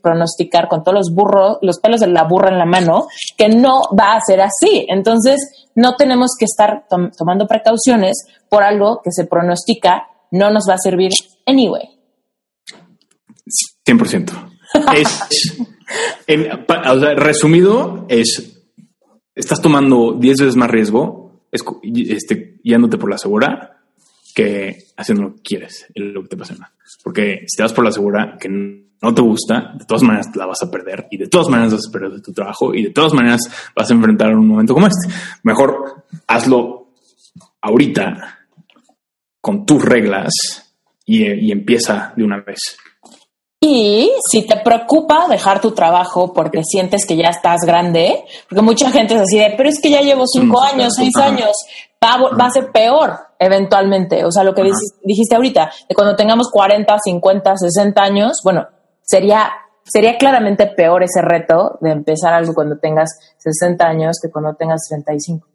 pronosticar 0.00 0.68
con 0.68 0.84
todos 0.84 0.96
los 0.96 1.14
burros, 1.14 1.58
los 1.62 1.80
pelos 1.80 1.98
de 1.98 2.06
la 2.06 2.24
burra 2.24 2.50
en 2.50 2.58
la 2.58 2.64
mano, 2.64 3.08
que 3.36 3.48
no 3.48 3.82
va 3.98 4.14
a 4.14 4.20
ser 4.20 4.40
así. 4.40 4.86
Entonces, 4.88 5.68
no 5.74 5.96
tenemos 5.96 6.30
que 6.38 6.44
estar 6.44 6.84
tomando 6.88 7.48
precauciones 7.48 8.24
por 8.48 8.62
algo 8.62 9.00
que 9.02 9.10
se 9.10 9.26
pronostica 9.26 10.06
no 10.30 10.50
nos 10.50 10.68
va 10.68 10.74
a 10.74 10.78
servir 10.78 11.10
anyway. 11.46 11.99
100%. 13.90 14.50
Es, 14.94 15.56
resumido, 17.16 18.06
es, 18.08 18.62
estás 19.34 19.60
tomando 19.60 20.16
10 20.18 20.38
veces 20.38 20.56
más 20.56 20.70
riesgo 20.70 21.20
este, 21.50 22.58
yéndote 22.62 22.98
por 22.98 23.10
la 23.10 23.18
segura 23.18 23.82
que 24.34 24.84
haciendo 24.96 25.24
lo 25.24 25.34
que 25.36 25.42
quieres, 25.42 25.86
lo 25.94 26.22
que 26.22 26.28
te 26.28 26.36
apasiona. 26.36 26.72
Porque 27.02 27.44
si 27.46 27.56
te 27.56 27.74
por 27.74 27.84
la 27.84 27.92
segura 27.92 28.36
que 28.38 28.48
no 28.48 29.14
te 29.14 29.22
gusta, 29.22 29.72
de 29.76 29.84
todas 29.84 30.02
maneras 30.02 30.28
la 30.36 30.46
vas 30.46 30.62
a 30.62 30.70
perder 30.70 31.08
y 31.10 31.16
de 31.16 31.26
todas 31.26 31.48
maneras 31.48 31.72
vas 31.72 31.88
a 31.88 31.92
perder 31.92 32.12
de 32.12 32.20
tu 32.20 32.32
trabajo 32.32 32.74
y 32.74 32.84
de 32.84 32.90
todas 32.90 33.12
maneras 33.12 33.40
vas 33.74 33.90
a 33.90 33.94
enfrentar 33.94 34.34
un 34.36 34.46
momento 34.46 34.74
como 34.74 34.86
este. 34.86 35.12
Mejor 35.42 36.04
hazlo 36.26 36.92
ahorita 37.60 38.38
con 39.40 39.66
tus 39.66 39.84
reglas 39.84 40.32
y 41.04 41.50
empieza 41.50 42.12
de 42.16 42.22
una 42.22 42.40
vez. 42.40 42.76
Y 43.62 44.10
si 44.30 44.46
te 44.46 44.56
preocupa 44.56 45.26
dejar 45.28 45.60
tu 45.60 45.72
trabajo 45.72 46.32
porque 46.32 46.62
sientes 46.64 47.04
que 47.04 47.14
ya 47.14 47.28
estás 47.28 47.60
grande, 47.66 48.24
porque 48.48 48.62
mucha 48.62 48.90
gente 48.90 49.14
es 49.14 49.20
así 49.20 49.38
de, 49.38 49.52
pero 49.54 49.68
es 49.68 49.78
que 49.82 49.90
ya 49.90 50.00
llevo 50.00 50.26
cinco 50.26 50.62
mm, 50.62 50.74
años, 50.74 50.94
seis 50.96 51.14
años, 51.16 51.50
va, 52.02 52.46
a 52.46 52.50
ser 52.50 52.72
peor 52.72 53.18
eventualmente. 53.38 54.24
O 54.24 54.32
sea, 54.32 54.44
lo 54.44 54.54
que 54.54 54.62
dijiste 55.04 55.34
ahorita, 55.34 55.70
de 55.86 55.94
cuando 55.94 56.16
tengamos 56.16 56.50
40, 56.50 56.96
50, 57.04 57.56
60 57.58 58.02
años, 58.02 58.40
bueno, 58.42 58.66
sería, 59.02 59.50
sería 59.84 60.16
claramente 60.16 60.66
peor 60.66 61.02
ese 61.02 61.20
reto 61.20 61.76
de 61.82 61.90
empezar 61.90 62.32
algo 62.32 62.54
cuando 62.54 62.78
tengas 62.78 63.10
60 63.36 63.84
años 63.84 64.16
que 64.22 64.30
cuando 64.30 64.54
tengas 64.54 64.86
35. 64.88 65.46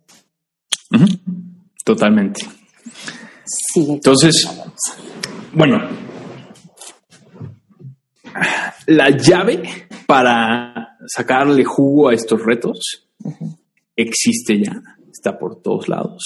Totalmente. 1.83 2.45
Sí. 3.45 3.93
Entonces, 3.93 4.47
bueno, 5.53 6.04
la 8.87 9.09
llave 9.09 9.63
para 10.05 10.97
sacarle 11.07 11.63
jugo 11.63 12.09
a 12.09 12.13
estos 12.13 12.43
retos 12.43 13.07
existe 13.95 14.59
ya, 14.59 14.81
está 15.11 15.37
por 15.37 15.61
todos 15.61 15.87
lados. 15.87 16.23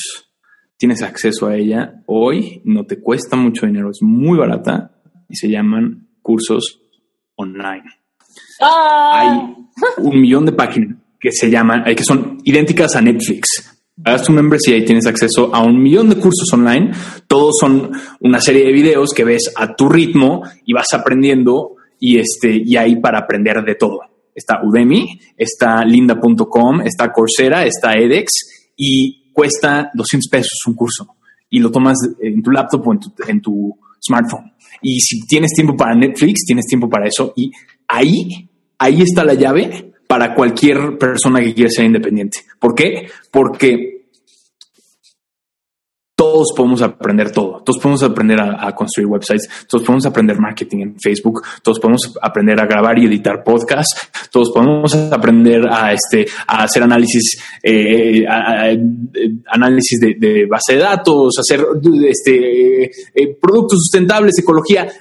Tienes 0.77 1.01
acceso 1.01 1.47
a 1.47 1.55
ella 1.55 2.01
hoy, 2.05 2.61
no 2.63 2.85
te 2.85 2.99
cuesta 2.99 3.35
mucho 3.35 3.65
dinero, 3.65 3.91
es 3.91 3.99
muy 4.01 4.37
barata 4.37 4.91
y 5.27 5.35
se 5.35 5.49
llaman 5.49 6.07
cursos 6.21 6.81
online. 7.35 7.83
Ah. 8.61 9.11
Hay 9.13 10.03
un 10.03 10.21
millón 10.21 10.45
de 10.45 10.53
páginas 10.53 10.97
que 11.19 11.31
se 11.31 11.49
llaman, 11.49 11.83
que 11.83 12.03
son 12.03 12.37
idénticas 12.43 12.95
a 12.95 13.01
Netflix. 13.01 13.75
Hagas 14.05 14.23
tu 14.23 14.31
membresía 14.31 14.77
y 14.77 14.85
tienes 14.85 15.05
acceso 15.05 15.53
a 15.53 15.61
un 15.61 15.81
millón 15.81 16.09
de 16.09 16.15
cursos 16.15 16.47
online. 16.53 16.91
Todos 17.27 17.57
son 17.59 17.91
una 18.21 18.39
serie 18.39 18.63
de 18.65 18.71
videos 18.71 19.09
que 19.13 19.25
ves 19.25 19.51
a 19.57 19.75
tu 19.75 19.89
ritmo 19.89 20.43
y 20.65 20.71
vas 20.71 20.87
aprendiendo 20.93 21.75
y 21.99 22.19
este, 22.19 22.61
y 22.65 22.75
ahí 22.77 22.95
para 22.97 23.19
aprender 23.19 23.63
de 23.63 23.75
todo. 23.75 24.01
está 24.33 24.61
Udemy, 24.63 25.19
está 25.37 25.83
linda.com, 25.83 26.81
está 26.81 27.11
Coursera, 27.11 27.65
está 27.65 27.93
edX 27.93 28.71
y 28.75 29.31
cuesta 29.33 29.91
200 29.93 30.29
pesos 30.29 30.59
un 30.67 30.75
curso 30.75 31.15
y 31.49 31.59
lo 31.59 31.71
tomas 31.71 31.97
en 32.21 32.41
tu 32.41 32.51
laptop 32.51 32.87
o 32.87 32.93
en 33.27 33.41
tu, 33.41 33.77
smartphone. 34.01 34.53
Y 34.81 35.01
si 35.01 35.25
tienes 35.27 35.51
tiempo 35.51 35.75
para 35.75 35.93
Netflix, 35.93 36.45
tienes 36.45 36.65
tiempo 36.65 36.89
para 36.89 37.07
eso 37.07 37.33
y 37.35 37.51
ahí, 37.85 38.49
ahí 38.77 39.01
está 39.01 39.25
la 39.25 39.33
llave 39.33 39.93
para 40.07 40.33
cualquier 40.33 40.97
persona 40.97 41.41
que 41.41 41.53
quiera 41.53 41.69
ser 41.69 41.85
independiente. 41.85 42.39
¿Por 42.59 42.73
qué? 42.73 43.09
Porque 43.29 43.98
todos 46.19 46.51
podemos 46.53 46.81
aprender 46.81 47.31
todo. 47.31 47.63
Todos 47.63 47.81
podemos 47.81 48.03
aprender 48.03 48.41
a, 48.41 48.75
construir 48.75 49.07
websites. 49.07 49.47
Todos 49.69 49.85
podemos 49.85 50.05
aprender 50.05 50.37
marketing 50.37 50.79
en 50.79 50.99
Facebook. 50.99 51.41
Todos 51.63 51.79
podemos 51.79 52.13
aprender 52.21 52.59
a 52.59 52.65
grabar 52.65 52.99
y 52.99 53.05
editar 53.05 53.41
podcasts. 53.41 54.09
Todos 54.29 54.51
podemos 54.51 54.93
aprender 54.93 55.65
a 55.71 55.93
este 55.93 56.25
a 56.45 56.63
hacer 56.63 56.83
análisis 56.83 57.41
eh, 57.63 58.25
análisis 59.47 59.97
de, 60.01 60.45
base 60.45 60.73
de 60.73 60.79
datos, 60.79 61.35
hacer 61.39 61.65
este 62.09 62.83
eh, 62.83 63.37
productos 63.41 63.79
sustentables, 63.83 64.37
ecología. 64.39 64.91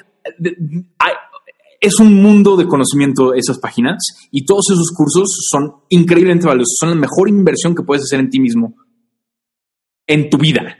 Es 1.81 1.99
un 1.99 2.15
mundo 2.15 2.57
de 2.57 2.69
conocimiento 2.69 3.35
esas 3.35 3.59
páginas 3.59 3.97
y 4.31 4.47
todos 4.47 4.71
esos 4.71 4.93
cursos 4.97 5.49
son 5.51 5.79
increíblemente 5.89 6.47
valiosos. 6.47 6.77
Son 6.79 6.91
la 6.91 6.95
mejor 6.95 7.29
inversión 7.29 7.75
que 7.75 7.83
puedes 7.83 8.05
hacer 8.05 8.21
en 8.21 8.31
ti 8.31 8.39
mismo 8.39 8.77
en 10.07 10.31
tu 10.31 10.39
vida 10.39 10.77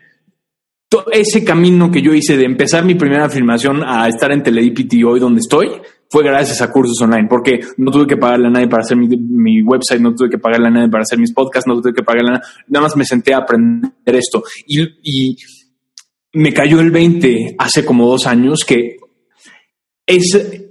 ese 1.13 1.45
camino 1.45 1.91
que 1.91 2.03
yo 2.03 2.15
hice 2.15 2.37
de 2.37 2.45
empezar 2.45 2.85
mi 2.85 2.95
primera 2.95 3.27
afirmación 3.27 3.83
a 3.85 4.09
estar 4.09 4.33
en 4.33 4.43
Teledipity 4.43 5.05
hoy 5.05 5.21
donde 5.21 5.41
estoy 5.41 5.69
fue 6.11 6.25
gracias 6.25 6.63
a 6.63 6.73
cursos 6.73 6.99
online, 7.03 7.27
porque 7.29 7.61
no 7.77 7.91
tuve 7.91 8.07
que 8.07 8.17
pagarle 8.17 8.47
a 8.47 8.51
nadie 8.51 8.69
para 8.69 8.83
hacer 8.83 8.97
mi, 8.97 9.63
website, 9.63 10.01
no 10.01 10.15
tuve 10.15 10.31
que 10.31 10.39
pagarle 10.39 10.69
a 10.69 10.71
nadie 10.71 10.89
para 10.89 11.03
hacer 11.03 11.19
mis 11.19 11.33
podcasts, 11.33 11.69
no 11.69 11.81
tuve 11.81 11.93
que 11.93 12.03
pagarle 12.03 12.31
a 12.31 12.33
nadie, 12.33 12.47
nada 12.69 12.85
más 12.85 12.97
me 12.97 13.05
senté 13.05 13.35
a 13.35 13.39
aprender 13.39 13.93
esto. 14.07 14.43
Y, 14.67 15.37
me 16.31 16.53
cayó 16.53 16.81
el 16.81 16.91
20 16.91 17.57
hace 17.59 17.87
como 17.87 18.07
dos 18.07 18.27
años 18.27 18.61
que 18.65 18.97
es 20.07 20.69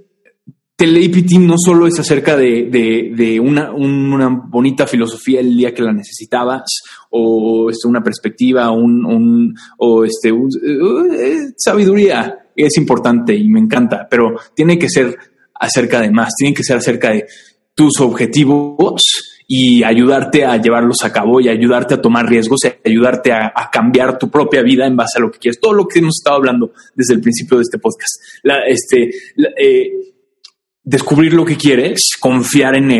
Telepity 0.76 1.38
no 1.38 1.56
solo 1.58 1.88
es 1.88 1.98
acerca 1.98 2.36
de, 2.36 3.40
una, 3.42 4.28
bonita 4.48 4.86
filosofía 4.86 5.40
el 5.40 5.56
día 5.56 5.74
que 5.74 5.82
la 5.82 5.92
necesitabas, 5.92 6.62
o 7.10 7.70
este, 7.70 7.88
una 7.88 8.02
perspectiva, 8.02 8.70
un, 8.70 9.54
o 9.78 10.04
este, 10.04 10.28
eh, 10.30 11.52
sabiduría. 11.56 12.38
Es 12.54 12.76
importante 12.76 13.34
y 13.34 13.48
me 13.48 13.60
encanta, 13.60 14.06
pero 14.10 14.34
tiene 14.54 14.78
que 14.78 14.88
ser 14.88 15.16
acerca 15.54 16.00
de 16.00 16.10
más, 16.10 16.30
tiene 16.36 16.54
que 16.54 16.64
ser 16.64 16.78
acerca 16.78 17.10
de 17.10 17.26
tus 17.74 18.00
objetivos 18.00 19.02
y 19.46 19.82
ayudarte 19.82 20.44
a 20.44 20.56
llevarlos 20.56 21.04
a 21.04 21.12
cabo 21.12 21.40
y 21.40 21.48
ayudarte 21.48 21.94
a 21.94 22.02
tomar 22.02 22.28
riesgos 22.28 22.60
y 22.64 22.88
ayudarte 22.88 23.32
a, 23.32 23.52
cambiar 23.72 24.18
tu 24.18 24.30
propia 24.30 24.62
vida 24.62 24.86
en 24.86 24.96
base 24.96 25.18
a 25.18 25.22
lo 25.22 25.30
que 25.30 25.38
quieres. 25.38 25.60
Todo 25.60 25.72
lo 25.72 25.86
que 25.86 26.00
hemos 26.00 26.16
estado 26.16 26.36
hablando 26.36 26.72
desde 26.94 27.14
el 27.14 27.20
principio 27.20 27.56
de 27.56 27.62
este 27.62 27.78
podcast. 27.78 28.20
Este, 28.66 29.10
eh, 29.56 29.92
descubrir 30.82 31.32
lo 31.32 31.44
que 31.44 31.56
quieres, 31.56 32.10
confiar 32.20 32.74
en 32.74 32.90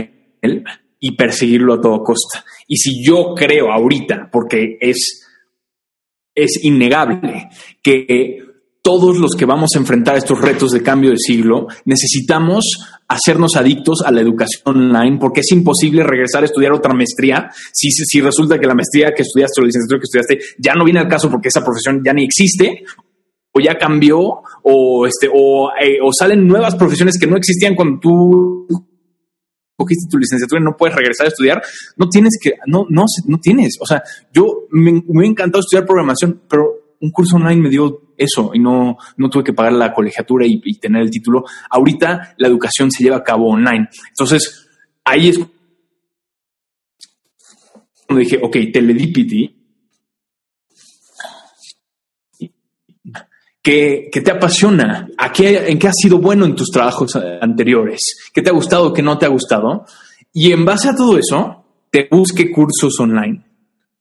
él 0.41 0.65
y 1.01 1.17
perseguirlo 1.17 1.75
a 1.75 1.81
todo 1.81 2.03
costa. 2.03 2.45
Y 2.67 2.77
si 2.77 3.05
yo 3.05 3.35
creo 3.35 3.73
ahorita, 3.73 4.29
porque 4.31 4.79
es, 4.81 5.27
es 6.35 6.65
innegable 6.65 7.49
que 7.83 8.49
todos 8.83 9.19
los 9.19 9.35
que 9.35 9.45
vamos 9.45 9.71
a 9.75 9.79
enfrentar 9.79 10.17
estos 10.17 10.41
retos 10.41 10.71
de 10.71 10.83
cambio 10.83 11.11
de 11.11 11.19
siglo 11.19 11.67
necesitamos 11.85 12.65
hacernos 13.07 13.57
adictos 13.57 14.03
a 14.03 14.11
la 14.11 14.21
educación 14.23 14.63
online 14.65 15.19
porque 15.19 15.41
es 15.41 15.53
imposible 15.53 16.03
regresar 16.05 16.43
a 16.43 16.47
estudiar 16.47 16.73
otra 16.73 16.95
maestría 16.95 17.51
si, 17.73 17.91
si 17.91 18.21
resulta 18.21 18.59
que 18.59 18.67
la 18.67 18.75
maestría 18.75 19.13
que 19.15 19.23
estudiaste 19.23 19.61
o 19.61 19.63
la 19.63 19.67
licenciatura 19.67 20.01
que 20.01 20.05
estudiaste 20.05 20.39
ya 20.59 20.75
no 20.75 20.85
viene 20.85 21.01
al 21.01 21.09
caso 21.09 21.31
porque 21.31 21.49
esa 21.49 21.63
profesión 21.63 22.01
ya 22.03 22.15
ni 22.15 22.25
existe 22.25 22.85
o 23.53 23.61
ya 23.61 23.77
cambió 23.77 24.43
o 24.63 25.07
este 25.07 25.27
eh, 25.27 25.99
o, 26.03 26.11
salen 26.19 26.47
nuevas 26.47 26.75
profesiones 26.77 27.19
que 27.19 27.27
no 27.27 27.37
existían 27.37 27.75
cuando 27.75 28.01
tú 28.01 28.67
cogiste 29.79 30.11
tu 30.11 30.19
licenciatura 30.19 30.61
y 30.61 30.65
no 30.65 30.77
puedes 30.77 30.97
regresar 30.97 31.27
a 31.27 31.29
estudiar, 31.29 31.63
no 31.97 32.09
tienes 32.09 32.37
que, 32.43 32.55
no, 32.67 32.85
no, 32.91 33.05
no 33.27 33.39
tienes. 33.39 33.77
O 33.81 33.87
sea, 33.87 34.03
yo 34.33 34.67
me, 34.71 35.03
me 35.07 35.27
encantado 35.27 35.61
estudiar 35.61 35.87
programación, 35.87 36.43
pero 36.49 36.97
un 37.01 37.11
curso 37.13 37.37
online 37.37 37.63
me 37.63 37.71
dio 37.71 38.13
eso 38.17 38.51
y 38.53 38.59
no, 38.59 38.99
no 39.17 39.31
tuve 39.31 39.45
que 39.45 39.53
pagar 39.53 39.73
la 39.75 39.95
colegiatura 39.95 40.45
y, 40.47 40.61
y 40.65 40.79
tener 40.81 41.03
el 41.03 41.11
título. 41.11 41.45
Ahorita 41.71 42.35
la 42.39 42.49
educación 42.49 42.91
se 42.91 43.05
lleva 43.05 43.19
a 43.19 43.23
cabo 43.23 43.51
online. 43.51 43.89
Entonces, 44.09 44.69
ahí 45.05 45.29
es 45.29 45.39
cuando 48.09 48.21
dije, 48.21 48.41
ok, 48.43 48.57
Teledipity 48.73 49.58
que, 54.11 54.23
te 54.25 54.31
apasiona, 54.31 55.11
¿A 55.19 55.31
qué, 55.31 55.69
en 55.69 55.79
qué 55.79 55.89
has 55.89 55.95
sido 56.01 56.19
bueno 56.19 56.47
en 56.47 56.55
tus 56.55 56.71
trabajos 56.71 57.15
anteriores, 57.41 58.31
qué 58.33 58.41
te 58.41 58.49
ha 58.49 58.55
gustado, 58.55 58.95
qué 58.95 59.03
no 59.03 59.19
te 59.19 59.27
ha 59.27 59.29
gustado. 59.29 59.85
Y 60.33 60.53
en 60.53 60.65
base 60.65 60.89
a 60.89 60.97
todo 60.97 61.19
eso, 61.19 61.65
te 61.91 62.09
busque 62.11 62.51
cursos 62.51 62.99
online 62.99 63.45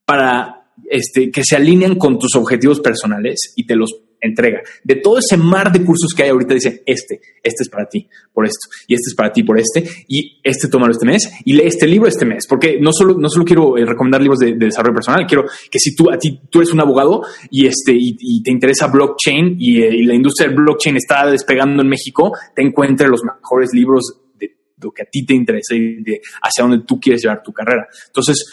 para 0.06 0.70
este, 0.88 1.30
que 1.30 1.42
se 1.44 1.56
alineen 1.56 1.96
con 1.96 2.18
tus 2.18 2.34
objetivos 2.36 2.80
personales 2.80 3.52
y 3.56 3.66
te 3.66 3.76
los 3.76 3.94
entrega. 4.20 4.62
De 4.84 4.96
todo 4.96 5.18
ese 5.18 5.36
mar 5.36 5.72
de 5.72 5.84
cursos 5.84 6.12
que 6.14 6.24
hay 6.24 6.30
ahorita, 6.30 6.54
dice, 6.54 6.82
este, 6.86 7.20
este 7.42 7.62
es 7.62 7.68
para 7.68 7.88
ti 7.88 8.08
por 8.32 8.46
esto, 8.46 8.68
y 8.86 8.94
este 8.94 9.08
es 9.08 9.14
para 9.14 9.32
ti 9.32 9.42
por 9.42 9.58
este, 9.58 9.84
y 10.08 10.40
este 10.42 10.68
tómalo 10.68 10.92
este 10.92 11.06
mes, 11.06 11.30
y 11.44 11.54
lee 11.54 11.66
este 11.66 11.86
libro 11.86 12.08
este 12.08 12.24
mes, 12.24 12.46
porque 12.48 12.78
no 12.80 12.90
solo, 12.92 13.14
no 13.14 13.28
solo 13.28 13.44
quiero 13.44 13.76
eh, 13.76 13.84
recomendar 13.84 14.20
libros 14.20 14.38
de, 14.40 14.54
desarrollo 14.54 14.94
personal, 14.94 15.26
quiero 15.26 15.44
que 15.70 15.78
si 15.78 15.94
tú, 15.94 16.10
a 16.10 16.18
ti, 16.18 16.40
tú 16.50 16.60
eres 16.60 16.72
un 16.72 16.80
abogado 16.80 17.22
y, 17.50 17.66
este, 17.66 17.92
y, 17.94 18.42
te 18.42 18.50
interesa 18.50 18.86
blockchain 18.86 19.52
eh, 19.52 19.56
y, 19.58 20.04
la 20.04 20.14
industria 20.14 20.48
del 20.48 20.56
blockchain 20.56 20.96
está 20.96 21.30
despegando 21.30 21.82
en 21.82 21.88
México, 21.88 22.32
te 22.54 22.62
encuentre 22.62 23.08
los 23.08 23.22
mejores 23.22 23.70
libros 23.72 24.20
de 24.38 24.56
lo 24.80 24.90
que 24.92 25.02
a 25.02 25.06
ti 25.06 25.24
te 25.24 25.34
interesa 25.34 25.74
y 25.74 26.02
de 26.02 26.20
hacia 26.42 26.64
dónde 26.64 26.84
tú 26.86 27.00
quieres 27.00 27.22
llevar 27.22 27.42
tu 27.42 27.52
carrera. 27.52 27.86
Entonces, 28.06 28.44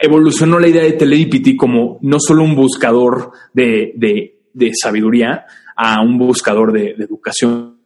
evolucionó 0.00 0.58
la 0.58 0.68
idea 0.68 0.82
de 0.82 0.92
Teledipity 0.92 1.56
como 1.56 1.98
no 2.02 2.18
solo 2.18 2.42
un 2.42 2.56
buscador 2.56 3.32
de, 3.52 4.40
sabiduría, 4.80 5.44
a 5.76 6.00
un 6.02 6.18
buscador 6.18 6.72
de, 6.72 6.90
educación 6.98 7.80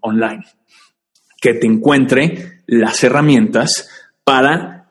online, 0.00 0.44
que 1.40 1.54
te 1.54 1.66
encuentre 1.66 2.62
las 2.66 3.02
herramientas 3.02 3.88
para 4.22 4.90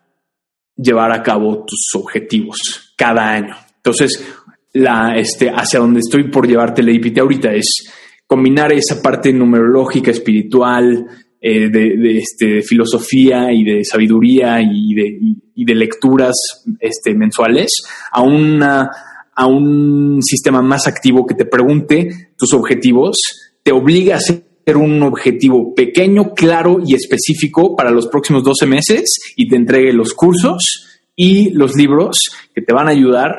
llevar 0.75 1.11
a 1.11 1.21
cabo 1.21 1.63
tus 1.63 1.89
objetivos 1.93 2.93
cada 2.97 3.29
año. 3.29 3.55
Entonces, 3.77 4.25
la, 4.73 5.15
este, 5.15 5.49
hacia 5.49 5.79
donde 5.79 5.99
estoy 5.99 6.29
por 6.31 6.47
llevar 6.47 6.73
Teledipity 6.73 7.19
ahorita 7.19 7.53
es 7.53 7.93
combinar 8.25 8.73
esa 8.73 8.99
parte 9.01 9.31
numerológica, 9.31 10.09
espiritual, 10.09 11.05
eh, 11.45 11.67
de, 11.69 12.19
este, 12.19 12.61
filosofía 12.61 13.51
y 13.51 13.65
de 13.65 13.83
sabiduría 13.83 14.61
y 14.61 14.93
de, 14.95 15.19
de 15.53 15.75
lecturas 15.75 16.35
este, 16.79 17.13
mensuales 17.15 17.83
a, 18.13 18.21
una, 18.21 18.89
a 19.35 19.45
un 19.45 20.23
sistema 20.23 20.61
más 20.61 20.87
activo 20.87 21.25
que 21.25 21.35
te 21.35 21.43
pregunte 21.43 22.29
tus 22.37 22.53
objetivos, 22.53 23.17
te 23.61 23.73
obliga 23.73 24.15
a 24.15 24.19
hacer 24.19 24.77
un 24.77 25.03
objetivo 25.03 25.75
pequeño, 25.75 26.33
claro 26.33 26.79
y 26.85 26.95
específico 26.95 27.75
para 27.75 27.91
los 27.91 28.07
próximos 28.07 28.45
12 28.45 28.65
meses 28.65 29.33
y 29.35 29.49
te 29.49 29.57
entregue 29.57 29.91
los 29.91 30.13
cursos 30.13 31.01
y 31.13 31.49
los 31.49 31.75
libros 31.75 32.19
que 32.55 32.61
te 32.61 32.73
van 32.73 32.87
a 32.87 32.91
ayudar 32.91 33.35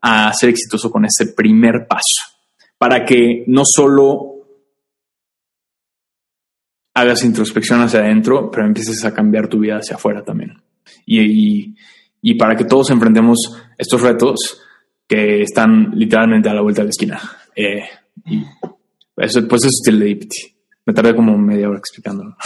a 0.00 0.32
ser 0.32 0.50
exitoso 0.50 0.92
con 0.92 1.04
ese 1.04 1.32
primer 1.32 1.88
paso, 1.88 2.22
para 2.78 3.04
que 3.04 3.42
no 3.48 3.62
solo 3.64 4.37
hagas 7.00 7.24
introspección 7.24 7.80
hacia 7.80 8.00
adentro, 8.00 8.50
pero 8.50 8.66
empieces 8.66 9.04
a 9.04 9.14
cambiar 9.14 9.48
tu 9.48 9.60
vida 9.60 9.76
hacia 9.76 9.96
afuera 9.96 10.24
también. 10.24 10.60
Y, 11.06 11.74
y, 12.20 12.34
para 12.34 12.56
que 12.56 12.64
todos 12.64 12.90
enfrentemos 12.90 13.38
estos 13.76 14.02
retos 14.02 14.60
que 15.06 15.42
están 15.42 15.90
literalmente 15.94 16.48
a 16.48 16.54
la 16.54 16.62
vuelta 16.62 16.82
de 16.82 16.86
la 16.86 16.90
esquina. 16.90 17.20
Eh, 17.56 17.84
y 18.26 18.44
eso, 19.16 19.46
pues 19.48 19.64
eso 19.64 19.78
es 19.82 19.88
el 19.88 20.28
Me 20.84 20.92
tardé 20.92 21.14
como 21.14 21.36
media 21.38 21.68
hora 21.68 21.78
explicándolo. 21.78 22.36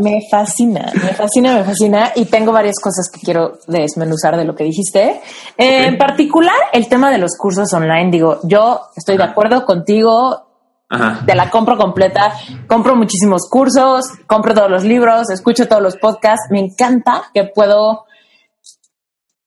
Me, 0.00 0.20
fascina, 0.30 0.92
me 0.94 1.12
fascina, 1.12 1.56
me 1.56 1.64
fascina. 1.64 2.12
Y 2.14 2.26
tengo 2.26 2.52
varias 2.52 2.76
cosas 2.80 3.10
que 3.12 3.20
quiero 3.20 3.58
desmenuzar 3.66 4.36
de 4.36 4.44
lo 4.44 4.54
que 4.54 4.62
dijiste. 4.62 5.20
En 5.56 5.98
particular, 5.98 6.54
el 6.72 6.88
tema 6.88 7.10
de 7.10 7.18
los 7.18 7.32
cursos 7.36 7.72
online. 7.72 8.10
Digo, 8.12 8.38
yo 8.44 8.80
estoy 8.96 9.16
de 9.16 9.24
acuerdo 9.24 9.64
contigo 9.64 10.47
de 10.90 11.34
la 11.34 11.50
compro 11.50 11.76
completa. 11.76 12.32
Compro 12.66 12.96
muchísimos 12.96 13.48
cursos, 13.50 14.04
compro 14.26 14.54
todos 14.54 14.70
los 14.70 14.84
libros, 14.84 15.30
escucho 15.30 15.68
todos 15.68 15.82
los 15.82 15.96
podcasts. 15.96 16.48
Me 16.50 16.60
encanta 16.60 17.24
que 17.32 17.44
puedo 17.44 18.06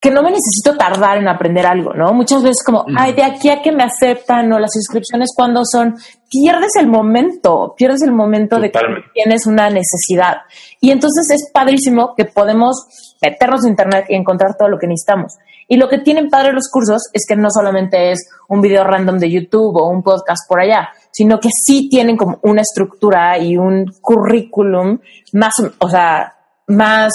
que 0.02 0.10
no 0.10 0.24
me 0.24 0.32
necesito 0.32 0.76
tardar 0.80 1.20
en 1.20 1.28
aprender 1.28 1.68
algo, 1.68 1.94
¿no? 1.94 2.12
Muchas 2.12 2.42
veces 2.42 2.64
como, 2.66 2.86
ay, 2.98 3.14
de 3.14 3.24
aquí 3.24 3.50
a 3.50 3.62
que 3.62 3.72
me 3.72 3.84
aceptan 3.84 4.52
o 4.52 4.58
las 4.58 4.76
inscripciones 4.76 5.30
cuando 5.36 5.62
son, 5.64 5.96
pierdes 6.28 6.76
el 6.80 6.88
momento, 6.88 7.76
pierdes 7.78 8.02
el 8.02 8.12
momento 8.12 8.60
de 8.60 8.72
que 8.72 8.80
tienes 9.14 9.46
una 9.46 9.70
necesidad. 9.70 10.38
Y 10.80 10.89
entonces 10.89 11.30
es 11.30 11.52
padrísimo 11.54 12.16
que 12.16 12.26
podemos 12.26 12.88
meternos 13.22 13.64
en 13.64 13.72
internet 13.72 14.06
y 14.10 14.16
encontrar 14.16 14.56
todo 14.58 14.70
lo 14.70 14.80
que 14.80 14.88
necesitamos. 14.88 15.38
Y 15.68 15.78
lo 15.78 15.88
que 15.88 16.00
tienen 16.00 16.30
padre 16.30 16.52
los 16.52 16.68
cursos 16.70 17.04
es 17.14 17.24
que 17.28 17.36
no 17.36 17.50
solamente 17.52 18.12
es 18.12 18.28
un 18.50 18.60
video 18.60 18.84
random 18.84 19.20
de 19.20 19.30
YouTube 19.30 19.78
o 19.78 19.88
un 19.88 20.02
podcast 20.02 20.50
por 20.50 20.60
allá, 20.60 20.89
sino 21.12 21.39
que 21.39 21.49
sí 21.66 21.89
tienen 21.89 22.18
como 22.18 22.39
una 22.43 22.62
estructura 22.62 23.38
y 23.38 23.57
un 23.57 23.93
currículum 24.01 24.99
más, 25.34 25.53
o 25.80 25.89
sea, 25.89 26.34
más 26.68 27.12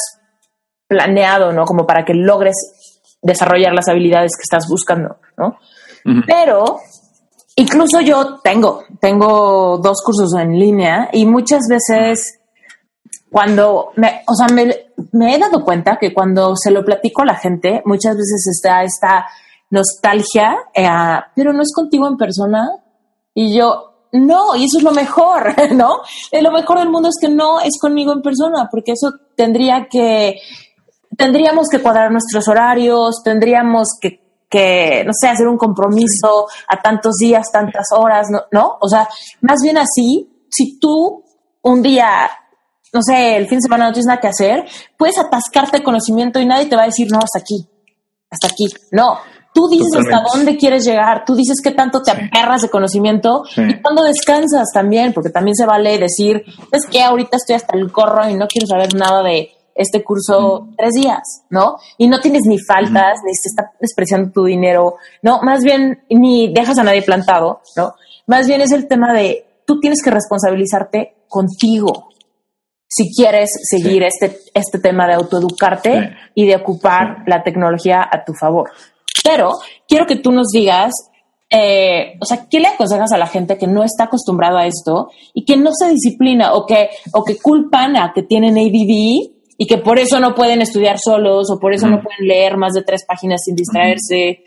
planeado, 0.87 1.53
¿no? 1.53 1.65
Como 1.65 1.87
para 1.87 2.05
que 2.05 2.15
logres 2.15 2.55
desarrollar 3.23 3.73
las 3.73 3.89
habilidades 3.89 4.33
que 4.37 4.43
estás 4.43 4.69
buscando, 4.69 5.19
¿no? 5.37 5.59
Pero 6.25 6.79
incluso 7.57 8.01
yo 8.01 8.39
tengo, 8.39 8.85
tengo 9.01 9.79
dos 9.79 10.03
cursos 10.05 10.33
en 10.39 10.57
línea 10.57 11.09
y 11.13 11.27
muchas 11.27 11.63
veces 11.69 12.39
cuando 13.31 13.91
me, 13.97 14.23
o 14.29 14.35
sea, 14.35 14.47
me, 14.55 15.35
he 15.35 15.39
dado 15.39 15.65
cuenta 15.65 15.99
que 16.01 16.15
cuando 16.15 16.55
se 16.57 16.71
lo 16.71 16.85
platico 16.85 17.23
a 17.23 17.27
la 17.27 17.35
gente, 17.35 17.83
muchas 17.85 18.17
veces 18.17 18.47
está 18.51 18.85
esta 18.85 19.27
nostalgia, 19.71 20.57
eh, 20.73 20.89
pero 21.35 21.53
no 21.53 21.63
es 21.63 21.73
contigo 21.75 22.07
en 22.07 22.17
persona. 22.17 22.69
Y 23.39 23.55
yo, 23.55 24.09
no, 24.13 24.57
y 24.57 24.65
eso 24.65 24.79
es 24.79 24.83
lo 24.83 24.93
mejor, 24.93 25.55
¿no? 25.73 26.01
Lo 26.33 26.51
mejor 26.51 26.79
del 26.79 26.89
mundo 26.89 27.11
es 27.11 27.17
que 27.21 27.29
no 27.29 27.61
es 27.61 27.79
conmigo 27.79 28.15
en 28.15 28.23
persona, 28.23 28.67
porque 28.71 28.93
eso 28.93 29.13
tendría 29.37 29.89
que 29.91 30.37
tendríamos 31.19 31.69
que 31.71 31.81
cuadrar 31.81 32.11
nuestros 32.11 32.49
horarios, 32.49 33.23
tendríamos 33.23 33.89
que, 34.01 34.47
que, 34.49 35.05
no 35.05 35.13
sé, 35.19 35.29
hacer 35.29 35.47
un 35.47 35.59
compromiso 35.59 36.47
a 36.67 36.81
tantos 36.81 37.17
días, 37.21 37.47
tantas 37.53 37.87
horas, 37.93 38.29
¿no? 38.31 38.41
¿no? 38.53 38.79
O 38.81 38.89
sea, 38.89 39.07
más 39.43 39.61
bien 39.63 39.77
así, 39.77 40.47
si 40.51 40.79
tú 40.79 41.23
un 41.63 41.83
día, 41.83 42.31
no 42.95 43.03
sé, 43.03 43.37
el 43.37 43.49
fin 43.49 43.59
de 43.59 43.63
semana 43.63 43.87
no 43.87 43.93
tienes 43.93 44.07
nada 44.07 44.21
que 44.21 44.29
hacer, 44.29 44.65
puedes 44.97 45.19
atascarte 45.19 45.79
de 45.79 45.85
conocimiento 45.85 46.41
y 46.41 46.47
nadie 46.47 46.67
te 46.67 46.77
va 46.77 46.85
a 46.85 46.87
decir, 46.87 47.09
no, 47.11 47.19
hasta 47.19 47.41
aquí, 47.41 47.69
hasta 48.31 48.47
aquí. 48.49 48.67
No, 48.93 49.19
tú 49.57 49.69
dices 49.71 49.89
hasta 49.97 50.23
dónde 50.35 50.59
quieres 50.59 50.85
llegar, 50.85 51.25
tú 51.25 51.35
dices 51.35 51.63
qué 51.65 51.71
tanto 51.71 52.03
te 52.03 52.11
aperras 52.11 52.61
de 52.61 52.69
conocimiento 52.69 53.43
y 53.57 53.81
cuando 53.81 54.03
descansas 54.03 54.69
también, 54.71 55.15
porque 55.15 55.31
también 55.31 55.55
se 55.55 55.65
vale 55.65 55.97
decir, 55.97 56.45
es 56.71 56.85
que 56.91 57.03
ahorita 57.03 57.39
estoy 57.39 57.57
hasta 57.57 57.75
el 57.75 57.91
corro 57.91 58.29
y 58.29 58.35
no 58.35 58.47
quiero 58.49 58.67
saber 58.67 58.95
nada 58.95 59.23
de 59.23 59.51
este 59.75 60.05
curso 60.05 60.69
tres 60.77 60.93
días, 60.93 61.23
¿no? 61.49 61.79
Y 61.97 62.07
no 62.07 62.21
tienes 62.21 62.43
ni 62.45 62.59
faltas, 62.59 63.21
ni 63.25 63.35
se 63.35 63.49
está 63.49 63.73
despreciando 63.81 64.31
tu 64.31 64.45
dinero, 64.45 64.97
¿no? 65.23 65.41
Más 65.41 65.63
bien, 65.63 66.03
ni 66.11 66.53
dejas 66.53 66.77
a 66.77 66.85
nadie 66.85 67.01
plantado, 67.01 67.63
¿no? 67.77 67.95
Más 68.27 68.47
bien 68.47 68.61
es 68.61 68.73
el 68.73 68.87
tema 68.87 69.15
de 69.15 69.47
tú 69.67 69.81
tienes 69.81 70.03
que 70.05 70.11
responsabilizarte 70.11 71.17
contigo 71.29 72.11
si 72.89 73.11
quieres 73.15 73.49
seguir 73.63 74.03
este, 74.03 74.39
este 74.53 74.79
tema 74.79 75.07
de 75.07 75.15
autoeducarte 75.15 76.15
y 76.35 76.47
de 76.47 76.57
ocupar 76.57 77.25
la 77.27 77.43
tecnología 77.43 78.07
a 78.11 78.23
tu 78.23 78.35
favor. 78.35 78.71
Pero 79.27 79.51
quiero 79.89 80.07
que 80.07 80.17
tú 80.17 80.31
nos 80.31 80.49
digas, 80.49 80.93
eh, 81.51 82.17
o 82.21 82.25
sea, 82.25 82.47
¿qué 82.49 82.61
le 82.61 82.69
aconsejas 82.69 83.11
a 83.13 83.19
la 83.19 83.27
gente 83.27 83.59
que 83.59 83.67
no 83.67 83.83
está 83.83 84.05
acostumbrada 84.05 84.61
a 84.61 84.67
esto 84.67 85.09
y 85.35 85.45
que 85.45 85.57
no 85.57 85.71
se 85.73 85.91
disciplina 85.91 86.55
o 86.55 86.65
que, 86.65 86.91
o 87.13 87.25
que 87.25 87.37
culpan 87.37 87.97
a 87.97 88.13
que 88.15 88.23
tienen 88.23 88.57
ADD 88.57 89.33
y 89.59 89.67
que 89.67 89.79
por 89.79 89.99
eso 89.99 90.21
no 90.21 90.35
pueden 90.35 90.63
estudiar 90.63 90.99
solos 91.03 91.51
o 91.51 91.59
por 91.59 91.75
eso 91.75 91.89
no 91.89 92.03
pueden 92.03 92.29
leer 92.29 92.57
más 92.57 92.73
de 92.75 92.83
tres 92.83 93.05
páginas 93.05 93.41
sin 93.45 93.57
distraerse. 93.57 94.45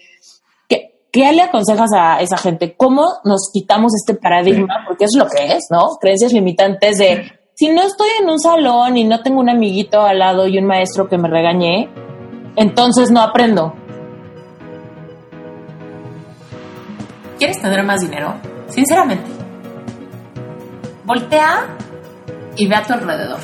¿Qué, 0.69 1.01
¿Qué, 1.11 1.31
le 1.33 1.41
aconsejas 1.41 1.89
a 1.93 2.21
esa 2.21 2.37
gente? 2.37 2.75
¿Cómo 2.77 3.05
nos 3.25 3.49
quitamos 3.51 3.91
este 3.95 4.13
paradigma? 4.13 4.85
Porque 4.87 5.05
es 5.05 5.15
lo 5.17 5.27
que 5.27 5.57
es, 5.57 5.67
¿no? 5.71 5.97
Creencias 5.99 6.31
limitantes 6.31 6.99
de 6.99 7.31
si 7.55 7.67
no 7.67 7.81
estoy 7.81 8.07
en 8.21 8.29
un 8.29 8.39
salón 8.39 8.95
y 8.95 9.03
no 9.03 9.21
tengo 9.23 9.41
un 9.41 9.49
amiguito 9.49 10.01
al 10.01 10.19
lado 10.19 10.47
y 10.47 10.57
un 10.57 10.65
maestro 10.65 11.09
que 11.09 11.17
me 11.17 11.27
regañe, 11.27 11.89
entonces 12.55 13.11
no 13.11 13.21
aprendo. 13.21 13.73
¿Quieres 17.39 17.61
tener 17.61 17.83
más 17.83 18.01
dinero? 18.01 18.35
Sinceramente, 18.67 19.31
voltea 21.05 21.77
y 22.55 22.67
ve 22.67 22.75
a 22.75 22.83
tu 22.83 22.93
alrededor 22.93 23.39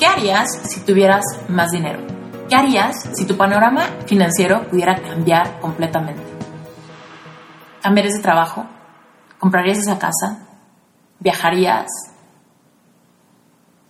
¿Qué 0.00 0.06
harías 0.06 0.48
si 0.62 0.80
tuvieras 0.80 1.22
más 1.48 1.70
dinero? 1.70 2.00
¿Qué 2.48 2.56
harías 2.56 2.96
si 3.12 3.26
tu 3.26 3.36
panorama 3.36 3.84
financiero 4.06 4.66
pudiera 4.70 4.96
cambiar 5.02 5.60
completamente? 5.60 6.22
¿Cambiarías 7.82 8.14
de 8.14 8.22
trabajo? 8.22 8.64
¿Comprarías 9.38 9.76
esa 9.76 9.98
casa? 9.98 10.46
¿Viajarías? 11.18 11.88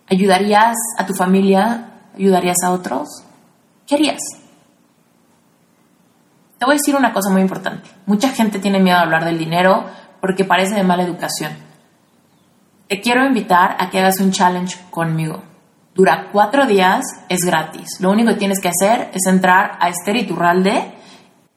¿Ayudarías 0.09 0.75
a 0.97 1.05
tu 1.05 1.13
familia? 1.13 1.91
¿Ayudarías 2.13 2.57
a 2.65 2.71
otros? 2.71 3.07
¿Qué 3.87 3.95
harías? 3.95 4.19
Te 6.61 6.65
voy 6.65 6.75
a 6.75 6.77
decir 6.77 6.95
una 6.95 7.11
cosa 7.11 7.31
muy 7.31 7.41
importante. 7.41 7.89
Mucha 8.05 8.29
gente 8.29 8.59
tiene 8.59 8.79
miedo 8.79 8.95
a 8.95 9.01
hablar 9.01 9.25
del 9.25 9.39
dinero 9.39 9.83
porque 10.19 10.45
parece 10.45 10.75
de 10.75 10.83
mala 10.83 11.01
educación. 11.01 11.53
Te 12.87 13.01
quiero 13.01 13.25
invitar 13.25 13.77
a 13.79 13.89
que 13.89 13.97
hagas 13.97 14.19
un 14.19 14.31
challenge 14.31 14.77
conmigo. 14.91 15.41
Dura 15.95 16.27
cuatro 16.31 16.67
días, 16.67 17.03
es 17.29 17.39
gratis. 17.43 17.99
Lo 17.99 18.11
único 18.11 18.29
que 18.29 18.35
tienes 18.35 18.59
que 18.61 18.69
hacer 18.69 19.09
es 19.11 19.25
entrar 19.25 19.79
a 19.79 19.89
Esther 19.89 20.17
Iturralde 20.17 20.93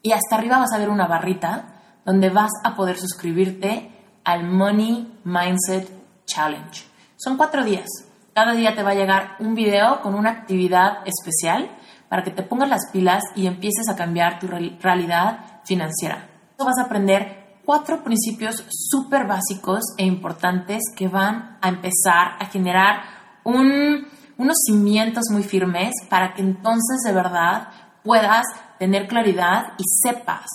y 0.01 0.13
hasta 0.13 0.37
arriba 0.37 0.57
vas 0.57 0.73
a 0.73 0.79
ver 0.79 0.89
una 0.89 1.07
barrita 1.07 1.67
donde 2.07 2.31
vas 2.31 2.53
a 2.65 2.75
poder 2.75 2.97
suscribirte 2.97 3.91
al 4.25 4.45
Money 4.45 5.19
Mindset 5.25 5.87
Challenge. 6.25 6.83
Son 7.17 7.37
cuatro 7.37 7.63
días. 7.63 7.91
Cada 8.33 8.55
día 8.55 8.75
te 8.75 8.83
va 8.83 8.93
a 8.93 8.95
llegar 8.95 9.37
un 9.39 9.55
video 9.55 10.01
con 10.01 10.15
una 10.15 10.31
actividad 10.31 11.01
especial 11.05 11.69
para 12.09 12.23
que 12.23 12.31
te 12.31 12.43
pongas 12.43 12.69
las 12.69 12.91
pilas 12.93 13.23
y 13.35 13.47
empieces 13.47 13.89
a 13.89 13.97
cambiar 13.97 14.39
tu 14.39 14.47
realidad 14.47 15.61
financiera. 15.65 16.29
Vas 16.59 16.79
a 16.79 16.85
aprender 16.85 17.59
cuatro 17.65 18.05
principios 18.05 18.65
súper 18.69 19.27
básicos 19.27 19.83
e 19.99 20.05
importantes 20.05 20.83
que 20.97 21.09
van 21.09 21.59
a 21.61 21.69
empezar 21.69 22.37
a 22.39 22.47
generar 22.47 23.03
un 23.43 24.07
unos 24.37 24.57
cimientos 24.67 25.25
muy 25.31 25.43
firmes 25.43 25.93
para 26.09 26.35
que 26.35 26.43
entonces 26.43 27.01
de 27.05 27.13
verdad 27.13 27.69
puedas 28.03 28.45
tener 28.79 29.07
claridad 29.07 29.73
y 29.79 29.85
sepas 30.03 30.47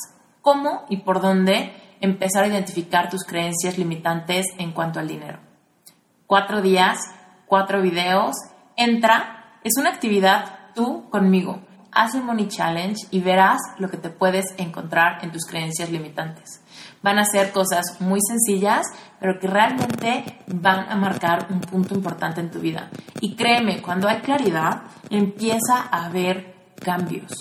cómo 0.41 0.85
y 0.89 0.97
por 0.97 1.21
dónde 1.21 1.73
empezar 2.01 2.43
a 2.43 2.47
identificar 2.47 3.09
tus 3.09 3.23
creencias 3.23 3.77
limitantes 3.77 4.45
en 4.57 4.71
cuanto 4.71 4.99
al 4.99 5.07
dinero. 5.07 5.39
Cuatro 6.27 6.61
días, 6.61 6.99
cuatro 7.45 7.81
videos, 7.81 8.35
entra, 8.75 9.59
es 9.63 9.73
una 9.77 9.89
actividad 9.89 10.58
conmigo. 11.09 11.59
Haz 11.91 12.15
el 12.15 12.23
Money 12.23 12.47
Challenge 12.47 13.07
y 13.11 13.19
verás 13.19 13.59
lo 13.79 13.89
que 13.89 13.97
te 13.97 14.09
puedes 14.09 14.45
encontrar 14.57 15.23
en 15.23 15.31
tus 15.31 15.45
creencias 15.45 15.89
limitantes. 15.89 16.61
Van 17.01 17.17
a 17.17 17.25
ser 17.25 17.51
cosas 17.51 17.99
muy 17.99 18.19
sencillas, 18.21 18.85
pero 19.19 19.39
que 19.39 19.47
realmente 19.47 20.37
van 20.47 20.89
a 20.89 20.95
marcar 20.95 21.47
un 21.49 21.61
punto 21.61 21.95
importante 21.95 22.41
en 22.41 22.51
tu 22.51 22.59
vida. 22.59 22.89
Y 23.21 23.35
créeme, 23.35 23.81
cuando 23.81 24.07
hay 24.07 24.19
claridad, 24.19 24.83
empieza 25.09 25.87
a 25.91 26.05
haber 26.05 26.55
cambios. 26.79 27.31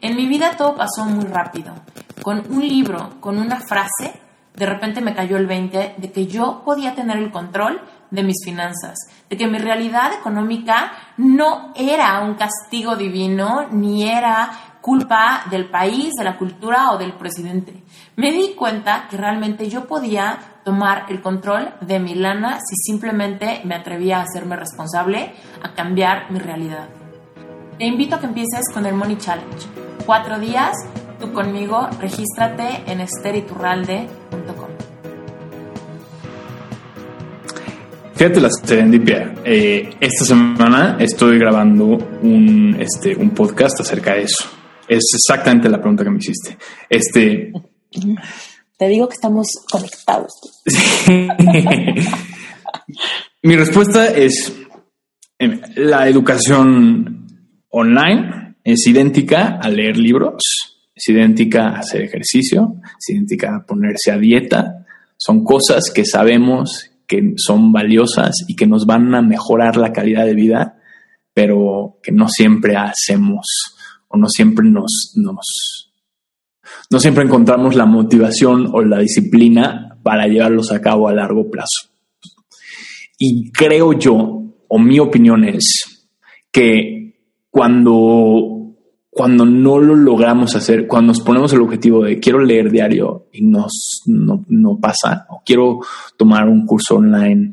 En 0.00 0.16
mi 0.16 0.26
vida 0.26 0.56
todo 0.56 0.74
pasó 0.74 1.04
muy 1.04 1.26
rápido. 1.26 1.74
Con 2.22 2.42
un 2.50 2.66
libro, 2.66 3.20
con 3.20 3.38
una 3.38 3.60
frase, 3.60 4.20
de 4.54 4.66
repente 4.66 5.00
me 5.00 5.14
cayó 5.14 5.36
el 5.36 5.46
20 5.46 5.94
de 5.98 6.12
que 6.12 6.26
yo 6.26 6.62
podía 6.64 6.94
tener 6.94 7.18
el 7.18 7.30
control 7.30 7.80
de 8.10 8.22
mis 8.22 8.36
finanzas, 8.44 8.96
de 9.28 9.36
que 9.36 9.46
mi 9.46 9.58
realidad 9.58 10.12
económica 10.12 10.92
no 11.16 11.72
era 11.74 12.20
un 12.20 12.34
castigo 12.34 12.96
divino, 12.96 13.66
ni 13.70 14.08
era 14.08 14.78
culpa 14.80 15.44
del 15.50 15.66
país, 15.66 16.12
de 16.16 16.24
la 16.24 16.38
cultura 16.38 16.92
o 16.92 16.98
del 16.98 17.12
presidente. 17.12 17.82
Me 18.16 18.32
di 18.32 18.54
cuenta 18.54 19.06
que 19.10 19.16
realmente 19.16 19.68
yo 19.68 19.86
podía 19.86 20.38
tomar 20.64 21.06
el 21.08 21.20
control 21.20 21.74
de 21.80 21.98
mi 21.98 22.14
lana 22.14 22.58
si 22.58 22.76
simplemente 22.76 23.60
me 23.64 23.74
atrevía 23.74 24.18
a 24.18 24.22
hacerme 24.22 24.56
responsable, 24.56 25.34
a 25.62 25.74
cambiar 25.74 26.30
mi 26.30 26.38
realidad. 26.38 26.88
Te 27.78 27.86
invito 27.86 28.16
a 28.16 28.20
que 28.20 28.26
empieces 28.26 28.62
con 28.72 28.86
el 28.86 28.94
Money 28.94 29.16
Challenge. 29.16 29.66
Cuatro 30.04 30.38
días, 30.38 30.72
tú 31.20 31.32
conmigo, 31.32 31.88
regístrate 32.00 32.82
en 32.86 33.00
esteriturralde.com. 33.00 34.77
Fíjate 38.18 38.40
la 38.40 38.50
serendipia. 38.50 39.32
Eh, 39.44 39.90
esta 40.00 40.24
semana 40.24 40.96
estoy 40.98 41.38
grabando 41.38 41.84
un, 42.20 42.76
este, 42.80 43.14
un 43.14 43.30
podcast 43.30 43.78
acerca 43.78 44.14
de 44.14 44.22
eso. 44.22 44.44
Es 44.88 45.04
exactamente 45.14 45.68
la 45.68 45.78
pregunta 45.78 46.02
que 46.02 46.10
me 46.10 46.18
hiciste. 46.18 46.58
Este. 46.90 47.52
Te 48.76 48.88
digo 48.88 49.08
que 49.08 49.14
estamos 49.14 49.46
conectados. 49.70 50.32
Mi 53.44 53.54
respuesta 53.54 54.08
es 54.08 54.52
la 55.76 56.08
educación 56.08 57.24
online 57.70 58.56
es 58.64 58.84
idéntica 58.88 59.60
a 59.62 59.70
leer 59.70 59.96
libros, 59.96 60.42
es 60.92 61.08
idéntica 61.08 61.68
a 61.68 61.78
hacer 61.78 62.02
ejercicio, 62.02 62.80
es 62.98 63.10
idéntica 63.10 63.54
a 63.54 63.64
ponerse 63.64 64.10
a 64.10 64.18
dieta. 64.18 64.84
Son 65.16 65.44
cosas 65.44 65.92
que 65.94 66.04
sabemos 66.04 66.90
que 67.08 67.32
son 67.36 67.72
valiosas 67.72 68.44
y 68.46 68.54
que 68.54 68.66
nos 68.66 68.86
van 68.86 69.12
a 69.14 69.22
mejorar 69.22 69.76
la 69.76 69.92
calidad 69.92 70.26
de 70.26 70.34
vida, 70.34 70.78
pero 71.34 71.98
que 72.02 72.12
no 72.12 72.28
siempre 72.28 72.76
hacemos 72.76 73.46
o 74.08 74.16
no 74.16 74.28
siempre 74.28 74.68
nos, 74.68 75.14
nos, 75.16 75.92
no 76.90 77.00
siempre 77.00 77.24
encontramos 77.24 77.74
la 77.74 77.86
motivación 77.86 78.68
o 78.72 78.82
la 78.82 78.98
disciplina 78.98 79.98
para 80.02 80.26
llevarlos 80.26 80.70
a 80.70 80.80
cabo 80.80 81.08
a 81.08 81.14
largo 81.14 81.50
plazo. 81.50 81.88
Y 83.18 83.50
creo 83.50 83.92
yo, 83.94 84.44
o 84.68 84.78
mi 84.78 84.98
opinión 84.98 85.44
es, 85.44 86.06
que 86.52 87.20
cuando, 87.50 88.57
cuando 89.18 89.44
no 89.44 89.80
lo 89.80 89.96
logramos 89.96 90.54
hacer, 90.54 90.86
cuando 90.86 91.08
nos 91.08 91.22
ponemos 91.22 91.52
el 91.52 91.60
objetivo 91.60 92.04
de 92.04 92.20
quiero 92.20 92.38
leer 92.38 92.70
diario 92.70 93.26
y 93.32 93.44
nos, 93.44 94.02
no, 94.06 94.44
no 94.46 94.78
pasa, 94.78 95.26
o 95.30 95.42
quiero 95.44 95.80
tomar 96.16 96.48
un 96.48 96.64
curso 96.64 96.98
online 96.98 97.52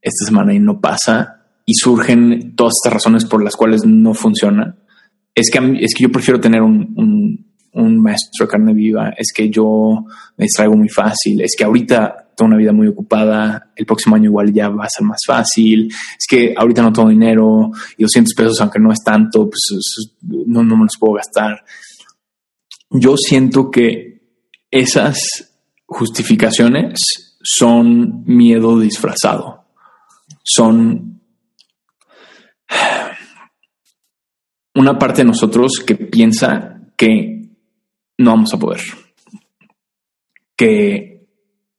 esta 0.00 0.24
semana 0.24 0.54
y 0.54 0.60
no 0.60 0.80
pasa, 0.80 1.42
y 1.66 1.74
surgen 1.74 2.56
todas 2.56 2.72
estas 2.82 2.94
razones 2.94 3.26
por 3.26 3.44
las 3.44 3.54
cuales 3.54 3.84
no 3.84 4.14
funciona, 4.14 4.78
es 5.34 5.50
que, 5.50 5.58
es 5.78 5.94
que 5.94 6.04
yo 6.04 6.10
prefiero 6.10 6.40
tener 6.40 6.62
un, 6.62 7.44
un, 7.74 8.02
maestro 8.02 8.46
de 8.46 8.50
carne 8.50 8.72
viva, 8.72 9.10
es 9.10 9.30
que 9.36 9.50
yo 9.50 10.06
me 10.38 10.44
distraigo 10.44 10.74
muy 10.74 10.88
fácil, 10.88 11.42
es 11.42 11.52
que 11.54 11.64
ahorita 11.64 12.23
tengo 12.36 12.48
una 12.48 12.56
vida 12.56 12.72
muy 12.72 12.88
ocupada, 12.88 13.72
el 13.76 13.86
próximo 13.86 14.16
año 14.16 14.26
igual 14.26 14.52
ya 14.52 14.68
va 14.68 14.84
a 14.84 14.88
ser 14.88 15.04
más 15.04 15.20
fácil, 15.26 15.88
es 15.88 16.26
que 16.28 16.54
ahorita 16.56 16.82
no 16.82 16.92
tengo 16.92 17.08
dinero 17.08 17.70
y 17.96 18.02
200 18.02 18.34
pesos, 18.34 18.60
aunque 18.60 18.78
no 18.78 18.92
es 18.92 19.02
tanto, 19.02 19.48
pues 19.48 20.14
no, 20.22 20.62
no 20.62 20.76
me 20.76 20.84
los 20.84 20.96
puedo 20.98 21.14
gastar. 21.14 21.64
Yo 22.90 23.16
siento 23.16 23.70
que 23.70 24.22
esas 24.70 25.52
justificaciones 25.86 27.38
son 27.42 28.24
miedo 28.26 28.78
disfrazado, 28.78 29.64
son 30.42 31.20
una 34.74 34.98
parte 34.98 35.18
de 35.18 35.28
nosotros 35.28 35.82
que 35.86 35.94
piensa 35.94 36.80
que 36.96 37.50
no 38.18 38.30
vamos 38.30 38.52
a 38.52 38.58
poder. 38.58 38.80
Que 40.56 41.13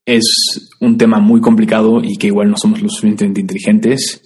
es 0.05 0.69
un 0.79 0.97
tema 0.97 1.19
muy 1.19 1.41
complicado 1.41 2.01
y 2.03 2.17
que 2.17 2.27
igual 2.27 2.49
no 2.49 2.57
somos 2.57 2.81
lo 2.81 2.89
suficientemente 2.89 3.41
inteligentes, 3.41 4.21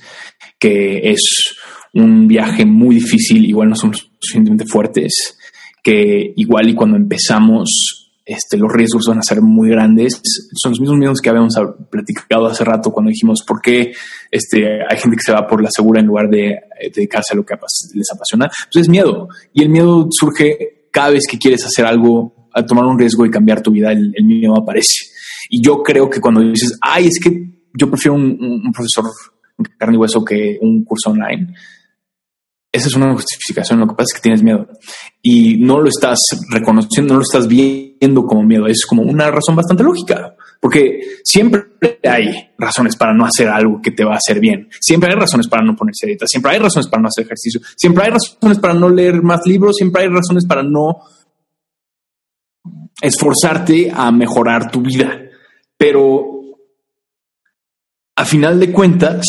que 0.58 1.12
es 1.12 1.56
un 1.94 2.28
viaje 2.28 2.66
muy 2.66 2.96
difícil, 2.96 3.46
igual 3.46 3.70
no 3.70 3.76
somos 3.76 4.04
lo 4.04 4.10
suficientemente 4.20 4.66
fuertes, 4.66 5.38
que 5.82 6.34
igual 6.36 6.70
y 6.70 6.76
cuando 6.76 6.98
empezamos 6.98 8.00
este, 8.30 8.58
los 8.58 8.72
riesgos 8.72 9.06
van 9.08 9.18
a 9.18 9.24
ser 9.24 9.42
muy 9.42 9.70
grandes. 9.70 10.22
Son 10.54 10.72
los 10.72 10.80
mismos 10.80 11.00
miedos 11.00 11.20
que 11.20 11.32
habíamos 11.32 11.56
platicado 11.90 12.46
hace 12.46 12.64
rato 12.64 12.92
cuando 12.92 13.10
dijimos 13.10 13.44
por 13.46 13.60
qué 13.60 13.92
este, 14.30 14.84
hay 14.88 14.98
gente 15.00 15.18
que 15.18 15.24
se 15.24 15.32
va 15.32 15.48
por 15.48 15.64
la 15.64 15.70
segura 15.72 16.00
en 16.00 16.06
lugar 16.06 16.30
de 16.30 16.50
eh, 16.52 16.92
dedicarse 16.94 17.34
a 17.34 17.36
lo 17.36 17.44
que 17.44 17.56
les 17.96 18.12
apasiona. 18.12 18.48
Pues 18.72 18.84
es 18.84 18.90
miedo. 18.90 19.30
Y 19.52 19.64
el 19.64 19.70
miedo 19.70 20.08
surge 20.12 20.86
cada 20.92 21.10
vez 21.10 21.24
que 21.28 21.40
quieres 21.40 21.66
hacer 21.66 21.88
algo, 21.88 22.50
a 22.54 22.64
tomar 22.64 22.86
un 22.86 23.00
riesgo 23.00 23.26
y 23.26 23.32
cambiar 23.32 23.64
tu 23.64 23.72
vida, 23.72 23.92
el, 23.92 24.14
miedo 24.24 24.56
aparece. 24.56 25.08
Y 25.50 25.62
yo 25.62 25.82
creo 25.82 26.10
que 26.10 26.22
cuando 26.22 26.42
dices, 26.42 26.78
ay, 26.80 27.08
es 27.08 27.20
que 27.22 27.50
yo 27.74 27.90
prefiero 27.90 28.16
un, 28.16 28.72
profesor 28.72 29.06
carne 29.78 29.96
y 29.96 30.00
hueso 30.00 30.24
que 30.24 30.58
un 30.62 30.86
curso 30.86 31.10
online, 31.10 31.54
esa 32.72 32.88
es 32.88 32.96
una 32.96 33.14
justificación. 33.14 33.80
Lo 33.80 33.88
que 33.88 33.96
pasa 33.96 34.06
es 34.10 34.14
que 34.14 34.22
tienes 34.22 34.44
miedo 34.44 34.68
y 35.24 35.58
no 35.58 35.80
lo 35.82 35.90
estás 35.90 36.20
reconociendo, 36.52 37.16
no 37.16 37.20
lo 37.20 37.24
estás 37.24 37.48
viendo 37.48 38.26
como 38.26 38.44
miedo. 38.44 38.68
Es 38.68 38.86
como 38.88 39.02
una 39.02 39.32
razón 39.32 39.56
bastante 39.56 39.84
lógica, 39.84 40.36
porque 40.62 41.02
siempre 41.24 41.62
hay 42.04 42.52
razones 42.60 42.96
para 42.96 43.14
no 43.16 43.26
hacer 43.26 43.48
algo 43.48 43.82
que 43.82 43.90
te 43.90 44.06
va 44.06 44.14
a 44.14 44.18
hacer 44.18 44.40
bien. 44.40 44.70
Siempre 44.80 45.10
hay 45.12 45.20
razones 45.20 45.48
para 45.48 45.64
no 45.64 45.76
ponerse 45.76 46.06
dieta. 46.06 46.28
Siempre 46.28 46.52
hay 46.52 46.60
razones 46.60 46.88
para 46.88 47.02
no 47.02 47.08
hacer 47.08 47.26
ejercicio. 47.26 47.60
Siempre 47.76 48.06
hay 48.06 48.12
razones 48.12 48.60
para 48.60 48.76
no 48.76 48.88
leer 48.88 49.24
más 49.24 49.42
libros. 49.48 49.78
Siempre 49.78 50.04
hay 50.04 50.10
razones 50.10 50.46
para 50.46 50.62
no 50.62 51.00
esforzarte 53.02 53.92
a 53.92 54.12
mejorar 54.12 54.70
tu 54.70 54.82
vida. 54.82 55.29
Pero 55.80 56.42
a 58.18 58.26
final 58.26 58.60
de 58.60 58.74
cuentas, 58.74 59.24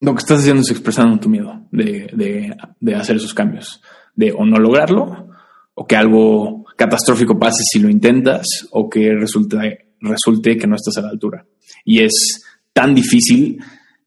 lo 0.00 0.14
que 0.14 0.18
estás 0.18 0.40
haciendo 0.40 0.62
es 0.62 0.70
expresando 0.70 1.20
tu 1.20 1.28
miedo 1.28 1.66
de, 1.70 2.56
de, 2.80 2.94
hacer 2.94 3.16
esos 3.16 3.34
cambios, 3.34 3.82
de 4.14 4.32
o 4.32 4.46
no 4.46 4.58
lograrlo, 4.58 5.28
o 5.74 5.86
que 5.86 5.94
algo 5.94 6.64
catastrófico 6.74 7.38
pase 7.38 7.62
si 7.70 7.80
lo 7.80 7.90
intentas, 7.90 8.46
o 8.70 8.88
que 8.88 9.12
resulte, 9.12 9.96
resulte 10.00 10.56
que 10.56 10.66
no 10.66 10.76
estás 10.76 10.96
a 10.96 11.02
la 11.02 11.10
altura. 11.10 11.44
Y 11.84 12.00
es 12.02 12.42
tan 12.72 12.94
difícil, 12.94 13.62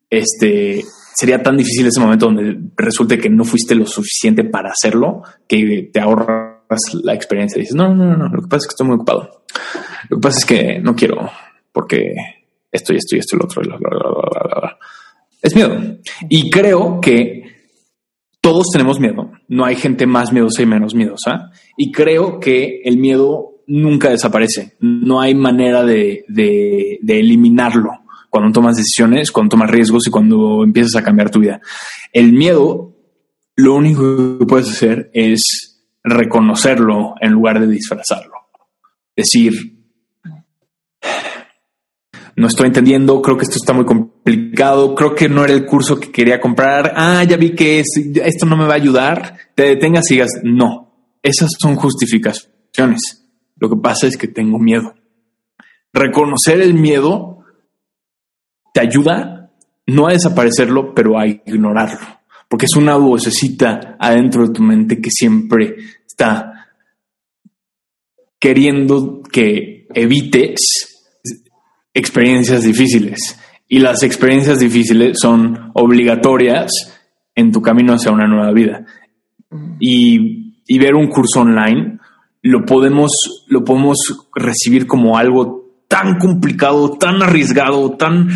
este, 0.09 0.83
sería 1.15 1.41
tan 1.41 1.57
difícil 1.57 1.87
ese 1.87 1.99
momento 1.99 2.27
donde 2.27 2.57
resulte 2.75 3.17
que 3.17 3.29
no 3.29 3.43
fuiste 3.43 3.75
lo 3.75 3.85
suficiente 3.85 4.43
para 4.43 4.71
hacerlo, 4.71 5.23
que 5.47 5.89
te 5.91 5.99
ahorras 5.99 6.61
la 7.03 7.13
experiencia. 7.13 7.57
Y 7.57 7.61
dices, 7.61 7.75
no, 7.75 7.93
no, 7.93 8.15
no, 8.15 8.27
lo 8.27 8.41
que 8.41 8.47
pasa 8.47 8.63
es 8.63 8.67
que 8.67 8.71
estoy 8.71 8.87
muy 8.87 8.95
ocupado. 8.95 9.43
Lo 10.09 10.17
que 10.17 10.21
pasa 10.21 10.39
es 10.39 10.45
que 10.45 10.79
no 10.79 10.95
quiero, 10.95 11.29
porque 11.71 12.15
esto 12.71 12.93
y 12.93 12.97
esto 12.97 13.15
y 13.15 13.19
esto 13.19 13.35
y 13.35 13.39
lo 13.39 13.45
otro. 13.45 13.61
Es 15.41 15.55
miedo. 15.55 15.77
Y 16.29 16.49
creo 16.49 17.01
que 17.01 17.43
todos 18.41 18.67
tenemos 18.71 18.99
miedo. 18.99 19.31
No 19.47 19.65
hay 19.65 19.75
gente 19.75 20.05
más 20.05 20.31
miedosa 20.31 20.61
y 20.61 20.65
menos 20.65 20.95
miedosa. 20.95 21.51
Y 21.77 21.91
creo 21.91 22.39
que 22.39 22.81
el 22.83 22.97
miedo 22.97 23.63
nunca 23.67 24.09
desaparece. 24.09 24.73
No 24.79 25.21
hay 25.21 25.35
manera 25.35 25.83
de, 25.83 26.25
de, 26.27 26.99
eliminarlo 27.07 27.91
cuando 28.31 28.53
tomas 28.53 28.77
decisiones, 28.77 29.29
cuando 29.29 29.49
tomas 29.49 29.69
riesgos 29.69 30.07
y 30.07 30.09
cuando 30.09 30.63
empiezas 30.63 30.95
a 30.95 31.03
cambiar 31.03 31.29
tu 31.29 31.41
vida. 31.41 31.59
El 32.13 32.31
miedo, 32.31 32.95
lo 33.57 33.75
único 33.75 34.39
que 34.39 34.45
puedes 34.45 34.69
hacer 34.69 35.11
es 35.13 35.83
reconocerlo 36.01 37.15
en 37.19 37.33
lugar 37.33 37.59
de 37.59 37.67
disfrazarlo. 37.67 38.31
Decir, 39.13 39.53
no 42.37 42.47
estoy 42.47 42.67
entendiendo, 42.67 43.21
creo 43.21 43.35
que 43.35 43.43
esto 43.43 43.57
está 43.57 43.73
muy 43.73 43.83
complicado, 43.83 44.95
creo 44.95 45.13
que 45.13 45.27
no 45.27 45.43
era 45.43 45.51
el 45.51 45.65
curso 45.65 45.99
que 45.99 46.09
quería 46.09 46.39
comprar, 46.39 46.93
ah, 46.95 47.25
ya 47.25 47.35
vi 47.35 47.53
que 47.53 47.81
esto 47.81 48.45
no 48.45 48.55
me 48.55 48.65
va 48.65 48.75
a 48.75 48.77
ayudar, 48.77 49.35
te 49.55 49.63
detengas 49.63 50.09
y 50.09 50.13
digas, 50.13 50.31
no, 50.41 51.17
esas 51.21 51.49
son 51.59 51.75
justificaciones. 51.75 53.27
Lo 53.57 53.69
que 53.69 53.75
pasa 53.75 54.07
es 54.07 54.15
que 54.15 54.29
tengo 54.29 54.57
miedo. 54.57 54.95
Reconocer 55.91 56.61
el 56.61 56.73
miedo 56.73 57.40
te 58.71 58.81
ayuda 58.81 59.51
no 59.87 60.07
a 60.07 60.13
desaparecerlo, 60.13 60.93
pero 60.93 61.19
a 61.19 61.27
ignorarlo, 61.27 61.99
porque 62.47 62.65
es 62.65 62.75
una 62.75 62.95
vocecita 62.95 63.97
adentro 63.99 64.47
de 64.47 64.53
tu 64.53 64.61
mente 64.61 65.01
que 65.01 65.09
siempre 65.11 65.75
está 66.07 66.69
queriendo 68.39 69.21
que 69.21 69.87
evites 69.93 70.91
experiencias 71.93 72.63
difíciles. 72.63 73.39
Y 73.67 73.79
las 73.79 74.03
experiencias 74.03 74.59
difíciles 74.59 75.17
son 75.21 75.71
obligatorias 75.73 76.71
en 77.35 77.51
tu 77.51 77.61
camino 77.61 77.93
hacia 77.93 78.11
una 78.11 78.27
nueva 78.27 78.51
vida. 78.51 78.85
Y, 79.79 80.39
ver 80.79 80.95
un 80.95 81.07
curso 81.07 81.41
online 81.41 81.99
lo 82.41 82.65
podemos, 82.65 83.11
lo 83.47 83.63
podemos 83.63 83.97
recibir 84.33 84.87
como 84.87 85.17
algo 85.17 85.60
tan 85.91 86.17
complicado, 86.17 86.97
tan 86.97 87.21
arriesgado, 87.21 87.91
tan 87.97 88.29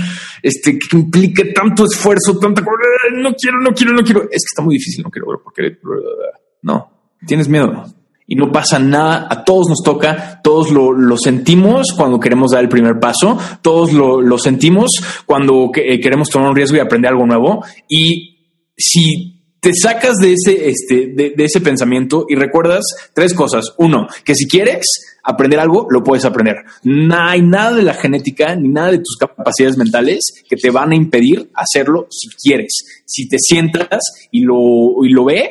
este 0.44 0.78
que 0.78 0.98
implique 0.98 1.54
tanto 1.54 1.86
esfuerzo, 1.86 2.38
tanta 2.38 2.62
no 2.62 3.34
quiero, 3.34 3.62
no 3.62 3.72
quiero, 3.72 3.94
no 3.94 4.04
quiero. 4.04 4.24
Es 4.24 4.44
que 4.44 4.52
está 4.52 4.62
muy 4.62 4.76
difícil, 4.76 5.06
no 5.06 5.10
quiero, 5.10 5.28
porque 5.42 5.78
no, 6.62 6.92
tienes 7.26 7.48
miedo 7.48 7.86
y 8.28 8.36
no 8.36 8.52
pasa 8.52 8.78
nada, 8.78 9.28
a 9.30 9.46
todos 9.46 9.70
nos 9.70 9.84
toca, 9.84 10.42
todos 10.44 10.70
lo, 10.70 11.18
sentimos 11.18 11.94
cuando 11.96 12.20
queremos 12.20 12.52
dar 12.52 12.62
el 12.62 12.70
primer 12.70 13.00
paso, 13.00 13.40
todos 13.62 13.94
lo, 13.94 14.38
sentimos 14.38 14.92
cuando 15.26 15.72
eh, 15.76 16.02
queremos 16.02 16.30
tomar 16.30 16.50
un 16.50 16.56
riesgo 16.58 16.76
y 16.76 16.82
aprender 16.82 17.12
algo 17.12 17.26
nuevo. 17.26 17.64
Y 17.88 18.50
si 18.76 19.35
te 19.66 19.74
sacas 19.74 20.18
de 20.22 20.34
ese, 20.34 20.70
este, 20.70 21.08
de, 21.08 21.34
ese 21.44 21.60
pensamiento 21.60 22.28
y 22.30 22.36
recuerdas 22.36 22.84
tres 23.16 23.34
cosas. 23.34 23.74
Uno, 23.80 24.06
que 24.24 24.36
si 24.36 24.48
quieres 24.48 24.86
aprender 25.24 25.60
algo, 25.60 25.88
lo 25.90 26.04
puedes 26.04 26.24
aprender. 26.24 26.58
No 26.84 27.16
hay 27.18 27.42
nada 27.42 27.76
de 27.76 27.82
la 27.82 27.96
genética 27.96 28.56
ni 28.56 28.70
nada 28.70 28.92
de 28.92 29.00
tus 29.00 29.18
capacidades 29.20 29.76
mentales 29.76 30.20
que 30.48 30.56
te 30.56 30.70
van 30.70 30.92
a 30.92 30.96
impedir 30.96 31.50
hacerlo 31.56 32.06
si 32.12 32.28
quieres. 32.30 33.04
Si 33.08 33.28
te 33.28 33.38
sientas 33.40 34.02
y 34.30 34.42
lo, 34.42 35.04
y 35.04 35.10
lo 35.10 35.26
ves, 35.26 35.50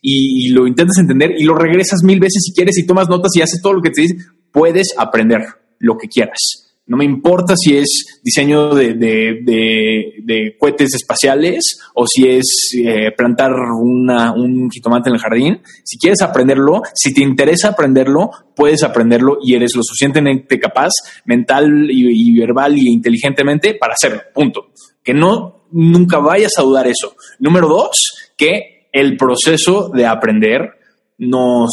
y, 0.00 0.48
lo 0.48 0.66
intentas 0.66 0.98
entender 0.98 1.30
y 1.38 1.44
lo 1.44 1.54
regresas 1.54 2.02
mil 2.02 2.18
veces 2.18 2.42
si 2.44 2.52
quieres 2.52 2.76
y 2.76 2.86
tomas 2.86 3.08
notas 3.08 3.30
y 3.36 3.40
haces 3.40 3.62
todo 3.62 3.74
lo 3.74 3.82
que 3.82 3.90
te 3.90 4.02
dice, 4.02 4.16
puedes 4.50 4.88
aprender 4.98 5.42
lo 5.78 5.96
que 5.96 6.08
quieras. 6.08 6.71
No 6.84 6.96
me 6.96 7.04
importa 7.04 7.54
si 7.56 7.76
es 7.76 8.20
diseño 8.24 8.74
de, 8.74 8.94
de, 8.94 10.56
cohetes 10.58 10.94
espaciales 10.94 11.78
o 11.94 12.06
si 12.06 12.28
es 12.28 12.72
eh, 12.76 13.12
plantar 13.16 13.52
una, 13.52 14.32
un 14.32 14.68
jitomate 14.68 15.08
en 15.08 15.14
el 15.14 15.20
jardín. 15.20 15.60
Si 15.84 15.96
quieres 15.96 16.22
aprenderlo, 16.22 16.82
si 16.92 17.14
te 17.14 17.22
interesa 17.22 17.68
aprenderlo, 17.68 18.30
puedes 18.56 18.82
aprenderlo 18.82 19.38
y 19.42 19.54
eres 19.54 19.76
lo 19.76 19.82
suficientemente 19.82 20.58
capaz 20.58 20.90
mental 21.24 21.88
y, 21.88 22.38
verbal 22.38 22.76
y 22.76 22.92
inteligentemente 22.92 23.74
para 23.74 23.94
hacerlo. 23.94 24.22
Punto. 24.34 24.72
Que 25.04 25.14
no 25.14 25.66
nunca 25.70 26.18
vayas 26.18 26.52
a 26.58 26.62
dudar 26.62 26.88
eso. 26.88 27.14
Número 27.38 27.68
dos, 27.68 27.96
que 28.36 28.88
el 28.92 29.16
proceso 29.16 29.88
de 29.88 30.06
aprender 30.06 30.72
no 31.18 31.66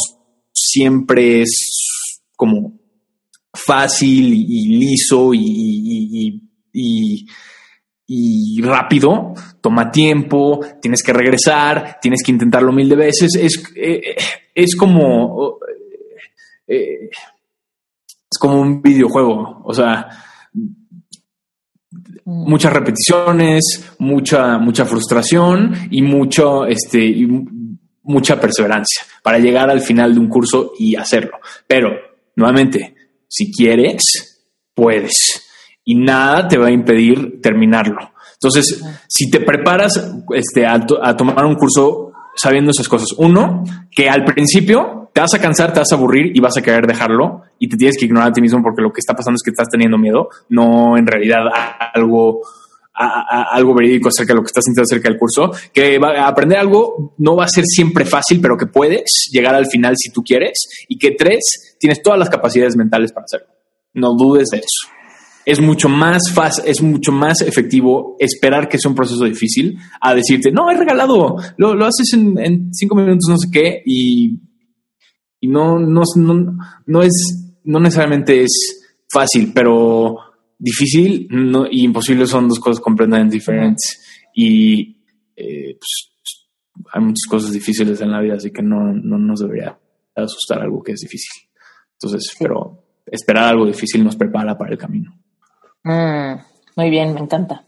siempre 0.52 1.42
es 1.42 1.69
fácil 3.70 4.34
y, 4.34 4.78
liso 4.78 5.32
y, 5.32 6.42
y, 6.72 8.60
rápido, 8.62 9.32
toma 9.60 9.92
tiempo, 9.92 10.60
tienes 10.82 11.04
que 11.04 11.12
regresar, 11.12 11.98
tienes 12.02 12.20
que 12.24 12.32
intentarlo 12.32 12.72
mil 12.72 12.88
de 12.88 12.96
veces. 12.96 13.36
Es, 13.36 13.62
eh, 13.76 14.16
es 14.52 14.74
como. 14.74 15.58
Eh, 16.66 17.10
es 18.32 18.38
como 18.38 18.60
un 18.60 18.82
videojuego. 18.82 19.62
O 19.64 19.72
sea, 19.72 20.08
muchas 22.24 22.72
repeticiones, 22.72 23.94
mucha, 23.98 24.58
mucha 24.58 24.84
frustración 24.84 25.74
y 25.90 26.02
mucho, 26.02 26.66
este, 26.66 27.04
y 27.04 27.28
mucha 28.02 28.40
perseverancia 28.40 29.02
para 29.22 29.38
llegar 29.38 29.70
al 29.70 29.80
final 29.80 30.14
de 30.14 30.20
un 30.20 30.28
curso 30.28 30.72
y 30.76 30.96
hacerlo. 30.96 31.38
Pero, 31.66 31.90
nuevamente, 32.34 32.94
si 33.30 33.52
quieres, 33.52 34.44
puedes. 34.74 35.48
Y 35.84 35.94
nada 35.94 36.48
te 36.48 36.58
va 36.58 36.66
a 36.66 36.72
impedir 36.72 37.40
terminarlo. 37.40 38.10
Entonces, 38.34 38.82
si 39.08 39.30
te 39.30 39.40
preparas 39.40 39.92
este, 40.34 40.66
a, 40.66 40.80
tomar 40.84 41.44
un 41.44 41.54
curso 41.54 42.12
sabiendo 42.34 42.70
esas 42.70 42.88
cosas, 42.88 43.08
uno, 43.18 43.64
que 43.90 44.08
al 44.08 44.24
principio 44.24 45.10
te 45.14 45.20
vas 45.20 45.34
a 45.34 45.40
cansar, 45.40 45.72
te 45.72 45.80
vas 45.80 45.92
a 45.92 45.94
aburrir 45.94 46.32
y 46.34 46.40
vas 46.40 46.56
a 46.56 46.62
querer 46.62 46.86
dejarlo 46.86 47.42
y 47.58 47.68
te 47.68 47.76
tienes 47.76 47.96
que 47.96 48.06
ignorar 48.06 48.30
a 48.30 48.32
ti 48.32 48.40
mismo 48.40 48.62
porque 48.62 48.82
lo 48.82 48.92
que 48.92 49.00
está 49.00 49.14
pasando 49.14 49.36
es 49.36 49.42
que 49.42 49.50
estás 49.50 49.68
teniendo 49.70 49.98
miedo, 49.98 50.28
no 50.48 50.96
en 50.96 51.06
realidad 51.06 51.42
algo 51.92 52.40
algo 52.92 53.74
verídico 53.74 54.08
acerca 54.08 54.32
de 54.32 54.36
lo 54.36 54.42
que 54.42 54.48
estás 54.48 54.64
sintiendo 54.64 54.84
acerca 54.84 55.08
del 55.08 55.18
curso, 55.18 55.50
que 55.72 55.98
aprender 56.18 56.58
algo 56.58 57.14
no 57.18 57.36
va 57.36 57.44
a 57.44 57.48
ser 57.48 57.64
siempre 57.64 58.04
fácil, 58.04 58.40
pero 58.40 58.56
que 58.56 58.66
puedes 58.66 59.28
llegar 59.32 59.54
al 59.54 59.66
final 59.66 59.94
si 59.96 60.10
tú 60.10 60.22
quieres, 60.22 60.86
y 60.88 60.98
que 60.98 61.12
tres, 61.12 61.69
tienes 61.80 62.02
todas 62.02 62.18
las 62.18 62.30
capacidades 62.30 62.76
mentales 62.76 63.12
para 63.12 63.24
hacerlo. 63.24 63.48
No 63.94 64.14
dudes 64.14 64.48
de 64.52 64.58
eso. 64.58 64.92
Es 65.46 65.60
mucho 65.60 65.88
más 65.88 66.30
fácil, 66.32 66.64
es 66.66 66.82
mucho 66.82 67.10
más 67.10 67.40
efectivo 67.40 68.14
esperar 68.20 68.68
que 68.68 68.78
sea 68.78 68.90
un 68.90 68.94
proceso 68.94 69.24
difícil 69.24 69.78
a 70.00 70.14
decirte, 70.14 70.52
no, 70.52 70.70
es 70.70 70.78
regalado, 70.78 71.36
lo, 71.56 71.74
lo 71.74 71.86
haces 71.86 72.12
en, 72.12 72.72
cinco 72.72 72.94
minutos, 72.94 73.26
no 73.28 73.38
sé 73.38 73.48
qué, 73.50 73.82
y, 73.84 74.38
y 75.40 75.48
no, 75.48 75.78
no, 75.78 76.02
no, 76.16 76.58
no 76.86 77.02
es, 77.02 77.56
no 77.64 77.80
necesariamente 77.80 78.42
es 78.42 79.02
fácil, 79.10 79.50
pero 79.54 80.18
difícil 80.58 81.26
no, 81.30 81.66
y 81.68 81.84
imposible 81.84 82.26
son 82.26 82.46
dos 82.46 82.60
cosas 82.60 82.80
completamente 82.80 83.36
diferentes. 83.36 83.98
Y 84.34 84.98
eh, 85.34 85.78
pues, 85.78 86.50
hay 86.92 87.02
muchas 87.02 87.26
cosas 87.28 87.52
difíciles 87.52 88.00
en 88.02 88.12
la 88.12 88.20
vida, 88.20 88.34
así 88.34 88.50
que 88.52 88.62
no, 88.62 88.92
no 88.92 89.18
nos 89.18 89.40
debería 89.40 89.76
asustar 90.14 90.60
algo 90.60 90.82
que 90.82 90.92
es 90.92 91.00
difícil. 91.00 91.49
Entonces, 92.02 92.34
pero 92.38 92.78
esperar 93.06 93.44
algo 93.44 93.66
difícil 93.66 94.02
nos 94.02 94.16
prepara 94.16 94.56
para 94.56 94.72
el 94.72 94.78
camino. 94.78 95.12
Mm, 95.84 96.34
muy 96.76 96.90
bien, 96.90 97.12
me 97.12 97.20
encanta. 97.20 97.64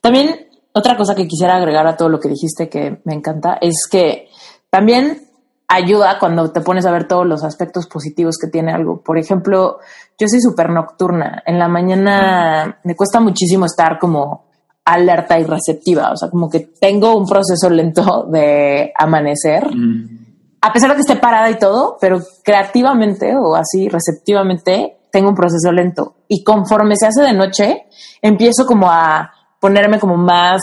También 0.00 0.48
otra 0.72 0.96
cosa 0.96 1.14
que 1.14 1.28
quisiera 1.28 1.56
agregar 1.56 1.86
a 1.86 1.96
todo 1.96 2.08
lo 2.08 2.20
que 2.20 2.28
dijiste 2.28 2.68
que 2.68 3.00
me 3.04 3.14
encanta 3.14 3.58
es 3.60 3.86
que 3.90 4.28
también 4.70 5.28
ayuda 5.68 6.18
cuando 6.18 6.50
te 6.50 6.60
pones 6.60 6.86
a 6.86 6.90
ver 6.90 7.06
todos 7.06 7.26
los 7.26 7.44
aspectos 7.44 7.86
positivos 7.86 8.36
que 8.38 8.48
tiene 8.48 8.72
algo. 8.72 9.02
Por 9.02 9.18
ejemplo, 9.18 9.78
yo 10.18 10.26
soy 10.26 10.40
súper 10.40 10.70
nocturna. 10.70 11.42
En 11.46 11.58
la 11.58 11.68
mañana 11.68 12.80
me 12.84 12.96
cuesta 12.96 13.20
muchísimo 13.20 13.66
estar 13.66 13.98
como 13.98 14.46
alerta 14.84 15.38
y 15.38 15.44
receptiva. 15.44 16.10
O 16.12 16.16
sea, 16.16 16.30
como 16.30 16.48
que 16.48 16.60
tengo 16.80 17.16
un 17.16 17.26
proceso 17.26 17.68
lento 17.68 18.26
de 18.30 18.92
amanecer. 18.96 19.74
Mm. 19.74 20.17
A 20.60 20.72
pesar 20.72 20.90
de 20.90 20.96
que 20.96 21.00
esté 21.02 21.16
parada 21.16 21.50
y 21.50 21.58
todo, 21.58 21.96
pero 22.00 22.20
creativamente 22.42 23.36
o 23.36 23.54
así 23.54 23.88
receptivamente 23.88 24.98
tengo 25.10 25.28
un 25.28 25.34
proceso 25.34 25.72
lento. 25.72 26.16
Y 26.28 26.42
conforme 26.42 26.96
se 26.96 27.06
hace 27.06 27.22
de 27.22 27.32
noche, 27.32 27.86
empiezo 28.20 28.66
como 28.66 28.90
a 28.90 29.30
ponerme 29.60 29.98
como 29.98 30.16
más 30.16 30.62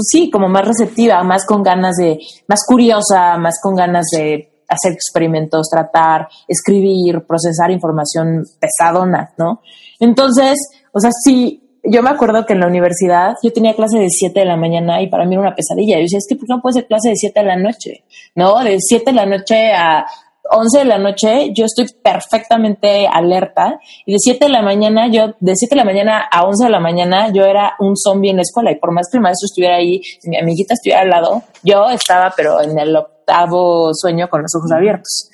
pues 0.00 0.06
sí, 0.12 0.30
como 0.30 0.48
más 0.48 0.66
receptiva, 0.66 1.22
más 1.24 1.44
con 1.44 1.62
ganas 1.62 1.96
de, 1.96 2.18
más 2.48 2.60
curiosa, 2.66 3.36
más 3.36 3.60
con 3.62 3.74
ganas 3.74 4.06
de 4.16 4.50
hacer 4.66 4.92
experimentos, 4.92 5.68
tratar, 5.68 6.28
escribir, 6.48 7.26
procesar 7.26 7.70
información 7.70 8.44
pesadona, 8.58 9.34
¿no? 9.36 9.60
Entonces, 9.98 10.56
o 10.92 11.00
sea, 11.00 11.10
sí, 11.12 11.69
yo 11.84 12.02
me 12.02 12.10
acuerdo 12.10 12.46
que 12.46 12.52
en 12.52 12.60
la 12.60 12.66
universidad 12.66 13.36
yo 13.42 13.52
tenía 13.52 13.74
clase 13.74 13.98
de 13.98 14.08
7 14.08 14.38
de 14.38 14.46
la 14.46 14.56
mañana 14.56 15.02
y 15.02 15.08
para 15.08 15.24
mí 15.24 15.34
era 15.34 15.42
una 15.42 15.54
pesadilla. 15.54 15.96
Yo 15.96 16.02
decía, 16.02 16.18
es 16.18 16.26
que 16.28 16.36
¿por 16.36 16.46
qué 16.46 16.54
no 16.54 16.60
puede 16.60 16.74
ser 16.74 16.86
clase 16.86 17.10
de 17.10 17.16
7 17.16 17.40
de 17.40 17.46
la 17.46 17.56
noche? 17.56 18.04
¿No? 18.34 18.58
De 18.60 18.76
7 18.78 19.04
de 19.06 19.12
la 19.12 19.26
noche 19.26 19.72
a 19.72 20.06
11 20.52 20.78
de 20.78 20.84
la 20.84 20.98
noche 20.98 21.52
yo 21.54 21.64
estoy 21.64 21.86
perfectamente 22.02 23.06
alerta 23.06 23.78
y 24.04 24.12
de 24.12 24.18
7 24.18 24.46
de 24.46 24.50
la 24.50 24.62
mañana, 24.62 25.08
yo 25.08 25.34
de 25.38 25.54
7 25.54 25.74
de 25.74 25.76
la 25.76 25.84
mañana 25.84 26.28
a 26.30 26.44
11 26.44 26.64
de 26.64 26.70
la 26.70 26.80
mañana 26.80 27.32
yo 27.32 27.44
era 27.44 27.74
un 27.78 27.96
zombie 27.96 28.30
en 28.30 28.36
la 28.36 28.42
escuela 28.42 28.72
y 28.72 28.76
por 28.76 28.92
más 28.92 29.08
que 29.10 29.18
el 29.18 29.22
maestro 29.22 29.46
estuviera 29.46 29.76
ahí, 29.76 30.00
mi 30.24 30.38
amiguita 30.38 30.74
estuviera 30.74 31.02
al 31.02 31.10
lado, 31.10 31.42
yo 31.62 31.88
estaba 31.90 32.32
pero 32.36 32.60
en 32.62 32.78
el 32.78 32.96
octavo 32.96 33.90
sueño 33.94 34.28
con 34.28 34.42
los 34.42 34.52
ojos 34.56 34.72
abiertos. 34.72 35.30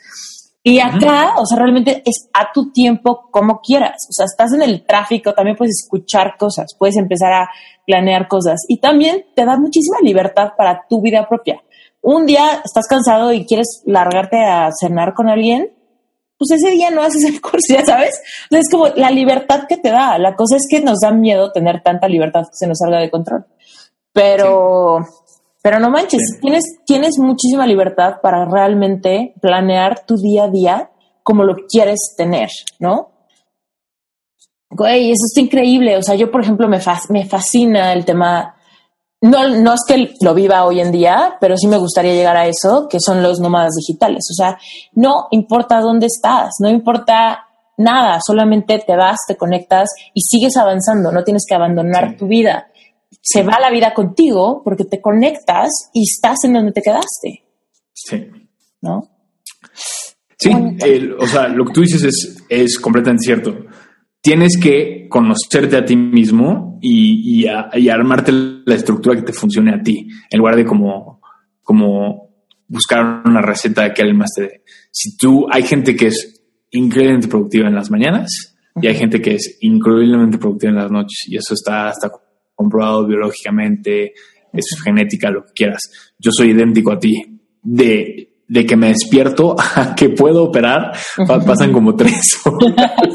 Y 0.68 0.80
acá, 0.80 1.34
o 1.38 1.46
sea, 1.46 1.58
realmente 1.58 2.02
es 2.04 2.28
a 2.32 2.50
tu 2.52 2.72
tiempo 2.72 3.28
como 3.30 3.60
quieras. 3.60 4.06
O 4.08 4.12
sea, 4.12 4.24
estás 4.24 4.52
en 4.52 4.62
el 4.62 4.84
tráfico, 4.84 5.32
también 5.32 5.56
puedes 5.56 5.82
escuchar 5.84 6.36
cosas, 6.36 6.74
puedes 6.76 6.96
empezar 6.96 7.32
a 7.32 7.48
planear 7.86 8.26
cosas 8.26 8.64
y 8.66 8.80
también 8.80 9.26
te 9.36 9.44
da 9.44 9.56
muchísima 9.56 9.98
libertad 10.02 10.54
para 10.56 10.84
tu 10.88 11.00
vida 11.00 11.28
propia 11.28 11.62
un 12.06 12.24
día 12.24 12.62
estás 12.64 12.86
cansado 12.86 13.32
y 13.32 13.44
quieres 13.46 13.82
largarte 13.84 14.38
a 14.38 14.70
cenar 14.70 15.12
con 15.12 15.28
alguien, 15.28 15.72
pues 16.38 16.52
ese 16.52 16.70
día 16.70 16.88
no 16.90 17.02
haces 17.02 17.24
el 17.24 17.40
curso, 17.40 17.74
ya 17.74 17.84
sabes. 17.84 18.22
es 18.48 18.70
como 18.70 18.86
la 18.88 19.10
libertad 19.10 19.64
que 19.68 19.76
te 19.76 19.90
da. 19.90 20.16
La 20.16 20.36
cosa 20.36 20.54
es 20.54 20.68
que 20.70 20.80
nos 20.80 21.00
da 21.00 21.10
miedo 21.10 21.50
tener 21.50 21.82
tanta 21.82 22.08
libertad 22.08 22.42
que 22.42 22.54
se 22.54 22.68
nos 22.68 22.78
salga 22.78 23.00
de 23.00 23.10
control. 23.10 23.46
Pero, 24.12 25.04
pero 25.66 25.80
no 25.80 25.90
manches, 25.90 26.38
tienes, 26.40 26.62
tienes 26.86 27.18
muchísima 27.18 27.66
libertad 27.66 28.20
para 28.22 28.44
realmente 28.44 29.34
planear 29.40 30.06
tu 30.06 30.14
día 30.14 30.44
a 30.44 30.48
día 30.48 30.90
como 31.24 31.42
lo 31.42 31.56
quieres 31.68 32.14
tener, 32.16 32.50
¿no? 32.78 33.10
Güey, 34.70 35.10
eso 35.10 35.24
es 35.28 35.36
increíble. 35.38 35.96
O 35.96 36.02
sea, 36.02 36.14
yo, 36.14 36.30
por 36.30 36.42
ejemplo, 36.42 36.68
me, 36.68 36.78
me 37.08 37.26
fascina 37.26 37.92
el 37.92 38.04
tema 38.04 38.54
no, 39.20 39.48
no 39.48 39.74
es 39.74 39.80
que 39.88 40.14
lo 40.20 40.34
viva 40.34 40.64
hoy 40.64 40.78
en 40.78 40.92
día, 40.92 41.36
pero 41.40 41.56
sí 41.56 41.66
me 41.66 41.78
gustaría 41.78 42.14
llegar 42.14 42.36
a 42.36 42.46
eso, 42.46 42.86
que 42.88 43.00
son 43.00 43.20
los 43.24 43.40
nómadas 43.40 43.74
digitales. 43.74 44.22
O 44.30 44.34
sea, 44.34 44.58
no 44.92 45.26
importa 45.32 45.80
dónde 45.80 46.06
estás, 46.06 46.58
no 46.60 46.68
importa 46.68 47.40
nada, 47.76 48.20
solamente 48.24 48.78
te 48.86 48.94
vas, 48.94 49.16
te 49.26 49.36
conectas 49.36 49.88
y 50.14 50.20
sigues 50.20 50.56
avanzando, 50.56 51.10
no 51.10 51.24
tienes 51.24 51.44
que 51.44 51.56
abandonar 51.56 52.16
tu 52.16 52.28
vida. 52.28 52.68
Se 53.28 53.42
va 53.42 53.58
la 53.60 53.70
vida 53.70 53.92
contigo 53.92 54.62
porque 54.64 54.84
te 54.84 55.00
conectas 55.00 55.90
y 55.92 56.02
estás 56.02 56.44
en 56.44 56.52
donde 56.52 56.72
te 56.72 56.82
quedaste. 56.82 57.44
Sí. 57.92 58.28
¿No? 58.80 59.08
Sí, 60.38 60.50
o 61.18 61.26
sea, 61.26 61.48
lo 61.48 61.64
que 61.64 61.72
tú 61.72 61.80
dices 61.80 62.04
es, 62.04 62.44
es 62.48 62.78
completamente 62.78 63.24
cierto 63.24 63.56
tienes 64.26 64.58
que 64.60 65.06
conocerte 65.08 65.76
a 65.76 65.84
ti 65.84 65.94
mismo 65.94 66.80
y, 66.82 67.46
armarte 67.46 68.32
la 68.32 68.74
estructura 68.74 69.14
que 69.14 69.22
te 69.22 69.32
funcione 69.32 69.72
a 69.72 69.80
ti, 69.80 70.08
en 70.28 70.38
lugar 70.40 70.56
de 70.56 70.64
como, 70.64 71.20
como 71.62 72.34
buscar 72.66 73.22
una 73.24 73.40
receta 73.40 73.94
que 73.94 74.02
alguien 74.02 74.18
más 74.18 74.32
te 74.34 74.42
dé. 74.42 74.64
Si 74.90 75.16
tú, 75.16 75.46
hay 75.48 75.62
gente 75.62 75.94
que 75.94 76.08
es 76.08 76.42
increíblemente 76.72 77.28
productiva 77.28 77.68
en 77.68 77.76
las 77.76 77.88
mañanas 77.88 78.56
y 78.82 78.88
hay 78.88 78.96
gente 78.96 79.22
que 79.22 79.36
es 79.36 79.58
increíblemente 79.60 80.38
productiva 80.38 80.70
en 80.70 80.78
las 80.78 80.90
noches 80.90 81.20
y 81.28 81.36
eso 81.36 81.54
está 81.54 81.90
hasta 81.90 82.10
comprobado 82.56 83.06
biológicamente, 83.06 84.14
es 84.52 84.64
genética, 84.82 85.30
lo 85.30 85.44
que 85.44 85.52
quieras. 85.54 85.82
Yo 86.18 86.32
soy 86.32 86.50
idéntico 86.50 86.90
a 86.90 86.98
ti. 86.98 87.14
De 87.62 88.36
de 88.48 88.64
que 88.64 88.76
me 88.76 88.88
despierto 88.88 89.56
a 89.74 89.94
que 89.94 90.10
puedo 90.10 90.44
operar, 90.44 90.92
pasan 91.26 91.72
como 91.72 91.94
tres 91.94 92.40
horas. 92.44 93.12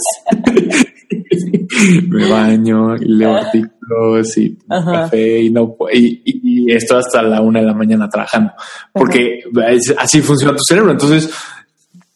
me 2.09 2.29
baño 2.29 2.95
y 2.95 3.05
leo 3.05 3.35
artículos 3.35 4.37
y 4.37 4.57
café 4.67 5.39
y 5.41 5.49
no 5.49 5.75
y, 5.93 6.71
esto 6.71 6.97
hasta 6.97 7.21
la 7.23 7.41
una 7.41 7.59
de 7.59 7.65
la 7.65 7.73
mañana 7.73 8.07
trabajando 8.07 8.51
porque 8.93 9.41
así 9.97 10.21
funciona 10.21 10.55
tu 10.55 10.63
cerebro 10.63 10.91
entonces 10.91 11.29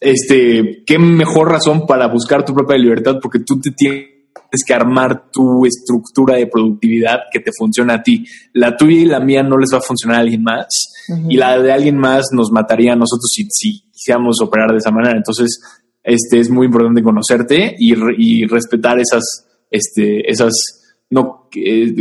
este 0.00 0.84
qué 0.86 0.98
mejor 0.98 1.50
razón 1.50 1.86
para 1.86 2.06
buscar 2.06 2.44
tu 2.44 2.54
propia 2.54 2.78
libertad 2.78 3.16
porque 3.20 3.40
tú 3.40 3.60
te 3.60 3.70
tienes 3.72 4.15
tienes 4.38 4.64
que 4.66 4.74
armar 4.74 5.30
tu 5.30 5.64
estructura 5.66 6.36
de 6.36 6.46
productividad 6.46 7.20
que 7.32 7.40
te 7.40 7.50
funcione 7.56 7.92
a 7.92 8.02
ti. 8.02 8.24
La 8.52 8.76
tuya 8.76 8.98
y 8.98 9.04
la 9.04 9.20
mía 9.20 9.42
no 9.42 9.58
les 9.58 9.70
va 9.72 9.78
a 9.78 9.82
funcionar 9.82 10.18
a 10.18 10.20
alguien 10.20 10.42
más 10.42 10.66
y 11.28 11.36
la 11.36 11.58
de 11.58 11.72
alguien 11.72 11.96
más 11.96 12.26
nos 12.32 12.50
mataría 12.50 12.92
a 12.92 12.96
nosotros 12.96 13.28
si, 13.32 13.46
si 13.50 13.82
quisiéramos 13.90 14.40
operar 14.40 14.70
de 14.72 14.78
esa 14.78 14.90
manera. 14.90 15.16
Entonces, 15.16 15.60
este 16.02 16.38
es 16.38 16.50
muy 16.50 16.66
importante 16.66 17.02
conocerte 17.02 17.74
y, 17.78 17.94
y 18.18 18.46
respetar 18.46 18.98
esas, 18.98 19.46
este, 19.70 20.30
esas 20.30 20.52
no, 21.10 21.48
eh, 21.54 21.94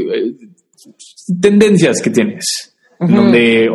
tendencias 1.41 2.01
que 2.01 2.09
tienes, 2.09 2.75
en, 2.99 3.15
donde, 3.15 3.65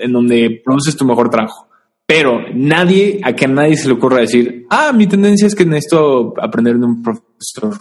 en 0.00 0.12
donde 0.12 0.62
produces 0.64 0.96
tu 0.96 1.04
mejor 1.04 1.30
trabajo. 1.30 1.68
Pero 2.06 2.40
nadie, 2.54 3.20
a 3.22 3.34
que 3.34 3.44
a 3.44 3.48
nadie 3.48 3.76
se 3.76 3.86
le 3.86 3.94
ocurra 3.94 4.20
decir, 4.20 4.66
ah, 4.68 4.92
mi 4.92 5.06
tendencia 5.06 5.46
es 5.46 5.54
que 5.54 5.64
necesito 5.64 6.34
aprender 6.40 6.76
de 6.76 6.84
un 6.84 7.02
profesor 7.02 7.78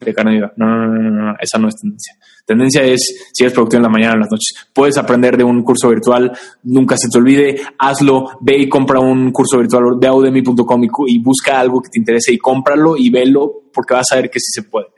de 0.00 0.14
carne 0.14 0.40
No, 0.56 0.66
no, 0.66 0.86
no, 0.86 1.10
no, 1.10 1.26
no, 1.26 1.34
esa 1.40 1.58
no 1.58 1.68
es 1.68 1.76
tendencia. 1.76 2.14
Tendencia 2.46 2.82
es, 2.82 3.30
si 3.32 3.44
eres 3.44 3.52
productivo 3.52 3.78
en 3.78 3.82
la 3.82 3.88
mañana 3.88 4.12
o 4.12 4.14
en 4.14 4.20
las 4.20 4.30
noches, 4.30 4.68
puedes 4.72 4.96
aprender 4.96 5.36
de 5.36 5.44
un 5.44 5.62
curso 5.62 5.88
virtual, 5.88 6.32
nunca 6.62 6.96
se 6.96 7.08
te 7.08 7.18
olvide, 7.18 7.60
hazlo, 7.78 8.38
ve 8.40 8.58
y 8.58 8.68
compra 8.68 9.00
un 9.00 9.32
curso 9.32 9.58
virtual, 9.58 9.96
ve 9.98 10.06
a 10.06 10.14
udemy.com 10.14 10.84
y, 10.84 10.88
y, 11.08 11.22
busca 11.22 11.60
algo 11.60 11.82
que 11.82 11.90
te 11.90 11.98
interese 11.98 12.32
y 12.32 12.38
cómpralo 12.38 12.96
y 12.96 13.10
velo 13.10 13.70
porque 13.72 13.94
vas 13.94 14.06
a 14.12 14.16
ver 14.16 14.30
que 14.30 14.40
sí 14.40 14.50
se 14.52 14.62
puede. 14.62 14.88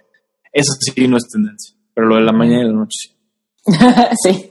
Eso 0.52 0.72
sí 0.80 1.08
no 1.08 1.16
es 1.16 1.28
tendencia, 1.28 1.74
pero 1.94 2.06
lo 2.06 2.16
de 2.16 2.22
la 2.22 2.32
mañana 2.32 2.62
y 2.62 2.66
la 2.66 2.72
noche 2.72 3.10
sí. 3.64 3.70
sí. 4.22 4.50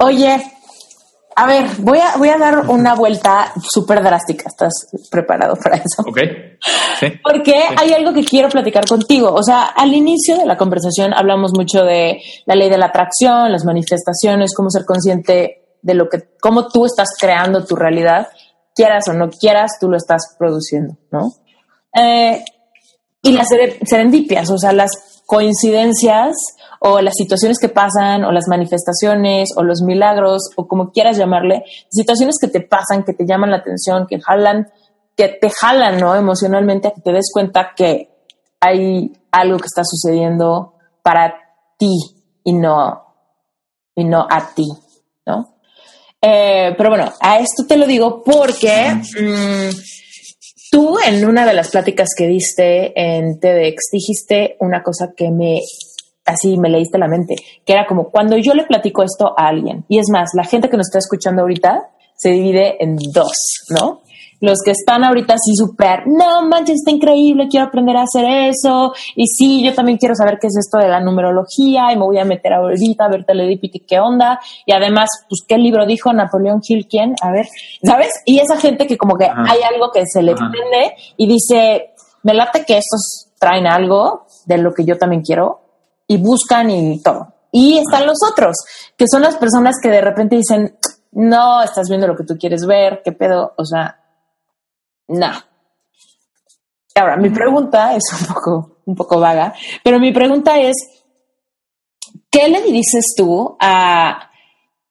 Oye, 0.00 0.40
a 1.38 1.46
ver, 1.46 1.66
voy 1.78 2.00
a, 2.00 2.16
voy 2.16 2.30
a 2.30 2.36
dar 2.36 2.68
una 2.68 2.96
vuelta 2.96 3.52
súper 3.62 4.02
drástica. 4.02 4.48
¿Estás 4.48 4.88
preparado 5.08 5.54
para 5.54 5.76
eso? 5.76 6.02
Ok. 6.04 6.18
Sí. 6.98 7.06
Porque 7.22 7.54
hay 7.76 7.92
algo 7.92 8.12
que 8.12 8.24
quiero 8.24 8.48
platicar 8.48 8.84
contigo. 8.86 9.32
O 9.32 9.42
sea, 9.44 9.66
al 9.66 9.94
inicio 9.94 10.36
de 10.36 10.46
la 10.46 10.56
conversación 10.56 11.14
hablamos 11.14 11.52
mucho 11.56 11.84
de 11.84 12.20
la 12.44 12.56
ley 12.56 12.68
de 12.68 12.76
la 12.76 12.86
atracción, 12.86 13.52
las 13.52 13.64
manifestaciones, 13.64 14.52
cómo 14.52 14.68
ser 14.68 14.84
consciente 14.84 15.76
de 15.80 15.94
lo 15.94 16.08
que, 16.08 16.24
cómo 16.40 16.66
tú 16.66 16.86
estás 16.86 17.10
creando 17.16 17.64
tu 17.64 17.76
realidad, 17.76 18.26
quieras 18.74 19.06
o 19.06 19.12
no 19.12 19.30
quieras, 19.30 19.78
tú 19.80 19.88
lo 19.88 19.96
estás 19.96 20.34
produciendo, 20.36 20.96
¿no? 21.12 21.34
Eh, 21.94 22.44
y 23.22 23.30
las 23.30 23.46
serendipias, 23.84 24.50
o 24.50 24.58
sea, 24.58 24.72
las 24.72 25.17
coincidencias 25.28 26.34
o 26.80 27.02
las 27.02 27.12
situaciones 27.14 27.58
que 27.60 27.68
pasan 27.68 28.24
o 28.24 28.32
las 28.32 28.48
manifestaciones 28.48 29.50
o 29.56 29.62
los 29.62 29.82
milagros 29.82 30.40
o 30.56 30.66
como 30.66 30.90
quieras 30.90 31.18
llamarle, 31.18 31.64
situaciones 31.90 32.36
que 32.40 32.48
te 32.48 32.62
pasan, 32.62 33.04
que 33.04 33.12
te 33.12 33.26
llaman 33.26 33.50
la 33.50 33.58
atención, 33.58 34.06
que 34.08 34.18
jalan, 34.22 34.70
que 35.14 35.28
te 35.28 35.50
jalan, 35.50 36.00
¿no? 36.00 36.16
Emocionalmente 36.16 36.88
a 36.88 36.92
que 36.92 37.02
te 37.02 37.12
des 37.12 37.26
cuenta 37.30 37.74
que 37.76 38.08
hay 38.58 39.12
algo 39.30 39.58
que 39.58 39.66
está 39.66 39.82
sucediendo 39.84 40.76
para 41.02 41.34
ti 41.76 41.92
y 42.44 42.54
no, 42.54 43.04
y 43.94 44.04
no 44.04 44.26
a 44.30 44.54
ti, 44.54 44.66
¿no? 45.26 45.56
Eh, 46.22 46.74
pero 46.74 46.88
bueno, 46.88 47.12
a 47.20 47.38
esto 47.38 47.66
te 47.68 47.76
lo 47.76 47.86
digo 47.86 48.22
porque 48.24 48.94
mm, 48.94 49.97
tú 50.70 50.98
en 51.06 51.24
una 51.26 51.46
de 51.46 51.54
las 51.54 51.70
pláticas 51.70 52.08
que 52.16 52.26
diste 52.26 52.92
en 52.94 53.38
TEDx 53.40 53.90
dijiste 53.92 54.56
una 54.60 54.82
cosa 54.82 55.12
que 55.16 55.30
me 55.30 55.60
así 56.24 56.58
me 56.58 56.68
leíste 56.68 56.98
la 56.98 57.08
mente, 57.08 57.36
que 57.64 57.72
era 57.72 57.86
como 57.86 58.10
cuando 58.10 58.36
yo 58.36 58.52
le 58.54 58.64
platico 58.64 59.02
esto 59.02 59.32
a 59.36 59.48
alguien, 59.48 59.84
y 59.88 59.98
es 59.98 60.10
más, 60.12 60.30
la 60.34 60.44
gente 60.44 60.68
que 60.68 60.76
nos 60.76 60.88
está 60.88 60.98
escuchando 60.98 61.42
ahorita 61.42 61.88
se 62.14 62.30
divide 62.30 62.82
en 62.82 62.96
dos, 63.12 63.32
¿no? 63.70 64.02
Los 64.40 64.58
que 64.64 64.70
están 64.70 65.04
ahorita 65.04 65.34
así 65.34 65.54
súper, 65.56 66.06
no 66.06 66.42
manches, 66.42 66.76
está 66.76 66.90
increíble, 66.90 67.48
quiero 67.50 67.66
aprender 67.66 67.96
a 67.96 68.02
hacer 68.02 68.24
eso, 68.24 68.92
y 69.16 69.26
sí, 69.26 69.64
yo 69.64 69.74
también 69.74 69.98
quiero 69.98 70.14
saber 70.14 70.38
qué 70.40 70.46
es 70.46 70.56
esto 70.56 70.78
de 70.78 70.88
la 70.88 71.00
numerología, 71.00 71.92
y 71.92 71.96
me 71.96 72.04
voy 72.04 72.18
a 72.18 72.24
meter 72.24 72.52
ahorita 72.52 73.04
a 73.04 73.08
ver 73.08 73.24
Teledipity 73.24 73.80
qué 73.80 73.98
onda, 73.98 74.38
y 74.64 74.72
además, 74.72 75.08
pues, 75.28 75.40
¿qué 75.46 75.58
libro 75.58 75.86
dijo 75.86 76.12
Napoleón 76.12 76.60
Hill 76.66 76.86
quién? 76.88 77.14
A 77.20 77.32
ver, 77.32 77.46
¿sabes? 77.84 78.12
Y 78.24 78.38
esa 78.38 78.56
gente 78.56 78.86
que 78.86 78.96
como 78.96 79.16
que 79.16 79.24
hay 79.24 79.60
algo 79.62 79.90
que 79.92 80.04
se 80.06 80.22
le 80.22 80.34
prende 80.34 80.94
y 81.16 81.26
dice, 81.26 81.94
me 82.22 82.34
late 82.34 82.64
que 82.64 82.78
estos 82.78 83.28
traen 83.38 83.66
algo 83.66 84.26
de 84.46 84.58
lo 84.58 84.72
que 84.72 84.84
yo 84.84 84.98
también 84.98 85.22
quiero, 85.22 85.62
y 86.06 86.16
buscan 86.16 86.70
y 86.70 87.02
todo. 87.02 87.34
Y 87.50 87.78
están 87.78 88.06
los 88.06 88.18
otros, 88.30 88.56
que 88.96 89.06
son 89.10 89.22
las 89.22 89.36
personas 89.36 89.76
que 89.82 89.88
de 89.88 90.00
repente 90.00 90.36
dicen, 90.36 90.76
no, 91.12 91.62
estás 91.62 91.88
viendo 91.88 92.06
lo 92.06 92.16
que 92.16 92.24
tú 92.24 92.36
quieres 92.38 92.66
ver, 92.66 93.02
qué 93.04 93.12
pedo, 93.12 93.54
o 93.56 93.64
sea, 93.64 94.00
no. 95.08 95.32
Ahora, 96.94 97.16
mi 97.16 97.30
pregunta 97.30 97.94
es 97.94 98.02
un 98.20 98.34
poco, 98.34 98.78
un 98.86 98.94
poco 98.94 99.20
vaga, 99.20 99.54
pero 99.84 100.00
mi 100.00 100.12
pregunta 100.12 100.60
es, 100.60 100.74
¿qué 102.30 102.48
le 102.48 102.62
dices 102.62 103.14
tú 103.16 103.56
a, 103.60 104.30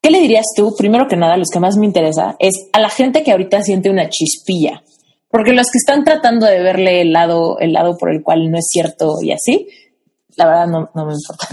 qué 0.01 0.09
le 0.09 0.19
dirías 0.19 0.45
tú, 0.55 0.73
primero 0.77 1.07
que 1.07 1.17
nada, 1.17 1.37
los 1.37 1.49
que 1.51 1.59
más 1.59 1.77
me 1.77 1.85
interesa, 1.85 2.35
es 2.39 2.69
a 2.73 2.79
la 2.79 2.89
gente 2.89 3.23
que 3.23 3.31
ahorita 3.31 3.61
siente 3.61 3.89
una 3.89 4.09
chispilla? 4.09 4.83
Porque 5.29 5.51
los 5.51 5.69
que 5.69 5.77
están 5.77 6.05
tratando 6.05 6.45
de 6.45 6.61
verle 6.61 7.01
el 7.01 7.11
lado, 7.11 7.59
el 7.59 7.73
lado 7.73 7.97
por 7.97 8.09
el 8.09 8.23
cual 8.23 8.49
no 8.49 8.57
es 8.57 8.67
cierto 8.69 9.15
y 9.21 9.33
así, 9.33 9.67
la 10.37 10.45
verdad 10.45 10.67
no, 10.67 10.89
no 10.93 11.05
me 11.05 11.13
importa. 11.13 11.47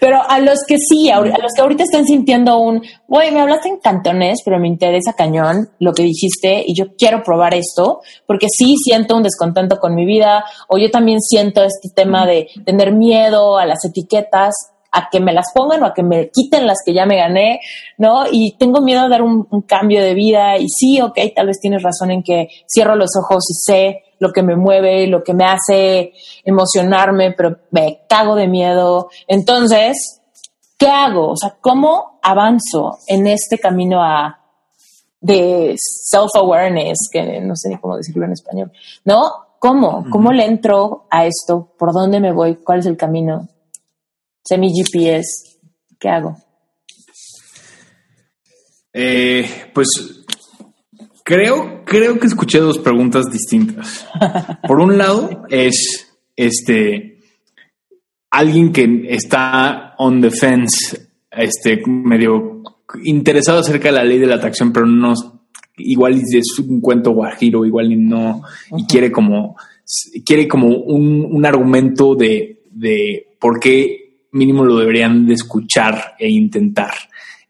Pero 0.00 0.18
a 0.28 0.38
los 0.38 0.60
que 0.66 0.76
sí, 0.78 1.10
a, 1.10 1.20
los 1.20 1.52
que 1.54 1.62
ahorita 1.62 1.84
están 1.84 2.04
sintiendo 2.04 2.58
un, 2.58 2.82
güey, 3.08 3.30
me 3.32 3.40
hablaste 3.40 3.68
en 3.68 3.78
cantonés, 3.78 4.40
pero 4.44 4.58
me 4.58 4.68
interesa 4.68 5.14
cañón 5.14 5.70
lo 5.78 5.92
que 5.92 6.02
dijiste 6.02 6.64
y 6.66 6.74
yo 6.74 6.94
quiero 6.96 7.22
probar 7.22 7.54
esto, 7.54 8.00
porque 8.26 8.46
sí 8.50 8.76
siento 8.76 9.16
un 9.16 9.22
descontento 9.22 9.78
con 9.78 9.94
mi 9.94 10.04
vida, 10.04 10.44
o 10.68 10.78
yo 10.78 10.90
también 10.90 11.20
siento 11.20 11.62
este 11.62 11.90
tema 11.94 12.26
de 12.26 12.48
tener 12.64 12.92
miedo 12.92 13.58
a 13.58 13.66
las 13.66 13.84
etiquetas, 13.84 14.54
a 14.94 15.08
que 15.10 15.18
me 15.18 15.32
las 15.32 15.46
pongan 15.52 15.82
o 15.82 15.86
a 15.86 15.94
que 15.94 16.04
me 16.04 16.30
quiten 16.30 16.68
las 16.68 16.78
que 16.86 16.94
ya 16.94 17.04
me 17.04 17.16
gané, 17.16 17.60
¿no? 17.98 18.26
Y 18.30 18.56
tengo 18.58 18.80
miedo 18.80 19.00
a 19.00 19.08
dar 19.08 19.22
un, 19.22 19.46
un 19.50 19.62
cambio 19.62 20.00
de 20.00 20.14
vida 20.14 20.56
y 20.56 20.68
sí, 20.68 21.00
ok, 21.00 21.18
tal 21.34 21.48
vez 21.48 21.58
tienes 21.60 21.82
razón 21.82 22.12
en 22.12 22.22
que 22.22 22.46
cierro 22.72 22.94
los 22.94 23.10
ojos 23.16 23.44
y 23.50 23.54
sé 23.54 24.04
lo 24.24 24.32
que 24.32 24.42
me 24.42 24.56
mueve, 24.56 25.06
lo 25.06 25.22
que 25.22 25.34
me 25.34 25.44
hace 25.44 26.14
emocionarme, 26.44 27.32
pero 27.32 27.58
me 27.70 28.00
cago 28.08 28.34
de 28.34 28.48
miedo. 28.48 29.10
Entonces, 29.28 30.22
¿qué 30.78 30.88
hago? 30.88 31.32
O 31.32 31.36
sea, 31.36 31.56
¿cómo 31.60 32.18
avanzo 32.22 32.98
en 33.06 33.26
este 33.26 33.58
camino 33.58 34.02
a 34.02 34.40
de 35.20 35.74
self-awareness, 35.76 37.08
que 37.10 37.40
no 37.40 37.54
sé 37.56 37.68
ni 37.68 37.78
cómo 37.78 37.96
decirlo 37.96 38.24
en 38.24 38.32
español, 38.32 38.72
¿no? 39.04 39.30
¿Cómo? 39.58 40.04
¿Cómo 40.10 40.32
le 40.32 40.44
entro 40.44 41.06
a 41.10 41.26
esto? 41.26 41.72
¿Por 41.78 41.92
dónde 41.92 42.20
me 42.20 42.32
voy? 42.32 42.56
¿Cuál 42.56 42.80
es 42.80 42.86
el 42.86 42.98
camino? 42.98 43.48
Sé 44.42 44.58
mi 44.58 44.70
GPS. 44.70 45.58
¿Qué 45.98 46.08
hago? 46.08 46.36
Eh, 48.92 49.70
pues 49.72 50.23
Creo, 51.24 51.84
creo 51.86 52.18
que 52.18 52.26
escuché 52.26 52.60
dos 52.60 52.78
preguntas 52.78 53.24
distintas. 53.32 54.06
Por 54.68 54.78
un 54.78 54.98
lado, 54.98 55.46
es 55.48 56.14
este 56.36 57.18
alguien 58.30 58.72
que 58.72 59.06
está 59.08 59.94
on 59.96 60.20
the 60.20 60.30
fence, 60.30 61.08
este 61.30 61.80
medio 61.86 62.62
interesado 63.04 63.60
acerca 63.60 63.88
de 63.88 63.94
la 63.94 64.04
ley 64.04 64.18
de 64.18 64.26
la 64.26 64.34
atracción, 64.34 64.70
pero 64.70 64.84
no 64.84 65.14
igual 65.78 66.20
es 66.30 66.58
un 66.58 66.82
cuento 66.82 67.12
guajiro, 67.12 67.64
igual 67.64 67.90
y 67.92 67.96
no, 67.96 68.42
y 68.76 68.84
quiere 68.84 69.10
como 69.10 69.56
quiere 70.26 70.46
como 70.46 70.68
un, 70.68 71.26
un 71.30 71.46
argumento 71.46 72.14
de, 72.14 72.64
de 72.70 73.28
por 73.40 73.58
qué 73.58 74.26
mínimo 74.32 74.62
lo 74.64 74.78
deberían 74.78 75.26
de 75.26 75.34
escuchar 75.34 76.16
e 76.18 76.28
intentar. 76.28 76.92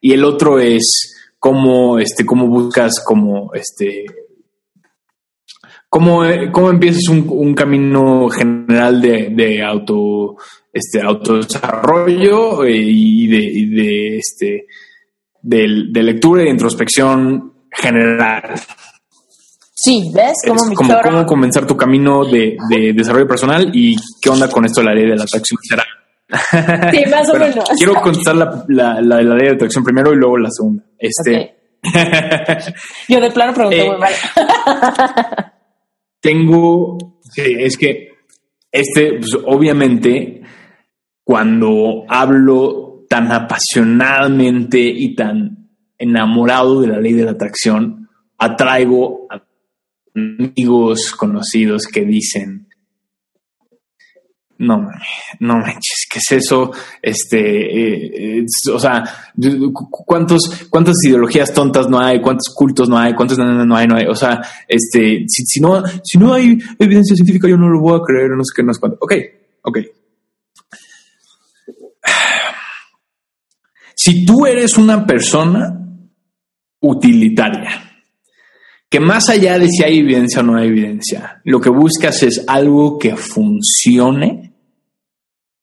Y 0.00 0.12
el 0.12 0.22
otro 0.22 0.60
es 0.60 1.13
cómo, 1.44 1.98
este, 1.98 2.24
cómo 2.24 2.46
buscas 2.46 3.04
como 3.04 3.52
este 3.52 4.06
cómo, 5.90 6.22
cómo 6.50 6.70
empiezas 6.70 7.06
un, 7.08 7.54
camino 7.54 8.30
general 8.30 9.02
de, 9.02 9.28
de, 9.28 9.62
auto 9.62 10.36
este 10.72 11.02
autodesarrollo 11.02 12.64
eh, 12.64 12.80
y 12.80 13.26
de, 13.26 13.76
de 13.76 14.16
este 14.16 14.66
de, 15.42 16.02
lectura 16.02 16.40
y 16.40 16.44
de 16.46 16.50
introspección 16.52 17.52
general. 17.70 18.54
Sí, 19.74 20.10
¿ves? 20.14 20.38
Como, 20.48 20.64
mi 20.64 20.74
como 20.74 20.98
cómo 21.02 21.26
comenzar 21.26 21.66
tu 21.66 21.76
camino 21.76 22.24
de, 22.24 22.56
de, 22.70 22.94
desarrollo 22.94 23.28
personal 23.28 23.70
y 23.74 23.96
qué 24.22 24.30
onda 24.30 24.48
con 24.48 24.64
esto 24.64 24.80
de 24.80 24.86
la 24.86 24.94
ley 24.94 25.10
de 25.10 25.16
la 25.16 25.24
atracción 25.24 25.58
será. 25.62 25.84
Sí, 26.28 27.04
más 27.10 27.28
o 27.28 27.38
menos. 27.38 27.64
Quiero 27.76 27.94
contestar 28.00 28.36
la, 28.36 28.64
la, 28.68 29.00
la, 29.00 29.20
ley 29.22 29.48
de 29.48 29.54
atracción 29.54 29.84
primero 29.84 30.12
y 30.12 30.16
luego 30.16 30.38
la 30.38 30.50
segunda. 30.50 30.84
Este. 30.98 31.54
Yo 33.08 33.20
de 33.20 33.30
plano 33.30 33.52
pregunté 33.52 33.84
eh, 33.84 33.90
muy 33.90 33.98
mal. 33.98 34.12
tengo. 36.20 37.20
Sí, 37.20 37.56
es 37.58 37.76
que 37.76 38.14
este, 38.74 39.18
pues, 39.18 39.36
obviamente, 39.46 40.42
cuando 41.22 42.04
hablo 42.08 43.04
tan 43.08 43.30
apasionadamente 43.30 44.80
y 44.80 45.14
tan 45.14 45.68
enamorado 45.96 46.80
de 46.80 46.88
la 46.88 46.98
ley 46.98 47.12
de 47.12 47.24
la 47.24 47.32
atracción, 47.32 48.08
atraigo 48.36 49.28
a 49.30 49.44
amigos 50.16 51.12
conocidos 51.12 51.86
que 51.86 52.04
dicen 52.04 52.68
no 54.58 54.88
no 55.40 55.58
manches, 55.58 56.06
¿qué 56.10 56.18
es 56.18 56.44
eso? 56.44 56.70
Este, 57.02 58.38
eh, 58.38 58.46
o 58.72 58.78
sea, 58.78 59.04
¿cuántos, 59.90 60.66
cuántas 60.70 60.94
ideologías 61.04 61.52
tontas 61.52 61.88
no 61.88 61.98
hay, 61.98 62.20
cuántos 62.20 62.54
cultos 62.54 62.88
no 62.88 62.98
hay, 62.98 63.14
cuántos 63.14 63.38
no, 63.38 63.64
no 63.64 63.76
hay, 63.76 63.86
no 63.86 63.96
hay, 63.96 64.06
o 64.06 64.14
sea, 64.14 64.40
este, 64.68 65.24
si, 65.28 65.44
si, 65.44 65.60
no, 65.60 65.82
si 66.02 66.18
no 66.18 66.34
hay 66.34 66.58
evidencia 66.78 67.16
científica, 67.16 67.48
yo 67.48 67.56
no 67.56 67.68
lo 67.68 67.80
voy 67.80 67.98
a 67.98 68.04
creer, 68.04 68.30
no 68.30 68.44
sé 68.44 68.52
qué, 68.56 68.62
no 68.62 68.72
sé 68.72 68.80
cuánto. 68.80 68.98
Ok, 69.00 69.14
ok. 69.62 69.78
Si 73.96 74.24
tú 74.26 74.44
eres 74.46 74.76
una 74.76 75.06
persona 75.06 75.80
utilitaria, 76.80 77.93
que 78.94 79.00
más 79.00 79.28
allá 79.28 79.58
de 79.58 79.66
si 79.66 79.82
hay 79.82 79.98
evidencia 79.98 80.38
o 80.38 80.44
no 80.44 80.56
hay 80.56 80.68
evidencia, 80.68 81.40
lo 81.42 81.60
que 81.60 81.68
buscas 81.68 82.22
es 82.22 82.44
algo 82.46 82.96
que 82.96 83.16
funcione, 83.16 84.54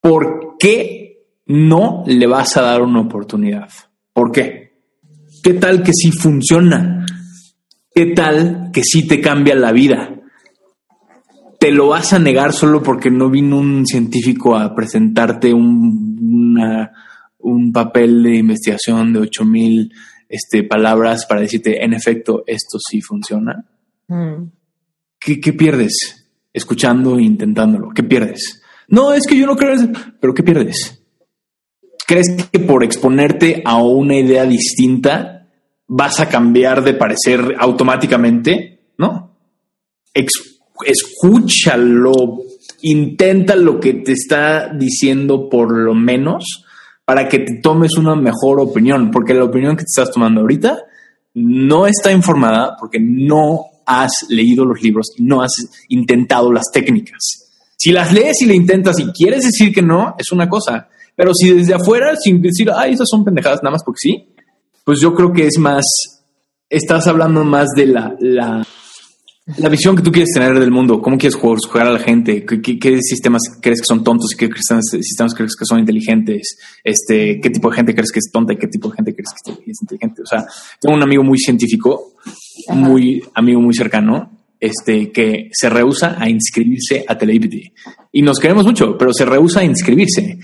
¿por 0.01 0.57
qué 0.59 1.29
no 1.45 2.03
le 2.05 2.27
vas 2.27 2.57
a 2.57 2.61
dar 2.61 2.81
una 2.81 2.99
oportunidad? 2.99 3.69
¿Por 4.11 4.33
qué? 4.33 4.73
¿Qué 5.41 5.53
tal 5.53 5.81
que 5.81 5.93
sí 5.93 6.11
funciona? 6.11 7.05
¿Qué 7.95 8.07
tal 8.07 8.69
que 8.73 8.83
sí 8.83 9.07
te 9.07 9.21
cambia 9.21 9.55
la 9.55 9.71
vida? 9.71 10.13
¿Te 11.57 11.71
lo 11.71 11.87
vas 11.87 12.11
a 12.11 12.19
negar 12.19 12.51
solo 12.51 12.83
porque 12.83 13.09
no 13.09 13.29
vino 13.29 13.59
un 13.59 13.85
científico 13.85 14.57
a 14.57 14.75
presentarte 14.75 15.53
un, 15.53 16.53
un 17.37 17.71
papel 17.71 18.23
de 18.23 18.35
investigación 18.35 19.13
de 19.13 19.19
8000 19.19 19.47
mil 19.47 19.93
este, 20.31 20.63
palabras 20.63 21.25
para 21.25 21.41
decirte, 21.41 21.83
en 21.83 21.93
efecto, 21.93 22.45
esto 22.47 22.79
sí 22.79 23.01
funciona. 23.01 23.65
Mm. 24.07 24.45
¿Qué, 25.19 25.53
pierdes 25.53 26.25
escuchando 26.53 27.19
e 27.19 27.23
intentándolo? 27.23 27.89
¿Qué 27.93 28.01
pierdes? 28.01 28.63
No, 28.87 29.13
es 29.13 29.27
que 29.27 29.37
yo 29.37 29.45
no 29.45 29.57
creo 29.57 29.73
eso, 29.73 29.89
pero 30.21 30.33
¿qué 30.33 30.41
pierdes? 30.41 31.03
¿Crees 32.07 32.47
que 32.49 32.59
por 32.59 32.85
exponerte 32.85 33.61
a 33.65 33.83
una 33.83 34.15
idea 34.15 34.45
distinta 34.45 35.49
vas 35.85 36.21
a 36.21 36.29
cambiar 36.29 36.81
de 36.81 36.93
parecer 36.93 37.55
automáticamente? 37.59 38.79
No. 38.97 39.35
escúchalo, 40.85 42.39
intenta 42.81 43.57
lo 43.57 43.81
que 43.81 43.95
te 43.95 44.13
está 44.13 44.73
diciendo 44.73 45.49
por 45.49 45.77
lo 45.77 45.93
menos 45.93 46.65
para 47.11 47.27
que 47.27 47.39
te 47.39 47.55
tomes 47.55 47.97
una 47.97 48.15
mejor 48.15 48.61
opinión, 48.61 49.11
porque 49.11 49.33
la 49.33 49.43
opinión 49.43 49.75
que 49.75 49.83
te 49.83 49.89
estás 49.89 50.11
tomando 50.11 50.39
ahorita 50.39 50.81
no 51.33 51.85
está 51.85 52.09
informada 52.09 52.77
porque 52.79 53.01
no 53.01 53.65
has 53.85 54.13
leído 54.29 54.63
los 54.63 54.81
libros 54.81 55.07
no 55.17 55.41
has 55.41 55.51
intentado 55.89 56.53
las 56.53 56.71
técnicas. 56.71 57.19
Si 57.75 57.91
las 57.91 58.13
lees 58.13 58.41
y 58.43 58.45
le 58.45 58.55
intentas 58.55 58.97
y 58.97 59.07
quieres 59.07 59.43
decir 59.43 59.73
que 59.73 59.81
no, 59.81 60.15
es 60.17 60.31
una 60.31 60.47
cosa. 60.47 60.87
Pero 61.13 61.33
si 61.33 61.53
desde 61.53 61.73
afuera, 61.73 62.15
sin 62.15 62.41
decir, 62.41 62.71
ay, 62.73 62.93
esas 62.93 63.09
son 63.11 63.25
pendejadas 63.25 63.61
nada 63.61 63.71
más 63.71 63.83
porque 63.83 63.99
sí, 63.99 64.29
pues 64.85 65.01
yo 65.01 65.13
creo 65.13 65.33
que 65.33 65.47
es 65.47 65.57
más, 65.57 65.83
estás 66.69 67.07
hablando 67.07 67.43
más 67.43 67.67
de 67.75 67.87
la 67.87 68.65
la 69.57 69.69
visión 69.69 69.95
que 69.95 70.03
tú 70.03 70.11
quieres 70.11 70.29
tener 70.33 70.57
del 70.59 70.71
mundo, 70.71 71.01
cómo 71.01 71.17
quieres 71.17 71.35
jugar, 71.35 71.87
a 71.87 71.91
la 71.91 71.99
gente, 71.99 72.45
¿Qué, 72.45 72.99
sistemas 73.01 73.41
crees 73.59 73.81
que 73.81 73.85
son 73.85 74.03
tontos 74.03 74.33
y 74.33 74.37
qué 74.37 74.49
sistemas 74.55 75.33
crees 75.33 75.55
que 75.55 75.65
son 75.65 75.79
inteligentes, 75.79 76.57
este, 76.83 77.39
qué 77.41 77.49
tipo 77.49 77.69
de 77.69 77.75
gente 77.75 77.95
crees 77.95 78.11
que 78.11 78.19
es 78.19 78.31
tonta 78.31 78.53
y 78.53 78.57
qué 78.57 78.67
tipo 78.67 78.89
de 78.89 78.95
gente 78.97 79.13
crees 79.13 79.29
que 79.43 79.71
es 79.71 79.81
inteligente. 79.81 80.21
O 80.21 80.25
sea, 80.25 80.45
tengo 80.79 80.95
un 80.95 81.01
amigo 81.01 81.23
muy 81.23 81.39
científico, 81.39 82.13
muy 82.69 83.23
amigo 83.33 83.59
muy 83.59 83.73
cercano, 83.73 84.31
este, 84.59 85.11
que 85.11 85.49
se 85.51 85.69
rehúsa 85.69 86.17
a 86.19 86.29
inscribirse 86.29 87.03
a 87.07 87.17
Teleipity. 87.17 87.73
Y 88.11 88.21
nos 88.21 88.37
queremos 88.37 88.65
mucho, 88.65 88.95
pero 88.97 89.11
se 89.11 89.25
rehúsa 89.25 89.61
a 89.61 89.63
inscribirse. 89.63 90.37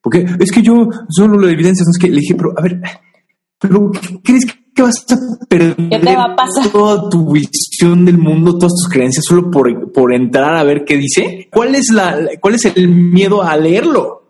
Porque 0.00 0.26
es 0.40 0.50
que 0.50 0.62
yo 0.62 0.88
solo 1.08 1.38
lo 1.38 1.46
de 1.46 1.52
evidencias, 1.52 1.86
no 1.86 1.92
es 1.92 1.98
que 1.98 2.08
le 2.08 2.20
dije, 2.20 2.34
pero 2.34 2.52
a 2.58 2.62
ver, 2.62 2.80
pero 3.60 3.92
¿crees 4.24 4.46
que 4.46 4.59
vas 4.76 5.04
a 5.10 5.46
perder 5.46 5.76
toda 6.72 7.08
tu 7.08 7.32
visión 7.32 8.04
del 8.04 8.18
mundo, 8.18 8.56
todas 8.58 8.72
tus 8.74 8.88
creencias 8.88 9.24
solo 9.26 9.50
por, 9.50 9.92
por 9.92 10.12
entrar 10.12 10.56
a 10.56 10.64
ver 10.64 10.84
qué 10.84 10.96
dice? 10.96 11.48
¿Cuál 11.52 11.74
es 11.74 11.90
la, 11.90 12.18
cuál 12.40 12.54
es 12.54 12.64
el 12.64 12.88
miedo 12.88 13.42
a 13.42 13.56
leerlo? 13.56 14.20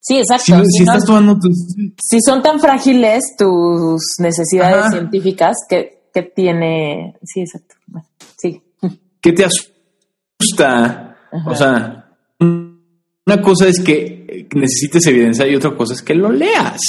Sí, 0.00 0.18
exacto. 0.18 0.62
Si, 0.66 2.18
son 2.20 2.42
tan 2.42 2.60
frágiles 2.60 3.22
tus 3.38 4.02
necesidades 4.18 4.90
científicas, 4.90 5.56
que, 5.68 6.02
que 6.12 6.22
tiene. 6.22 7.16
Sí, 7.22 7.40
exacto. 7.40 7.76
Sí. 8.36 8.60
¿Qué 9.20 9.32
te 9.32 9.46
asusta? 9.46 11.16
O 11.46 11.54
sea, 11.54 12.10
una 12.38 13.40
cosa 13.42 13.66
es 13.66 13.80
que 13.80 14.46
necesites 14.54 15.06
evidencia 15.06 15.46
y 15.46 15.56
otra 15.56 15.74
cosa 15.74 15.94
es 15.94 16.02
que 16.02 16.14
lo 16.14 16.30
leas 16.30 16.80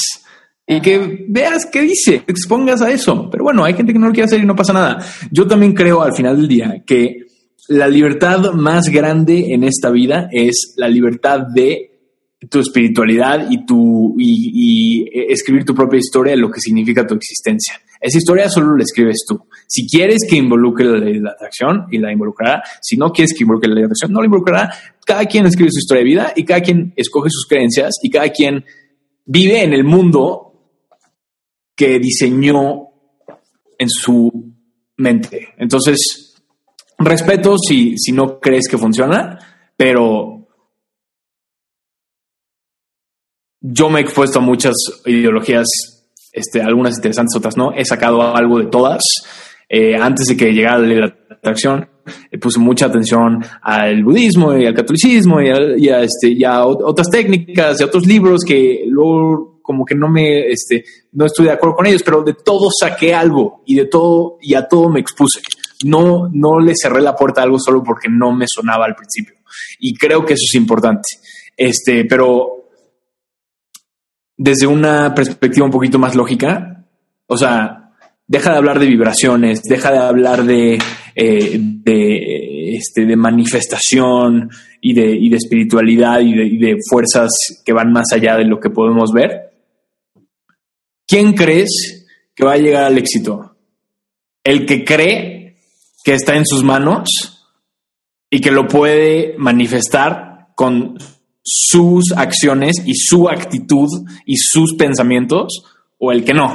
y 0.67 0.81
que 0.81 1.25
veas 1.29 1.67
qué 1.71 1.81
dice, 1.81 2.19
te 2.25 2.31
expongas 2.31 2.81
a 2.81 2.91
eso. 2.91 3.29
Pero 3.29 3.43
bueno, 3.43 3.63
hay 3.63 3.75
gente 3.75 3.93
que 3.93 3.99
no 3.99 4.07
lo 4.07 4.13
quiere 4.13 4.25
hacer 4.25 4.39
y 4.39 4.45
no 4.45 4.55
pasa 4.55 4.73
nada. 4.73 5.05
Yo 5.31 5.47
también 5.47 5.73
creo 5.73 6.01
al 6.01 6.15
final 6.15 6.37
del 6.37 6.47
día 6.47 6.83
que 6.85 7.25
la 7.67 7.87
libertad 7.87 8.51
más 8.53 8.89
grande 8.89 9.53
en 9.53 9.63
esta 9.63 9.89
vida 9.91 10.27
es 10.31 10.73
la 10.77 10.87
libertad 10.87 11.41
de 11.53 11.91
tu 12.49 12.59
espiritualidad 12.59 13.47
y 13.49 13.65
tu 13.65 14.15
y, 14.19 15.05
escribir 15.31 15.65
tu 15.65 15.73
propia 15.73 15.97
historia 15.97 16.31
de 16.31 16.37
lo 16.37 16.49
que 16.49 16.59
significa 16.59 17.05
tu 17.05 17.15
existencia. 17.15 17.75
Esa 17.99 18.17
historia 18.17 18.49
solo 18.49 18.75
la 18.75 18.83
escribes 18.83 19.25
tú. 19.27 19.47
Si 19.67 19.87
quieres 19.87 20.19
que 20.29 20.35
involucre 20.35 20.85
la 20.85 20.97
ley 20.97 21.13
de 21.13 21.21
la 21.21 21.31
atracción 21.31 21.85
y 21.91 21.97
la 21.97 22.11
involucrará, 22.11 22.61
si 22.81 22.97
no 22.97 23.11
quieres 23.11 23.33
que 23.35 23.43
involucre 23.43 23.69
la 23.69 23.75
ley 23.75 23.81
de 23.83 23.87
la 23.87 23.93
atracción, 23.93 24.11
no 24.11 24.19
la 24.19 24.25
involucrará. 24.25 24.73
Cada 25.05 25.25
quien 25.25 25.45
escribe 25.45 25.71
su 25.71 25.79
historia 25.79 26.03
de 26.03 26.09
vida 26.09 26.33
y 26.35 26.43
cada 26.43 26.61
quien 26.61 26.93
escoge 26.95 27.29
sus 27.29 27.47
creencias 27.47 27.95
y 28.01 28.09
cada 28.09 28.29
quien 28.29 28.63
vive 29.25 29.63
en 29.63 29.73
el 29.73 29.83
mundo 29.83 30.54
que 31.75 31.99
diseñó 31.99 32.89
en 33.77 33.89
su 33.89 34.31
mente. 34.97 35.49
Entonces, 35.57 36.35
respeto 36.97 37.57
si, 37.57 37.97
si 37.97 38.11
no 38.11 38.39
crees 38.39 38.67
que 38.69 38.77
funciona, 38.77 39.37
pero 39.75 40.47
yo 43.61 43.89
me 43.89 43.99
he 43.99 44.03
expuesto 44.03 44.39
a 44.39 44.41
muchas 44.41 44.73
ideologías, 45.05 45.65
este, 46.31 46.61
algunas 46.61 46.95
interesantes, 46.95 47.35
otras 47.35 47.57
no. 47.57 47.71
He 47.73 47.83
sacado 47.83 48.35
algo 48.35 48.59
de 48.59 48.67
todas. 48.67 49.01
Eh, 49.67 49.95
antes 49.95 50.27
de 50.27 50.37
que 50.37 50.53
llegara 50.53 50.77
la 50.77 51.05
atracción, 51.31 51.89
puse 52.39 52.59
mucha 52.59 52.85
atención 52.85 53.43
al 53.61 54.03
budismo 54.03 54.55
y 54.55 54.67
al 54.67 54.75
catolicismo 54.75 55.41
y 55.41 55.49
a, 55.89 56.01
este, 56.01 56.29
y 56.29 56.45
otras 56.45 57.09
técnicas 57.09 57.81
y 57.81 57.83
otros 57.83 58.05
libros 58.05 58.41
que 58.45 58.83
luego 58.87 59.54
como 59.65 59.83
que 59.83 59.95
no 59.95 60.07
me, 60.07 60.47
este, 60.47 60.85
no 61.13 61.25
estoy 61.25 61.45
de 61.45 61.51
acuerdo 61.51 61.77
con 61.77 61.87
ellos, 61.87 62.03
pero 62.03 62.21
de 62.21 62.35
todo 62.35 62.69
saqué 62.77 63.13
algo 63.13 63.63
y 63.65 63.75
de 63.75 63.85
todo, 63.85 64.37
y 64.41 64.53
a 64.53 64.67
todo 64.67 64.89
me 64.89 64.99
expuse. 64.99 65.41
No, 65.83 66.29
no 66.31 66.59
le 66.59 66.73
cerré 66.75 67.01
la 67.01 67.15
puerta 67.15 67.41
a 67.41 67.43
algo 67.45 67.57
solo 67.59 67.83
porque 67.83 68.07
no 68.09 68.31
me 68.31 68.45
sonaba 68.47 68.85
al 68.85 68.95
principio. 68.95 69.35
Y 69.79 69.95
creo 69.95 70.23
que 70.23 70.33
eso 70.33 70.43
es 70.47 70.55
importante. 70.55 71.07
Este, 71.57 72.05
pero 72.05 72.69
desde 74.37 74.67
una 74.67 75.13
perspectiva 75.13 75.65
un 75.65 75.71
poquito 75.71 75.97
más 75.97 76.15
lógica, 76.15 76.85
o 77.27 77.37
sea, 77.37 77.91
deja 78.27 78.51
de 78.51 78.57
hablar 78.57 78.79
de 78.79 78.87
vibraciones, 78.87 79.61
deja 79.63 79.91
de 79.91 79.97
hablar 79.97 80.43
de, 80.43 80.77
eh, 81.15 81.57
de, 81.59 82.75
este, 82.75 83.05
de 83.05 83.15
manifestación 83.15 84.49
y 84.81 84.93
de, 84.93 85.15
y 85.15 85.29
de 85.29 85.37
espiritualidad 85.37 86.19
y 86.21 86.33
de, 86.33 86.45
y 86.45 86.57
de, 86.57 86.77
fuerzas 86.89 87.31
que 87.65 87.73
van 87.73 87.91
más 87.91 88.11
allá 88.13 88.37
de 88.37 88.45
lo 88.45 88.59
que 88.59 88.69
podemos 88.69 89.11
ver 89.11 89.44
¿Quién 91.07 91.33
crees 91.33 92.07
que 92.35 92.45
va 92.45 92.53
a 92.53 92.57
llegar 92.57 92.83
al 92.83 92.97
éxito? 92.97 93.55
¿El 94.43 94.65
que 94.65 94.83
cree 94.83 95.57
que 96.03 96.13
está 96.13 96.35
en 96.35 96.45
sus 96.45 96.63
manos 96.63 97.09
y 98.29 98.41
que 98.41 98.51
lo 98.51 98.67
puede 98.67 99.35
manifestar 99.37 100.49
con 100.55 100.97
sus 101.43 102.11
acciones 102.15 102.81
y 102.85 102.95
su 102.95 103.29
actitud 103.29 103.87
y 104.25 104.37
sus 104.37 104.75
pensamientos 104.75 105.63
o 105.99 106.11
el 106.11 106.23
que 106.23 106.33
no? 106.33 106.53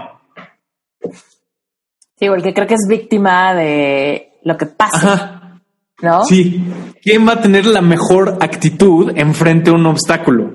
Sí, 2.19 2.29
o 2.29 2.35
el 2.35 2.43
que 2.43 2.53
cree 2.53 2.67
que 2.67 2.75
es 2.75 2.87
víctima 2.89 3.55
de 3.55 4.33
lo 4.43 4.57
que 4.57 4.67
pasa. 4.67 5.63
¿No? 6.03 6.25
Sí. 6.25 6.65
¿Quién 7.03 7.27
va 7.29 7.35
a 7.35 7.41
tener 7.43 7.67
la 7.67 7.83
mejor 7.83 8.39
actitud 8.41 9.13
enfrente 9.17 9.71
a 9.71 9.75
un 9.75 9.87
obstáculo? 9.87 10.55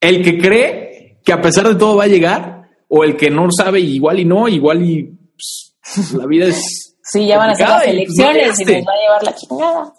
El 0.00 0.22
que 0.22 0.38
cree 0.38 1.20
que 1.24 1.32
a 1.32 1.40
pesar 1.40 1.68
de 1.68 1.76
todo 1.76 1.96
va 1.96 2.04
a 2.04 2.08
llegar 2.08 2.53
o 2.88 3.04
el 3.04 3.16
que 3.16 3.30
no 3.30 3.48
sabe 3.50 3.80
igual 3.80 4.20
y 4.20 4.24
no, 4.24 4.48
igual 4.48 4.82
y 4.82 5.02
pues, 5.02 6.12
la 6.14 6.26
vida 6.26 6.46
es... 6.46 6.90
Sí, 7.06 7.26
ya 7.26 7.36
van 7.36 7.50
a 7.50 7.54
ser 7.54 7.68
las 7.68 7.82
pues, 7.82 7.92
elecciones 7.94 8.60
y, 8.60 8.64
nos 8.64 8.74
va 8.76 8.92
a 8.92 9.02
llevar 9.02 9.22
la 9.24 9.34
chingada. 9.34 9.94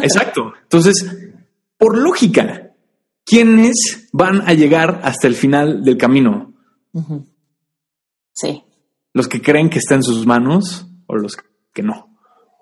Exacto. 0.02 0.52
Entonces, 0.64 1.06
por 1.78 1.96
lógica, 1.96 2.72
¿quiénes 3.24 4.08
van 4.12 4.42
a 4.44 4.52
llegar 4.52 5.00
hasta 5.04 5.28
el 5.28 5.36
final 5.36 5.84
del 5.84 5.96
camino? 5.96 6.54
Sí. 8.32 8.64
¿Los 9.12 9.28
que 9.28 9.40
creen 9.40 9.70
que 9.70 9.78
está 9.78 9.94
en 9.94 10.02
sus 10.02 10.26
manos 10.26 10.88
o 11.06 11.14
los 11.14 11.36
que 11.72 11.84
no? 11.84 12.18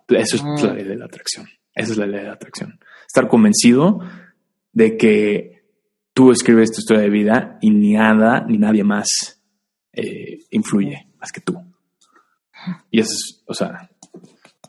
Eso 0.08 0.36
es 0.36 0.42
la 0.42 0.72
mm. 0.72 0.76
ley 0.76 0.84
de 0.84 0.96
la 0.96 1.06
atracción. 1.06 1.48
Esa 1.74 1.92
es 1.92 1.98
la 1.98 2.06
ley 2.06 2.20
de 2.20 2.26
la 2.26 2.34
atracción. 2.34 2.78
estar 3.06 3.26
convencido 3.26 4.00
de 4.72 4.96
que 4.98 5.55
tú 6.16 6.32
escribes 6.32 6.72
tu 6.72 6.80
historia 6.80 7.02
de 7.02 7.10
vida 7.10 7.58
y 7.60 7.68
ni 7.68 7.92
nada 7.92 8.42
ni 8.48 8.56
nadie 8.56 8.82
más 8.82 9.38
eh, 9.92 10.38
influye 10.50 11.08
más 11.20 11.30
que 11.30 11.42
tú. 11.42 11.60
Y 12.90 13.00
es, 13.00 13.44
o 13.46 13.52
sea, 13.52 13.90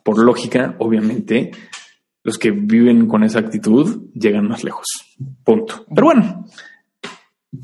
por 0.03 0.21
lógica, 0.21 0.75
obviamente, 0.79 1.51
los 2.21 2.37
que 2.37 2.51
viven 2.51 3.07
con 3.07 3.23
esa 3.23 3.39
actitud 3.39 4.09
llegan 4.13 4.49
más 4.49 4.65
lejos. 4.65 4.87
Punto. 5.45 5.85
Pero 5.95 6.07
bueno, 6.07 6.45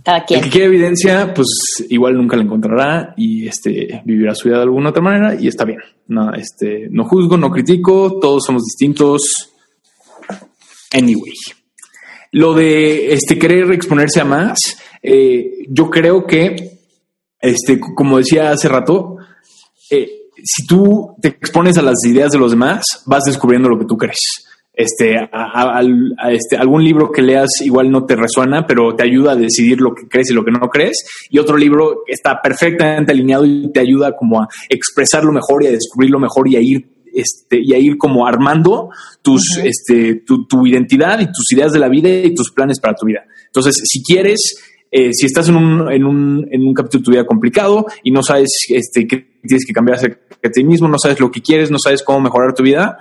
cada 0.01 0.23
quien. 0.23 0.39
El 0.39 0.45
que 0.45 0.51
quiere 0.51 0.67
evidencia, 0.67 1.33
pues 1.33 1.49
igual 1.89 2.15
nunca 2.15 2.37
la 2.37 2.43
encontrará 2.43 3.13
y 3.17 3.47
este 3.47 4.01
vivirá 4.05 4.33
su 4.33 4.47
vida 4.47 4.59
de 4.59 4.63
alguna 4.63 4.91
otra 4.91 5.03
manera 5.03 5.35
y 5.37 5.49
está 5.49 5.65
bien. 5.65 5.79
No, 6.07 6.33
este, 6.33 6.87
no 6.89 7.03
juzgo, 7.03 7.35
no 7.35 7.51
critico, 7.51 8.17
todos 8.17 8.45
somos 8.45 8.63
distintos. 8.63 9.51
Anyway. 10.93 11.33
Lo 12.33 12.53
de 12.53 13.13
este 13.13 13.39
querer 13.39 13.71
exponerse 13.71 14.19
a 14.19 14.25
más, 14.25 14.59
eh, 15.01 15.65
yo 15.69 15.89
creo 15.89 16.27
que, 16.27 16.79
este, 17.39 17.79
como 17.79 18.17
decía 18.17 18.51
hace 18.51 18.67
rato, 18.67 19.15
eh, 19.89 20.09
si 20.43 20.67
tú 20.67 21.15
te 21.21 21.29
expones 21.29 21.77
a 21.77 21.81
las 21.81 22.03
ideas 22.05 22.31
de 22.31 22.39
los 22.39 22.51
demás, 22.51 22.83
vas 23.05 23.23
descubriendo 23.23 23.69
lo 23.69 23.79
que 23.79 23.85
tú 23.85 23.95
crees 23.95 24.19
este, 24.73 25.29
este, 26.31 26.57
algún 26.57 26.83
libro 26.83 27.11
que 27.11 27.21
leas 27.21 27.49
igual 27.61 27.91
no 27.91 28.05
te 28.05 28.15
resuena, 28.15 28.65
pero 28.65 28.95
te 28.95 29.03
ayuda 29.03 29.33
a 29.33 29.35
decidir 29.35 29.79
lo 29.79 29.93
que 29.93 30.07
crees 30.07 30.31
y 30.31 30.33
lo 30.33 30.43
que 30.43 30.51
no 30.51 30.67
crees. 30.69 31.05
Y 31.29 31.37
otro 31.37 31.57
libro 31.57 32.03
está 32.07 32.41
perfectamente 32.41 33.11
alineado 33.11 33.45
y 33.45 33.71
te 33.71 33.79
ayuda 33.79 34.15
como 34.15 34.41
a 34.41 34.47
expresarlo 34.69 35.31
mejor 35.31 35.63
y 35.63 35.67
a 35.67 35.71
descubrirlo 35.71 36.19
mejor 36.19 36.47
y 36.47 36.55
a 36.55 36.59
ir, 36.61 36.87
este, 37.13 37.59
y 37.61 37.73
a 37.73 37.77
ir 37.77 37.97
como 37.97 38.25
armando 38.25 38.89
tus, 39.21 39.57
este, 39.63 40.23
tu, 40.25 40.65
identidad 40.65 41.19
y 41.19 41.27
tus 41.27 41.51
ideas 41.53 41.71
de 41.71 41.79
la 41.79 41.89
vida 41.89 42.09
y 42.09 42.33
tus 42.33 42.51
planes 42.51 42.79
para 42.79 42.95
tu 42.95 43.05
vida. 43.05 43.23
Entonces, 43.45 43.81
si 43.83 44.03
quieres, 44.03 44.55
eh, 44.91 45.11
si 45.13 45.25
estás 45.25 45.49
en 45.49 45.55
un, 45.55 45.91
en, 45.91 46.05
un, 46.05 46.47
en 46.51 46.65
un 46.65 46.73
capítulo 46.73 46.99
de 46.99 47.05
tu 47.05 47.11
vida 47.11 47.25
complicado 47.25 47.85
y 48.03 48.11
no 48.11 48.23
sabes 48.23 48.51
este, 48.69 49.07
qué 49.07 49.39
tienes 49.45 49.65
que 49.65 49.73
cambiar 49.73 49.97
acerca 49.97 50.37
de 50.41 50.49
ti 50.49 50.63
mismo, 50.63 50.87
no 50.87 50.97
sabes 50.97 51.19
lo 51.19 51.31
que 51.31 51.41
quieres, 51.41 51.71
no 51.71 51.77
sabes 51.79 52.03
cómo 52.03 52.21
mejorar 52.21 52.53
tu 52.53 52.63
vida, 52.63 52.97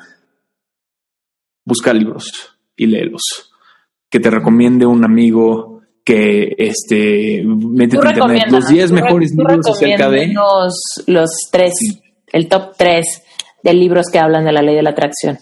busca 1.64 1.93
libros 1.93 2.30
y 2.76 2.86
léelos. 2.86 3.22
Que 4.10 4.20
te 4.20 4.30
recomiende 4.30 4.84
un 4.84 5.05
amigo 5.05 5.72
que 6.05 6.55
este 6.59 7.36
internet 7.36 8.51
los 8.51 8.68
10 8.68 8.93
mejores 8.93 9.32
libros 9.36 9.66
acerca 9.68 10.10
de 10.10 10.32
los, 10.32 10.74
los 11.06 11.30
tres, 11.51 11.72
el 12.32 12.48
top 12.48 12.74
3 12.76 13.22
de 13.62 13.74
libros 13.74 14.06
que 14.12 14.18
hablan 14.18 14.44
de 14.44 14.52
la 14.52 14.62
ley 14.62 14.74
de 14.74 14.82
la 14.82 14.90
atracción. 14.90 15.39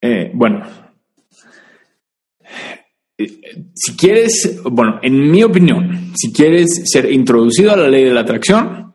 Eh, 0.00 0.30
bueno, 0.34 0.62
si 3.16 3.96
quieres, 3.96 4.60
bueno, 4.64 4.98
en 5.02 5.30
mi 5.30 5.42
opinión, 5.42 6.12
si 6.14 6.32
quieres 6.32 6.82
ser 6.90 7.10
introducido 7.10 7.72
a 7.72 7.76
la 7.76 7.88
ley 7.88 8.04
de 8.04 8.12
la 8.12 8.20
atracción, 8.20 8.94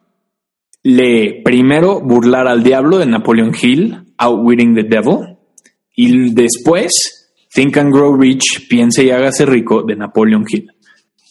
lee 0.83 1.41
primero 1.43 2.01
Burlar 2.01 2.47
al 2.47 2.63
Diablo 2.63 2.97
de 2.97 3.05
Napoleon 3.05 3.53
Hill 3.59 4.13
Outwitting 4.17 4.75
the 4.75 4.83
Devil. 4.83 5.37
Y 5.95 6.31
después, 6.33 6.91
Think 7.53 7.77
and 7.77 7.93
Grow 7.93 8.15
Rich, 8.15 8.67
Piense 8.69 9.03
y 9.03 9.11
hágase 9.11 9.45
rico, 9.45 9.83
de 9.83 9.95
Napoleon 9.95 10.45
Hill. 10.47 10.69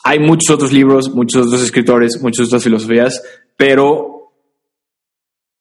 Hay 0.05 0.18
muchos 0.18 0.55
otros 0.55 0.72
libros, 0.72 1.14
muchos 1.14 1.47
otros 1.47 1.62
escritores, 1.62 2.20
muchas 2.22 2.47
otras 2.47 2.64
filosofías, 2.64 3.22
pero 3.56 4.18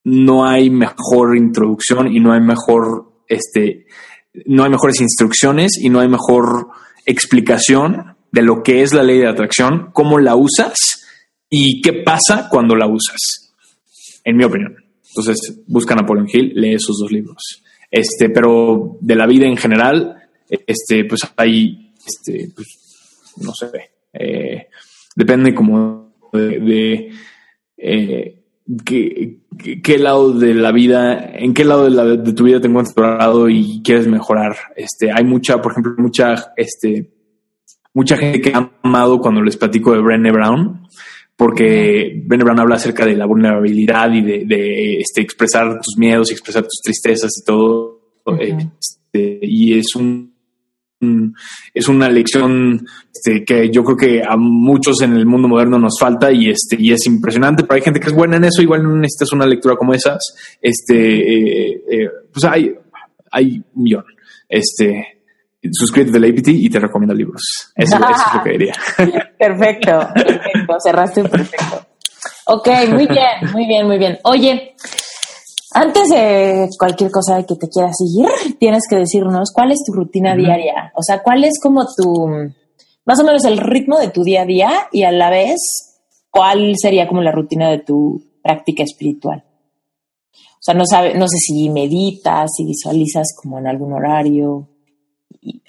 no 0.08 0.48
hay 0.48 0.70
mejor 0.70 1.36
introducción 1.36 2.08
y 2.16 2.22
no 2.22 2.32
hay 2.32 2.40
mejor, 2.40 3.12
este, 3.28 3.88
no 4.46 4.64
hay 4.64 4.70
mejores 4.70 5.02
instrucciones 5.02 5.74
y 5.78 5.90
no 5.90 6.00
hay 6.00 6.08
mejor 6.08 6.70
explicación 7.06 8.16
de 8.32 8.42
lo 8.42 8.64
que 8.64 8.84
es 8.84 8.94
la 8.94 9.04
ley 9.04 9.18
de 9.20 9.28
atracción, 9.28 9.90
cómo 9.92 10.18
la 10.20 10.38
usas 10.38 10.78
y 11.50 11.82
qué 11.82 11.92
pasa 11.92 12.48
cuando 12.50 12.74
la 12.78 12.88
usas, 12.88 13.54
en 14.24 14.38
mi 14.38 14.46
opinión. 14.46 14.78
Entonces, 15.10 15.60
busca 15.68 15.94
Napoleon 15.94 16.30
Hill, 16.32 16.54
lee 16.56 16.76
esos 16.76 17.00
dos 17.02 17.12
libros. 17.12 17.64
Este, 17.92 18.30
pero 18.30 18.98
de 19.02 19.16
la 19.16 19.28
vida 19.28 19.46
en 19.46 19.58
general, 19.58 20.24
este, 20.48 21.04
pues 21.04 21.20
hay, 21.36 21.94
este, 22.08 22.50
pues, 22.56 22.68
no 23.42 23.52
sé, 23.54 23.68
eh, 24.14 24.68
depende 25.18 25.54
como 25.54 26.14
de, 26.32 27.12
eh, 27.76 28.37
qué, 28.86 29.98
lado 29.98 30.34
de 30.34 30.54
la 30.54 30.72
vida, 30.72 31.32
en 31.36 31.54
qué 31.54 31.66
lado 31.66 31.90
de, 31.90 32.18
de 32.18 32.34
tu 32.34 32.44
vida 32.44 32.60
te 32.60 32.68
encuentras 32.68 33.34
y 33.50 33.82
quieres 33.84 34.08
mejorar. 34.08 34.56
Este, 34.76 35.12
hay 35.12 35.24
mucha, 35.24 35.62
por 35.62 35.72
ejemplo, 35.72 35.94
mucha, 35.98 36.54
este, 36.56 37.12
mucha 37.94 38.18
gente 38.18 38.42
que 38.42 38.54
ha 38.54 38.72
amado 38.84 39.20
cuando 39.20 39.42
les 39.42 39.58
platico 39.58 39.94
de 39.94 40.02
Brené 40.02 40.32
Brown 40.32 40.88
porque 41.38 42.20
Ben 42.26 42.40
Brown 42.40 42.60
habla 42.60 42.76
acerca 42.76 43.06
de 43.06 43.16
la 43.16 43.28
vulnerabilidad 43.28 44.12
y 44.12 44.22
de, 44.22 44.98
este, 45.00 45.22
expresar 45.22 45.80
tus 45.82 45.96
miedos 45.96 46.30
y 46.30 46.34
expresar 46.34 46.64
tus 46.64 46.82
tristezas 46.84 47.32
y 47.40 47.46
todo. 47.46 48.02
Este, 48.40 49.40
y 49.44 49.78
es 49.78 49.96
un, 49.96 50.34
es 51.74 51.88
una 51.88 52.10
lección 52.10 52.86
este, 53.14 53.44
que 53.46 53.70
yo 53.70 53.84
creo 53.84 53.98
que 53.98 54.22
a 54.24 54.36
muchos 54.38 55.02
en 55.02 55.14
el 55.16 55.26
mundo 55.26 55.48
moderno 55.48 55.78
nos 55.78 56.00
falta 56.00 56.32
y 56.32 56.50
este 56.50 56.76
y 56.80 56.92
es 56.92 57.06
impresionante. 57.06 57.64
Pero 57.64 57.76
hay 57.76 57.82
gente 57.82 58.00
que 58.00 58.08
es 58.08 58.16
buena 58.16 58.38
en 58.38 58.46
eso. 58.46 58.62
Igual 58.62 58.84
no 58.84 58.96
necesitas 58.96 59.34
una 59.34 59.46
lectura 59.46 59.76
como 59.76 59.94
esas. 59.94 60.20
Este, 60.62 60.96
eh, 60.96 61.82
eh, 61.90 62.10
pues 62.32 62.46
hay, 62.46 62.74
hay 63.32 63.64
un 63.76 63.84
millón. 63.84 64.06
Este, 64.50 65.22
suscríbete 65.72 66.20
del 66.20 66.32
APT 66.32 66.48
y 66.50 66.70
te 66.70 66.80
recomiendo 66.80 67.14
libros. 67.14 67.42
Eso, 67.76 67.98
es 67.98 68.36
lo 68.36 68.44
que 68.44 68.52
diría. 68.52 68.74
perfecto, 69.38 70.08
perfecto. 70.14 70.76
Cerraste 70.84 71.24
perfecto. 71.24 71.86
Ok, 72.48 72.68
muy 72.90 73.08
bien, 73.08 73.52
muy 73.52 73.68
bien, 73.68 73.88
muy 73.88 73.98
bien. 73.98 74.18
Oye, 74.24 74.74
antes 75.74 76.10
de 76.10 76.70
cualquier 76.78 77.12
cosa 77.12 77.44
que 77.44 77.56
te 77.56 77.68
quieras 77.70 77.96
seguir, 77.98 78.28
tienes 78.60 78.84
que 78.90 78.98
decirnos 78.98 79.52
cuál 79.54 79.72
es 79.72 79.84
tu 79.86 79.94
rutina 79.94 80.36
diaria. 80.36 80.92
O 80.96 81.04
sea, 81.04 81.22
cuál 81.22 81.44
es 81.44 81.60
como 81.62 81.86
tu, 81.96 82.28
más 83.06 83.20
o 83.20 83.24
menos 83.24 83.44
el 83.46 83.58
ritmo 83.58 84.00
de 84.00 84.10
tu 84.10 84.24
día 84.24 84.44
a 84.44 84.46
día 84.46 84.72
y 84.92 85.04
a 85.04 85.12
la 85.12 85.30
vez, 85.30 85.58
cuál 86.30 86.74
sería 86.82 87.08
como 87.08 87.22
la 87.22 87.32
rutina 87.32 87.70
de 87.70 87.80
tu 87.80 88.22
práctica 88.42 88.84
espiritual. 88.84 89.44
O 90.34 90.62
sea, 90.62 90.74
no, 90.74 90.86
sabe, 90.86 91.14
no 91.14 91.28
sé 91.28 91.38
si 91.38 91.70
meditas, 91.70 92.50
si 92.56 92.66
visualizas 92.66 93.28
como 93.36 93.60
en 93.60 93.68
algún 93.68 93.94
horario. 93.94 94.68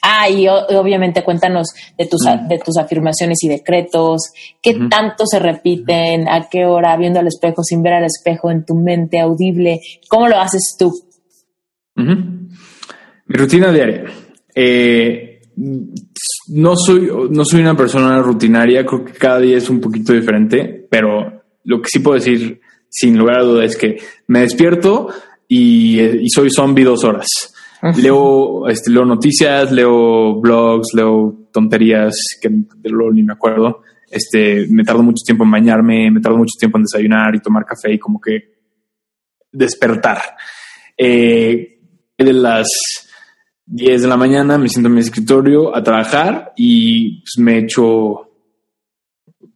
Ah, 0.03 0.29
y 0.29 0.47
obviamente 0.49 1.23
cuéntanos 1.23 1.69
de 1.97 2.07
tus, 2.07 2.23
mm. 2.25 2.49
de 2.49 2.59
tus 2.59 2.77
afirmaciones 2.77 3.39
y 3.43 3.49
decretos, 3.49 4.33
qué 4.63 4.75
tanto 4.91 5.25
se 5.27 5.39
repiten, 5.39 6.29
a 6.29 6.49
qué 6.49 6.65
hora, 6.65 6.97
viendo 6.97 7.21
al 7.21 7.27
espejo, 7.27 7.63
sin 7.63 7.83
ver 7.83 7.95
al 7.95 8.05
espejo, 8.05 8.51
en 8.51 8.65
tu 8.65 8.75
mente 8.75 9.21
audible, 9.21 9.81
¿cómo 10.09 10.29
lo 10.29 10.39
haces 10.39 10.77
tú? 10.79 10.93
Mi 11.95 13.37
rutina 13.37 13.73
diaria. 13.73 14.05
Eh, 14.55 15.41
no, 16.49 16.77
soy, 16.77 17.11
no 17.31 17.45
soy 17.45 17.61
una 17.61 17.77
persona 17.77 18.19
rutinaria, 18.21 18.87
creo 18.87 19.05
que 19.05 19.13
cada 19.13 19.41
día 19.41 19.59
es 19.59 19.69
un 19.69 19.81
poquito 19.81 20.13
diferente, 20.13 20.87
pero 20.89 21.43
lo 21.65 21.83
que 21.83 21.89
sí 21.91 21.99
puedo 21.99 22.15
decir 22.15 22.61
sin 22.89 23.19
lugar 23.19 23.41
a 23.41 23.45
duda 23.45 23.65
es 23.65 23.77
que 23.77 23.99
me 24.29 24.41
despierto 24.41 25.09
y, 25.47 26.01
y 26.01 26.29
soy 26.31 26.49
zombie 26.51 26.85
dos 26.85 27.05
horas 27.05 27.27
Leo, 27.97 28.69
este, 28.69 28.91
leo 28.91 29.05
noticias, 29.05 29.71
leo 29.71 30.41
blogs, 30.41 30.89
leo 30.95 31.49
tonterías 31.53 32.15
que 32.41 32.51
luego 32.85 33.13
ni 33.13 33.23
me 33.23 33.33
acuerdo. 33.33 33.83
Este, 34.11 34.67
me 34.71 34.85
tardo 34.85 35.03
mucho 35.03 35.23
tiempo 35.25 35.45
en 35.45 35.51
bañarme, 35.51 36.11
me 36.11 36.21
tardo 36.21 36.39
mucho 36.39 36.59
tiempo 36.59 36.79
en 36.79 36.85
desayunar 36.85 37.35
y 37.35 37.41
tomar 37.41 37.65
café 37.65 37.93
y 37.93 37.99
como 37.99 38.21
que 38.21 38.59
despertar. 39.53 40.19
Eh, 40.97 41.79
de 42.17 42.33
las 42.33 42.67
10 43.67 44.03
de 44.03 44.09
la 44.09 44.17
mañana 44.17 44.59
me 44.59 44.69
siento 44.69 44.89
en 44.89 44.95
mi 44.95 45.01
escritorio 45.01 45.77
a 45.77 45.83
trabajar 45.83 46.53
y 46.57 47.21
pues, 47.21 47.39
me 47.39 47.59
echo 47.59 48.33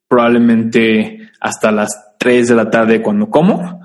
probablemente 0.07 1.31
hasta 1.41 1.73
las 1.73 2.17
3 2.19 2.49
de 2.49 2.55
la 2.55 2.71
tarde 2.71 3.03
cuando 3.03 3.29
como. 3.29 3.81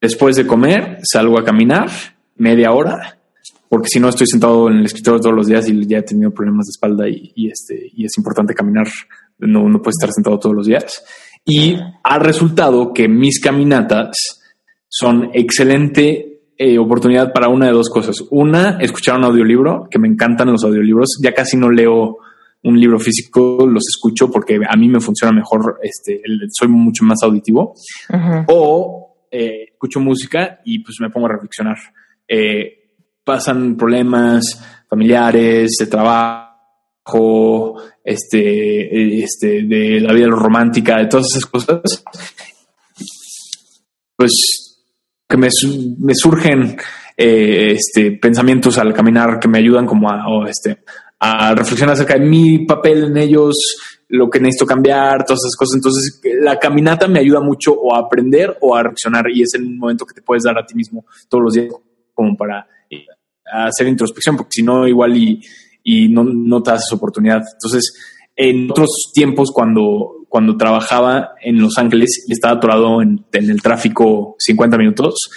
Después 0.00 0.36
de 0.36 0.46
comer 0.46 0.98
salgo 1.02 1.38
a 1.38 1.44
caminar 1.44 1.90
media 2.36 2.72
hora 2.72 3.19
porque 3.68 3.88
si 3.88 4.00
no 4.00 4.08
estoy 4.08 4.26
sentado 4.26 4.68
en 4.68 4.78
el 4.78 4.86
escritorio 4.86 5.20
todos 5.20 5.36
los 5.36 5.46
días 5.46 5.68
y 5.68 5.86
ya 5.86 5.98
he 5.98 6.02
tenido 6.02 6.32
problemas 6.32 6.66
de 6.66 6.70
espalda 6.70 7.08
y, 7.08 7.48
este, 7.48 7.90
y 7.94 8.04
es 8.04 8.18
importante 8.18 8.52
caminar, 8.52 8.88
no, 9.38 9.68
no 9.68 9.80
puedes 9.80 9.96
estar 10.00 10.12
sentado 10.12 10.38
todos 10.38 10.56
los 10.56 10.66
días. 10.66 11.04
Y 11.44 11.76
ha 12.02 12.18
resultado 12.18 12.92
que 12.92 13.08
mis 13.08 13.40
caminatas 13.40 14.42
son 14.88 15.30
excelente 15.34 16.42
eh, 16.58 16.78
oportunidad 16.78 17.32
para 17.32 17.48
una 17.48 17.66
de 17.66 17.72
dos 17.72 17.88
cosas. 17.88 18.16
Una, 18.30 18.78
escuchar 18.80 19.16
un 19.16 19.24
audiolibro, 19.24 19.88
que 19.90 19.98
me 19.98 20.08
encantan 20.08 20.50
los 20.50 20.64
audiolibros. 20.64 21.18
Ya 21.22 21.32
casi 21.32 21.56
no 21.56 21.70
leo 21.70 22.18
un 22.62 22.78
libro 22.78 22.98
físico, 22.98 23.66
los 23.66 23.84
escucho 23.88 24.30
porque 24.30 24.58
a 24.68 24.76
mí 24.76 24.88
me 24.88 25.00
funciona 25.00 25.32
mejor, 25.32 25.78
este, 25.82 26.20
soy 26.50 26.68
mucho 26.68 27.04
más 27.04 27.18
auditivo. 27.22 27.74
O 28.48 29.26
eh, 29.30 29.68
escucho 29.72 30.00
música 30.00 30.60
y 30.64 30.80
pues 30.80 30.96
me 31.00 31.08
pongo 31.08 31.28
a 31.28 31.32
reflexionar. 31.32 31.78
Eh, 32.28 32.79
pasan 33.30 33.76
problemas 33.76 34.60
familiares, 34.88 35.76
de 35.78 35.86
trabajo, 35.86 37.76
este, 38.02 39.22
este, 39.22 39.62
de 39.62 40.00
la 40.00 40.12
vida 40.12 40.26
romántica, 40.26 40.98
de 40.98 41.06
todas 41.06 41.26
esas 41.30 41.46
cosas, 41.46 41.80
pues 44.16 44.32
que 45.28 45.36
me, 45.36 45.48
me 46.00 46.12
surgen 46.16 46.76
eh, 47.16 47.76
este, 47.76 48.18
pensamientos 48.18 48.78
al 48.78 48.92
caminar 48.92 49.38
que 49.38 49.46
me 49.46 49.58
ayudan 49.58 49.86
como 49.86 50.10
a, 50.10 50.48
este, 50.48 50.78
a 51.20 51.54
reflexionar 51.54 51.92
acerca 51.92 52.14
de 52.14 52.26
mi 52.26 52.66
papel 52.66 53.04
en 53.04 53.16
ellos, 53.16 53.54
lo 54.08 54.28
que 54.28 54.40
necesito 54.40 54.66
cambiar, 54.66 55.24
todas 55.24 55.44
esas 55.44 55.56
cosas. 55.56 55.76
Entonces, 55.76 56.20
la 56.40 56.58
caminata 56.58 57.06
me 57.06 57.20
ayuda 57.20 57.40
mucho 57.40 57.74
o 57.74 57.94
a 57.94 58.00
aprender 58.00 58.58
o 58.60 58.74
a 58.74 58.82
reflexionar 58.82 59.30
y 59.32 59.42
es 59.42 59.54
el 59.54 59.70
momento 59.70 60.04
que 60.04 60.14
te 60.14 60.22
puedes 60.22 60.42
dar 60.42 60.58
a 60.58 60.66
ti 60.66 60.74
mismo 60.74 61.06
todos 61.28 61.44
los 61.44 61.52
días 61.54 61.68
como 62.12 62.36
para 62.36 62.66
hacer 63.52 63.86
introspección, 63.86 64.36
porque 64.36 64.50
si 64.52 64.62
no, 64.62 64.86
igual 64.86 65.16
y, 65.16 65.42
y 65.82 66.08
no, 66.08 66.24
no 66.24 66.62
te 66.62 66.72
das 66.72 66.92
oportunidad. 66.92 67.42
Entonces, 67.52 67.92
en 68.36 68.70
otros 68.70 69.10
tiempos, 69.12 69.50
cuando, 69.52 70.26
cuando 70.28 70.56
trabajaba 70.56 71.34
en 71.42 71.60
Los 71.60 71.78
Ángeles 71.78 72.24
y 72.26 72.32
estaba 72.32 72.54
atorado 72.54 73.02
en, 73.02 73.24
en 73.32 73.50
el 73.50 73.60
tráfico 73.60 74.36
50 74.38 74.78
minutos, 74.78 75.30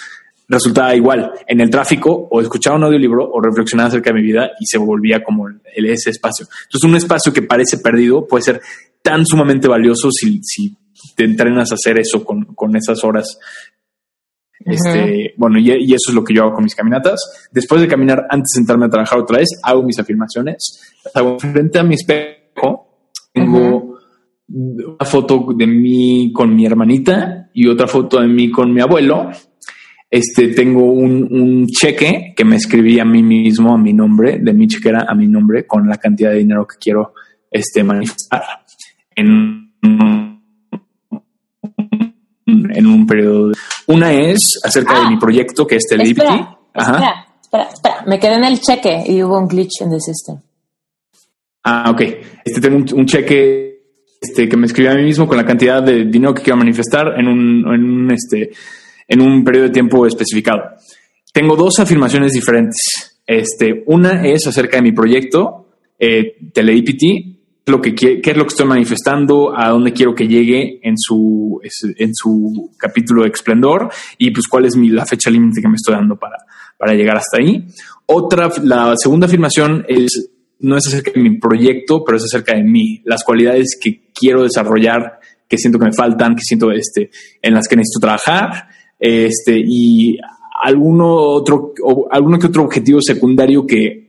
resultaba 0.48 0.94
igual 0.94 1.32
en 1.46 1.60
el 1.60 1.70
tráfico 1.70 2.28
o 2.30 2.40
escuchaba 2.40 2.76
un 2.76 2.84
audiolibro 2.84 3.30
o 3.30 3.40
reflexionaba 3.40 3.88
acerca 3.88 4.10
de 4.10 4.20
mi 4.20 4.22
vida 4.22 4.50
y 4.60 4.66
se 4.66 4.78
volvía 4.78 5.22
como 5.22 5.48
el, 5.48 5.86
ese 5.86 6.10
espacio. 6.10 6.46
Entonces, 6.64 6.88
un 6.88 6.96
espacio 6.96 7.32
que 7.32 7.42
parece 7.42 7.78
perdido 7.78 8.26
puede 8.26 8.44
ser 8.44 8.60
tan 9.02 9.24
sumamente 9.26 9.68
valioso 9.68 10.10
si, 10.10 10.40
si 10.42 10.76
te 11.16 11.24
entrenas 11.24 11.70
a 11.70 11.74
hacer 11.74 11.98
eso 11.98 12.24
con, 12.24 12.44
con 12.54 12.76
esas 12.76 13.04
horas. 13.04 13.38
Este, 14.64 15.34
bueno, 15.36 15.58
y, 15.58 15.70
eso 15.70 16.10
es 16.10 16.14
lo 16.14 16.24
que 16.24 16.34
yo 16.34 16.42
hago 16.42 16.54
con 16.54 16.64
mis 16.64 16.74
caminatas. 16.74 17.48
Después 17.52 17.80
de 17.80 17.88
caminar, 17.88 18.26
antes 18.30 18.52
de 18.54 18.60
sentarme 18.60 18.86
a 18.86 18.90
trabajar 18.90 19.18
otra 19.18 19.38
vez, 19.38 19.48
hago 19.62 19.82
mis 19.82 19.98
afirmaciones. 19.98 20.94
hago 21.14 21.38
frente 21.38 21.78
a 21.78 21.82
mi 21.82 21.94
espejo. 21.94 23.08
Tengo 23.32 23.98
una 24.48 25.04
foto 25.04 25.46
de 25.56 25.66
mí 25.66 26.32
con 26.32 26.54
mi 26.54 26.66
hermanita 26.66 27.50
y 27.52 27.66
otra 27.66 27.86
foto 27.86 28.20
de 28.20 28.28
mí 28.28 28.50
con 28.50 28.72
mi 28.72 28.80
abuelo 28.80 29.30
este, 30.14 30.46
tengo 30.54 30.92
un, 30.92 31.66
cheque 31.66 32.34
que 32.36 32.44
me 32.44 32.54
escribí 32.54 33.00
a 33.00 33.04
mí 33.04 33.20
mismo, 33.20 33.74
a 33.74 33.78
mi 33.78 33.92
nombre, 33.92 34.38
de 34.38 34.52
mi 34.52 34.68
chequera 34.68 35.06
a 35.08 35.14
mi 35.16 35.26
nombre, 35.26 35.66
con 35.66 35.88
la 35.88 35.96
cantidad 35.96 36.30
de 36.30 36.38
dinero 36.38 36.68
que 36.68 36.76
quiero 36.78 37.14
este, 37.50 37.82
manifestar 37.82 38.42
en, 39.16 39.72
en 42.74 42.86
un 42.86 43.06
periodo. 43.06 43.52
Una 43.86 44.12
es 44.12 44.60
acerca 44.62 45.00
de 45.00 45.08
mi 45.08 45.14
ah. 45.16 45.18
proyecto, 45.20 45.66
que 45.66 45.76
es 45.76 45.84
Teledipity. 45.88 46.26
Espera, 46.26 46.58
Espera, 46.74 47.26
espera, 47.40 47.68
espera, 47.72 48.04
me 48.06 48.18
quedé 48.18 48.34
en 48.34 48.44
el 48.44 48.60
cheque 48.60 49.04
y 49.06 49.22
hubo 49.22 49.38
un 49.38 49.46
glitch 49.48 49.82
en 49.82 49.92
el 49.92 50.00
sistema. 50.00 50.42
Ah, 51.64 51.90
ok. 51.90 52.00
Este 52.44 52.60
tengo 52.60 52.76
un, 52.76 53.06
cheque 53.06 53.80
este, 54.20 54.48
que 54.48 54.56
me 54.56 54.66
escribí 54.66 54.88
a 54.88 54.94
mí 54.94 55.02
mismo 55.02 55.26
con 55.26 55.36
la 55.36 55.46
cantidad 55.46 55.82
de 55.82 56.04
dinero 56.04 56.34
que 56.34 56.42
quiero 56.42 56.58
manifestar 56.58 57.18
en 57.18 57.26
un, 57.26 57.74
en 57.74 57.84
un 57.84 58.10
este, 58.10 58.50
en 59.08 59.20
un 59.20 59.44
periodo 59.44 59.66
de 59.66 59.72
tiempo 59.72 60.06
especificado. 60.06 60.62
Tengo 61.32 61.56
dos 61.56 61.78
afirmaciones 61.78 62.32
diferentes. 62.32 63.20
Este, 63.26 63.82
una 63.86 64.26
es 64.26 64.46
acerca 64.46 64.76
de 64.76 64.82
mi 64.82 64.92
proyecto, 64.92 65.68
eh, 65.98 66.36
lo 67.66 67.80
que 67.80 67.94
qué 67.94 68.20
es 68.22 68.36
lo 68.36 68.44
que 68.44 68.48
estoy 68.48 68.66
manifestando, 68.66 69.56
a 69.56 69.70
dónde 69.70 69.92
quiero 69.92 70.14
que 70.14 70.28
llegue 70.28 70.80
en 70.82 70.96
su, 70.98 71.60
en 71.62 72.10
su 72.14 72.70
capítulo 72.76 73.22
de 73.22 73.30
esplendor 73.30 73.90
y 74.18 74.30
pues 74.30 74.46
cuál 74.48 74.66
es 74.66 74.76
mi, 74.76 74.90
la 74.90 75.06
fecha 75.06 75.30
límite 75.30 75.62
que 75.62 75.68
me 75.68 75.76
estoy 75.76 75.94
dando 75.94 76.16
para, 76.16 76.36
para 76.76 76.92
llegar 76.92 77.16
hasta 77.16 77.38
ahí. 77.38 77.66
Otra, 78.06 78.50
la 78.62 78.94
segunda 78.96 79.26
afirmación 79.26 79.84
es, 79.88 80.30
no 80.60 80.76
es 80.76 80.86
acerca 80.86 81.12
de 81.12 81.20
mi 81.22 81.38
proyecto, 81.38 82.04
pero 82.04 82.18
es 82.18 82.24
acerca 82.24 82.54
de 82.54 82.64
mí, 82.64 83.00
las 83.04 83.24
cualidades 83.24 83.78
que 83.80 84.10
quiero 84.12 84.42
desarrollar, 84.42 85.20
que 85.48 85.56
siento 85.56 85.78
que 85.78 85.86
me 85.86 85.92
faltan, 85.92 86.34
que 86.34 86.42
siento 86.42 86.70
este, 86.70 87.10
en 87.40 87.54
las 87.54 87.66
que 87.66 87.76
necesito 87.76 88.00
trabajar 88.00 88.68
este, 88.98 89.58
y 89.58 90.18
alguno 90.62 91.14
otro, 91.14 91.72
alguno 92.10 92.38
que 92.38 92.46
otro 92.46 92.64
objetivo 92.64 93.00
secundario 93.00 93.66
que 93.66 94.03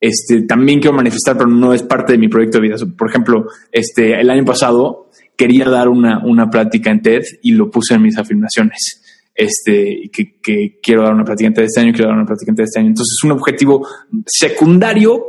este, 0.00 0.42
también 0.42 0.80
quiero 0.80 0.96
manifestar, 0.96 1.36
pero 1.36 1.50
no 1.50 1.74
es 1.74 1.82
parte 1.82 2.12
de 2.12 2.18
mi 2.18 2.28
proyecto 2.28 2.58
de 2.58 2.68
vida. 2.68 2.76
Por 2.96 3.10
ejemplo, 3.10 3.46
este, 3.70 4.18
el 4.18 4.30
año 4.30 4.44
pasado 4.44 5.10
quería 5.36 5.66
dar 5.66 5.88
una, 5.88 6.24
una 6.24 6.48
plática 6.48 6.90
en 6.90 7.02
TED 7.02 7.22
y 7.42 7.52
lo 7.52 7.70
puse 7.70 7.94
en 7.94 8.02
mis 8.02 8.16
afirmaciones. 8.16 9.02
Este, 9.34 10.10
que, 10.12 10.80
quiero 10.82 11.02
dar 11.02 11.14
una 11.14 11.24
plática 11.24 11.48
en 11.48 11.54
TED 11.54 11.64
este 11.64 11.80
año, 11.80 11.92
quiero 11.92 12.08
dar 12.08 12.16
una 12.16 12.26
plática 12.26 12.50
en 12.50 12.56
TED 12.56 12.64
este 12.64 12.80
año. 12.80 12.88
Entonces, 12.88 13.14
es 13.18 13.24
un 13.24 13.32
objetivo 13.32 13.86
secundario, 14.26 15.22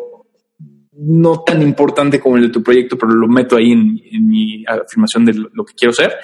no 0.94 1.42
tan 1.42 1.62
importante 1.62 2.20
como 2.20 2.38
el 2.38 2.44
de 2.44 2.50
tu 2.50 2.64
proyecto, 2.64 2.98
pero 2.98 3.12
lo 3.12 3.28
meto 3.28 3.58
ahí 3.58 3.72
en, 3.72 4.28
mi 4.28 4.64
afirmación 4.66 5.26
de 5.26 5.34
lo, 5.34 5.66
que 5.66 5.74
quiero 5.74 5.94
ser. 5.94 6.16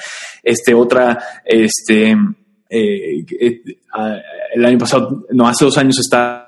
Este, 0.41 0.74
otra, 0.74 1.18
este, 1.44 2.11
eh, 2.69 3.26
eh, 3.40 3.61
el 4.53 4.65
año 4.65 4.78
pasado, 4.78 5.26
no, 5.32 5.48
hace 5.48 5.65
dos 5.65 5.78
años 5.78 5.99
está 5.99 6.47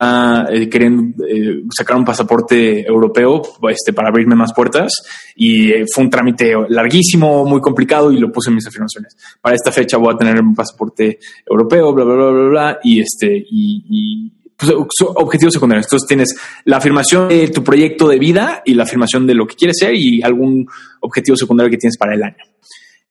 eh, 0.00 0.68
queriendo 0.70 1.24
sacar 1.70 1.96
un 1.96 2.04
pasaporte 2.04 2.86
europeo 2.86 3.42
este, 3.68 3.92
para 3.92 4.08
abrirme 4.08 4.34
más 4.34 4.52
puertas 4.54 4.92
y 5.36 5.70
fue 5.92 6.04
un 6.04 6.10
trámite 6.10 6.54
larguísimo, 6.68 7.44
muy 7.44 7.60
complicado 7.60 8.10
y 8.10 8.18
lo 8.18 8.32
puse 8.32 8.48
en 8.48 8.56
mis 8.56 8.66
afirmaciones. 8.66 9.16
Para 9.40 9.54
esta 9.54 9.70
fecha 9.70 9.98
voy 9.98 10.14
a 10.14 10.16
tener 10.16 10.40
un 10.40 10.54
pasaporte 10.54 11.18
europeo, 11.44 11.92
bla, 11.92 12.04
bla, 12.04 12.14
bla, 12.14 12.30
bla, 12.30 12.48
bla, 12.48 12.80
y 12.82 13.00
este, 13.00 13.44
y, 13.50 14.32
pues, 14.56 14.72
objetivos 15.16 15.52
secundarios. 15.52 15.86
Entonces 15.86 16.08
tienes 16.08 16.34
la 16.64 16.78
afirmación 16.78 17.28
de 17.28 17.48
tu 17.48 17.62
proyecto 17.62 18.08
de 18.08 18.18
vida 18.18 18.62
y 18.64 18.74
la 18.74 18.84
afirmación 18.84 19.26
de 19.26 19.34
lo 19.34 19.46
que 19.46 19.54
quieres 19.54 19.76
ser 19.78 19.94
y 19.94 20.22
algún 20.22 20.66
objetivo 21.00 21.36
secundario 21.36 21.70
que 21.70 21.78
tienes 21.78 21.98
para 21.98 22.14
el 22.14 22.22
año. 22.22 22.44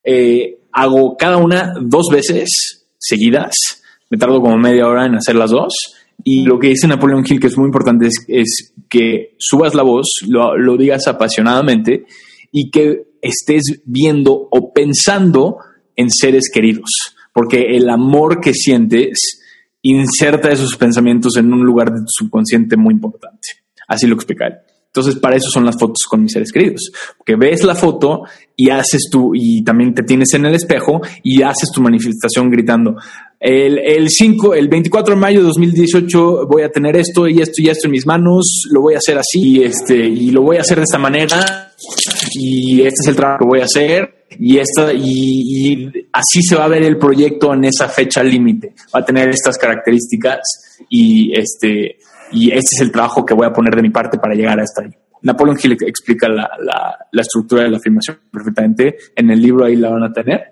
Eh, 0.03 0.59
hago 0.71 1.15
cada 1.17 1.37
una 1.37 1.73
dos 1.79 2.07
veces 2.11 2.87
seguidas. 2.97 3.53
Me 4.09 4.17
tardo 4.17 4.41
como 4.41 4.57
media 4.57 4.87
hora 4.87 5.05
en 5.05 5.15
hacer 5.15 5.35
las 5.35 5.51
dos. 5.51 5.73
Y 6.23 6.43
lo 6.43 6.59
que 6.59 6.69
dice 6.69 6.87
Napoleón 6.87 7.23
Hill, 7.27 7.39
que 7.39 7.47
es 7.47 7.57
muy 7.57 7.67
importante, 7.67 8.07
es, 8.27 8.73
que 8.89 9.35
subas 9.37 9.75
la 9.75 9.83
voz, 9.83 10.07
lo, 10.27 10.77
digas 10.77 11.07
apasionadamente 11.07 12.05
y 12.51 12.71
que 12.71 13.03
estés 13.21 13.81
viendo 13.85 14.47
o 14.51 14.73
pensando 14.73 15.57
en 15.95 16.09
seres 16.09 16.49
queridos. 16.51 16.89
Porque 17.33 17.75
el 17.77 17.89
amor 17.89 18.41
que 18.41 18.53
sientes 18.53 19.41
inserta 19.81 20.51
esos 20.51 20.75
pensamientos 20.75 21.37
en 21.37 21.53
un 21.53 21.63
lugar 21.63 21.91
de 21.91 21.99
tu 21.99 22.07
subconsciente 22.07 22.75
muy 22.75 22.93
importante. 22.93 23.47
Así 23.87 24.07
lo 24.07 24.15
explica 24.15 24.47
él. 24.47 24.53
Entonces, 24.87 25.17
para 25.17 25.35
eso 25.35 25.49
son 25.51 25.65
las 25.65 25.77
fotos 25.77 26.07
con 26.09 26.23
mis 26.23 26.31
seres 26.31 26.51
queridos, 26.51 26.91
porque 27.15 27.35
ves 27.35 27.63
la 27.63 27.75
foto 27.75 28.23
y 28.55 28.71
haces 28.71 29.07
tú, 29.11 29.33
y 29.35 29.63
también 29.63 29.93
te 29.93 30.01
tienes 30.01 30.33
en 30.33 30.47
el 30.47 30.55
espejo 30.55 31.01
y 31.21 31.43
haces 31.43 31.69
tu 31.71 31.79
manifestación 31.79 32.49
gritando. 32.49 32.95
El, 33.39 33.79
el 33.79 34.09
5, 34.09 34.53
el 34.53 34.67
24 34.67 35.15
de 35.15 35.19
mayo 35.19 35.39
de 35.39 35.45
2018 35.47 36.45
voy 36.47 36.63
a 36.63 36.69
tener 36.69 36.97
esto 36.97 37.25
y 37.27 37.41
esto 37.41 37.61
y 37.61 37.69
esto 37.69 37.87
en 37.87 37.91
mis 37.91 38.05
manos, 38.05 38.63
lo 38.71 38.81
voy 38.81 38.95
a 38.95 38.97
hacer 38.97 39.17
así, 39.17 39.63
este, 39.63 39.95
y 39.95 40.31
lo 40.31 40.41
voy 40.41 40.57
a 40.57 40.61
hacer 40.61 40.77
de 40.77 40.83
esta 40.83 40.97
manera, 40.97 41.71
y 42.33 42.81
este 42.81 42.97
es 43.01 43.07
el 43.07 43.15
trabajo 43.15 43.39
que 43.39 43.47
voy 43.47 43.61
a 43.61 43.63
hacer, 43.63 44.25
y 44.37 44.57
esta, 44.57 44.91
y, 44.93 45.03
y 45.03 45.91
así 46.11 46.41
se 46.43 46.55
va 46.55 46.65
a 46.65 46.67
ver 46.67 46.83
el 46.83 46.97
proyecto 46.97 47.53
en 47.53 47.63
esa 47.63 47.87
fecha 47.87 48.21
límite. 48.23 48.73
Va 48.93 48.99
a 48.99 49.05
tener 49.05 49.29
estas 49.29 49.57
características 49.57 50.41
y 50.89 51.31
este, 51.37 51.97
y 52.31 52.49
este 52.49 52.75
es 52.75 52.81
el 52.81 52.91
trabajo 52.91 53.25
que 53.25 53.33
voy 53.33 53.47
a 53.47 53.53
poner 53.53 53.75
de 53.75 53.81
mi 53.81 53.89
parte 53.89 54.17
para 54.19 54.35
llegar 54.35 54.59
hasta 54.59 54.83
ahí. 54.83 54.91
Napoleon 55.21 55.57
Hill 55.61 55.77
explica 55.85 56.29
la, 56.29 56.49
la, 57.11 57.21
estructura 57.21 57.63
de 57.63 57.71
la 57.71 57.77
afirmación 57.77 58.19
perfectamente. 58.31 58.95
En 59.15 59.29
el 59.29 59.41
libro 59.41 59.65
ahí 59.65 59.75
la 59.75 59.89
van 59.89 60.03
a 60.03 60.13
tener. 60.13 60.51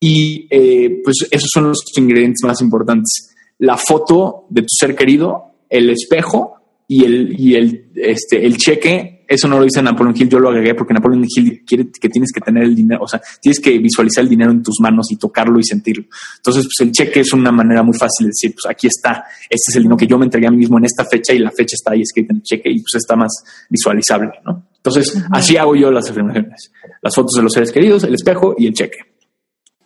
Y 0.00 0.46
eh, 0.50 1.00
pues 1.04 1.28
esos 1.30 1.48
son 1.52 1.68
los 1.68 1.78
ingredientes 1.96 2.42
más 2.44 2.60
importantes. 2.62 3.34
La 3.58 3.76
foto 3.76 4.46
de 4.48 4.62
tu 4.62 4.68
ser 4.68 4.96
querido, 4.96 5.52
el 5.68 5.90
espejo 5.90 6.54
y 6.88 7.04
el, 7.04 7.38
y 7.38 7.54
el, 7.54 7.90
este, 7.94 8.44
el 8.44 8.56
cheque 8.56 9.20
eso 9.30 9.46
no 9.46 9.58
lo 9.58 9.64
dice 9.64 9.80
Napoleon 9.80 10.16
Hill, 10.16 10.28
yo 10.28 10.40
lo 10.40 10.48
agregué 10.48 10.74
porque 10.74 10.92
Napoleon 10.92 11.24
Hill 11.24 11.62
quiere 11.64 11.86
que 11.88 12.08
tienes 12.08 12.32
que 12.32 12.40
tener 12.40 12.64
el 12.64 12.74
dinero, 12.74 13.04
o 13.04 13.06
sea, 13.06 13.22
tienes 13.40 13.60
que 13.60 13.78
visualizar 13.78 14.24
el 14.24 14.28
dinero 14.28 14.50
en 14.50 14.60
tus 14.60 14.80
manos 14.80 15.06
y 15.12 15.16
tocarlo 15.16 15.60
y 15.60 15.62
sentirlo. 15.62 16.06
Entonces, 16.38 16.64
pues 16.64 16.88
el 16.88 16.90
cheque 16.90 17.20
es 17.20 17.32
una 17.32 17.52
manera 17.52 17.84
muy 17.84 17.96
fácil 17.96 18.26
de 18.26 18.30
decir, 18.30 18.52
pues 18.60 18.68
aquí 18.68 18.88
está, 18.88 19.24
este 19.48 19.70
es 19.70 19.76
el 19.76 19.84
dinero 19.84 19.96
que 19.96 20.08
yo 20.08 20.18
me 20.18 20.24
entregué 20.24 20.48
a 20.48 20.50
mí 20.50 20.56
mismo 20.56 20.78
en 20.78 20.86
esta 20.86 21.04
fecha 21.04 21.32
y 21.32 21.38
la 21.38 21.52
fecha 21.52 21.76
está 21.76 21.92
ahí 21.92 22.00
escrita 22.00 22.32
en 22.32 22.38
el 22.38 22.42
cheque 22.42 22.70
y 22.70 22.80
pues 22.80 22.96
está 22.96 23.14
más 23.14 23.30
visualizable, 23.68 24.32
¿no? 24.44 24.66
Entonces, 24.74 25.16
así 25.30 25.56
hago 25.56 25.76
yo 25.76 25.92
las 25.92 26.10
afirmaciones. 26.10 26.72
Las 27.00 27.14
fotos 27.14 27.34
de 27.36 27.42
los 27.42 27.52
seres 27.52 27.70
queridos, 27.70 28.02
el 28.02 28.14
espejo 28.14 28.56
y 28.58 28.66
el 28.66 28.74
cheque. 28.74 28.98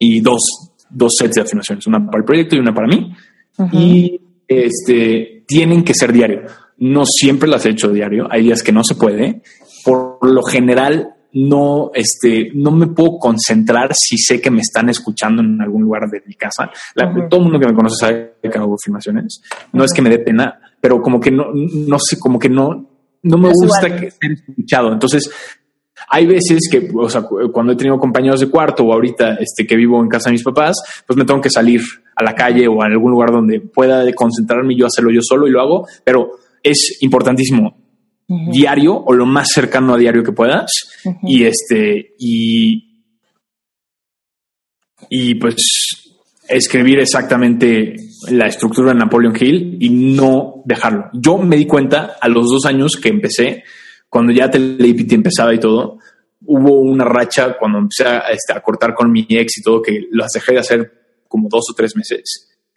Y 0.07 0.21
dos, 0.21 0.43
dos 0.91 1.13
sets 1.19 1.35
de 1.35 1.43
afirmaciones, 1.43 1.87
una 1.87 2.05
para 2.05 2.19
el 2.19 2.25
proyecto 2.25 2.57
y 2.57 2.59
una 2.59 2.75
para 2.75 2.89
mí. 2.89 3.13
Y 3.73 4.21
este, 4.47 5.45
tienen 5.47 5.85
que 5.85 5.95
ser 5.95 6.13
diario 6.13 6.43
no 6.79 7.05
siempre 7.07 7.49
las 7.49 7.65
he 7.67 7.71
hecho 7.71 7.91
diario. 7.91 8.27
Hay 8.31 8.43
días 8.43 8.63
que 8.63 8.73
no 8.73 8.83
se 8.85 8.95
puede. 8.95 9.43
Por 9.85 10.19
lo 10.23 10.43
general, 10.43 11.15
no, 11.33 11.91
este, 11.95 12.51
no 12.55 12.71
me 12.71 12.89
puedo 12.89 13.19
concentrar 13.19 13.91
si 13.95 14.17
sé 14.17 14.41
que 14.41 14.51
me 14.51 14.61
están 14.61 14.89
escuchando 14.89 15.43
en 15.43 15.61
algún 15.61 15.83
lugar 15.83 16.09
de 16.11 16.23
mi 16.27 16.35
casa. 16.35 16.71
Todo 16.95 17.41
el 17.41 17.45
mundo 17.45 17.61
que 17.61 17.67
me 17.67 17.75
conoce 17.75 17.97
sabe 18.01 18.35
que 18.43 18.59
hago 18.59 18.77
filmaciones. 18.83 19.43
No 19.73 19.85
es 19.85 19.93
que 19.93 20.03
me 20.03 20.11
dé 20.11 20.19
pena, 20.19 20.59
pero 20.81 21.01
como 21.01 21.21
que 21.21 21.31
no, 21.31 21.47
no 21.53 21.99
sé, 21.99 22.19
como 22.19 22.39
que 22.39 22.49
no, 22.49 22.89
no 23.23 23.39
me 23.39 23.51
gusta 23.51 23.95
que 23.97 24.07
estén 24.07 24.33
escuchado. 24.33 24.93
Entonces, 24.93 25.31
hay 26.09 26.27
veces 26.27 26.69
que, 26.71 26.89
o 26.95 27.09
sea, 27.09 27.23
cuando 27.53 27.73
he 27.73 27.77
tenido 27.77 27.99
compañeros 27.99 28.41
de 28.41 28.49
cuarto 28.51 28.85
o 28.85 28.93
ahorita 28.93 29.35
este, 29.35 29.67
que 29.67 29.77
vivo 29.77 30.01
en 30.03 30.09
casa 30.09 30.29
de 30.29 30.35
mis 30.35 30.43
papás, 30.43 30.77
pues 31.07 31.17
me 31.17 31.25
tengo 31.25 31.41
que 31.41 31.51
salir 31.51 31.81
a 32.17 32.23
la 32.23 32.35
calle 32.35 32.69
o 32.69 32.83
a 32.83 32.87
algún 32.87 33.13
lugar 33.13 33.31
donde 33.31 33.61
pueda 33.61 34.05
concentrarme 34.15 34.75
y 34.75 34.79
yo 34.79 34.87
hacerlo 34.87 35.11
yo 35.11 35.21
solo 35.23 35.47
y 35.47 35.51
lo 35.51 35.61
hago, 35.61 35.87
pero 36.05 36.31
es 36.63 36.99
importantísimo 37.01 37.77
diario 38.27 38.97
o 38.97 39.13
lo 39.13 39.27
más 39.27 39.49
cercano 39.53 39.95
a 39.95 39.99
diario 39.99 40.23
que 40.23 40.33
puedas 40.33 40.71
y 41.23 41.45
este 41.45 42.15
y 42.19 43.03
y 45.11 45.35
pues 45.35 46.15
escribir 46.49 47.01
exactamente 47.01 47.97
la 48.31 48.47
estructura 48.47 48.93
de 48.93 48.99
Napoleon 48.99 49.35
Hill 49.39 49.77
y 49.81 49.91
no 49.91 50.63
dejarlo. 50.65 51.11
Yo 51.13 51.39
me 51.39 51.57
di 51.57 51.67
cuenta 51.67 52.17
a 52.21 52.29
los 52.29 52.49
dos 52.49 52.65
años 52.65 52.97
que 52.97 53.11
empecé 53.11 53.65
cuando 54.15 54.33
ya 54.33 54.49
Telepity 54.49 55.17
empezaba 55.17 55.53
y 55.53 55.59
todo, 55.59 55.99
hubo 56.47 56.79
una 56.79 57.05
racha 57.05 57.57
cuando 57.59 57.79
empecé 57.79 58.05
a, 58.05 58.21
este, 58.31 58.53
a, 58.53 58.61
cortar 58.61 58.95
con 58.95 59.11
mi 59.11 59.27
ex 59.29 59.59
y 59.59 59.61
todo, 59.61 59.83
que 59.83 60.07
las 60.13 60.31
dejé 60.33 60.53
de 60.53 60.61
hacer 60.61 60.93
como 61.27 61.49
dos 61.49 61.65
o 61.73 61.75
tres 61.75 61.97
meses. 61.97 62.23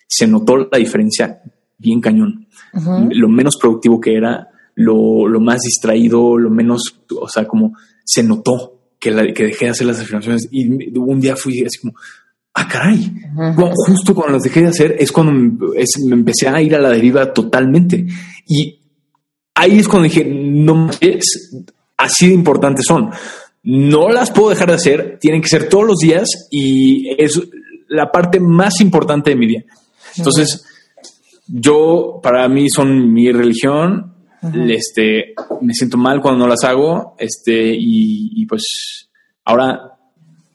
Se 0.08 0.26
notó 0.26 0.58
la 0.58 0.80
diferencia 0.80 1.40
bien 1.78 2.02
cañón. 2.02 2.48
Lo 3.12 3.30
menos 3.30 3.56
productivo 3.62 4.02
que 4.02 4.16
era, 4.16 4.48
lo, 4.74 5.28
lo, 5.28 5.40
más 5.40 5.62
distraído, 5.62 6.40
lo 6.40 6.50
menos, 6.50 6.82
o 7.16 7.30
sea, 7.30 7.46
como 7.46 7.74
se 8.04 8.24
notó 8.24 8.96
que, 9.00 9.12
la, 9.12 9.32
que 9.32 9.44
dejé 9.44 9.66
de 9.66 9.72
hacer 9.72 9.86
las 9.86 10.00
afirmaciones 10.00 10.48
y 10.50 10.98
un 10.98 11.22
día 11.22 11.36
fui 11.36 11.64
así 11.64 11.78
como, 11.82 11.94
ah, 12.56 12.68
caray, 12.68 13.14
justo 13.86 14.16
cuando 14.16 14.34
las 14.34 14.44
dejé 14.44 14.62
de 14.62 14.70
hacer 14.70 14.96
es 14.98 15.12
cuando 15.12 15.34
me, 15.34 15.80
es, 15.80 16.04
me 16.04 16.16
empecé 16.16 16.48
a 16.48 16.60
ir 16.64 16.74
a 16.74 16.80
la 16.80 16.90
deriva 16.90 17.32
totalmente. 17.32 18.08
Y 18.48 18.87
ahí 19.58 19.80
es 19.80 19.88
cuando 19.88 20.08
dije, 20.08 20.24
no 20.24 20.90
es 21.02 21.52
así 21.98 22.28
de 22.28 22.34
importantes 22.34 22.86
son. 22.88 23.10
No 23.64 24.10
las 24.10 24.32
puedo 24.32 24.50
dejar 24.50 24.70
de 24.70 24.76
hacer, 24.76 25.18
tienen 25.20 25.42
que 25.42 25.50
ser 25.50 25.68
todos 25.68 25.86
los 25.86 25.98
días 25.98 26.48
y 26.52 27.10
es 27.18 27.42
la 27.90 28.12
parte 28.12 28.40
más 28.40 28.80
importante 28.80 29.32
de 29.32 29.36
mi 29.36 29.48
día. 29.48 29.64
Entonces, 30.16 30.64
yo, 31.48 32.20
para 32.22 32.48
mí 32.48 32.70
son 32.70 33.12
mi 33.12 33.32
religión, 33.32 34.14
este, 34.70 35.34
me 35.62 35.74
siento 35.74 35.98
mal 35.98 36.22
cuando 36.22 36.46
no 36.46 36.48
las 36.48 36.64
hago, 36.64 37.16
este, 37.18 37.74
y, 37.74 38.42
y 38.42 38.46
pues 38.46 39.10
ahora 39.44 39.98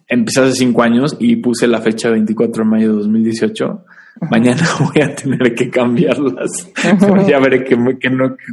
empecé 0.07 0.41
hace 0.41 0.53
cinco 0.53 0.83
años 0.83 1.17
y 1.19 1.37
puse 1.37 1.67
la 1.67 1.81
fecha 1.81 2.09
24 2.09 2.65
de 2.65 2.71
mayo 2.71 2.89
de 2.93 2.99
2018 3.03 3.85
Mañana 4.31 4.63
voy 4.79 5.03
a 5.03 5.15
tener 5.15 5.55
que 5.55 5.71
cambiarlas. 5.71 6.51
ya 7.27 7.39
veré 7.39 7.65
qué, 7.65 7.77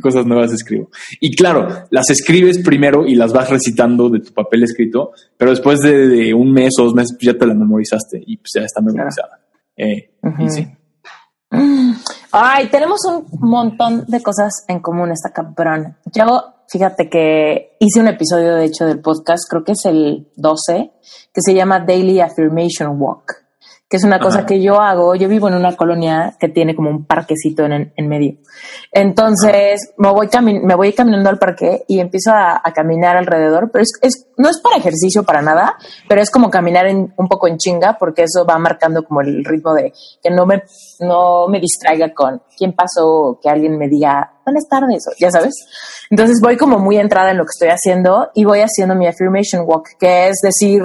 cosas 0.01 0.25
nuevas 0.25 0.51
escribo. 0.53 0.89
Y 1.19 1.35
claro, 1.35 1.67
las 1.89 2.09
escribes 2.09 2.59
primero 2.63 3.05
y 3.05 3.15
las 3.15 3.33
vas 3.33 3.49
recitando 3.49 4.09
de 4.09 4.19
tu 4.19 4.33
papel 4.33 4.63
escrito, 4.63 5.11
pero 5.37 5.51
después 5.51 5.79
de, 5.79 6.33
un 6.33 6.51
mes 6.51 6.73
o 6.79 6.83
dos 6.83 6.93
meses 6.93 7.15
pues 7.19 7.33
ya 7.33 7.37
te 7.37 7.45
la 7.45 7.53
memorizaste 7.53 8.21
y 8.25 8.37
pues 8.37 8.51
ya 8.55 8.61
está 8.61 8.81
memorizada. 8.81 9.39
Eh, 9.75 10.11
sí. 10.47 10.67
Ay, 12.31 12.67
tenemos 12.69 12.99
un 13.05 13.25
montón 13.49 14.05
de 14.07 14.21
cosas 14.21 14.63
en 14.67 14.79
común 14.79 15.11
esta 15.11 15.31
cabrón. 15.31 15.97
Yo, 16.13 16.25
fíjate 16.67 17.09
que 17.09 17.75
hice 17.79 17.99
un 17.99 18.07
episodio, 18.07 18.55
de 18.55 18.65
hecho, 18.65 18.85
del 18.85 18.99
podcast, 19.01 19.43
creo 19.49 19.63
que 19.63 19.71
es 19.71 19.85
el 19.85 20.27
12, 20.35 20.91
que 21.33 21.41
se 21.41 21.53
llama 21.53 21.79
Daily 21.79 22.19
Affirmation 22.19 23.01
Walk 23.01 23.48
que 23.89 23.97
es 23.97 24.03
una 24.03 24.19
cosa 24.19 24.45
que 24.45 24.61
yo 24.61 24.79
hago. 24.79 25.15
Yo 25.15 25.27
vivo 25.27 25.47
en 25.47 25.55
una 25.55 25.75
colonia 25.75 26.35
que 26.39 26.47
tiene 26.47 26.75
como 26.75 26.91
un 26.91 27.05
parquecito 27.05 27.65
en, 27.65 27.91
en 27.95 28.07
medio. 28.07 28.37
Entonces 28.91 29.93
me 29.97 30.11
voy, 30.11 30.29
me 30.63 30.75
voy 30.75 30.93
caminando 30.93 31.29
al 31.29 31.39
parque 31.39 31.85
y 31.87 31.99
empiezo 31.99 32.31
a, 32.31 32.61
caminar 32.75 33.17
alrededor, 33.17 33.71
pero 33.71 33.81
es, 33.81 33.91
es, 34.01 34.27
no 34.37 34.47
es 34.47 34.59
para 34.61 34.77
ejercicio 34.77 35.23
para 35.23 35.41
nada, 35.41 35.75
pero 36.07 36.21
es 36.21 36.29
como 36.29 36.51
caminar 36.51 36.85
en, 36.85 37.11
un 37.17 37.27
poco 37.27 37.47
en 37.47 37.57
chinga 37.57 37.97
porque 37.99 38.23
eso 38.23 38.45
va 38.45 38.59
marcando 38.59 39.03
como 39.03 39.21
el 39.21 39.43
ritmo 39.43 39.73
de 39.73 39.91
que 40.21 40.29
no 40.29 40.45
me, 40.45 40.63
no 40.99 41.47
me 41.47 41.59
distraiga 41.59 42.13
con 42.13 42.43
quién 42.55 42.73
pasó, 42.73 43.39
que 43.41 43.49
alguien 43.49 43.75
me 43.77 43.89
diga 43.89 44.39
buenas 44.45 44.67
tardes, 44.69 45.03
ya 45.19 45.31
sabes. 45.31 45.55
Entonces 46.11 46.39
voy 46.41 46.57
como 46.57 46.77
muy 46.77 46.97
entrada 46.97 47.31
en 47.31 47.37
lo 47.37 47.43
que 47.43 47.53
estoy 47.55 47.69
haciendo 47.69 48.29
y 48.35 48.45
voy 48.45 48.59
haciendo 48.59 48.93
mi 48.93 49.07
affirmation 49.07 49.63
walk, 49.65 49.97
que 49.99 50.29
es 50.29 50.37
decir, 50.43 50.83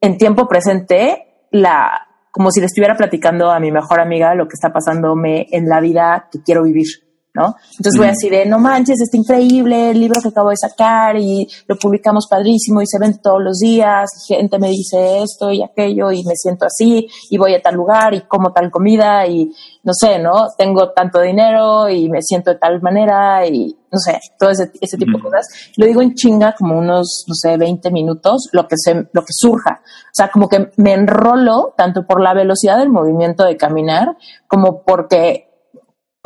en 0.00 0.16
tiempo 0.16 0.46
presente, 0.46 1.26
la, 1.50 2.05
como 2.36 2.50
si 2.50 2.60
le 2.60 2.66
estuviera 2.66 2.94
platicando 2.94 3.50
a 3.50 3.58
mi 3.58 3.72
mejor 3.72 3.98
amiga 3.98 4.34
lo 4.34 4.46
que 4.46 4.56
está 4.56 4.70
pasándome 4.70 5.46
en 5.52 5.70
la 5.70 5.80
vida 5.80 6.28
que 6.30 6.42
quiero 6.42 6.64
vivir. 6.64 7.05
¿No? 7.36 7.54
Entonces 7.76 7.98
voy 7.98 8.08
así 8.08 8.30
de, 8.30 8.46
no 8.46 8.58
manches, 8.58 9.00
está 9.00 9.16
increíble 9.16 9.90
el 9.90 10.00
libro 10.00 10.20
que 10.22 10.28
acabo 10.28 10.50
de 10.50 10.56
sacar 10.56 11.16
y 11.16 11.46
lo 11.66 11.76
publicamos 11.76 12.26
padrísimo 12.28 12.80
y 12.80 12.86
se 12.86 12.98
ven 12.98 13.20
todos 13.22 13.42
los 13.42 13.58
días, 13.58 14.08
y 14.28 14.34
gente 14.34 14.58
me 14.58 14.70
dice 14.70 15.22
esto 15.22 15.52
y 15.52 15.62
aquello 15.62 16.10
y 16.10 16.24
me 16.24 16.34
siento 16.34 16.64
así 16.64 17.06
y 17.30 17.36
voy 17.36 17.54
a 17.54 17.60
tal 17.60 17.74
lugar 17.74 18.14
y 18.14 18.22
como 18.22 18.52
tal 18.52 18.70
comida 18.70 19.26
y 19.26 19.52
no 19.82 19.92
sé, 19.92 20.18
¿no? 20.18 20.48
Tengo 20.56 20.90
tanto 20.92 21.20
dinero 21.20 21.88
y 21.88 22.08
me 22.08 22.22
siento 22.22 22.50
de 22.50 22.56
tal 22.56 22.80
manera 22.80 23.46
y 23.46 23.76
no 23.92 23.98
sé, 23.98 24.18
todo 24.38 24.50
ese, 24.50 24.70
ese 24.80 24.96
tipo 24.96 25.16
de 25.16 25.22
cosas. 25.22 25.46
Lo 25.76 25.86
digo 25.86 26.02
en 26.02 26.14
chinga 26.14 26.54
como 26.58 26.78
unos, 26.78 27.24
no 27.28 27.34
sé, 27.34 27.56
20 27.56 27.90
minutos, 27.90 28.48
lo 28.52 28.66
que, 28.66 28.76
se, 28.76 28.94
lo 28.94 29.22
que 29.22 29.32
surja. 29.32 29.80
O 29.80 30.12
sea, 30.12 30.30
como 30.30 30.48
que 30.48 30.70
me 30.76 30.92
enrolo 30.92 31.74
tanto 31.76 32.04
por 32.06 32.20
la 32.20 32.34
velocidad 32.34 32.78
del 32.78 32.90
movimiento 32.90 33.44
de 33.44 33.56
caminar 33.56 34.16
como 34.48 34.82
porque 34.82 35.45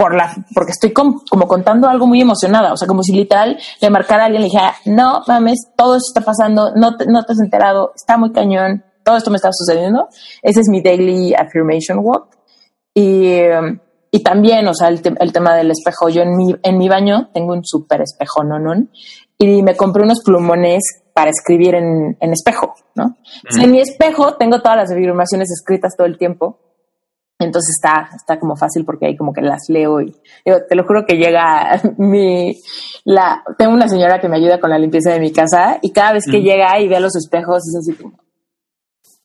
por 0.01 0.15
la, 0.15 0.35
porque 0.55 0.73
estoy 0.73 0.95
como 0.95 1.47
contando 1.47 1.87
algo 1.87 2.07
muy 2.07 2.23
emocionada, 2.23 2.73
o 2.73 2.77
sea, 2.79 2.89
como 2.89 3.03
si 3.03 3.13
literal 3.13 3.59
le 3.83 3.91
marcara 3.91 4.23
a 4.23 4.27
alguien 4.27 4.41
y 4.41 4.45
le 4.45 4.51
dijera, 4.51 4.75
no 4.87 5.21
mames, 5.27 5.59
todo 5.77 5.97
esto 5.97 6.09
está 6.09 6.23
pasando, 6.23 6.73
no 6.75 6.97
te, 6.97 7.05
no 7.05 7.23
te 7.23 7.35
has 7.35 7.39
enterado, 7.39 7.93
está 7.95 8.17
muy 8.17 8.33
cañón, 8.33 8.83
todo 9.05 9.19
esto 9.19 9.31
me 9.31 9.37
está 9.37 9.51
sucediendo. 9.53 10.09
Ese 10.41 10.61
es 10.61 10.69
mi 10.71 10.81
daily 10.81 11.35
affirmation 11.35 11.99
walk. 12.01 12.29
Y, 12.95 13.41
y 14.11 14.23
también, 14.23 14.67
o 14.69 14.75
sea, 14.75 14.89
el, 14.89 15.03
el, 15.21 15.33
tema 15.35 15.55
del 15.55 15.71
espejo. 15.71 16.09
Yo 16.09 16.23
en 16.23 16.35
mi, 16.35 16.57
en 16.63 16.79
mi 16.79 16.89
baño 16.89 17.29
tengo 17.35 17.53
un 17.53 17.63
súper 17.63 18.01
espejo, 18.01 18.43
¿no? 18.43 18.59
¿no? 18.59 18.73
Y 19.37 19.63
me 19.63 19.77
compré 19.77 20.03
unos 20.03 20.23
plumones 20.25 20.83
para 21.13 21.29
escribir 21.29 21.75
en, 21.75 22.17
en 22.19 22.33
espejo, 22.33 22.75
¿no? 22.95 23.17
en 23.61 23.71
mi 23.71 23.81
espejo 23.81 24.37
tengo 24.37 24.63
todas 24.63 24.79
las 24.79 24.93
afirmaciones 24.93 25.51
escritas 25.51 25.95
todo 25.95 26.07
el 26.07 26.17
tiempo 26.17 26.59
entonces 27.45 27.77
está, 27.77 28.11
está 28.15 28.39
como 28.39 28.57
fácil 28.57 28.85
porque 28.85 29.07
ahí 29.07 29.17
como 29.17 29.33
que 29.33 29.41
las 29.41 29.69
leo 29.69 30.01
y 30.01 30.15
te 30.45 30.75
lo 30.75 30.85
juro 30.85 31.05
que 31.07 31.17
llega 31.17 31.81
mi, 31.99 32.61
la, 33.05 33.43
tengo 33.59 33.73
una 33.73 33.89
señora 33.89 34.21
que 34.21 34.29
me 34.29 34.37
ayuda 34.37 34.61
con 34.61 34.71
la 34.71 34.79
limpieza 34.79 35.11
de 35.13 35.21
mi 35.21 35.33
casa 35.33 35.79
y 35.83 35.91
cada 35.91 36.13
vez 36.13 36.25
que 36.31 36.43
llega 36.43 36.79
y 36.81 36.89
ve 36.89 37.01
los 37.01 37.17
espejos 37.17 37.67
es 37.67 37.77
así 37.77 37.95
como, 37.95 38.19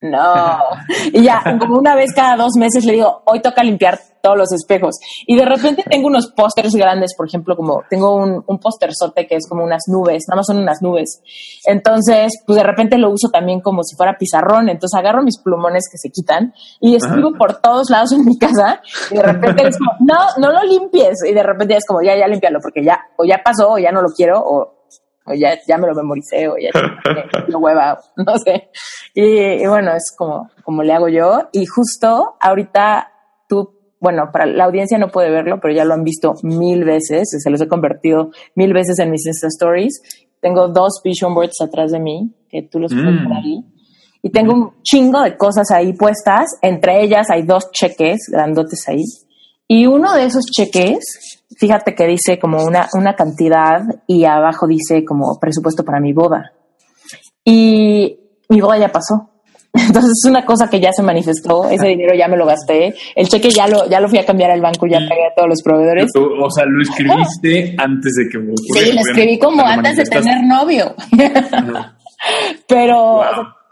no. 0.02 0.60
y 1.14 1.24
ya, 1.24 1.42
como 1.60 1.78
una 1.78 1.96
vez 1.96 2.14
cada 2.14 2.36
dos 2.36 2.54
meses 2.58 2.86
le 2.86 2.94
digo, 2.94 3.24
hoy 3.26 3.42
toca 3.42 3.64
limpiar 3.64 4.00
todos 4.22 4.38
los 4.38 4.52
espejos. 4.54 4.96
Y 5.28 5.38
de 5.38 5.46
repente 5.46 5.84
tengo 5.88 6.08
unos 6.08 6.32
pósters 6.36 6.74
grandes, 6.74 7.14
por 7.16 7.28
ejemplo, 7.28 7.56
como 7.56 7.84
tengo 7.90 8.16
un, 8.16 8.44
un 8.48 8.58
pósterzote 8.58 9.28
que 9.28 9.36
es 9.36 9.48
como 9.48 9.64
unas 9.64 9.84
nubes, 9.88 10.24
nada 10.28 10.38
más 10.38 10.48
son 10.48 10.58
unas 10.58 10.82
nubes. 10.82 11.22
Entonces, 11.66 12.34
pues 12.46 12.58
de 12.58 12.64
repente 12.64 12.98
lo 12.98 13.12
uso 13.12 13.30
también 13.30 13.62
como 13.62 13.84
si 13.84 13.96
fuera 13.96 14.18
pizarrón. 14.18 14.70
Entonces 14.70 14.98
agarro 14.98 15.22
mis 15.22 15.40
plumones 15.40 15.84
que 15.92 16.00
se 16.00 16.10
quitan 16.10 16.54
y 16.80 16.96
escribo 16.96 17.34
por 17.38 17.62
todos 17.62 17.92
lados 17.92 18.14
en 18.14 18.26
mi 18.26 18.38
casa. 18.40 18.82
Y 19.12 19.16
de 19.16 19.22
repente 19.22 19.68
es 19.68 19.78
como, 19.78 19.92
no, 20.00 20.18
no 20.38 20.52
lo 20.52 20.64
limpies. 20.64 21.20
Y 21.30 21.34
de 21.34 21.44
repente 21.44 21.78
es 21.78 21.86
como, 21.86 22.02
ya, 22.02 22.18
ya 22.18 22.28
limpialo, 22.28 22.60
porque 22.62 22.84
ya, 22.84 23.00
o 23.18 23.26
ya 23.26 23.42
pasó, 23.44 23.74
o 23.74 23.78
ya 23.78 23.92
no 23.92 24.02
lo 24.02 24.10
quiero, 24.10 24.42
o 24.44 24.75
o 25.26 25.34
ya, 25.34 25.58
ya 25.68 25.78
me 25.78 25.88
lo 25.88 25.96
memoricé, 25.96 26.48
o 26.48 26.56
ya 26.58 26.70
lo 27.48 27.60
hueva, 27.60 28.00
no 28.16 28.38
sé. 28.38 28.70
Y, 29.14 29.66
bueno, 29.68 29.92
es 29.96 30.14
como, 30.16 30.50
como 30.64 30.84
le 30.84 30.94
hago 30.94 31.10
yo. 31.10 31.50
Y 31.52 31.66
justo 31.66 32.36
ahorita 32.40 33.12
tú, 33.50 33.74
bueno, 34.00 34.30
para 34.32 34.46
la 34.46 34.66
audiencia 34.66 34.98
no 34.98 35.10
puede 35.10 35.32
verlo, 35.32 35.60
pero 35.60 35.74
ya 35.74 35.86
lo 35.86 35.94
han 35.94 36.04
visto 36.04 36.36
mil 36.44 36.84
veces, 36.84 37.30
se 37.30 37.50
los 37.50 37.62
he 37.62 37.68
convertido 37.68 38.30
mil 38.56 38.74
veces 38.74 39.00
en 39.00 39.12
mis 39.12 39.26
Insta 39.26 39.48
Stories. 39.48 40.02
Tengo 40.42 40.68
dos 40.68 41.02
vision 41.04 41.34
boards 41.34 41.60
atrás 41.62 41.92
de 41.92 42.00
mí, 42.00 42.32
que 42.50 42.62
tú 42.62 42.80
los 42.80 42.94
puedes 42.94 43.06
ver 43.06 43.28
mm. 43.28 43.34
ahí. 43.34 43.64
Y 44.22 44.30
tengo 44.32 44.54
un 44.54 44.74
chingo 44.84 45.22
de 45.22 45.38
cosas 45.38 45.70
ahí 45.72 45.94
puestas. 45.94 46.58
Entre 46.62 47.04
ellas 47.04 47.28
hay 47.30 47.44
dos 47.44 47.72
cheques 47.72 48.28
grandotes 48.32 48.84
ahí. 48.88 49.04
Y 49.68 49.88
uno 49.88 50.14
de 50.14 50.26
esos 50.26 50.46
cheques 50.46 51.36
fíjate 51.58 51.96
que 51.96 52.08
dice 52.08 52.40
como 52.40 52.64
una, 52.64 52.88
una 52.94 53.16
cantidad 53.16 53.82
y 54.08 54.26
abajo 54.26 54.68
dice 54.68 55.04
como 55.06 55.40
presupuesto 55.40 55.84
para 55.84 56.00
mi 56.00 56.14
boda. 56.14 56.52
Y 57.44 58.18
mi 58.50 58.62
boda 58.62 58.78
ya 58.78 58.90
pasó. 58.90 59.30
Entonces 59.74 60.12
es 60.24 60.30
una 60.30 60.46
cosa 60.46 60.70
que 60.70 60.80
ya 60.80 60.92
se 60.94 61.04
manifestó, 61.04 61.70
ese 61.70 61.88
dinero 61.88 62.16
ya 62.18 62.30
me 62.30 62.38
lo 62.38 62.46
gasté, 62.46 62.96
el 63.14 63.28
cheque 63.28 63.50
ya 63.50 63.68
lo, 63.68 63.90
ya 63.90 64.00
lo 64.00 64.08
fui 64.08 64.20
a 64.20 64.26
cambiar 64.26 64.52
al 64.52 64.62
banco, 64.62 64.88
ya 64.88 65.00
pagué 65.00 65.26
a 65.26 65.36
todos 65.36 65.50
los 65.50 65.62
proveedores. 65.62 66.10
o 66.16 66.50
sea, 66.50 66.64
lo 66.66 66.82
escribiste 66.82 67.76
antes 67.78 68.14
de 68.14 68.30
que 68.30 68.40
Sí, 68.74 68.94
lo 68.94 69.02
escribí 69.02 69.38
como 69.38 69.66
antes 69.66 69.98
de 69.98 70.06
tener 70.06 70.46
novio. 70.46 70.96
Pero 72.68 73.22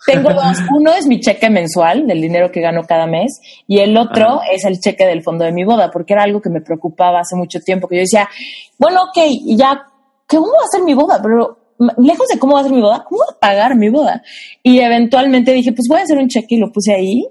tengo 0.06 0.30
dos. 0.34 0.58
Uno 0.76 0.94
es 0.94 1.08
mi 1.08 1.20
cheque 1.20 1.50
mensual 1.50 2.08
del 2.08 2.22
dinero 2.22 2.52
que 2.52 2.62
gano 2.62 2.84
cada 2.84 3.08
mes 3.08 3.40
y 3.68 3.80
el 3.80 3.98
otro 3.98 4.42
es 4.52 4.66
el 4.66 4.80
cheque 4.80 5.06
del 5.06 5.24
fondo 5.24 5.46
de 5.46 5.52
mi 5.52 5.64
boda, 5.64 5.92
porque 5.92 6.14
era 6.14 6.24
algo 6.24 6.42
que 6.42 6.50
me 6.50 6.62
preocupaba 6.62 7.20
hace 7.20 7.36
mucho 7.36 7.60
tiempo, 7.60 7.88
que 7.88 7.96
yo 7.96 8.02
decía, 8.02 8.30
bueno, 8.78 9.04
ok, 9.04 9.24
ya, 9.58 9.84
¿cómo 10.28 10.48
va 10.48 10.66
a 10.66 10.72
ser 10.72 10.84
mi 10.84 10.94
boda? 10.94 11.20
Pero 11.22 11.58
lejos 11.98 12.28
de 12.28 12.40
cómo 12.40 12.54
va 12.54 12.62
a 12.62 12.64
ser 12.64 12.72
mi 12.72 12.82
boda, 12.82 13.04
¿cómo 13.08 13.20
voy 13.20 13.36
a 13.36 13.40
pagar 13.40 13.76
mi 13.76 13.90
boda? 13.90 14.22
Y 14.62 14.80
eventualmente 14.80 15.52
dije, 15.54 15.72
pues 15.72 15.88
voy 15.90 16.00
a 16.00 16.04
hacer 16.04 16.18
un 16.18 16.28
cheque 16.28 16.56
y 16.56 16.60
lo 16.60 16.72
puse 16.72 16.94
ahí. 16.94 17.24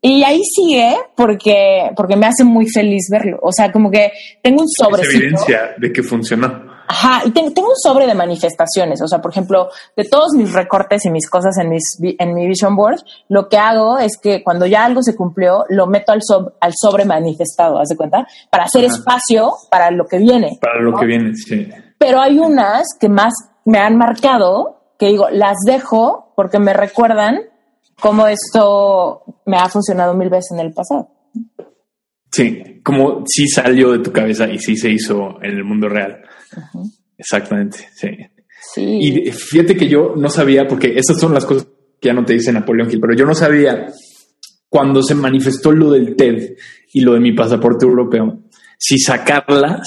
Y 0.00 0.22
ahí 0.22 0.42
sigue 0.44 0.96
porque, 1.16 1.90
porque 1.96 2.14
me 2.14 2.26
hace 2.26 2.44
muy 2.44 2.68
feliz 2.68 3.08
verlo. 3.10 3.38
O 3.42 3.50
sea, 3.50 3.72
como 3.72 3.90
que 3.90 4.12
tengo 4.42 4.60
un 4.60 4.68
sobre. 4.68 5.00
Es 5.00 5.14
evidencia 5.14 5.74
de 5.78 5.90
que 5.90 6.02
funcionó. 6.02 6.73
Ajá, 6.86 7.22
y 7.24 7.30
tengo, 7.30 7.48
un 7.48 7.76
sobre 7.76 8.06
de 8.06 8.14
manifestaciones. 8.14 9.00
O 9.02 9.08
sea, 9.08 9.20
por 9.20 9.30
ejemplo, 9.30 9.68
de 9.96 10.04
todos 10.04 10.32
mis 10.34 10.52
recortes 10.52 11.04
y 11.04 11.10
mis 11.10 11.28
cosas 11.28 11.56
en, 11.58 11.70
mis, 11.70 11.98
en 12.00 12.34
mi 12.34 12.46
vision 12.46 12.76
board, 12.76 13.00
lo 13.28 13.48
que 13.48 13.56
hago 13.56 13.98
es 13.98 14.18
que 14.18 14.42
cuando 14.42 14.66
ya 14.66 14.84
algo 14.84 15.02
se 15.02 15.16
cumplió, 15.16 15.64
lo 15.68 15.86
meto 15.86 16.12
al, 16.12 16.20
al 16.60 16.72
sobre 16.74 17.04
manifestado, 17.04 17.78
¿haz 17.78 17.88
de 17.88 17.96
cuenta? 17.96 18.26
Para 18.50 18.64
hacer 18.64 18.84
espacio 18.84 19.52
para 19.70 19.90
lo 19.90 20.06
que 20.06 20.18
viene. 20.18 20.58
Para 20.60 20.80
lo 20.80 20.94
que 20.94 21.06
viene, 21.06 21.34
sí. 21.34 21.68
Pero 21.98 22.20
hay 22.20 22.38
unas 22.38 22.86
que 23.00 23.08
más 23.08 23.32
me 23.64 23.78
han 23.78 23.96
marcado, 23.96 24.80
que 24.98 25.06
digo, 25.06 25.28
las 25.30 25.56
dejo 25.66 26.32
porque 26.36 26.58
me 26.58 26.74
recuerdan 26.74 27.40
cómo 28.00 28.26
esto 28.26 29.22
me 29.46 29.56
ha 29.56 29.68
funcionado 29.68 30.14
mil 30.14 30.28
veces 30.28 30.52
en 30.52 30.60
el 30.60 30.72
pasado. 30.72 31.08
Sí, 32.30 32.80
como 32.82 33.22
si 33.26 33.46
salió 33.46 33.92
de 33.92 34.00
tu 34.00 34.12
cabeza 34.12 34.48
y 34.48 34.58
sí 34.58 34.76
se 34.76 34.90
hizo 34.90 35.40
en 35.40 35.52
el 35.52 35.64
mundo 35.64 35.88
real. 35.88 36.20
Exactamente, 37.16 37.78
sí. 37.94 38.08
Y 38.76 39.30
fíjate 39.30 39.76
que 39.76 39.88
yo 39.88 40.14
no 40.16 40.28
sabía, 40.30 40.66
porque 40.66 40.94
estas 40.96 41.18
son 41.18 41.34
las 41.34 41.44
cosas 41.44 41.68
que 42.00 42.08
ya 42.08 42.14
no 42.14 42.24
te 42.24 42.32
dice 42.32 42.52
Napoleón 42.52 42.90
Hill, 42.90 43.00
pero 43.00 43.14
yo 43.14 43.24
no 43.24 43.34
sabía 43.34 43.86
cuando 44.68 45.02
se 45.02 45.14
manifestó 45.14 45.70
lo 45.70 45.90
del 45.90 46.16
TED 46.16 46.56
y 46.92 47.00
lo 47.00 47.14
de 47.14 47.20
mi 47.20 47.32
pasaporte 47.32 47.86
europeo, 47.86 48.40
si 48.78 48.98
sacarlas 48.98 49.86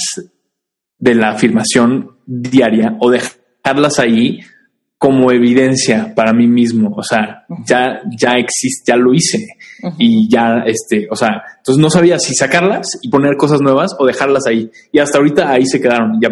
de 0.98 1.16
la 1.16 1.32
afirmación 1.32 2.18
diaria 2.26 2.98
o 3.02 3.12
dejarlas 3.12 4.00
ahí 4.00 4.40
como 4.98 5.32
evidencia 5.32 6.14
para 6.16 6.34
mí 6.34 6.48
mismo. 6.48 6.94
O 6.96 7.04
sea, 7.04 7.46
ya, 7.66 8.02
ya 8.18 8.32
existe, 8.38 8.92
ya 8.92 8.98
lo 8.98 9.14
hice 9.14 9.48
y 9.98 10.30
ya, 10.30 10.64
este, 10.66 11.08
o 11.12 11.16
sea, 11.16 11.44
entonces 11.58 11.82
no 11.82 11.90
sabía 11.90 12.18
si 12.18 12.34
sacarlas 12.34 12.88
y 13.02 13.10
poner 13.10 13.38
cosas 13.38 13.62
nuevas 13.62 13.92
o 14.00 14.06
dejarlas 14.06 14.48
ahí. 14.48 14.72
Y 14.92 15.00
hasta 15.00 15.20
ahorita 15.20 15.52
ahí 15.52 15.66
se 15.66 15.80
quedaron. 15.80 16.20
Ya 16.22 16.30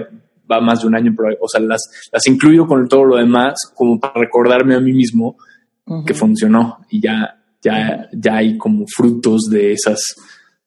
va 0.52 0.62
más 0.62 0.82
de 0.82 0.88
un 0.88 0.96
año, 0.96 1.14
pero, 1.16 1.36
o 1.42 1.48
sea, 1.48 1.60
las, 1.62 1.82
las 2.12 2.26
incluyo 2.28 2.68
con 2.68 2.88
todo 2.88 3.06
lo 3.06 3.18
demás 3.18 3.56
como 3.74 4.00
para 4.00 4.14
recordarme 4.16 4.76
a 4.76 4.80
mí 4.80 4.94
mismo 4.94 5.38
que 6.06 6.16
funcionó 6.16 6.80
y 6.90 7.00
ya, 7.02 7.44
ya, 7.62 8.10
ya 8.12 8.38
hay 8.38 8.58
como 8.58 8.86
frutos 8.88 9.44
de 9.52 9.74
esas, 9.74 10.00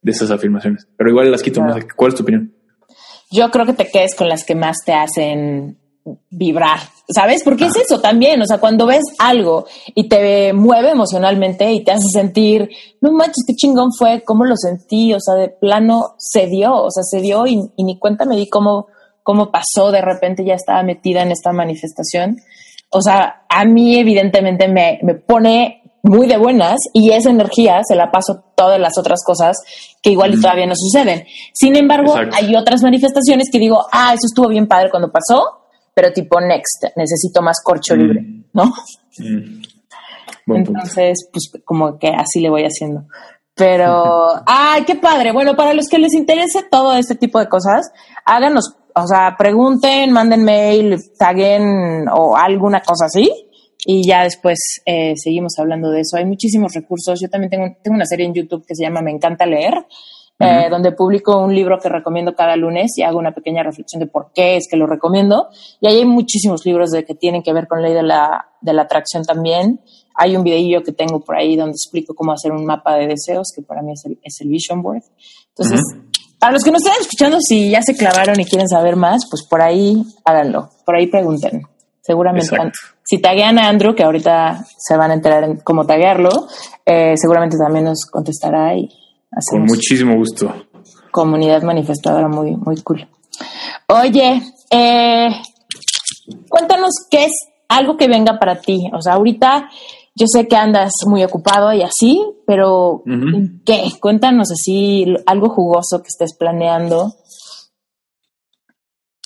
de 0.00 0.12
esas 0.12 0.30
afirmaciones. 0.30 0.86
Pero 0.96 1.10
igual 1.10 1.30
las 1.30 1.42
quito. 1.42 1.60
¿Cuál 1.96 2.12
es 2.12 2.16
tu 2.16 2.22
opinión? 2.22 2.52
Yo 3.30 3.50
creo 3.50 3.66
que 3.66 3.72
te 3.72 3.90
quedes 3.90 4.14
con 4.14 4.28
las 4.28 4.44
que 4.44 4.55
más 4.55 4.76
te 4.84 4.92
hacen 4.92 5.76
vibrar, 6.30 6.78
¿sabes? 7.09 7.42
Porque 7.44 7.66
es 7.66 7.76
eso 7.76 8.00
también, 8.00 8.40
o 8.40 8.46
sea, 8.46 8.59
cuando 8.59 8.86
ves 8.86 9.02
algo 9.18 9.66
y 9.94 10.09
te 10.09 10.52
mueve 10.52 10.90
emocionalmente 10.90 11.70
y 11.72 11.84
te 11.84 11.92
hace 11.92 12.09
sentir, 12.12 12.70
no 13.00 13.12
manches, 13.12 13.44
qué 13.46 13.55
chingón 13.55 13.90
fue, 13.92 14.22
cómo 14.24 14.44
lo 14.44 14.56
sentí, 14.56 15.12
o 15.14 15.20
sea, 15.20 15.34
de 15.34 15.48
plano 15.48 16.14
se 16.18 16.46
dio, 16.46 16.74
o 16.74 16.90
sea, 16.90 17.02
se 17.02 17.20
dio 17.20 17.46
y, 17.46 17.59
ni 17.78 17.98
cuenta 17.98 18.24
me 18.24 18.36
di 18.36 18.48
cómo, 18.48 18.86
cómo 19.28 19.50
pasó, 19.50 19.92
de 19.92 20.00
repente 20.00 20.42
ya 20.42 20.55
estaba 20.55 20.82
metida 20.82 21.20
en 21.20 21.32
esta 21.32 21.52
manifestación. 21.52 22.38
O 22.88 23.02
sea, 23.02 23.42
a 23.46 23.66
mí 23.66 23.98
evidentemente 23.98 24.68
me, 24.68 24.98
me 25.02 25.16
pone 25.16 25.82
muy 26.02 26.26
de 26.26 26.38
buenas 26.38 26.78
y 26.94 27.10
esa 27.10 27.28
energía 27.28 27.78
se 27.86 27.94
la 27.94 28.10
paso 28.10 28.42
todas 28.56 28.80
las 28.80 28.96
otras 28.96 29.22
cosas 29.22 29.59
que 30.02 30.12
igual 30.12 30.32
y 30.32 30.40
todavía 30.40 30.64
no 30.64 30.72
suceden. 30.74 31.26
Sin 31.52 31.76
embargo, 31.76 32.14
hay 32.32 32.56
otras 32.56 32.82
manifestaciones 32.82 33.50
que 33.52 33.59
digo, 33.59 33.84
ah, 33.92 34.14
eso 34.14 34.28
estuvo 34.30 34.48
bien 34.48 34.66
padre 34.66 34.88
cuando 34.90 35.12
pasó, 35.12 35.60
pero 35.92 36.10
tipo 36.10 36.40
next, 36.40 36.84
necesito 36.96 37.42
más 37.42 37.59
corcho 37.62 37.96
mm. 37.96 37.98
libre, 37.98 38.24
¿no? 38.55 38.72
Mm. 39.18 40.55
Entonces, 40.55 41.28
pues 41.30 41.52
como 41.66 41.98
que 41.98 42.09
así 42.09 42.40
le 42.40 42.48
voy 42.48 42.62
haciendo. 42.62 43.05
Pero, 43.55 44.42
ay, 44.46 44.84
qué 44.84 44.94
padre. 44.94 45.32
Bueno, 45.32 45.55
para 45.55 45.74
los 45.74 45.86
que 45.86 45.98
les 45.98 46.14
interese 46.14 46.62
todo 46.70 46.94
este 46.94 47.14
tipo 47.14 47.38
de 47.38 47.50
cosas, 47.50 47.92
háganos, 48.24 48.78
o 49.02 49.06
sea, 49.06 49.34
pregunten, 49.36 50.10
manden 50.12 50.44
mail, 50.44 50.96
taguen 51.18 52.08
o 52.12 52.36
alguna 52.36 52.80
cosa 52.80 53.06
así. 53.06 53.30
Y 53.84 54.06
ya 54.06 54.24
después 54.24 54.58
eh, 54.84 55.14
seguimos 55.16 55.54
hablando 55.58 55.90
de 55.90 56.00
eso. 56.00 56.16
Hay 56.16 56.26
muchísimos 56.26 56.74
recursos. 56.74 57.20
Yo 57.20 57.28
también 57.28 57.50
tengo, 57.50 57.66
tengo 57.82 57.94
una 57.94 58.06
serie 58.06 58.26
en 58.26 58.34
YouTube 58.34 58.66
que 58.66 58.74
se 58.74 58.84
llama 58.84 59.00
Me 59.00 59.12
encanta 59.12 59.46
leer 59.46 59.74
eh, 60.40 60.68
donde 60.70 60.92
publico 60.92 61.36
un 61.42 61.52
libro 61.52 61.80
que 61.80 61.88
recomiendo 61.88 62.34
cada 62.34 62.54
lunes 62.54 62.96
y 62.96 63.02
hago 63.02 63.18
una 63.18 63.34
pequeña 63.34 63.64
reflexión 63.64 63.98
de 63.98 64.06
por 64.06 64.30
qué 64.32 64.56
es 64.56 64.68
que 64.70 64.76
lo 64.76 64.86
recomiendo. 64.86 65.48
Y 65.80 65.88
ahí 65.88 65.96
hay 65.98 66.04
muchísimos 66.04 66.64
libros 66.64 66.90
de 66.90 67.04
que 67.04 67.14
tienen 67.16 67.42
que 67.42 67.52
ver 67.52 67.66
con 67.66 67.82
ley 67.82 67.92
de 67.92 68.04
la, 68.04 68.46
de 68.60 68.72
la 68.72 68.82
atracción 68.82 69.24
también. 69.24 69.80
Hay 70.14 70.36
un 70.36 70.44
videillo 70.44 70.82
que 70.84 70.92
tengo 70.92 71.20
por 71.20 71.36
ahí 71.36 71.56
donde 71.56 71.72
explico 71.72 72.14
cómo 72.14 72.32
hacer 72.32 72.52
un 72.52 72.64
mapa 72.64 72.94
de 72.96 73.08
deseos, 73.08 73.48
que 73.54 73.62
para 73.62 73.82
mí 73.82 73.92
es 73.92 74.04
el, 74.04 74.18
es 74.22 74.40
el 74.40 74.48
Vision 74.48 74.80
Board. 74.80 75.02
Entonces, 75.48 75.80
para 76.39 76.52
los 76.52 76.62
que 76.62 76.70
nos 76.70 76.85
estén 76.85 77.01
escuchando, 77.01 77.39
si 77.40 77.70
ya 77.70 77.81
se 77.82 77.97
clavaron 77.97 78.39
y 78.40 78.44
quieren 78.44 78.69
saber 78.69 78.97
más, 78.97 79.23
pues 79.28 79.44
por 79.48 79.60
ahí 79.60 80.02
háganlo, 80.24 80.70
por 80.85 80.97
ahí 80.97 81.06
pregunten. 81.06 81.62
Seguramente, 82.01 82.56
si 83.02 83.19
taguean 83.19 83.59
a 83.59 83.69
Andrew, 83.69 83.94
que 83.94 84.02
ahorita 84.02 84.65
se 84.78 84.97
van 84.97 85.10
a 85.10 85.15
enterar 85.15 85.44
en 85.44 85.59
cómo 85.59 85.85
taguearlo, 85.85 86.31
eh, 86.86 87.15
seguramente 87.16 87.56
también 87.59 87.85
nos 87.85 88.06
contestará 88.10 88.74
y 88.74 88.89
con 89.51 89.62
muchísimo 89.62 90.16
gusto. 90.16 90.55
Comunidad 91.10 91.62
manifestadora 91.62 92.28
muy, 92.28 92.56
muy 92.56 92.81
cool. 92.82 93.06
Oye, 93.89 94.43
eh, 94.70 95.28
cuéntanos 96.48 96.90
qué 97.10 97.27
es 97.27 97.32
algo 97.69 97.97
que 97.97 98.09
venga 98.09 98.39
para 98.39 98.60
ti. 98.60 98.90
O 98.93 99.02
sea, 99.02 99.15
ahorita 99.15 99.69
yo 100.18 100.26
sé 100.26 100.48
que 100.48 100.56
andas 100.56 100.90
muy 101.06 101.22
ocupado 101.22 101.72
y 101.72 101.82
así, 101.82 102.20
pero 102.46 103.02
¿qué? 103.64 103.84
Cuéntanos 104.00 104.50
así 104.50 105.06
algo 105.26 105.48
jugoso 105.48 106.02
que 106.02 106.08
estés 106.08 106.36
planeando. 106.36 107.14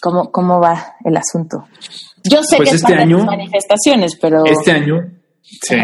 ¿Cómo, 0.02 0.30
cómo 0.30 0.60
va 0.60 0.96
el 1.04 1.16
asunto? 1.16 1.64
Yo 2.28 2.42
sé 2.42 2.56
pues 2.56 2.70
que 2.70 2.76
este 2.76 2.94
año, 2.94 3.24
manifestaciones, 3.24 4.18
pero... 4.20 4.44
Este 4.44 4.72
año, 4.72 4.96
sí. 5.40 5.76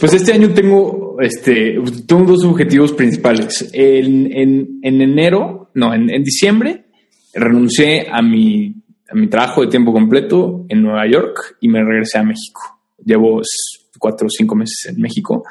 Pues 0.00 0.14
este 0.14 0.32
año 0.32 0.52
tengo, 0.54 1.16
este, 1.20 1.76
tengo 2.06 2.24
dos 2.24 2.44
objetivos 2.44 2.92
principales. 2.92 3.68
En, 3.72 4.32
en, 4.32 4.78
en 4.82 5.02
enero, 5.02 5.70
no, 5.74 5.92
en, 5.92 6.08
en, 6.08 6.22
diciembre, 6.22 6.86
renuncié 7.34 8.06
a 8.10 8.22
mi, 8.22 8.74
a 9.10 9.14
mi 9.14 9.28
trabajo 9.28 9.62
de 9.62 9.68
tiempo 9.68 9.92
completo 9.92 10.66
en 10.68 10.82
Nueva 10.82 11.06
York 11.10 11.56
y 11.60 11.68
me 11.68 11.82
regresé 11.82 12.18
a 12.18 12.22
México. 12.22 12.77
Llevo 13.08 13.40
cuatro 13.98 14.26
o 14.26 14.30
cinco 14.30 14.54
meses 14.54 14.86
en 14.94 15.00
México. 15.00 15.44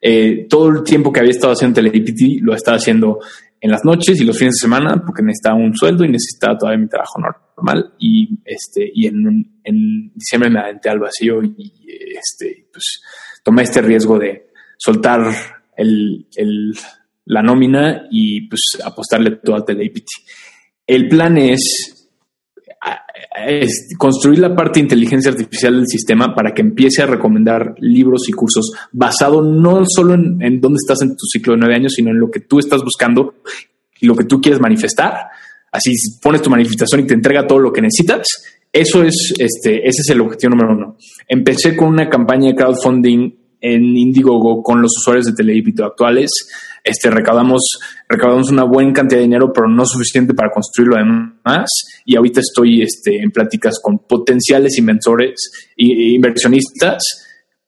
Eh, 0.00 0.46
todo 0.48 0.68
el 0.70 0.82
tiempo 0.82 1.12
que 1.12 1.20
había 1.20 1.32
estado 1.32 1.52
haciendo 1.52 1.76
Telepity 1.76 2.38
lo 2.40 2.54
estaba 2.54 2.78
haciendo 2.78 3.20
en 3.60 3.70
las 3.70 3.84
noches 3.84 4.20
y 4.20 4.24
los 4.24 4.36
fines 4.36 4.54
de 4.54 4.62
semana 4.62 5.00
porque 5.04 5.22
necesitaba 5.22 5.56
un 5.56 5.76
sueldo 5.76 6.04
y 6.04 6.08
necesitaba 6.08 6.58
todavía 6.58 6.82
mi 6.82 6.88
trabajo 6.88 7.20
normal 7.20 7.94
y 8.00 8.40
este 8.44 8.90
y 8.92 9.06
en, 9.06 9.60
en 9.62 10.12
diciembre 10.14 10.50
me 10.50 10.58
aventé 10.58 10.88
al 10.88 10.98
vacío 10.98 11.40
y 11.44 11.70
este 12.18 12.66
pues 12.72 13.00
tomé 13.44 13.62
este 13.62 13.80
riesgo 13.80 14.18
de 14.18 14.48
soltar 14.76 15.20
el, 15.76 16.26
el, 16.34 16.74
la 17.26 17.42
nómina 17.42 18.08
y 18.10 18.48
pues 18.48 18.62
apostarle 18.84 19.36
todo 19.36 19.56
a 19.56 19.64
Telepity. 19.64 20.12
El 20.86 21.08
plan 21.08 21.38
es, 21.38 22.01
construir 23.98 24.38
la 24.38 24.54
parte 24.54 24.78
de 24.78 24.84
inteligencia 24.84 25.30
artificial 25.30 25.76
del 25.76 25.86
sistema 25.86 26.34
para 26.34 26.52
que 26.52 26.62
empiece 26.62 27.02
a 27.02 27.06
recomendar 27.06 27.74
libros 27.78 28.28
y 28.28 28.32
cursos 28.32 28.72
basado 28.92 29.42
no 29.42 29.82
solo 29.86 30.14
en, 30.14 30.40
en 30.42 30.60
dónde 30.60 30.78
estás 30.82 31.02
en 31.02 31.16
tu 31.16 31.26
ciclo 31.26 31.54
de 31.54 31.60
nueve 31.60 31.74
años, 31.74 31.94
sino 31.94 32.10
en 32.10 32.18
lo 32.18 32.30
que 32.30 32.40
tú 32.40 32.58
estás 32.58 32.82
buscando 32.82 33.34
y 34.00 34.06
lo 34.06 34.14
que 34.16 34.24
tú 34.24 34.40
quieres 34.40 34.60
manifestar. 34.60 35.28
Así 35.70 35.92
pones 36.20 36.42
tu 36.42 36.50
manifestación 36.50 37.00
y 37.00 37.06
te 37.06 37.14
entrega 37.14 37.46
todo 37.46 37.58
lo 37.58 37.72
que 37.72 37.80
necesitas. 37.80 38.26
Eso 38.72 39.02
es, 39.02 39.34
este, 39.38 39.86
ese 39.86 40.00
es 40.02 40.10
el 40.10 40.20
objetivo 40.20 40.50
número 40.50 40.72
uno. 40.72 40.96
Empecé 41.28 41.76
con 41.76 41.88
una 41.88 42.08
campaña 42.08 42.48
de 42.48 42.56
crowdfunding 42.56 43.41
en 43.62 43.96
Indiegogo 43.96 44.62
con 44.62 44.82
los 44.82 44.92
usuarios 44.98 45.26
de 45.26 45.32
Teleipito 45.32 45.84
actuales. 45.84 46.30
Este, 46.84 47.10
recaudamos, 47.10 47.78
recaudamos 48.08 48.50
una 48.50 48.64
buena 48.64 48.92
cantidad 48.92 49.20
de 49.20 49.24
dinero, 49.24 49.52
pero 49.52 49.68
no 49.68 49.86
suficiente 49.86 50.34
para 50.34 50.50
construir 50.50 50.88
lo 50.88 50.96
demás. 50.96 51.70
Y 52.04 52.16
ahorita 52.16 52.40
estoy 52.40 52.82
este, 52.82 53.22
en 53.22 53.30
pláticas 53.30 53.78
con 53.80 54.00
potenciales 54.00 54.76
inversores 54.76 55.50
e 55.76 56.14
inversionistas. 56.14 57.02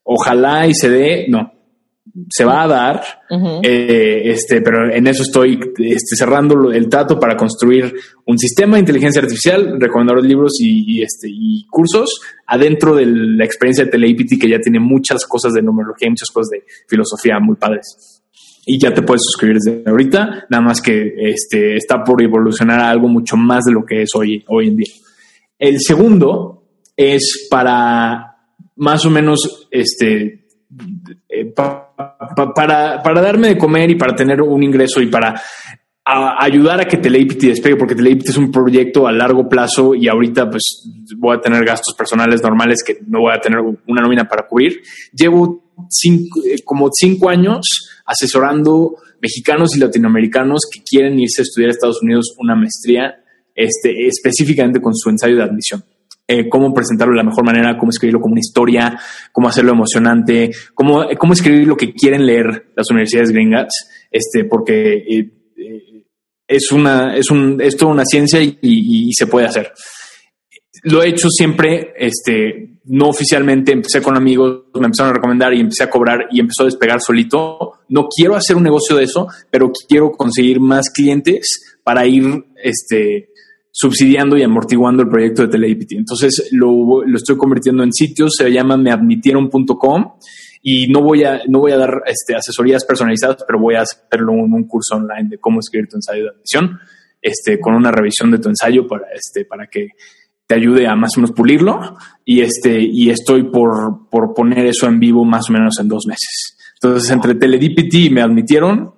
Ojalá 0.03 0.67
y 0.67 0.73
se 0.75 0.89
dé, 0.89 1.25
no, 1.29 1.54
se 2.29 2.45
va 2.45 2.63
a 2.63 2.67
dar, 2.67 3.03
eh, 3.61 4.21
este, 4.25 4.61
pero 4.61 4.89
en 4.89 5.05
eso 5.07 5.23
estoy 5.23 5.59
este, 5.79 6.15
cerrando 6.15 6.71
el 6.71 6.87
trato 6.87 7.19
para 7.19 7.35
construir 7.35 7.93
un 8.25 8.37
sistema 8.37 8.75
de 8.75 8.81
inteligencia 8.81 9.21
artificial, 9.21 9.77
recomendar 9.79 10.23
libros 10.23 10.53
y, 10.59 11.01
este, 11.01 11.27
y 11.29 11.65
cursos 11.69 12.21
adentro 12.47 12.95
de 12.95 13.05
la 13.05 13.43
experiencia 13.43 13.83
de 13.83 13.91
TeleIPT 13.91 14.39
que 14.39 14.49
ya 14.49 14.59
tiene 14.59 14.79
muchas 14.79 15.25
cosas 15.25 15.53
de 15.53 15.61
numerología 15.61 16.07
y 16.07 16.11
muchas 16.11 16.31
cosas 16.31 16.51
de 16.51 16.63
filosofía 16.87 17.39
muy 17.39 17.57
padres. 17.57 18.21
Y 18.65 18.79
ya 18.79 18.93
te 18.93 19.01
puedes 19.01 19.21
suscribir 19.23 19.57
desde 19.59 19.83
ahorita, 19.87 20.45
nada 20.49 20.63
más 20.63 20.81
que 20.81 21.13
este, 21.17 21.75
está 21.75 22.03
por 22.03 22.21
evolucionar 22.23 22.79
a 22.79 22.89
algo 22.89 23.09
mucho 23.09 23.35
más 23.35 23.65
de 23.65 23.73
lo 23.73 23.85
que 23.85 24.03
es 24.03 24.09
hoy, 24.15 24.43
hoy 24.47 24.69
en 24.69 24.77
día. 24.77 24.93
El 25.59 25.81
segundo 25.81 26.63
es 26.95 27.47
para 27.49 28.37
más 28.77 29.05
o 29.05 29.09
menos 29.09 29.67
este, 29.69 30.47
eh, 31.29 31.45
para, 31.55 31.84
para 32.55 33.21
darme 33.21 33.49
de 33.49 33.57
comer 33.57 33.89
y 33.89 33.95
para 33.95 34.15
tener 34.15 34.41
un 34.41 34.63
ingreso 34.63 35.01
y 35.01 35.07
para 35.07 35.41
ayudar 36.05 36.81
a 36.81 36.85
que 36.85 36.97
Teleipity 36.97 37.47
despegue, 37.47 37.77
porque 37.77 37.95
Teleipity 37.95 38.29
es 38.29 38.37
un 38.37 38.51
proyecto 38.51 39.07
a 39.07 39.11
largo 39.11 39.49
plazo 39.49 39.95
y 39.95 40.07
ahorita 40.07 40.49
pues 40.49 40.87
voy 41.17 41.35
a 41.35 41.41
tener 41.41 41.65
gastos 41.65 41.95
personales 41.95 42.43
normales 42.43 42.83
que 42.85 42.99
no 43.07 43.21
voy 43.21 43.33
a 43.33 43.39
tener 43.39 43.59
una 43.59 44.01
nómina 44.01 44.27
para 44.27 44.45
cubrir. 44.47 44.81
Llevo 45.11 45.71
eh, 46.03 46.57
como 46.63 46.89
cinco 46.91 47.29
años 47.29 47.65
asesorando 48.05 48.97
mexicanos 49.19 49.75
y 49.75 49.79
latinoamericanos 49.79 50.61
que 50.71 50.83
quieren 50.83 51.19
irse 51.19 51.41
a 51.41 51.43
estudiar 51.43 51.69
a 51.69 51.73
Estados 51.73 52.03
Unidos 52.03 52.35
una 52.37 52.55
maestría 52.55 53.15
este, 53.55 54.05
específicamente 54.05 54.79
con 54.79 54.93
su 54.93 55.09
ensayo 55.09 55.37
de 55.37 55.43
admisión. 55.43 55.83
Eh, 56.27 56.49
cómo 56.49 56.73
presentarlo 56.73 57.13
de 57.13 57.17
la 57.17 57.29
mejor 57.29 57.45
manera, 57.45 57.77
cómo 57.77 57.91
escribirlo 57.91 58.19
como 58.19 58.33
una 58.33 58.39
historia, 58.39 58.99
cómo 59.31 59.47
hacerlo 59.47 59.73
emocionante, 59.73 60.49
cómo, 60.73 61.03
eh, 61.03 61.15
cómo 61.17 61.33
escribir 61.33 61.67
lo 61.67 61.77
que 61.77 61.93
quieren 61.93 62.25
leer 62.25 62.71
las 62.75 62.89
universidades 62.89 63.29
gringas, 63.29 63.67
este, 64.09 64.45
porque 64.45 65.05
eh, 65.07 66.05
es 66.47 66.71
una, 66.71 67.15
es 67.15 67.29
un, 67.29 67.61
es 67.61 67.77
toda 67.77 67.91
una 67.91 68.05
ciencia 68.05 68.41
y, 68.41 69.11
se 69.13 69.27
puede 69.27 69.45
hacer. 69.45 69.71
Lo 70.81 71.03
he 71.03 71.09
hecho 71.09 71.29
siempre, 71.29 71.93
este, 71.95 72.79
no 72.85 73.09
oficialmente, 73.09 73.71
empecé 73.71 74.01
con 74.01 74.17
amigos, 74.17 74.63
me 74.73 74.85
empezaron 74.87 75.11
a 75.11 75.15
recomendar 75.17 75.53
y 75.53 75.59
empecé 75.59 75.83
a 75.83 75.91
cobrar 75.91 76.25
y 76.31 76.39
empezó 76.39 76.63
a 76.63 76.65
despegar 76.65 77.01
solito. 77.01 77.73
No 77.89 78.07
quiero 78.07 78.35
hacer 78.35 78.55
un 78.55 78.63
negocio 78.63 78.95
de 78.95 79.03
eso, 79.03 79.27
pero 79.51 79.71
quiero 79.87 80.09
conseguir 80.11 80.59
más 80.59 80.89
clientes 80.89 81.77
para 81.83 82.07
ir, 82.07 82.45
este, 82.63 83.29
subsidiando 83.77 84.37
y 84.37 84.43
amortiguando 84.43 85.03
el 85.03 85.09
proyecto 85.09 85.41
de 85.41 85.49
TeleIPT. 85.49 85.91
Entonces 85.91 86.47
lo, 86.53 87.03
lo, 87.05 87.17
estoy 87.17 87.35
convirtiendo 87.35 87.83
en 87.83 87.91
sitios, 87.91 88.35
se 88.37 88.49
llama 88.49 88.77
meadmitieron.com 88.77 90.13
y 90.61 90.87
no 90.87 91.01
voy 91.01 91.25
a, 91.25 91.41
no 91.49 91.59
voy 91.59 91.73
a 91.73 91.77
dar 91.77 92.01
este, 92.05 92.35
asesorías 92.35 92.85
personalizadas, 92.85 93.43
pero 93.45 93.59
voy 93.59 93.75
a 93.75 93.81
hacerlo 93.81 94.31
en 94.31 94.53
un 94.53 94.63
curso 94.65 94.95
online 94.95 95.27
de 95.27 95.39
cómo 95.39 95.59
escribir 95.59 95.89
tu 95.89 95.97
ensayo 95.97 96.23
de 96.23 96.29
admisión, 96.29 96.79
este, 97.21 97.59
con 97.59 97.75
una 97.75 97.91
revisión 97.91 98.31
de 98.31 98.39
tu 98.39 98.47
ensayo 98.47 98.87
para, 98.87 99.07
este, 99.13 99.43
para 99.43 99.67
que 99.67 99.89
te 100.47 100.55
ayude 100.55 100.87
a 100.87 100.95
más 100.95 101.11
o 101.17 101.19
menos 101.19 101.35
pulirlo 101.35 101.97
y 102.23 102.39
este 102.41 102.79
y 102.79 103.09
estoy 103.09 103.43
por, 103.43 104.07
por 104.09 104.33
poner 104.33 104.67
eso 104.67 104.87
en 104.87 105.01
vivo 105.01 105.25
más 105.25 105.49
o 105.49 105.53
menos 105.53 105.77
en 105.81 105.89
dos 105.89 106.05
meses. 106.07 106.57
Entonces 106.75 107.11
entre 107.11 107.35
TeleDPT 107.35 107.93
y 107.95 108.09
me 108.09 108.21
admitieron, 108.21 108.93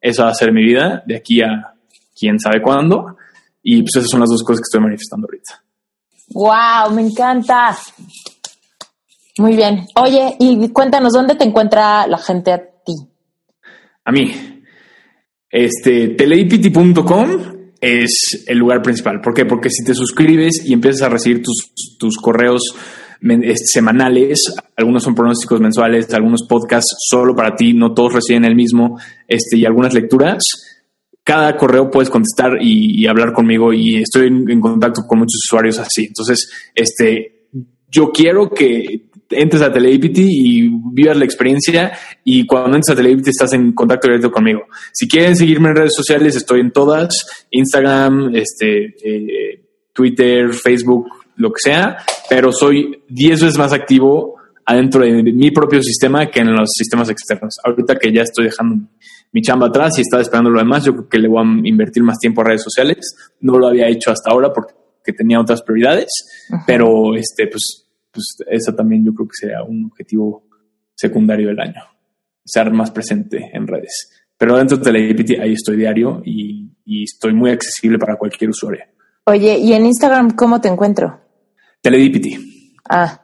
esa 0.00 0.24
va 0.24 0.30
a 0.30 0.34
ser 0.34 0.52
mi 0.52 0.64
vida 0.64 1.02
de 1.06 1.16
aquí 1.16 1.42
a 1.42 1.74
quién 2.18 2.40
sabe 2.40 2.62
cuándo 2.62 3.18
y 3.62 3.82
pues 3.82 3.96
esas 3.96 4.10
son 4.10 4.20
las 4.20 4.30
dos 4.30 4.42
cosas 4.42 4.60
que 4.60 4.68
estoy 4.68 4.80
manifestando 4.80 5.26
ahorita. 5.26 5.62
¡Wow! 6.34 6.94
Me 6.94 7.02
encanta. 7.02 7.76
Muy 9.38 9.56
bien. 9.56 9.86
Oye, 9.96 10.36
y 10.38 10.68
cuéntanos, 10.70 11.12
¿dónde 11.12 11.34
te 11.34 11.44
encuentra 11.44 12.06
la 12.06 12.18
gente 12.18 12.52
a 12.52 12.58
ti? 12.58 12.94
A 14.04 14.12
mí. 14.12 14.62
Este, 15.50 16.08
teleipity.com 16.08 17.62
es 17.80 18.44
el 18.46 18.58
lugar 18.58 18.82
principal. 18.82 19.20
¿Por 19.20 19.34
qué? 19.34 19.44
Porque 19.44 19.70
si 19.70 19.84
te 19.84 19.94
suscribes 19.94 20.64
y 20.64 20.72
empiezas 20.72 21.02
a 21.02 21.08
recibir 21.08 21.42
tus, 21.42 21.72
tus 21.98 22.16
correos 22.16 22.74
semanales, 23.64 24.54
algunos 24.76 25.02
son 25.02 25.14
pronósticos 25.14 25.60
mensuales, 25.60 26.12
algunos 26.12 26.46
podcasts 26.48 26.96
solo 27.08 27.34
para 27.34 27.54
ti, 27.54 27.72
no 27.72 27.94
todos 27.94 28.14
reciben 28.14 28.44
el 28.44 28.56
mismo, 28.56 28.98
este, 29.28 29.58
y 29.58 29.64
algunas 29.64 29.94
lecturas, 29.94 30.42
cada 31.24 31.56
correo 31.56 31.90
puedes 31.90 32.10
contestar 32.10 32.58
y, 32.60 33.06
hablar 33.06 33.32
conmigo 33.32 33.72
y 33.72 34.02
estoy 34.02 34.26
en, 34.26 34.60
contacto 34.60 35.02
con 35.06 35.20
muchos 35.20 35.40
usuarios 35.44 35.78
así. 35.78 36.06
Entonces, 36.06 36.50
este, 36.74 37.46
yo 37.88 38.10
quiero 38.10 38.50
que 38.50 39.08
entres 39.30 39.62
a 39.62 39.72
Teleipity 39.72 40.26
y 40.28 40.70
vivas 40.92 41.16
la 41.16 41.24
experiencia 41.24 41.92
y 42.24 42.44
cuando 42.46 42.76
entres 42.76 42.90
a 42.90 42.96
Teleipity 42.96 43.30
estás 43.30 43.52
en 43.52 43.72
contacto 43.72 44.08
directo 44.08 44.30
conmigo. 44.30 44.62
Si 44.92 45.08
quieren 45.08 45.36
seguirme 45.36 45.70
en 45.70 45.76
redes 45.76 45.94
sociales, 45.94 46.36
estoy 46.36 46.60
en 46.60 46.72
todas, 46.72 47.46
Instagram, 47.50 48.34
este, 48.34 48.94
eh, 49.04 49.62
Twitter, 49.92 50.52
Facebook, 50.52 51.06
lo 51.36 51.50
que 51.50 51.60
sea, 51.62 51.98
pero 52.28 52.52
soy 52.52 53.02
10 53.08 53.42
veces 53.42 53.58
más 53.58 53.72
activo 53.72 54.36
adentro 54.64 55.02
de 55.02 55.22
mi 55.22 55.50
propio 55.50 55.82
sistema 55.82 56.30
que 56.30 56.40
en 56.40 56.52
los 56.54 56.70
sistemas 56.76 57.08
externos. 57.10 57.54
Ahorita 57.64 57.96
que 57.96 58.12
ya 58.12 58.22
estoy 58.22 58.46
dejando 58.46 58.88
mi 59.32 59.40
chamba 59.40 59.68
atrás 59.68 59.98
y 59.98 60.02
estaba 60.02 60.22
esperando 60.22 60.50
lo 60.50 60.58
demás, 60.58 60.84
yo 60.84 60.92
creo 60.92 61.08
que 61.08 61.18
le 61.18 61.28
voy 61.28 61.42
a 61.42 61.68
invertir 61.68 62.02
más 62.02 62.18
tiempo 62.18 62.42
a 62.42 62.44
redes 62.44 62.62
sociales. 62.62 62.98
No 63.40 63.58
lo 63.58 63.68
había 63.68 63.88
hecho 63.88 64.10
hasta 64.10 64.30
ahora 64.30 64.52
porque 64.52 65.12
tenía 65.16 65.40
otras 65.40 65.62
prioridades, 65.62 66.08
pero 66.66 67.14
este, 67.16 67.46
pues, 67.46 67.88
pues 68.10 68.36
eso 68.46 68.74
también 68.74 69.04
yo 69.04 69.14
creo 69.14 69.28
que 69.28 69.34
sería 69.34 69.62
un 69.62 69.86
objetivo 69.86 70.44
secundario 70.94 71.48
del 71.48 71.60
año, 71.60 71.82
ser 72.44 72.70
más 72.72 72.90
presente 72.90 73.50
en 73.52 73.66
redes. 73.66 74.10
Pero 74.36 74.58
dentro 74.58 74.76
de 74.76 74.84
TeleDPT 74.84 75.40
ahí 75.40 75.54
estoy 75.54 75.76
diario 75.76 76.22
y, 76.24 76.70
y 76.84 77.04
estoy 77.04 77.32
muy 77.32 77.50
accesible 77.50 77.98
para 77.98 78.16
cualquier 78.16 78.50
usuario. 78.50 78.84
Oye, 79.24 79.56
¿y 79.56 79.72
en 79.72 79.86
Instagram 79.86 80.32
cómo 80.32 80.60
te 80.60 80.68
encuentro? 80.68 81.20
TeleDPT. 81.80 82.38
Ah. 82.88 83.20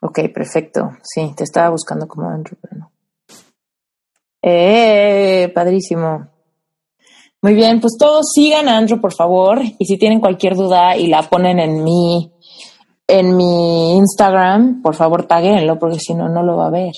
Ok, 0.00 0.20
perfecto. 0.32 0.92
Sí, 1.02 1.32
te 1.36 1.44
estaba 1.44 1.70
buscando 1.70 2.08
como 2.08 2.28
Andrew, 2.28 2.56
pero 2.60 2.78
no. 2.78 2.92
Eh, 4.42 5.50
padrísimo. 5.54 6.28
Muy 7.40 7.54
bien, 7.54 7.80
pues 7.80 7.96
todos 7.98 8.26
sigan 8.34 8.68
a 8.68 8.76
Andrew, 8.76 9.00
por 9.00 9.14
favor. 9.14 9.62
Y 9.78 9.86
si 9.86 9.96
tienen 9.96 10.20
cualquier 10.20 10.54
duda 10.54 10.96
y 10.96 11.06
la 11.06 11.22
ponen 11.22 11.60
en 11.60 11.84
mi, 11.84 12.32
en 13.06 13.36
mi 13.36 13.96
Instagram, 13.96 14.82
por 14.82 14.96
favor, 14.96 15.26
taguenlo, 15.26 15.78
porque 15.78 16.00
si 16.00 16.14
no, 16.14 16.28
no 16.28 16.42
lo 16.42 16.56
va 16.56 16.66
a 16.66 16.70
ver. 16.70 16.92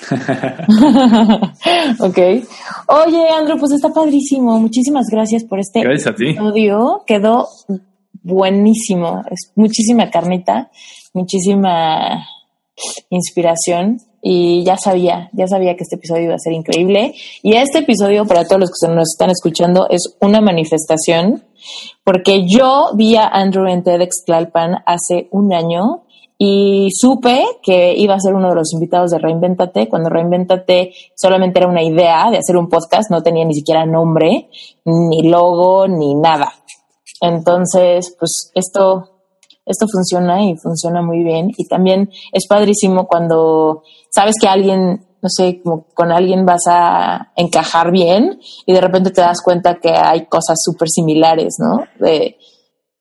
ok. 2.00 2.18
Oye, 2.88 3.28
Andrew, 3.36 3.58
pues 3.58 3.72
está 3.72 3.90
padrísimo. 3.90 4.58
Muchísimas 4.58 5.06
gracias 5.10 5.44
por 5.44 5.58
este 5.58 5.80
gracias 5.80 6.06
a 6.06 6.14
ti. 6.14 6.34
Quedó 7.06 7.48
buenísimo. 8.22 9.22
Es 9.30 9.52
muchísima 9.56 10.08
carnita, 10.08 10.70
muchísima 11.12 12.24
inspiración 13.10 13.98
y 14.20 14.64
ya 14.64 14.76
sabía, 14.76 15.30
ya 15.32 15.46
sabía 15.46 15.76
que 15.76 15.84
este 15.84 15.96
episodio 15.96 16.24
iba 16.24 16.34
a 16.34 16.38
ser 16.38 16.52
increíble. 16.52 17.14
Y 17.42 17.54
este 17.54 17.78
episodio, 17.78 18.26
para 18.26 18.44
todos 18.44 18.60
los 18.60 18.70
que 18.70 18.88
nos 18.88 19.10
están 19.10 19.30
escuchando, 19.30 19.86
es 19.88 20.16
una 20.20 20.40
manifestación, 20.40 21.44
porque 22.04 22.46
yo 22.46 22.90
vi 22.94 23.16
a 23.16 23.28
Andrew 23.28 23.66
en 23.66 23.82
TEDx 23.82 24.24
Tlalpan 24.24 24.76
hace 24.86 25.28
un 25.30 25.52
año 25.52 26.02
y 26.36 26.88
supe 26.92 27.44
que 27.62 27.94
iba 27.96 28.14
a 28.14 28.20
ser 28.20 28.34
uno 28.34 28.48
de 28.48 28.54
los 28.54 28.72
invitados 28.72 29.10
de 29.10 29.18
Reinventate, 29.18 29.88
cuando 29.88 30.08
Reinventate 30.08 30.92
solamente 31.16 31.58
era 31.58 31.68
una 31.68 31.82
idea 31.82 32.30
de 32.30 32.38
hacer 32.38 32.56
un 32.56 32.68
podcast, 32.68 33.10
no 33.10 33.22
tenía 33.22 33.44
ni 33.44 33.54
siquiera 33.54 33.84
nombre, 33.86 34.48
ni 34.84 35.22
logo, 35.28 35.88
ni 35.88 36.14
nada. 36.14 36.52
Entonces, 37.20 38.14
pues 38.18 38.52
esto 38.54 39.18
esto 39.68 39.86
funciona 39.86 40.44
y 40.44 40.56
funciona 40.56 41.02
muy 41.02 41.22
bien. 41.22 41.52
Y 41.56 41.68
también 41.68 42.10
es 42.32 42.46
padrísimo 42.48 43.06
cuando 43.06 43.82
sabes 44.10 44.34
que 44.40 44.48
alguien, 44.48 45.00
no 45.22 45.28
sé, 45.28 45.60
como 45.62 45.86
con 45.94 46.12
alguien 46.12 46.46
vas 46.46 46.62
a 46.68 47.32
encajar 47.36 47.90
bien 47.90 48.38
y 48.66 48.72
de 48.72 48.80
repente 48.80 49.10
te 49.10 49.20
das 49.20 49.42
cuenta 49.42 49.78
que 49.80 49.90
hay 49.90 50.26
cosas 50.26 50.56
súper 50.62 50.88
similares, 50.88 51.56
¿no? 51.58 51.84
De, 51.98 52.36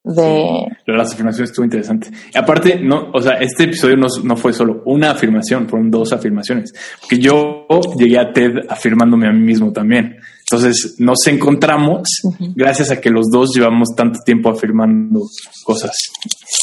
de... 0.03 0.67
las 0.85 1.13
afirmaciones 1.13 1.49
estuvo 1.49 1.65
interesante. 1.65 2.09
Aparte, 2.33 2.79
no, 2.79 3.11
o 3.13 3.21
sea, 3.21 3.33
este 3.33 3.65
episodio 3.65 3.97
no, 3.97 4.07
no, 4.23 4.37
fue 4.37 4.53
solo 4.53 4.81
una 4.85 5.11
afirmación, 5.11 5.67
fueron 5.67 5.91
dos 5.91 6.13
afirmaciones. 6.13 6.73
Porque 7.01 7.19
yo 7.19 7.65
llegué 7.97 8.17
a 8.19 8.31
TED 8.31 8.51
afirmándome 8.69 9.27
a 9.27 9.31
mí 9.31 9.41
mismo 9.41 9.71
también. 9.73 10.17
Entonces 10.49 10.95
nos 10.97 11.27
encontramos 11.27 12.07
gracias 12.55 12.89
a 12.89 13.01
que 13.01 13.09
los 13.09 13.25
dos 13.29 13.51
llevamos 13.53 13.89
tanto 13.97 14.19
tiempo 14.25 14.49
afirmando 14.49 15.23
cosas. 15.65 15.91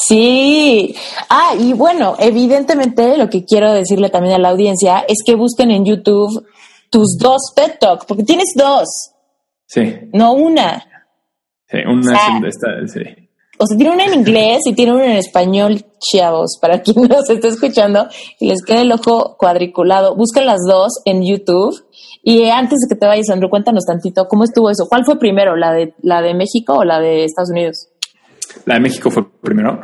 Sí. 0.07 0.95
Ah, 1.29 1.55
y 1.59 1.75
bueno, 1.75 2.17
evidentemente 2.19 3.19
lo 3.19 3.29
que 3.29 3.45
quiero 3.45 3.73
decirle 3.73 4.09
también 4.09 4.37
a 4.37 4.39
la 4.39 4.49
audiencia 4.49 5.05
es 5.07 5.19
que 5.25 5.35
busquen 5.35 5.71
en 5.71 5.85
YouTube 5.85 6.47
tus 6.89 7.19
dos 7.19 7.53
TED 7.55 7.73
Talk, 7.79 8.07
porque 8.07 8.23
tienes 8.23 8.55
dos. 8.57 8.89
Sí. 9.67 9.95
No 10.15 10.33
una. 10.33 10.83
Sí, 11.69 11.79
una 11.87 12.49
está, 12.49 12.69
sí. 12.87 13.24
O 13.59 13.67
sea, 13.67 13.77
tiene 13.77 13.93
una 13.93 14.05
en 14.05 14.15
inglés 14.21 14.61
y 14.67 14.75
tiene 14.75 14.93
una 14.93 15.07
en 15.07 15.17
español, 15.17 15.85
chavos, 16.01 16.59
para 16.61 16.83
quien 16.83 17.09
nos 17.09 17.29
esté 17.31 17.49
escuchando 17.49 18.09
y 18.41 18.49
les 18.49 18.63
quede 18.65 18.83
el 18.83 18.93
ojo 18.93 19.37
cuadriculado. 19.39 20.17
Busquen 20.17 20.47
las 20.47 20.61
dos 20.67 21.01
en 21.05 21.25
YouTube. 21.25 21.75
Y 22.23 22.49
antes 22.49 22.79
de 22.81 22.95
que 22.95 22.99
te 22.99 23.07
vayas, 23.07 23.29
Andrew, 23.31 23.51
cuéntanos 23.51 23.85
tantito, 23.85 24.27
¿cómo 24.29 24.45
estuvo 24.45 24.71
eso? 24.71 24.87
¿Cuál 24.89 25.05
fue 25.05 25.19
primero, 25.19 25.57
la 25.57 25.73
de, 25.73 25.95
la 26.03 26.23
de 26.23 26.35
México 26.35 26.75
o 26.75 26.85
la 26.85 26.99
de 26.99 27.25
Estados 27.25 27.51
Unidos? 27.51 27.89
La 28.65 28.75
de 28.75 28.81
México 28.81 29.11
fue 29.11 29.25
primero. 29.41 29.79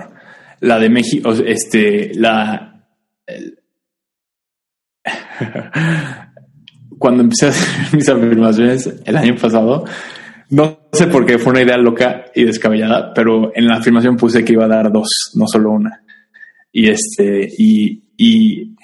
La 0.60 0.78
de 0.78 0.88
México, 0.88 1.32
este, 1.32 2.12
la... 2.14 2.86
Cuando 6.98 7.22
empecé 7.22 7.46
a 7.46 7.50
hacer 7.50 7.68
mis 7.94 8.08
afirmaciones 8.08 8.94
el 9.04 9.16
año 9.16 9.36
pasado, 9.36 9.84
no 10.50 10.79
sé 10.92 11.06
por 11.06 11.26
qué 11.26 11.38
fue 11.38 11.52
una 11.52 11.62
idea 11.62 11.76
loca 11.76 12.26
y 12.34 12.44
descabellada, 12.44 13.12
pero 13.14 13.52
en 13.54 13.66
la 13.66 13.76
afirmación 13.76 14.16
puse 14.16 14.44
que 14.44 14.52
iba 14.54 14.64
a 14.64 14.68
dar 14.68 14.92
dos, 14.92 15.32
no 15.34 15.46
solo 15.46 15.72
una. 15.72 16.02
Y 16.72 16.88
este, 16.88 17.48
y, 17.58 18.02
y, 18.16 18.76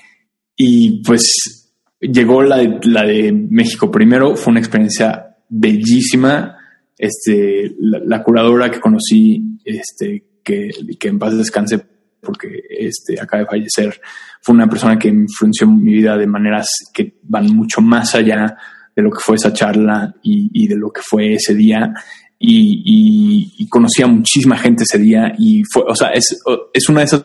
y 0.56 1.02
pues 1.02 1.72
llegó 2.00 2.42
la 2.42 2.58
de, 2.58 2.80
la 2.84 3.02
de 3.02 3.32
México 3.32 3.90
primero, 3.90 4.36
fue 4.36 4.52
una 4.52 4.60
experiencia 4.60 5.36
bellísima. 5.48 6.56
Este, 6.98 7.74
la, 7.78 8.22
curadora 8.22 8.70
que 8.70 8.80
conocí, 8.80 9.60
este, 9.64 10.40
que, 10.42 10.70
que 10.98 11.08
en 11.08 11.18
paz 11.18 11.36
descanse 11.36 11.84
porque 12.26 12.48
este, 12.68 13.20
acaba 13.20 13.42
de 13.42 13.48
fallecer, 13.48 14.00
fue 14.42 14.54
una 14.54 14.68
persona 14.68 14.98
que 14.98 15.08
influenció 15.08 15.68
mi 15.68 15.94
vida 15.94 16.16
de 16.16 16.26
maneras 16.26 16.66
que 16.92 17.18
van 17.22 17.46
mucho 17.54 17.80
más 17.80 18.14
allá 18.14 18.56
de 18.96 19.02
lo 19.02 19.10
que 19.10 19.20
fue 19.20 19.36
esa 19.36 19.52
charla 19.52 20.14
y, 20.22 20.66
de 20.66 20.76
lo 20.76 20.90
que 20.90 21.02
fue 21.06 21.34
ese 21.34 21.54
día. 21.54 21.92
Y, 22.38 23.52
y, 23.58 23.68
conocí 23.68 24.02
a 24.02 24.06
muchísima 24.06 24.56
gente 24.56 24.84
ese 24.84 24.98
día 24.98 25.32
y 25.38 25.62
fue, 25.70 25.82
o 25.86 25.94
sea, 25.94 26.08
es, 26.08 26.38
es 26.72 26.88
una 26.88 27.00
de 27.00 27.04
esas 27.04 27.24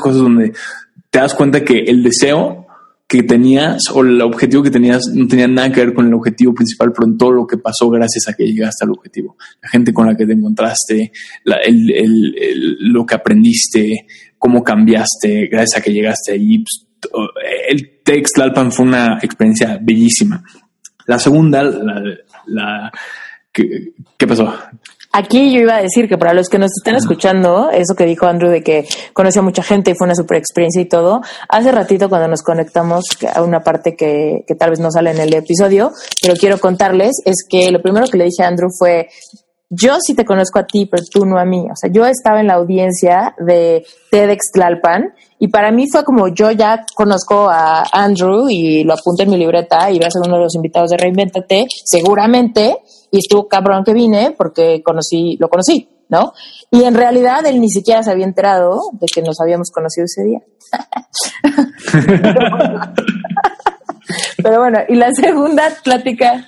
cosas 0.00 0.18
donde 0.18 0.52
te 1.10 1.18
das 1.18 1.34
cuenta 1.34 1.64
que 1.64 1.84
el 1.84 2.02
deseo 2.02 2.66
que 3.10 3.24
tenías 3.24 3.82
o 3.92 4.02
el 4.02 4.22
objetivo 4.22 4.62
que 4.62 4.70
tenías 4.70 5.02
no 5.12 5.26
tenía 5.26 5.48
nada 5.48 5.72
que 5.72 5.80
ver 5.84 5.94
con 5.94 6.06
el 6.06 6.14
objetivo 6.14 6.54
principal, 6.54 6.92
pero 6.92 7.08
en 7.08 7.18
todo 7.18 7.32
lo 7.32 7.46
que 7.46 7.58
pasó 7.58 7.90
gracias 7.90 8.28
a 8.28 8.34
que 8.34 8.44
llegaste 8.44 8.84
al 8.84 8.92
objetivo. 8.92 9.36
La 9.60 9.68
gente 9.68 9.92
con 9.92 10.06
la 10.06 10.16
que 10.16 10.26
te 10.26 10.32
encontraste, 10.32 11.10
el, 11.44 11.90
el, 11.90 12.76
lo 12.92 13.04
que 13.04 13.16
aprendiste, 13.16 14.06
cómo 14.38 14.62
cambiaste 14.62 15.48
gracias 15.48 15.80
a 15.80 15.82
que 15.82 15.92
llegaste 15.92 16.32
ahí. 16.32 16.58
Pues, 16.58 16.88
el 17.68 18.00
Text 18.04 18.38
Lalpan 18.38 18.70
fue 18.70 18.86
una 18.86 19.18
experiencia 19.20 19.76
bellísima. 19.82 20.44
La 21.06 21.18
segunda, 21.18 21.62
la, 21.62 22.02
la 22.46 22.92
¿qué, 23.52 23.92
¿qué, 24.16 24.26
pasó? 24.26 24.52
Aquí 25.12 25.52
yo 25.52 25.60
iba 25.60 25.76
a 25.76 25.82
decir 25.82 26.08
que 26.08 26.16
para 26.16 26.34
los 26.34 26.48
que 26.48 26.58
nos 26.58 26.70
estén 26.76 26.94
escuchando, 26.94 27.70
eso 27.70 27.96
que 27.96 28.06
dijo 28.06 28.26
Andrew 28.26 28.50
de 28.50 28.62
que 28.62 28.86
conoció 29.12 29.40
a 29.40 29.44
mucha 29.44 29.62
gente 29.62 29.90
y 29.90 29.94
fue 29.94 30.06
una 30.06 30.14
super 30.14 30.38
experiencia 30.38 30.80
y 30.80 30.88
todo, 30.88 31.20
hace 31.48 31.72
ratito 31.72 32.08
cuando 32.08 32.28
nos 32.28 32.42
conectamos 32.42 33.04
a 33.34 33.42
una 33.42 33.60
parte 33.60 33.96
que, 33.96 34.44
que 34.46 34.54
tal 34.54 34.70
vez 34.70 34.78
no 34.78 34.90
sale 34.92 35.10
en 35.10 35.18
el 35.18 35.34
episodio, 35.34 35.92
pero 36.22 36.34
quiero 36.34 36.58
contarles, 36.58 37.16
es 37.24 37.44
que 37.48 37.72
lo 37.72 37.82
primero 37.82 38.06
que 38.06 38.18
le 38.18 38.24
dije 38.24 38.44
a 38.44 38.48
Andrew 38.48 38.68
fue, 38.78 39.08
yo 39.70 39.98
sí 40.00 40.14
te 40.14 40.24
conozco 40.24 40.58
a 40.58 40.66
ti, 40.66 40.86
pero 40.86 41.04
tú 41.08 41.24
no 41.24 41.38
a 41.38 41.44
mí. 41.44 41.64
O 41.70 41.76
sea, 41.76 41.88
yo 41.92 42.04
estaba 42.04 42.40
en 42.40 42.48
la 42.48 42.54
audiencia 42.54 43.36
de 43.38 43.86
TEDx 44.10 44.50
Tlalpan 44.52 45.14
y 45.38 45.46
para 45.48 45.70
mí 45.70 45.88
fue 45.88 46.02
como 46.04 46.26
yo 46.28 46.50
ya 46.50 46.84
conozco 46.94 47.48
a 47.48 47.84
Andrew 47.92 48.48
y 48.48 48.82
lo 48.82 48.94
apunto 48.94 49.22
en 49.22 49.30
mi 49.30 49.36
libreta 49.36 49.92
y 49.92 50.00
va 50.00 50.08
a 50.08 50.10
ser 50.10 50.22
uno 50.26 50.36
de 50.36 50.42
los 50.42 50.56
invitados 50.56 50.90
de 50.90 50.96
Reinventate, 50.96 51.68
seguramente, 51.84 52.78
y 53.12 53.18
estuvo 53.18 53.46
cabrón 53.46 53.84
que 53.84 53.94
vine 53.94 54.34
porque 54.36 54.82
conocí, 54.82 55.36
lo 55.38 55.48
conocí, 55.48 55.88
¿no? 56.08 56.32
Y 56.72 56.82
en 56.82 56.94
realidad 56.94 57.46
él 57.46 57.60
ni 57.60 57.70
siquiera 57.70 58.02
se 58.02 58.10
había 58.10 58.26
enterado 58.26 58.80
de 58.92 59.06
que 59.06 59.22
nos 59.22 59.40
habíamos 59.40 59.70
conocido 59.70 60.04
ese 60.04 60.24
día. 60.24 60.40
Pero 64.42 64.58
bueno, 64.58 64.80
y 64.88 64.96
la 64.96 65.12
segunda 65.12 65.68
plática 65.84 66.44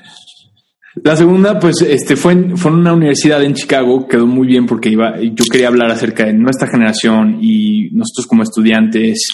la 0.97 1.17
segunda, 1.17 1.59
pues, 1.59 1.81
este 1.81 2.17
fue 2.17 2.33
en, 2.33 2.57
fue 2.59 2.71
en 2.71 2.79
una 2.79 2.93
universidad 2.93 3.43
en 3.43 3.55
Chicago, 3.55 4.07
quedó 4.07 4.27
muy 4.27 4.47
bien 4.47 4.67
porque 4.67 4.91
iba, 4.91 5.19
yo 5.21 5.45
quería 5.51 5.69
hablar 5.69 5.91
acerca 5.91 6.27
de 6.27 6.35
nuestra 6.35 6.69
generación 6.69 7.39
y 7.41 7.91
nosotros 7.93 8.27
como 8.27 8.43
estudiantes 8.43 9.27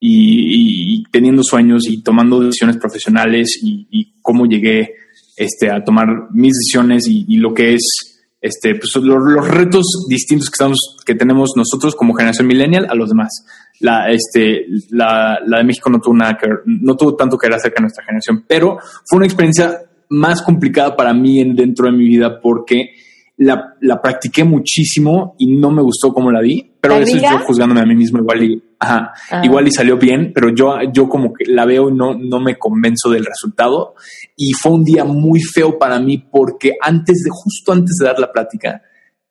y, 0.00 1.04
teniendo 1.10 1.42
sueños 1.42 1.88
y 1.88 2.02
tomando 2.02 2.40
decisiones 2.40 2.78
profesionales 2.78 3.58
y, 3.62 4.14
cómo 4.20 4.46
llegué 4.46 4.92
este, 5.36 5.70
a 5.70 5.84
tomar 5.84 6.08
mis 6.32 6.52
decisiones 6.52 7.06
y, 7.06 7.36
lo 7.36 7.54
que 7.54 7.74
es 7.74 8.26
este, 8.40 8.74
pues, 8.74 8.96
los, 8.96 9.48
retos 9.48 10.06
distintos 10.08 10.50
que, 10.50 10.54
estamos, 10.54 10.96
que 11.06 11.14
tenemos 11.14 11.50
nosotros 11.56 11.94
como 11.94 12.14
generación 12.14 12.48
millennial 12.48 12.88
a 12.90 12.94
los 12.96 13.08
demás. 13.08 13.30
La, 13.78 14.10
este, 14.10 14.66
la, 14.90 15.38
la 15.46 15.58
de 15.58 15.64
México 15.64 15.90
no 15.90 16.00
tuvo 16.00 16.14
nada 16.14 16.36
que 16.36 16.48
no 16.64 16.96
tuvo 16.96 17.14
tanto 17.14 17.38
que 17.38 17.46
ver 17.46 17.56
acerca 17.56 17.76
de 17.76 17.82
nuestra 17.82 18.04
generación, 18.04 18.44
pero 18.48 18.78
fue 19.08 19.18
una 19.18 19.26
experiencia 19.26 19.80
más 20.08 20.42
complicada 20.42 20.96
para 20.96 21.12
mí 21.12 21.40
en, 21.40 21.54
dentro 21.56 21.86
de 21.86 21.92
mi 21.92 22.06
vida 22.08 22.40
porque 22.40 22.90
la, 23.38 23.74
la 23.80 24.00
practiqué 24.00 24.44
muchísimo 24.44 25.34
y 25.38 25.56
no 25.56 25.70
me 25.70 25.82
gustó 25.82 26.12
como 26.12 26.30
la 26.32 26.40
vi, 26.40 26.72
pero 26.80 26.94
a 26.94 26.98
veces 26.98 27.20
yo 27.20 27.38
juzgándome 27.40 27.82
a 27.82 27.86
mí 27.86 27.94
mismo 27.94 28.18
igual 28.18 28.42
y, 28.42 28.62
ajá, 28.78 29.12
ah. 29.30 29.42
igual 29.44 29.68
y 29.68 29.72
salió 29.72 29.98
bien, 29.98 30.32
pero 30.34 30.54
yo, 30.54 30.76
yo 30.92 31.08
como 31.08 31.34
que 31.34 31.44
la 31.46 31.66
veo 31.66 31.90
y 31.90 31.94
no, 31.94 32.14
no 32.14 32.40
me 32.40 32.56
convenzo 32.56 33.10
del 33.10 33.26
resultado. 33.26 33.94
Y 34.36 34.52
fue 34.52 34.72
un 34.72 34.84
día 34.84 35.04
muy 35.04 35.40
feo 35.42 35.78
para 35.78 35.98
mí 36.00 36.18
porque 36.18 36.72
antes 36.80 37.22
de, 37.24 37.30
justo 37.30 37.72
antes 37.72 37.96
de 38.00 38.06
dar 38.06 38.18
la 38.18 38.32
plática, 38.32 38.82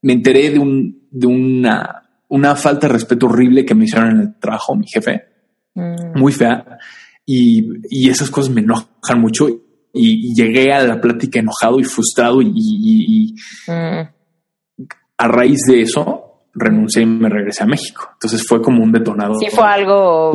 me 0.01 0.13
enteré 0.13 0.51
de 0.51 0.59
un, 0.59 1.07
de 1.09 1.25
una, 1.25 2.03
una 2.27 2.55
falta 2.55 2.87
de 2.87 2.93
respeto 2.93 3.25
horrible 3.25 3.65
que 3.65 3.73
me 3.73 3.85
hicieron 3.85 4.11
en 4.11 4.19
el 4.19 4.39
trabajo, 4.39 4.75
mi 4.75 4.85
jefe. 4.87 5.23
Mm. 5.73 6.19
Muy 6.19 6.31
fea. 6.31 6.77
Y, 7.25 7.63
y 7.89 8.09
esas 8.09 8.29
cosas 8.29 8.53
me 8.53 8.61
enojan 8.61 9.19
mucho 9.19 9.47
y, 9.95 10.33
llegué 10.35 10.73
a 10.73 10.83
la 10.83 10.99
plática 10.99 11.39
enojado 11.39 11.79
y 11.79 11.83
frustrado 11.83 12.41
y, 12.41 13.33
mm. 13.67 13.71
a 15.17 15.27
raíz 15.27 15.59
de 15.67 15.81
eso 15.81 16.21
renuncié 16.53 17.03
y 17.03 17.05
me 17.05 17.29
regresé 17.29 17.63
a 17.63 17.67
México. 17.67 18.09
Entonces 18.13 18.43
fue 18.47 18.61
como 18.61 18.83
un 18.83 18.91
detonador. 18.91 19.37
Sí, 19.39 19.47
fue 19.51 19.65
algo 19.65 20.33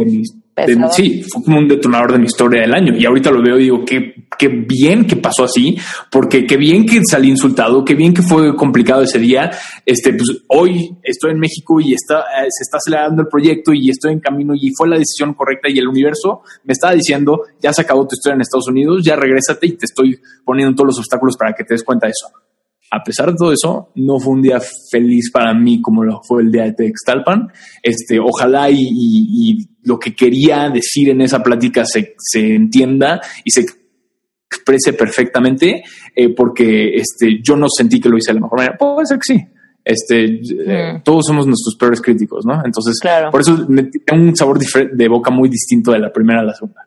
sí, 0.91 1.23
fue 1.23 1.43
como 1.43 1.59
un 1.59 1.69
detonador 1.69 2.13
de 2.13 2.19
mi 2.19 2.27
historia 2.27 2.63
del 2.63 2.75
año. 2.75 2.95
Y 2.97 3.05
ahorita 3.07 3.31
lo 3.31 3.43
veo 3.43 3.59
y 3.59 3.65
digo, 3.65 3.85
qué, 3.85 4.27
qué 4.39 4.49
bien 4.49 5.07
que 5.07 5.17
pasó 5.17 5.45
así, 5.45 5.77
porque 6.11 6.47
qué 6.47 6.57
bien 6.57 6.87
que 6.87 7.01
salí 7.09 7.31
insultado, 7.31 7.85
qué 7.85 7.95
bien 7.95 8.13
que 8.13 8.23
fue 8.23 8.55
complicado 8.57 9.03
ese 9.03 9.19
día. 9.19 9.51
Este, 9.85 10.13
pues 10.13 10.43
hoy 10.49 10.97
estoy 11.03 11.33
en 11.33 11.39
México 11.39 11.81
y 11.81 11.95
está, 11.95 12.21
eh, 12.21 12.49
se 12.49 12.63
está 12.63 12.79
acelerando 12.79 13.23
el 13.23 13.29
proyecto 13.29 13.73
y 13.73 13.91
estoy 13.91 14.13
en 14.13 14.21
camino 14.21 14.55
y 14.55 14.71
fue 14.77 14.89
la 14.89 14.97
decisión 14.97 15.35
correcta 15.35 15.69
y 15.69 15.79
el 15.79 15.89
universo 15.89 16.43
me 16.65 16.73
estaba 16.73 16.95
diciendo, 16.95 17.43
ya 17.61 17.73
se 17.73 17.83
acabó 17.83 18.07
tu 18.07 18.15
historia 18.15 18.35
en 18.35 18.43
Estados 18.43 18.69
Unidos, 18.69 19.03
ya 19.05 19.17
regrésate 19.17 19.67
y 19.67 19.73
te 19.73 19.87
estoy 19.87 20.19
poniendo 20.45 20.75
todos 20.75 20.89
los 20.89 20.99
obstáculos 20.99 21.37
para 21.37 21.53
que 21.53 21.65
te 21.65 21.75
des 21.75 21.85
cuenta 21.85 22.07
de 22.07 22.13
eso 22.13 22.50
a 22.91 23.05
pesar 23.05 23.31
de 23.31 23.37
todo 23.37 23.53
eso, 23.53 23.93
no 23.95 24.19
fue 24.19 24.35
un 24.35 24.43
día 24.43 24.61
feliz 24.91 25.31
para 25.31 25.55
mí 25.55 25.81
como 25.81 26.03
lo 26.03 26.21
fue 26.23 26.43
el 26.43 26.51
día 26.51 26.65
de 26.65 26.73
Textalpan. 26.73 27.49
Este, 27.83 28.19
ojalá 28.19 28.69
y, 28.71 29.69
lo 29.83 29.99
que 29.99 30.15
quería 30.15 30.69
decir 30.69 31.09
en 31.09 31.23
esa 31.23 31.43
plática 31.43 31.85
se, 31.87 32.15
entienda 32.35 33.21
y 33.45 33.51
se 33.51 33.65
exprese 34.47 34.93
perfectamente, 34.93 35.83
eh, 36.15 36.35
porque 36.35 36.97
este, 36.97 37.41
yo 37.43 37.57
no 37.57 37.67
sentí 37.69 37.99
que 37.99 38.09
lo 38.09 38.19
hice 38.19 38.31
de 38.31 38.35
la 38.35 38.41
mejor 38.41 38.59
manera. 38.59 38.77
Puede 38.77 39.07
ser 39.07 39.19
que 39.19 39.35
sí. 39.35 39.47
Este, 39.83 40.25
eh, 40.25 40.95
mm. 40.95 41.03
todos 41.03 41.25
somos 41.27 41.47
nuestros 41.47 41.77
peores 41.77 42.03
críticos, 42.03 42.45
¿no? 42.45 42.61
Entonces, 42.65 42.99
por 43.31 43.41
eso 43.41 43.67
me 43.69 43.85
tiene 43.85 44.29
un 44.29 44.37
sabor 44.37 44.59
de 44.59 45.09
boca 45.09 45.31
muy 45.31 45.49
distinto 45.49 45.93
de 45.93 46.01
la 46.01 46.12
primera 46.12 46.41
a 46.41 46.45
la 46.45 46.55
segunda. 46.55 46.87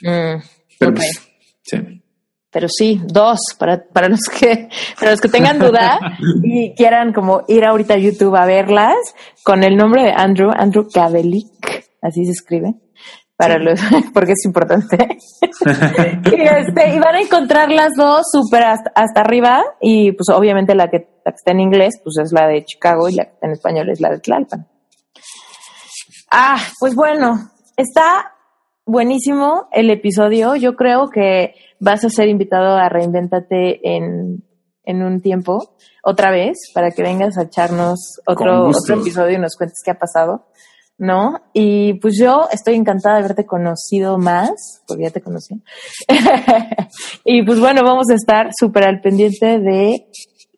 Mm, 0.00 0.42
Pero 0.78 0.94
pues, 0.94 1.30
sí. 1.62 1.97
Pero 2.50 2.66
sí, 2.68 3.00
dos, 3.04 3.38
para, 3.58 3.84
para, 3.92 4.08
los 4.08 4.20
que, 4.20 4.68
para 4.98 5.10
los 5.10 5.20
que 5.20 5.28
tengan 5.28 5.58
duda 5.58 5.98
y 6.42 6.74
quieran 6.74 7.12
como 7.12 7.42
ir 7.46 7.64
ahorita 7.64 7.94
a 7.94 7.98
YouTube 7.98 8.34
a 8.36 8.46
verlas, 8.46 8.96
con 9.44 9.62
el 9.64 9.76
nombre 9.76 10.04
de 10.04 10.12
Andrew, 10.16 10.50
Andrew 10.56 10.88
Kavelik, 10.92 11.84
así 12.00 12.24
se 12.24 12.32
escribe, 12.32 12.74
para 13.36 13.58
los, 13.58 13.78
porque 14.14 14.32
es 14.32 14.44
importante. 14.46 14.96
y, 15.00 16.42
este, 16.42 16.94
y 16.94 16.98
van 16.98 17.16
a 17.16 17.20
encontrar 17.20 17.70
las 17.70 17.92
dos 17.96 18.22
súper 18.32 18.62
hasta, 18.62 18.92
hasta, 18.94 19.20
arriba, 19.20 19.62
y 19.80 20.12
pues 20.12 20.30
obviamente 20.30 20.74
la 20.74 20.88
que, 20.88 21.06
la 21.26 21.32
que 21.32 21.36
está 21.36 21.52
en 21.52 21.60
inglés, 21.60 22.00
pues 22.02 22.16
es 22.16 22.32
la 22.32 22.46
de 22.46 22.64
Chicago, 22.64 23.10
y 23.10 23.14
la 23.14 23.24
que 23.24 23.32
está 23.32 23.46
en 23.46 23.52
español 23.52 23.90
es 23.90 24.00
la 24.00 24.10
de 24.10 24.20
Tlalpan. 24.20 24.66
Ah, 26.30 26.58
pues 26.80 26.94
bueno, 26.94 27.50
está 27.76 28.37
buenísimo 28.88 29.68
el 29.70 29.90
episodio. 29.90 30.56
Yo 30.56 30.74
creo 30.74 31.08
que 31.10 31.54
vas 31.78 32.04
a 32.04 32.10
ser 32.10 32.28
invitado 32.28 32.76
a 32.76 32.88
Reinventate 32.88 33.80
en, 33.96 34.42
en 34.84 35.02
un 35.02 35.20
tiempo, 35.20 35.76
otra 36.02 36.30
vez, 36.30 36.56
para 36.74 36.90
que 36.90 37.02
vengas 37.02 37.36
a 37.38 37.42
echarnos 37.42 38.18
otro, 38.26 38.68
otro 38.68 39.00
episodio 39.00 39.36
y 39.36 39.40
nos 39.40 39.56
cuentes 39.56 39.82
qué 39.84 39.92
ha 39.92 39.98
pasado. 39.98 40.46
¿no? 40.96 41.40
Y 41.52 41.94
pues 42.00 42.18
yo 42.20 42.48
estoy 42.50 42.74
encantada 42.74 43.16
de 43.16 43.20
haberte 43.20 43.46
conocido 43.46 44.18
más, 44.18 44.82
porque 44.88 45.04
ya 45.04 45.10
te 45.10 45.20
conocí. 45.20 45.62
y 47.24 47.44
pues 47.44 47.60
bueno, 47.60 47.82
vamos 47.84 48.10
a 48.10 48.14
estar 48.14 48.48
súper 48.58 48.84
al 48.84 49.00
pendiente 49.00 49.60
de 49.60 50.08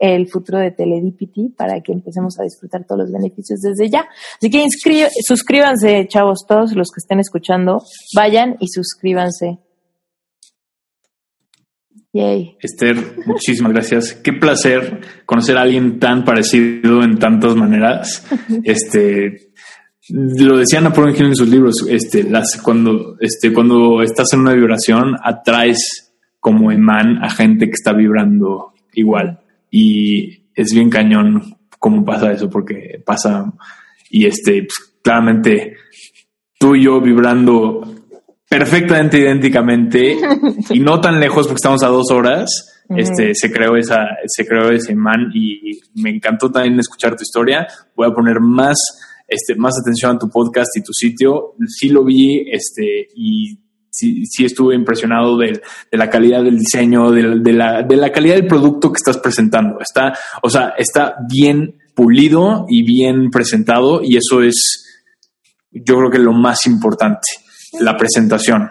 el 0.01 0.28
futuro 0.28 0.59
de 0.59 0.70
Teledipity 0.70 1.51
para 1.51 1.81
que 1.82 1.93
empecemos 1.93 2.40
a 2.40 2.43
disfrutar 2.43 2.85
todos 2.86 3.02
los 3.02 3.12
beneficios 3.12 3.60
desde 3.60 3.90
ya. 3.90 4.09
Así 4.39 4.51
que 4.51 4.66
suscríbanse, 5.27 6.09
chavos, 6.09 6.47
todos 6.48 6.74
los 6.74 6.89
que 6.89 6.98
estén 6.98 7.20
escuchando, 7.20 7.82
vayan 8.16 8.56
y 8.59 8.68
suscríbanse. 8.68 9.59
Yay. 12.12 12.56
Esther, 12.60 12.97
muchísimas 13.27 13.72
gracias. 13.72 14.14
Qué 14.14 14.32
placer 14.32 15.01
conocer 15.27 15.56
a 15.56 15.62
alguien 15.62 16.01
tan 16.01 16.24
parecido 16.24 17.02
en 17.02 17.18
tantas 17.18 17.55
maneras. 17.55 18.27
Este, 18.64 19.52
lo 20.09 20.59
decía 20.59 20.81
Napoleon 20.81 21.14
Hill 21.14 21.27
en 21.27 21.36
sus 21.36 21.48
libros, 21.48 21.86
este, 21.89 22.24
las, 22.24 22.60
cuando, 22.62 23.16
este, 23.20 23.52
cuando 23.52 24.02
estás 24.02 24.32
en 24.32 24.40
una 24.40 24.55
vibración, 24.55 25.14
atraes 25.22 26.12
como 26.40 26.72
imán 26.72 27.22
a 27.22 27.31
gente 27.31 27.66
que 27.66 27.74
está 27.74 27.93
vibrando 27.93 28.72
igual. 28.94 29.40
Y 29.71 30.51
es 30.55 30.73
bien 30.73 30.91
cañón 30.91 31.57
cómo 31.79 32.05
pasa 32.05 32.33
eso, 32.33 32.51
porque 32.51 33.03
pasa, 33.05 33.53
y 34.11 34.27
este, 34.27 34.63
pues, 34.63 34.99
claramente 35.03 35.77
tú 36.59 36.75
y 36.75 36.85
yo 36.85 37.01
vibrando 37.01 37.81
perfectamente 38.49 39.19
idénticamente 39.19 40.19
y 40.71 40.81
no 40.81 41.01
tan 41.01 41.21
lejos 41.21 41.47
porque 41.47 41.57
estamos 41.57 41.83
a 41.83 41.89
dos 41.89 42.11
horas. 42.11 42.49
Este 42.97 43.37
se 43.37 43.53
creó 43.53 43.77
esa, 43.77 44.01
se 44.27 44.45
creó 44.45 44.69
ese 44.71 44.93
imán 44.93 45.31
y 45.33 45.79
me 45.95 46.11
encantó 46.11 46.51
también 46.51 46.79
escuchar 46.81 47.15
tu 47.15 47.23
historia. 47.23 47.67
Voy 47.95 48.09
a 48.09 48.13
poner 48.13 48.41
más 48.41 48.77
este, 49.29 49.55
más 49.55 49.75
atención 49.81 50.17
a 50.17 50.19
tu 50.19 50.29
podcast 50.29 50.77
y 50.77 50.83
tu 50.83 50.93
sitio. 50.93 51.55
Sí 51.69 51.89
lo 51.89 52.05
vi 52.05 52.51
este, 52.51 53.07
y 53.15 53.61
sí, 53.91 54.25
sí 54.27 54.45
estuve 54.45 54.75
impresionado 54.75 55.37
de, 55.37 55.61
la 55.93 56.09
calidad 56.09 56.43
del 56.43 56.59
diseño, 56.59 57.11
de, 57.11 57.53
la, 57.53 57.83
de 57.83 57.97
la 57.97 58.11
calidad 58.11 58.37
del 58.37 58.47
producto 58.47 58.93
que 58.93 58.99
estás 58.99 59.19
presentando. 59.19 59.81
Está, 59.81 60.15
o 60.43 60.49
sea, 60.49 60.75
está 60.79 61.17
bien 61.29 61.77
pulido 61.95 62.67
y 62.69 62.85
bien 62.85 63.31
presentado 63.31 64.01
y 64.03 64.17
eso 64.17 64.43
es, 64.43 64.85
yo 65.71 65.97
creo 65.97 66.11
que 66.11 66.19
lo 66.19 66.33
más 66.33 66.67
importante, 66.67 67.29
la 67.81 67.97
presentación. 67.97 68.71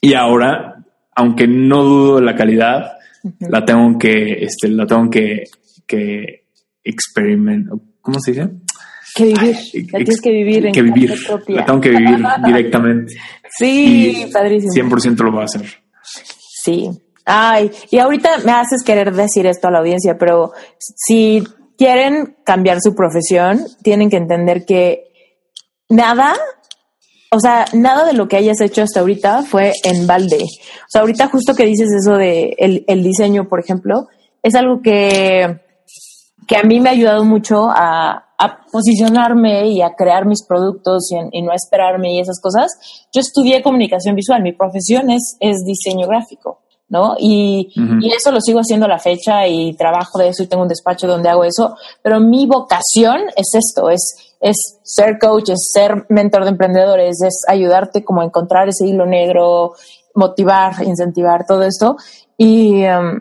Y 0.00 0.14
ahora, 0.14 0.84
aunque 1.14 1.46
no 1.46 1.84
dudo 1.84 2.16
de 2.16 2.22
la 2.22 2.34
calidad, 2.34 2.92
la 3.40 3.64
tengo 3.64 3.98
que, 3.98 4.44
este, 4.44 4.68
la 4.68 4.86
tengo 4.86 5.10
que, 5.10 5.44
que 5.86 6.46
experimentar. 6.82 7.78
¿Cómo 8.00 8.18
se 8.20 8.32
dice? 8.32 8.48
Que 9.14 9.24
vivir, 9.24 9.56
la 9.92 9.98
tienes 9.98 10.20
que 10.20 10.30
vivir 10.30 10.66
en 10.66 10.72
que 10.72 10.82
vivir, 10.82 11.14
La 11.48 11.64
tengo 11.64 11.80
que 11.80 11.90
vivir 11.90 12.18
directamente. 12.46 13.14
Sí, 13.58 14.26
padrísimo. 14.32 14.72
100% 14.72 15.24
lo 15.24 15.32
va 15.32 15.42
a 15.42 15.44
hacer. 15.44 15.62
Sí. 16.64 16.90
Ay, 17.24 17.70
y 17.90 17.98
ahorita 17.98 18.38
me 18.44 18.52
haces 18.52 18.82
querer 18.84 19.12
decir 19.14 19.46
esto 19.46 19.68
a 19.68 19.70
la 19.70 19.78
audiencia, 19.78 20.16
pero 20.18 20.52
si 20.78 21.44
quieren 21.76 22.36
cambiar 22.44 22.78
su 22.80 22.94
profesión, 22.94 23.64
tienen 23.82 24.10
que 24.10 24.16
entender 24.16 24.64
que 24.64 25.12
nada, 25.88 26.34
o 27.30 27.40
sea, 27.40 27.66
nada 27.72 28.04
de 28.04 28.14
lo 28.14 28.28
que 28.28 28.36
hayas 28.36 28.60
hecho 28.60 28.82
hasta 28.82 29.00
ahorita 29.00 29.44
fue 29.44 29.72
en 29.84 30.06
balde. 30.06 30.42
O 30.42 30.88
sea, 30.88 31.02
ahorita 31.02 31.28
justo 31.28 31.54
que 31.54 31.66
dices 31.66 31.88
eso 31.92 32.16
de 32.16 32.54
el, 32.58 32.84
el 32.86 33.02
diseño, 33.02 33.48
por 33.48 33.60
ejemplo, 33.60 34.08
es 34.42 34.54
algo 34.54 34.80
que, 34.82 35.60
que 36.46 36.56
a 36.56 36.62
mí 36.62 36.80
me 36.80 36.88
ha 36.88 36.92
ayudado 36.92 37.24
mucho 37.24 37.68
a, 37.70 38.29
a 38.40 38.64
posicionarme 38.72 39.68
y 39.68 39.82
a 39.82 39.94
crear 39.94 40.24
mis 40.24 40.44
productos 40.46 41.10
y, 41.12 41.42
no 41.42 41.52
a 41.52 41.54
esperarme 41.54 42.14
y 42.14 42.20
esas 42.20 42.40
cosas, 42.40 42.70
yo 43.12 43.20
estudié 43.20 43.62
comunicación 43.62 44.16
visual, 44.16 44.42
mi 44.42 44.54
profesión 44.54 45.10
es, 45.10 45.36
es 45.40 45.62
diseño 45.66 46.06
gráfico, 46.06 46.60
¿no? 46.88 47.16
Y, 47.18 47.70
y, 47.76 48.10
eso 48.10 48.32
lo 48.32 48.40
sigo 48.40 48.60
haciendo 48.60 48.86
a 48.86 48.88
la 48.88 48.98
fecha 48.98 49.46
y 49.46 49.74
trabajo 49.74 50.18
de 50.18 50.28
eso 50.28 50.42
y 50.42 50.46
tengo 50.46 50.62
un 50.62 50.70
despacho 50.70 51.06
donde 51.06 51.28
hago 51.28 51.44
eso, 51.44 51.76
pero 52.02 52.18
mi 52.18 52.46
vocación 52.46 53.20
es 53.36 53.50
esto, 53.54 53.90
es, 53.90 54.34
es 54.40 54.56
ser 54.84 55.18
coach, 55.18 55.50
es 55.50 55.70
ser 55.70 56.06
mentor 56.08 56.44
de 56.44 56.50
emprendedores, 56.50 57.20
es 57.22 57.42
ayudarte 57.46 58.02
como 58.04 58.22
a 58.22 58.24
encontrar 58.24 58.70
ese 58.70 58.86
hilo 58.86 59.04
negro, 59.04 59.72
motivar, 60.14 60.82
incentivar 60.82 61.44
todo 61.46 61.62
esto. 61.62 61.96
Y, 62.38 62.84
um, 62.86 63.20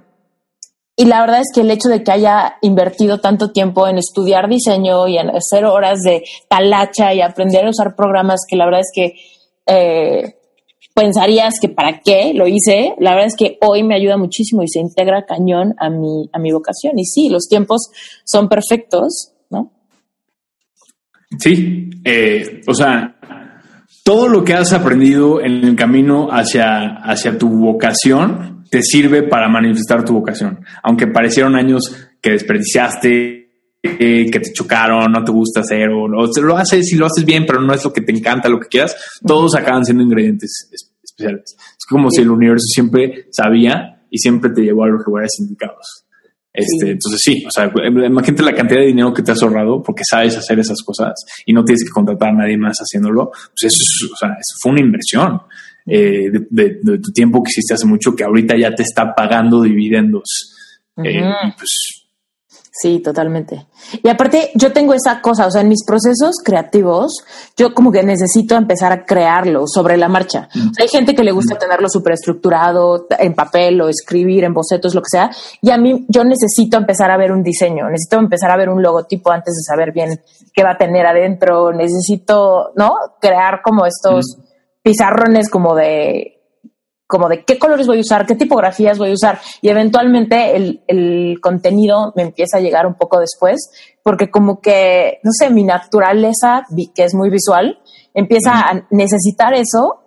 y 0.99 1.05
la 1.05 1.21
verdad 1.21 1.39
es 1.39 1.47
que 1.55 1.61
el 1.61 1.71
hecho 1.71 1.87
de 1.87 2.03
que 2.03 2.11
haya 2.11 2.57
invertido 2.61 3.21
tanto 3.21 3.53
tiempo 3.53 3.87
en 3.87 3.97
estudiar 3.97 4.49
diseño 4.49 5.07
y 5.07 5.17
en 5.17 5.29
hacer 5.29 5.63
horas 5.63 6.01
de 6.01 6.25
talacha 6.49 7.13
y 7.13 7.21
aprender 7.21 7.65
a 7.65 7.69
usar 7.69 7.95
programas 7.95 8.41
que 8.45 8.57
la 8.57 8.65
verdad 8.65 8.81
es 8.81 8.91
que 8.93 9.13
eh, 9.65 10.35
pensarías 10.93 11.53
que 11.61 11.69
para 11.69 12.01
qué 12.01 12.33
lo 12.35 12.49
hice, 12.49 12.95
la 12.99 13.11
verdad 13.11 13.27
es 13.27 13.37
que 13.37 13.57
hoy 13.61 13.81
me 13.83 13.95
ayuda 13.95 14.17
muchísimo 14.17 14.61
y 14.61 14.67
se 14.67 14.81
integra 14.81 15.25
cañón 15.25 15.73
a 15.79 15.89
mi, 15.89 16.29
a 16.33 16.37
mi 16.37 16.51
vocación. 16.51 16.99
Y 16.99 17.05
sí, 17.05 17.29
los 17.29 17.47
tiempos 17.47 17.89
son 18.25 18.49
perfectos, 18.49 19.31
¿no? 19.49 19.71
Sí, 21.39 21.91
eh, 22.03 22.59
o 22.67 22.73
sea, 22.73 23.15
todo 24.03 24.27
lo 24.27 24.43
que 24.43 24.53
has 24.53 24.73
aprendido 24.73 25.39
en 25.39 25.63
el 25.63 25.77
camino 25.77 26.27
hacia, 26.29 26.97
hacia 26.97 27.37
tu 27.37 27.47
vocación 27.47 28.58
te 28.69 28.81
sirve 28.81 29.23
para 29.23 29.47
manifestar 29.47 30.05
tu 30.05 30.13
vocación. 30.13 30.63
Aunque 30.83 31.07
parecieron 31.07 31.55
años 31.55 31.95
que 32.21 32.31
desperdiciaste, 32.31 33.39
eh, 33.81 34.29
que 34.29 34.39
te 34.39 34.51
chocaron, 34.51 35.11
no 35.11 35.23
te 35.23 35.31
gusta 35.31 35.61
hacer, 35.61 35.89
o, 35.89 36.07
lo 36.07 36.57
haces 36.57 36.91
y 36.91 36.97
lo 36.97 37.05
haces 37.05 37.23
bien, 37.25 37.45
pero 37.45 37.61
no 37.61 37.73
es 37.73 37.83
lo 37.83 37.93
que 37.93 38.01
te 38.01 38.11
encanta, 38.11 38.49
lo 38.49 38.59
que 38.59 38.67
quieras, 38.67 38.95
todos 39.25 39.55
acaban 39.55 39.85
siendo 39.85 40.03
ingredientes 40.03 40.69
especiales. 41.01 41.55
Es 41.57 41.85
como 41.87 42.11
si 42.11 42.21
el 42.21 42.29
universo 42.29 42.65
siempre 42.67 43.27
sabía 43.31 44.03
y 44.09 44.17
siempre 44.17 44.51
te 44.51 44.61
llevó 44.63 44.83
a 44.83 44.89
los 44.89 45.05
lugares 45.05 45.31
indicados. 45.39 46.05
Este, 46.51 46.91
Entonces 46.91 47.21
sí, 47.23 47.45
o 47.47 47.51
sea, 47.51 47.71
imagínate 48.05 48.43
la 48.43 48.53
cantidad 48.53 48.81
de 48.81 48.87
dinero 48.87 49.13
que 49.13 49.21
te 49.21 49.31
has 49.31 49.41
ahorrado 49.41 49.81
porque 49.81 50.03
sabes 50.03 50.35
hacer 50.35 50.59
esas 50.59 50.81
cosas 50.83 51.13
y 51.45 51.53
no 51.53 51.63
tienes 51.63 51.83
que 51.83 51.91
contratar 51.91 52.29
a 52.29 52.37
nadie 52.37 52.57
más 52.57 52.77
haciéndolo. 52.77 53.29
Pues 53.29 53.71
eso, 53.71 54.13
o 54.13 54.17
sea, 54.17 54.29
eso 54.29 54.55
fue 54.61 54.71
una 54.73 54.81
inversión. 54.81 55.41
Eh, 55.91 56.29
de, 56.49 56.99
tu 56.99 57.11
tiempo 57.11 57.41
que 57.41 57.49
hiciste 57.49 57.73
hace 57.73 57.87
mucho 57.87 58.15
que 58.15 58.23
ahorita 58.23 58.55
ya 58.55 58.73
te 58.75 58.83
está 58.83 59.15
pagando 59.15 59.61
dividendos. 59.61 60.55
Eh, 61.03 61.23
pues, 61.57 62.05
sí, 62.71 62.99
totalmente. 62.99 63.65
Y 64.03 64.07
aparte, 64.07 64.51
yo 64.53 64.71
tengo 64.71 64.93
esa 64.93 65.19
cosa, 65.19 65.47
o 65.47 65.51
sea, 65.51 65.61
en 65.61 65.69
mis 65.69 65.83
procesos 65.83 66.35
creativos, 66.43 67.23
yo 67.57 67.73
como 67.73 67.91
que 67.91 68.03
necesito 68.03 68.55
empezar 68.55 68.91
a 68.91 69.03
crearlo 69.03 69.63
sobre 69.65 69.97
la 69.97 70.09
marcha. 70.09 70.47
hay 70.79 70.87
gente 70.87 71.15
que 71.15 71.23
le 71.23 71.31
gusta 71.31 71.57
tenerlo 71.57 71.89
súper 71.89 72.13
estructurado 72.13 73.07
en 73.17 73.33
papel 73.33 73.81
o 73.81 73.89
escribir 73.89 74.43
en 74.43 74.53
bocetos, 74.53 74.93
lo 74.93 75.01
que 75.01 75.09
sea. 75.09 75.31
Y 75.61 75.71
a 75.71 75.77
mí, 75.77 76.05
yo 76.07 76.23
necesito 76.23 76.77
empezar 76.77 77.09
a 77.09 77.17
ver 77.17 77.31
un 77.31 77.41
diseño, 77.41 77.89
necesito 77.89 78.19
empezar 78.19 78.51
a 78.51 78.57
ver 78.57 78.69
un 78.69 78.83
logotipo 78.83 79.31
antes 79.31 79.55
de 79.55 79.63
saber 79.63 79.91
bien 79.91 80.21
qué 80.53 80.63
va 80.63 80.71
a 80.71 80.77
tener 80.77 81.07
adentro. 81.07 81.71
Necesito, 81.71 82.73
¿no? 82.75 82.93
Crear 83.19 83.61
como 83.63 83.87
estos 83.87 84.37
pizarrones 84.81 85.49
como 85.49 85.75
de 85.75 86.35
como 87.07 87.27
de 87.27 87.43
qué 87.43 87.57
colores 87.57 87.87
voy 87.87 87.97
a 87.97 88.01
usar, 88.01 88.27
qué 88.27 88.35
tipografías 88.35 88.99
voy 88.99 89.09
a 89.09 89.13
usar 89.13 89.39
y 89.63 89.69
eventualmente 89.69 90.55
el, 90.55 90.83
el, 90.85 91.39
contenido 91.41 92.13
me 92.15 92.21
empieza 92.21 92.57
a 92.57 92.61
llegar 92.61 92.85
un 92.85 92.93
poco 92.93 93.19
después 93.19 93.71
porque 94.03 94.29
como 94.29 94.61
que, 94.61 95.19
no 95.23 95.31
sé, 95.31 95.49
mi 95.49 95.63
naturaleza, 95.63 96.65
que 96.93 97.03
es 97.03 97.15
muy 97.15 97.31
visual, 97.31 97.79
empieza 98.13 98.59
a 98.59 98.85
necesitar 98.91 99.55
eso 99.55 100.01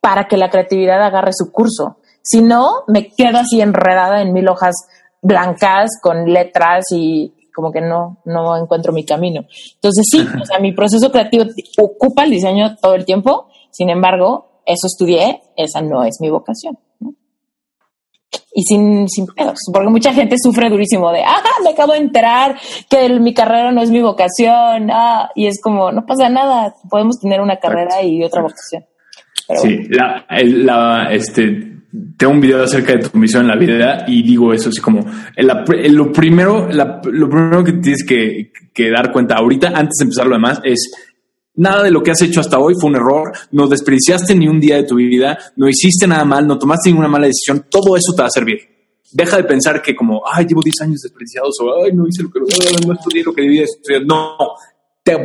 para 0.00 0.28
que 0.28 0.36
la 0.36 0.48
creatividad 0.48 1.02
agarre 1.02 1.32
su 1.34 1.52
curso. 1.52 1.98
Si 2.22 2.40
no, 2.40 2.84
me 2.86 3.08
quedo 3.08 3.38
así 3.38 3.60
enredada 3.60 4.22
en 4.22 4.32
mil 4.32 4.48
hojas 4.48 4.74
blancas 5.20 5.90
con 6.00 6.32
letras 6.32 6.84
y 6.90 7.34
como 7.54 7.72
que 7.72 7.80
no, 7.80 8.18
no 8.24 8.56
encuentro 8.56 8.92
mi 8.92 9.04
camino. 9.04 9.46
Entonces 9.74 10.04
sí, 10.10 10.26
o 10.42 10.44
sea, 10.44 10.58
mi 10.58 10.72
proceso 10.72 11.10
creativo 11.10 11.44
ocupa 11.80 12.24
el 12.24 12.30
diseño 12.30 12.76
todo 12.76 12.94
el 12.94 13.04
tiempo, 13.04 13.48
sin 13.76 13.90
embargo, 13.90 14.62
eso 14.64 14.86
estudié, 14.86 15.42
esa 15.54 15.82
no 15.82 16.02
es 16.02 16.16
mi 16.20 16.30
vocación. 16.30 16.78
Y 18.54 18.62
sin, 18.62 19.06
sin 19.06 19.26
pedos, 19.26 19.58
porque 19.70 19.90
mucha 19.90 20.14
gente 20.14 20.36
sufre 20.42 20.70
durísimo 20.70 21.12
de, 21.12 21.22
ah, 21.22 21.42
me 21.62 21.70
acabo 21.70 21.92
de 21.92 21.98
enterar 21.98 22.58
que 22.88 23.10
mi 23.20 23.34
carrera 23.34 23.70
no 23.70 23.82
es 23.82 23.90
mi 23.90 24.00
vocación, 24.00 24.90
ah, 24.90 25.30
y 25.34 25.46
es 25.46 25.60
como, 25.62 25.92
no 25.92 26.06
pasa 26.06 26.30
nada, 26.30 26.74
podemos 26.88 27.20
tener 27.20 27.42
una 27.42 27.56
carrera 27.56 28.02
y 28.02 28.24
otra 28.24 28.40
vocación. 28.40 28.82
sí, 29.60 29.88
la, 29.90 30.24
la, 30.30 31.08
este, 31.10 31.76
tengo 32.16 32.32
un 32.32 32.40
video 32.40 32.64
acerca 32.64 32.94
de 32.94 33.08
tu 33.10 33.18
misión 33.18 33.42
en 33.42 33.48
la 33.48 33.56
vida 33.56 34.04
y 34.08 34.22
digo 34.22 34.52
eso 34.52 34.70
así 34.70 34.80
como 34.80 35.04
lo 35.36 36.12
primero 36.12 36.68
lo 36.70 37.28
primero 37.28 37.64
que 37.64 37.72
tienes 37.74 38.04
que, 38.04 38.52
que, 38.74 38.90
dar 38.90 39.12
cuenta 39.12 39.36
ahorita 39.36 39.68
antes 39.68 39.98
de 39.98 40.04
empezar 40.04 40.26
lo 40.26 40.34
demás 40.34 40.60
es 40.64 40.90
Nada 41.56 41.82
de 41.82 41.90
lo 41.90 42.02
que 42.02 42.10
has 42.10 42.20
hecho 42.22 42.40
hasta 42.40 42.58
hoy 42.58 42.74
fue 42.78 42.90
un 42.90 42.96
error, 42.96 43.32
no 43.52 43.66
desperdiciaste 43.66 44.34
ni 44.34 44.46
un 44.46 44.60
día 44.60 44.76
de 44.76 44.84
tu 44.84 44.96
vida, 44.96 45.38
no 45.56 45.68
hiciste 45.68 46.06
nada 46.06 46.24
mal, 46.24 46.46
no 46.46 46.58
tomaste 46.58 46.90
ninguna 46.90 47.08
mala 47.08 47.26
decisión, 47.26 47.66
todo 47.70 47.96
eso 47.96 48.12
te 48.14 48.22
va 48.22 48.28
a 48.28 48.30
servir. 48.30 48.58
Deja 49.12 49.38
de 49.38 49.44
pensar 49.44 49.80
que 49.80 49.96
como, 49.96 50.22
ay, 50.30 50.46
llevo 50.46 50.60
10 50.62 50.80
años 50.82 51.00
desperdiciados 51.00 51.56
o, 51.62 51.84
ay, 51.84 51.92
no 51.92 52.06
hice 52.06 52.22
lo 52.22 52.30
que, 52.30 52.40
no 52.40 52.92
estudié 52.92 53.24
lo 53.24 53.32
que 53.32 53.42
debía 53.42 53.62
estudiar. 53.62 54.02
No, 54.04 54.36
te, 55.02 55.16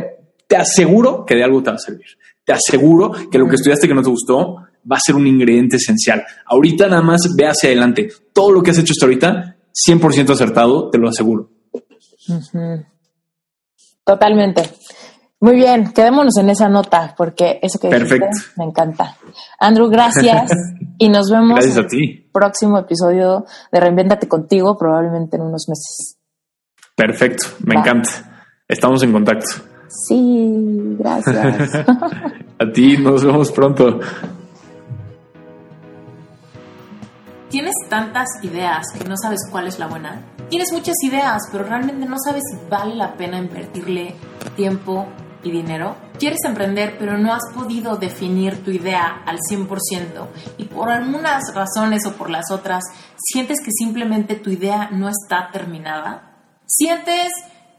te 0.46 0.56
aseguro 0.56 1.26
que 1.26 1.34
de 1.34 1.44
algo 1.44 1.62
te 1.62 1.70
va 1.70 1.76
a 1.76 1.78
servir. 1.78 2.06
Te 2.44 2.52
aseguro 2.52 3.12
que 3.30 3.38
lo 3.38 3.48
que 3.48 3.56
estudiaste 3.56 3.86
que 3.86 3.94
no 3.94 4.02
te 4.02 4.08
gustó 4.08 4.56
va 4.90 4.96
a 4.96 5.00
ser 5.04 5.14
un 5.14 5.26
ingrediente 5.26 5.76
esencial. 5.76 6.24
Ahorita 6.46 6.88
nada 6.88 7.02
más 7.02 7.20
ve 7.36 7.46
hacia 7.46 7.68
adelante. 7.68 8.08
Todo 8.32 8.52
lo 8.52 8.62
que 8.62 8.70
has 8.70 8.78
hecho 8.78 8.92
hasta 8.92 9.06
ahorita 9.06 9.56
100% 9.88 10.30
acertado, 10.30 10.90
te 10.90 10.98
lo 10.98 11.08
aseguro. 11.08 11.50
Totalmente. 14.04 14.70
Muy 15.42 15.56
bien, 15.56 15.92
quedémonos 15.92 16.36
en 16.38 16.50
esa 16.50 16.68
nota 16.68 17.14
porque 17.16 17.58
eso 17.60 17.80
que 17.80 17.88
Perfecto. 17.88 18.28
me 18.56 18.64
encanta. 18.64 19.16
Andrew, 19.58 19.88
gracias 19.88 20.52
y 20.98 21.08
nos 21.08 21.32
vemos 21.32 21.58
gracias 21.58 21.78
a 21.78 21.86
ti. 21.88 22.28
próximo 22.32 22.78
episodio 22.78 23.44
de 23.72 23.80
Reinvéntate 23.80 24.28
contigo, 24.28 24.78
probablemente 24.78 25.36
en 25.36 25.42
unos 25.42 25.68
meses. 25.68 26.16
Perfecto, 26.94 27.48
me 27.66 27.74
encanta. 27.74 28.44
Estamos 28.68 29.02
en 29.02 29.12
contacto. 29.12 29.46
Sí, 29.88 30.96
gracias. 31.00 31.74
a 32.60 32.72
ti, 32.72 32.98
nos 32.98 33.24
vemos 33.24 33.50
pronto. 33.50 33.98
¿Tienes 37.48 37.74
tantas 37.88 38.28
ideas 38.42 38.86
que 38.96 39.08
no 39.08 39.16
sabes 39.20 39.40
cuál 39.50 39.66
es 39.66 39.80
la 39.80 39.88
buena? 39.88 40.22
Tienes 40.48 40.72
muchas 40.72 40.94
ideas, 41.02 41.42
pero 41.50 41.64
realmente 41.64 42.06
no 42.06 42.16
sabes 42.24 42.44
si 42.48 42.56
vale 42.70 42.94
la 42.94 43.14
pena 43.14 43.38
invertirle 43.38 44.14
tiempo 44.54 45.08
y 45.42 45.50
dinero. 45.50 45.96
Quieres 46.18 46.40
emprender, 46.44 46.96
pero 46.98 47.18
no 47.18 47.32
has 47.32 47.42
podido 47.54 47.96
definir 47.96 48.64
tu 48.64 48.70
idea 48.70 49.22
al 49.26 49.38
100% 49.38 50.26
y 50.58 50.64
por 50.64 50.90
algunas 50.90 51.54
razones 51.54 52.06
o 52.06 52.12
por 52.12 52.30
las 52.30 52.50
otras, 52.50 52.84
sientes 53.16 53.58
que 53.60 53.70
simplemente 53.72 54.34
tu 54.36 54.50
idea 54.50 54.90
no 54.90 55.08
está 55.08 55.50
terminada. 55.52 56.36
Sientes 56.66 57.32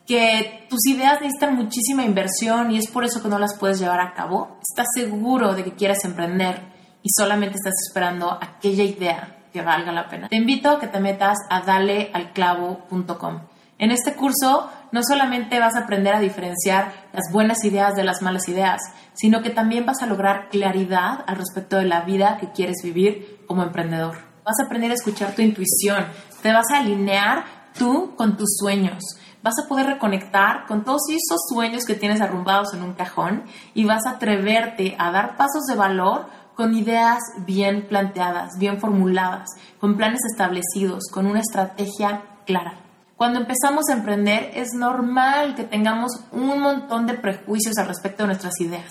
que 0.05 0.67
tus 0.69 0.85
ideas 0.87 1.21
necesitan 1.21 1.55
muchísima 1.55 2.03
inversión 2.03 2.71
y 2.71 2.77
es 2.77 2.87
por 2.87 3.05
eso 3.05 3.21
que 3.21 3.29
no 3.29 3.39
las 3.39 3.57
puedes 3.57 3.79
llevar 3.79 4.01
a 4.01 4.13
cabo. 4.13 4.57
Estás 4.61 4.87
seguro 4.93 5.53
de 5.53 5.63
que 5.63 5.73
quieres 5.73 6.03
emprender 6.03 6.61
y 7.01 7.09
solamente 7.15 7.57
estás 7.57 7.73
esperando 7.87 8.37
aquella 8.41 8.83
idea 8.83 9.37
que 9.51 9.61
valga 9.61 9.91
la 9.91 10.09
pena. 10.09 10.29
Te 10.29 10.35
invito 10.35 10.69
a 10.69 10.79
que 10.79 10.87
te 10.87 10.99
metas 10.99 11.37
a 11.49 11.61
dalealclavo.com. 11.61 13.52
En 13.79 13.91
este 13.91 14.13
curso 14.13 14.69
no 14.91 15.01
solamente 15.03 15.59
vas 15.59 15.75
a 15.75 15.79
aprender 15.79 16.13
a 16.13 16.19
diferenciar 16.19 16.93
las 17.11 17.31
buenas 17.31 17.63
ideas 17.63 17.95
de 17.95 18.03
las 18.03 18.21
malas 18.21 18.47
ideas, 18.47 18.81
sino 19.13 19.41
que 19.41 19.49
también 19.49 19.85
vas 19.85 20.01
a 20.01 20.05
lograr 20.05 20.49
claridad 20.49 21.23
al 21.27 21.37
respecto 21.37 21.77
de 21.77 21.85
la 21.85 22.01
vida 22.01 22.37
que 22.39 22.51
quieres 22.51 22.77
vivir 22.83 23.43
como 23.47 23.63
emprendedor. 23.63 24.17
Vas 24.45 24.59
a 24.59 24.65
aprender 24.65 24.91
a 24.91 24.95
escuchar 24.95 25.33
tu 25.33 25.41
intuición, 25.41 26.05
te 26.41 26.53
vas 26.53 26.69
a 26.71 26.79
alinear 26.79 27.45
tú 27.77 28.13
con 28.15 28.37
tus 28.37 28.57
sueños, 28.59 29.01
vas 29.41 29.55
a 29.63 29.67
poder 29.67 29.87
reconectar 29.87 30.65
con 30.67 30.83
todos 30.83 31.01
esos 31.09 31.41
sueños 31.49 31.85
que 31.85 31.95
tienes 31.95 32.21
arrumbados 32.21 32.73
en 32.73 32.83
un 32.83 32.93
cajón 32.93 33.45
y 33.73 33.85
vas 33.85 34.05
a 34.05 34.11
atreverte 34.11 34.95
a 34.99 35.11
dar 35.11 35.35
pasos 35.35 35.63
de 35.67 35.75
valor 35.75 36.27
con 36.55 36.75
ideas 36.75 37.19
bien 37.45 37.87
planteadas, 37.87 38.51
bien 38.59 38.79
formuladas, 38.79 39.49
con 39.79 39.97
planes 39.97 40.21
establecidos, 40.31 41.05
con 41.11 41.25
una 41.25 41.39
estrategia 41.39 42.21
clara. 42.45 42.82
Cuando 43.23 43.39
empezamos 43.39 43.87
a 43.87 43.93
emprender 43.93 44.51
es 44.53 44.73
normal 44.73 45.55
que 45.55 45.63
tengamos 45.63 46.11
un 46.33 46.59
montón 46.59 47.07
de 47.07 47.13
prejuicios 47.13 47.77
al 47.77 47.87
respecto 47.87 48.23
de 48.23 48.27
nuestras 48.27 48.59
ideas. 48.59 48.89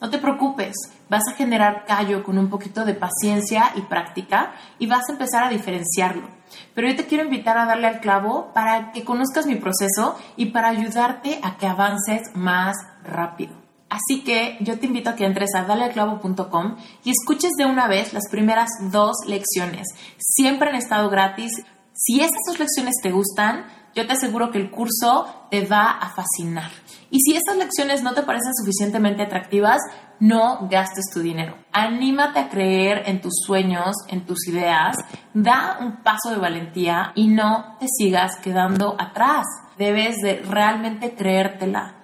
No 0.00 0.08
te 0.08 0.18
preocupes, 0.18 0.72
vas 1.10 1.24
a 1.28 1.34
generar 1.34 1.84
callo 1.84 2.22
con 2.22 2.38
un 2.38 2.48
poquito 2.48 2.84
de 2.84 2.94
paciencia 2.94 3.72
y 3.74 3.80
práctica 3.80 4.54
y 4.78 4.86
vas 4.86 5.08
a 5.08 5.12
empezar 5.14 5.42
a 5.42 5.48
diferenciarlo. 5.48 6.28
Pero 6.76 6.86
yo 6.86 6.94
te 6.94 7.06
quiero 7.06 7.24
invitar 7.24 7.58
a 7.58 7.66
darle 7.66 7.88
al 7.88 7.98
clavo 7.98 8.52
para 8.54 8.92
que 8.92 9.02
conozcas 9.02 9.46
mi 9.46 9.56
proceso 9.56 10.16
y 10.36 10.46
para 10.52 10.68
ayudarte 10.68 11.40
a 11.42 11.56
que 11.56 11.66
avances 11.66 12.20
más 12.36 12.76
rápido. 13.02 13.66
Así 13.88 14.22
que 14.22 14.58
yo 14.60 14.78
te 14.78 14.86
invito 14.86 15.10
a 15.10 15.16
que 15.16 15.24
entres 15.24 15.50
a 15.56 15.64
dalealclavo.com 15.64 16.76
y 17.02 17.10
escuches 17.10 17.50
de 17.58 17.66
una 17.66 17.88
vez 17.88 18.12
las 18.12 18.28
primeras 18.30 18.68
dos 18.92 19.16
lecciones. 19.26 19.88
Siempre 20.18 20.68
han 20.68 20.76
estado 20.76 21.10
gratis. 21.10 21.64
Si 21.98 22.20
esas 22.20 22.42
dos 22.46 22.58
lecciones 22.58 22.96
te 23.02 23.10
gustan, 23.10 23.64
yo 23.94 24.06
te 24.06 24.12
aseguro 24.12 24.50
que 24.50 24.58
el 24.58 24.70
curso 24.70 25.48
te 25.50 25.64
va 25.64 25.92
a 25.92 26.10
fascinar. 26.10 26.70
Y 27.10 27.20
si 27.20 27.34
estas 27.34 27.56
lecciones 27.56 28.02
no 28.02 28.12
te 28.12 28.22
parecen 28.22 28.54
suficientemente 28.54 29.22
atractivas, 29.22 29.80
no 30.20 30.68
gastes 30.70 31.06
tu 31.10 31.20
dinero. 31.20 31.56
Anímate 31.72 32.38
a 32.38 32.48
creer 32.50 33.04
en 33.06 33.22
tus 33.22 33.32
sueños, 33.46 33.96
en 34.08 34.26
tus 34.26 34.46
ideas, 34.48 34.96
da 35.32 35.78
un 35.80 36.02
paso 36.02 36.28
de 36.30 36.36
valentía 36.36 37.12
y 37.14 37.28
no 37.28 37.76
te 37.80 37.86
sigas 37.88 38.36
quedando 38.42 38.94
atrás. 38.98 39.46
Debes 39.78 40.16
de 40.18 40.42
realmente 40.42 41.14
creértela. 41.14 41.94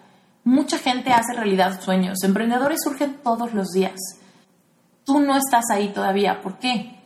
Mucha 0.44 0.78
gente 0.78 1.12
hace 1.12 1.34
realidad 1.34 1.82
sueños. 1.82 2.24
Emprendedores 2.24 2.80
surgen 2.82 3.18
todos 3.22 3.52
los 3.52 3.68
días. 3.68 4.00
Tú 5.04 5.20
no 5.20 5.36
estás 5.36 5.64
ahí 5.70 5.92
todavía. 5.92 6.40
¿Por 6.40 6.58
qué? 6.58 7.01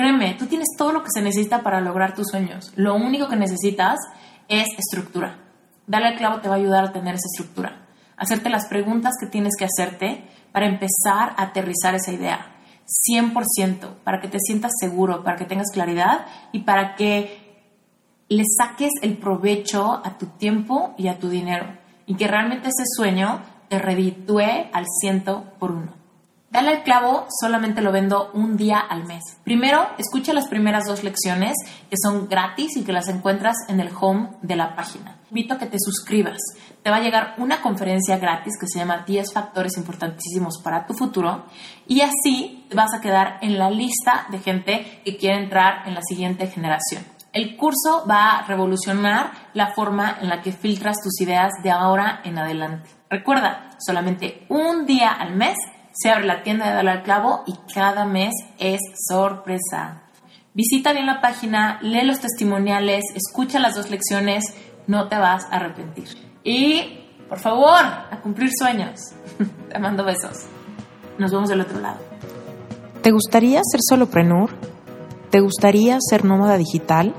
Créeme, 0.00 0.32
tú 0.38 0.46
tienes 0.46 0.68
todo 0.78 0.92
lo 0.92 1.02
que 1.02 1.10
se 1.12 1.20
necesita 1.20 1.62
para 1.62 1.82
lograr 1.82 2.14
tus 2.14 2.28
sueños. 2.28 2.72
Lo 2.74 2.94
único 2.94 3.28
que 3.28 3.36
necesitas 3.36 3.98
es 4.48 4.66
estructura. 4.78 5.36
Dale 5.86 6.06
al 6.06 6.16
clavo 6.16 6.40
te 6.40 6.48
va 6.48 6.54
a 6.54 6.58
ayudar 6.58 6.84
a 6.84 6.92
tener 6.92 7.16
esa 7.16 7.28
estructura. 7.30 7.86
Hacerte 8.16 8.48
las 8.48 8.66
preguntas 8.66 9.12
que 9.20 9.26
tienes 9.26 9.52
que 9.58 9.66
hacerte 9.66 10.24
para 10.52 10.68
empezar 10.68 11.34
a 11.36 11.42
aterrizar 11.42 11.94
esa 11.94 12.12
idea. 12.12 12.46
100%, 13.12 13.96
para 14.02 14.22
que 14.22 14.28
te 14.28 14.38
sientas 14.40 14.72
seguro, 14.80 15.22
para 15.22 15.36
que 15.36 15.44
tengas 15.44 15.70
claridad 15.70 16.24
y 16.50 16.60
para 16.60 16.94
que 16.94 17.68
le 18.30 18.44
saques 18.56 18.92
el 19.02 19.18
provecho 19.18 20.00
a 20.02 20.16
tu 20.16 20.28
tiempo 20.28 20.94
y 20.96 21.08
a 21.08 21.18
tu 21.18 21.28
dinero 21.28 21.76
y 22.06 22.14
que 22.14 22.26
realmente 22.26 22.70
ese 22.70 22.84
sueño 22.96 23.42
te 23.68 23.78
reditúe 23.78 24.70
al 24.72 24.86
ciento 24.98 25.52
por 25.58 25.72
uno. 25.72 25.99
Dale 26.50 26.70
al 26.70 26.82
clavo, 26.82 27.28
solamente 27.40 27.80
lo 27.80 27.92
vendo 27.92 28.32
un 28.34 28.56
día 28.56 28.80
al 28.80 29.04
mes. 29.04 29.22
Primero, 29.44 29.86
escucha 29.98 30.32
las 30.32 30.48
primeras 30.48 30.84
dos 30.84 31.04
lecciones 31.04 31.54
que 31.88 31.94
son 31.96 32.28
gratis 32.28 32.76
y 32.76 32.82
que 32.82 32.92
las 32.92 33.08
encuentras 33.08 33.54
en 33.68 33.78
el 33.78 33.88
home 34.00 34.30
de 34.42 34.56
la 34.56 34.74
página. 34.74 35.16
Invito 35.30 35.54
a 35.54 35.58
que 35.58 35.66
te 35.66 35.78
suscribas. 35.78 36.40
Te 36.82 36.90
va 36.90 36.96
a 36.96 37.02
llegar 37.02 37.34
una 37.38 37.62
conferencia 37.62 38.18
gratis 38.18 38.54
que 38.60 38.66
se 38.66 38.80
llama 38.80 39.04
10 39.06 39.32
factores 39.32 39.76
importantísimos 39.76 40.60
para 40.60 40.86
tu 40.86 40.94
futuro 40.94 41.44
y 41.86 42.00
así 42.00 42.66
vas 42.74 42.92
a 42.94 43.00
quedar 43.00 43.38
en 43.42 43.56
la 43.56 43.70
lista 43.70 44.26
de 44.32 44.40
gente 44.40 45.02
que 45.04 45.16
quiere 45.16 45.40
entrar 45.40 45.86
en 45.86 45.94
la 45.94 46.02
siguiente 46.02 46.48
generación. 46.48 47.04
El 47.32 47.56
curso 47.56 48.04
va 48.10 48.38
a 48.38 48.46
revolucionar 48.48 49.30
la 49.54 49.68
forma 49.68 50.18
en 50.20 50.28
la 50.28 50.42
que 50.42 50.50
filtras 50.50 50.96
tus 51.00 51.20
ideas 51.20 51.52
de 51.62 51.70
ahora 51.70 52.22
en 52.24 52.38
adelante. 52.38 52.90
Recuerda, 53.08 53.76
solamente 53.78 54.46
un 54.48 54.84
día 54.84 55.12
al 55.12 55.36
mes 55.36 55.56
se 55.92 56.10
abre 56.10 56.26
la 56.26 56.42
tienda 56.42 56.68
de 56.68 56.74
Dale 56.74 56.90
al 56.90 57.02
Clavo 57.02 57.42
y 57.46 57.54
cada 57.72 58.04
mes 58.04 58.32
es 58.58 58.80
sorpresa. 59.08 60.02
Visita 60.54 60.92
bien 60.92 61.06
la 61.06 61.20
página, 61.20 61.78
lee 61.82 62.04
los 62.04 62.20
testimoniales, 62.20 63.04
escucha 63.14 63.60
las 63.60 63.76
dos 63.76 63.90
lecciones, 63.90 64.44
no 64.86 65.08
te 65.08 65.16
vas 65.16 65.44
a 65.44 65.56
arrepentir. 65.56 66.08
Y, 66.42 67.04
por 67.28 67.38
favor, 67.38 67.82
a 67.84 68.20
cumplir 68.22 68.50
sueños. 68.56 69.00
te 69.72 69.78
mando 69.78 70.04
besos. 70.04 70.46
Nos 71.18 71.30
vemos 71.30 71.48
del 71.48 71.60
otro 71.60 71.80
lado. 71.80 71.98
¿Te 73.02 73.12
gustaría 73.12 73.60
ser 73.64 73.80
soloprenur? 73.88 74.50
¿Te 75.30 75.40
gustaría 75.40 75.96
ser 76.00 76.24
nómada 76.24 76.56
digital? 76.56 77.14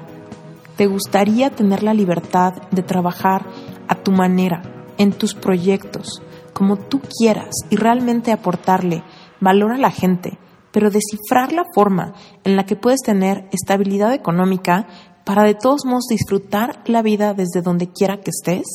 ¿Te 0.75 0.87
gustaría 0.87 1.49
tener 1.49 1.83
la 1.83 1.93
libertad 1.93 2.53
de 2.71 2.83
trabajar 2.83 3.45
a 3.87 3.95
tu 3.95 4.11
manera, 4.11 4.61
en 4.97 5.11
tus 5.11 5.33
proyectos, 5.33 6.21
como 6.53 6.77
tú 6.77 7.01
quieras 7.01 7.49
y 7.69 7.75
realmente 7.75 8.31
aportarle 8.31 9.03
valor 9.39 9.73
a 9.73 9.77
la 9.77 9.91
gente, 9.91 10.37
pero 10.71 10.89
descifrar 10.89 11.51
la 11.51 11.63
forma 11.73 12.13
en 12.43 12.55
la 12.55 12.65
que 12.65 12.75
puedes 12.75 13.01
tener 13.01 13.49
estabilidad 13.51 14.13
económica 14.13 14.87
para 15.25 15.43
de 15.43 15.55
todos 15.55 15.85
modos 15.85 16.05
disfrutar 16.09 16.81
la 16.85 17.01
vida 17.01 17.33
desde 17.33 17.61
donde 17.61 17.91
quiera 17.91 18.21
que 18.21 18.31
estés? 18.31 18.65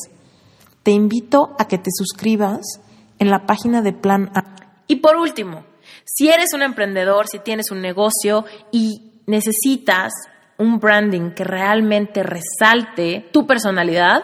Te 0.83 0.91
invito 0.91 1.55
a 1.59 1.67
que 1.67 1.77
te 1.77 1.89
suscribas 1.91 2.61
en 3.19 3.29
la 3.29 3.45
página 3.45 3.81
de 3.81 3.93
Plan 3.93 4.31
A. 4.33 4.55
Y 4.87 4.97
por 4.97 5.17
último, 5.17 5.65
si 6.05 6.29
eres 6.29 6.53
un 6.53 6.61
emprendedor, 6.61 7.27
si 7.27 7.39
tienes 7.39 7.71
un 7.71 7.81
negocio 7.81 8.45
y 8.71 9.21
necesitas 9.25 10.13
un 10.57 10.79
branding 10.79 11.31
que 11.31 11.43
realmente 11.43 12.23
resalte 12.23 13.29
tu 13.31 13.45
personalidad, 13.45 14.23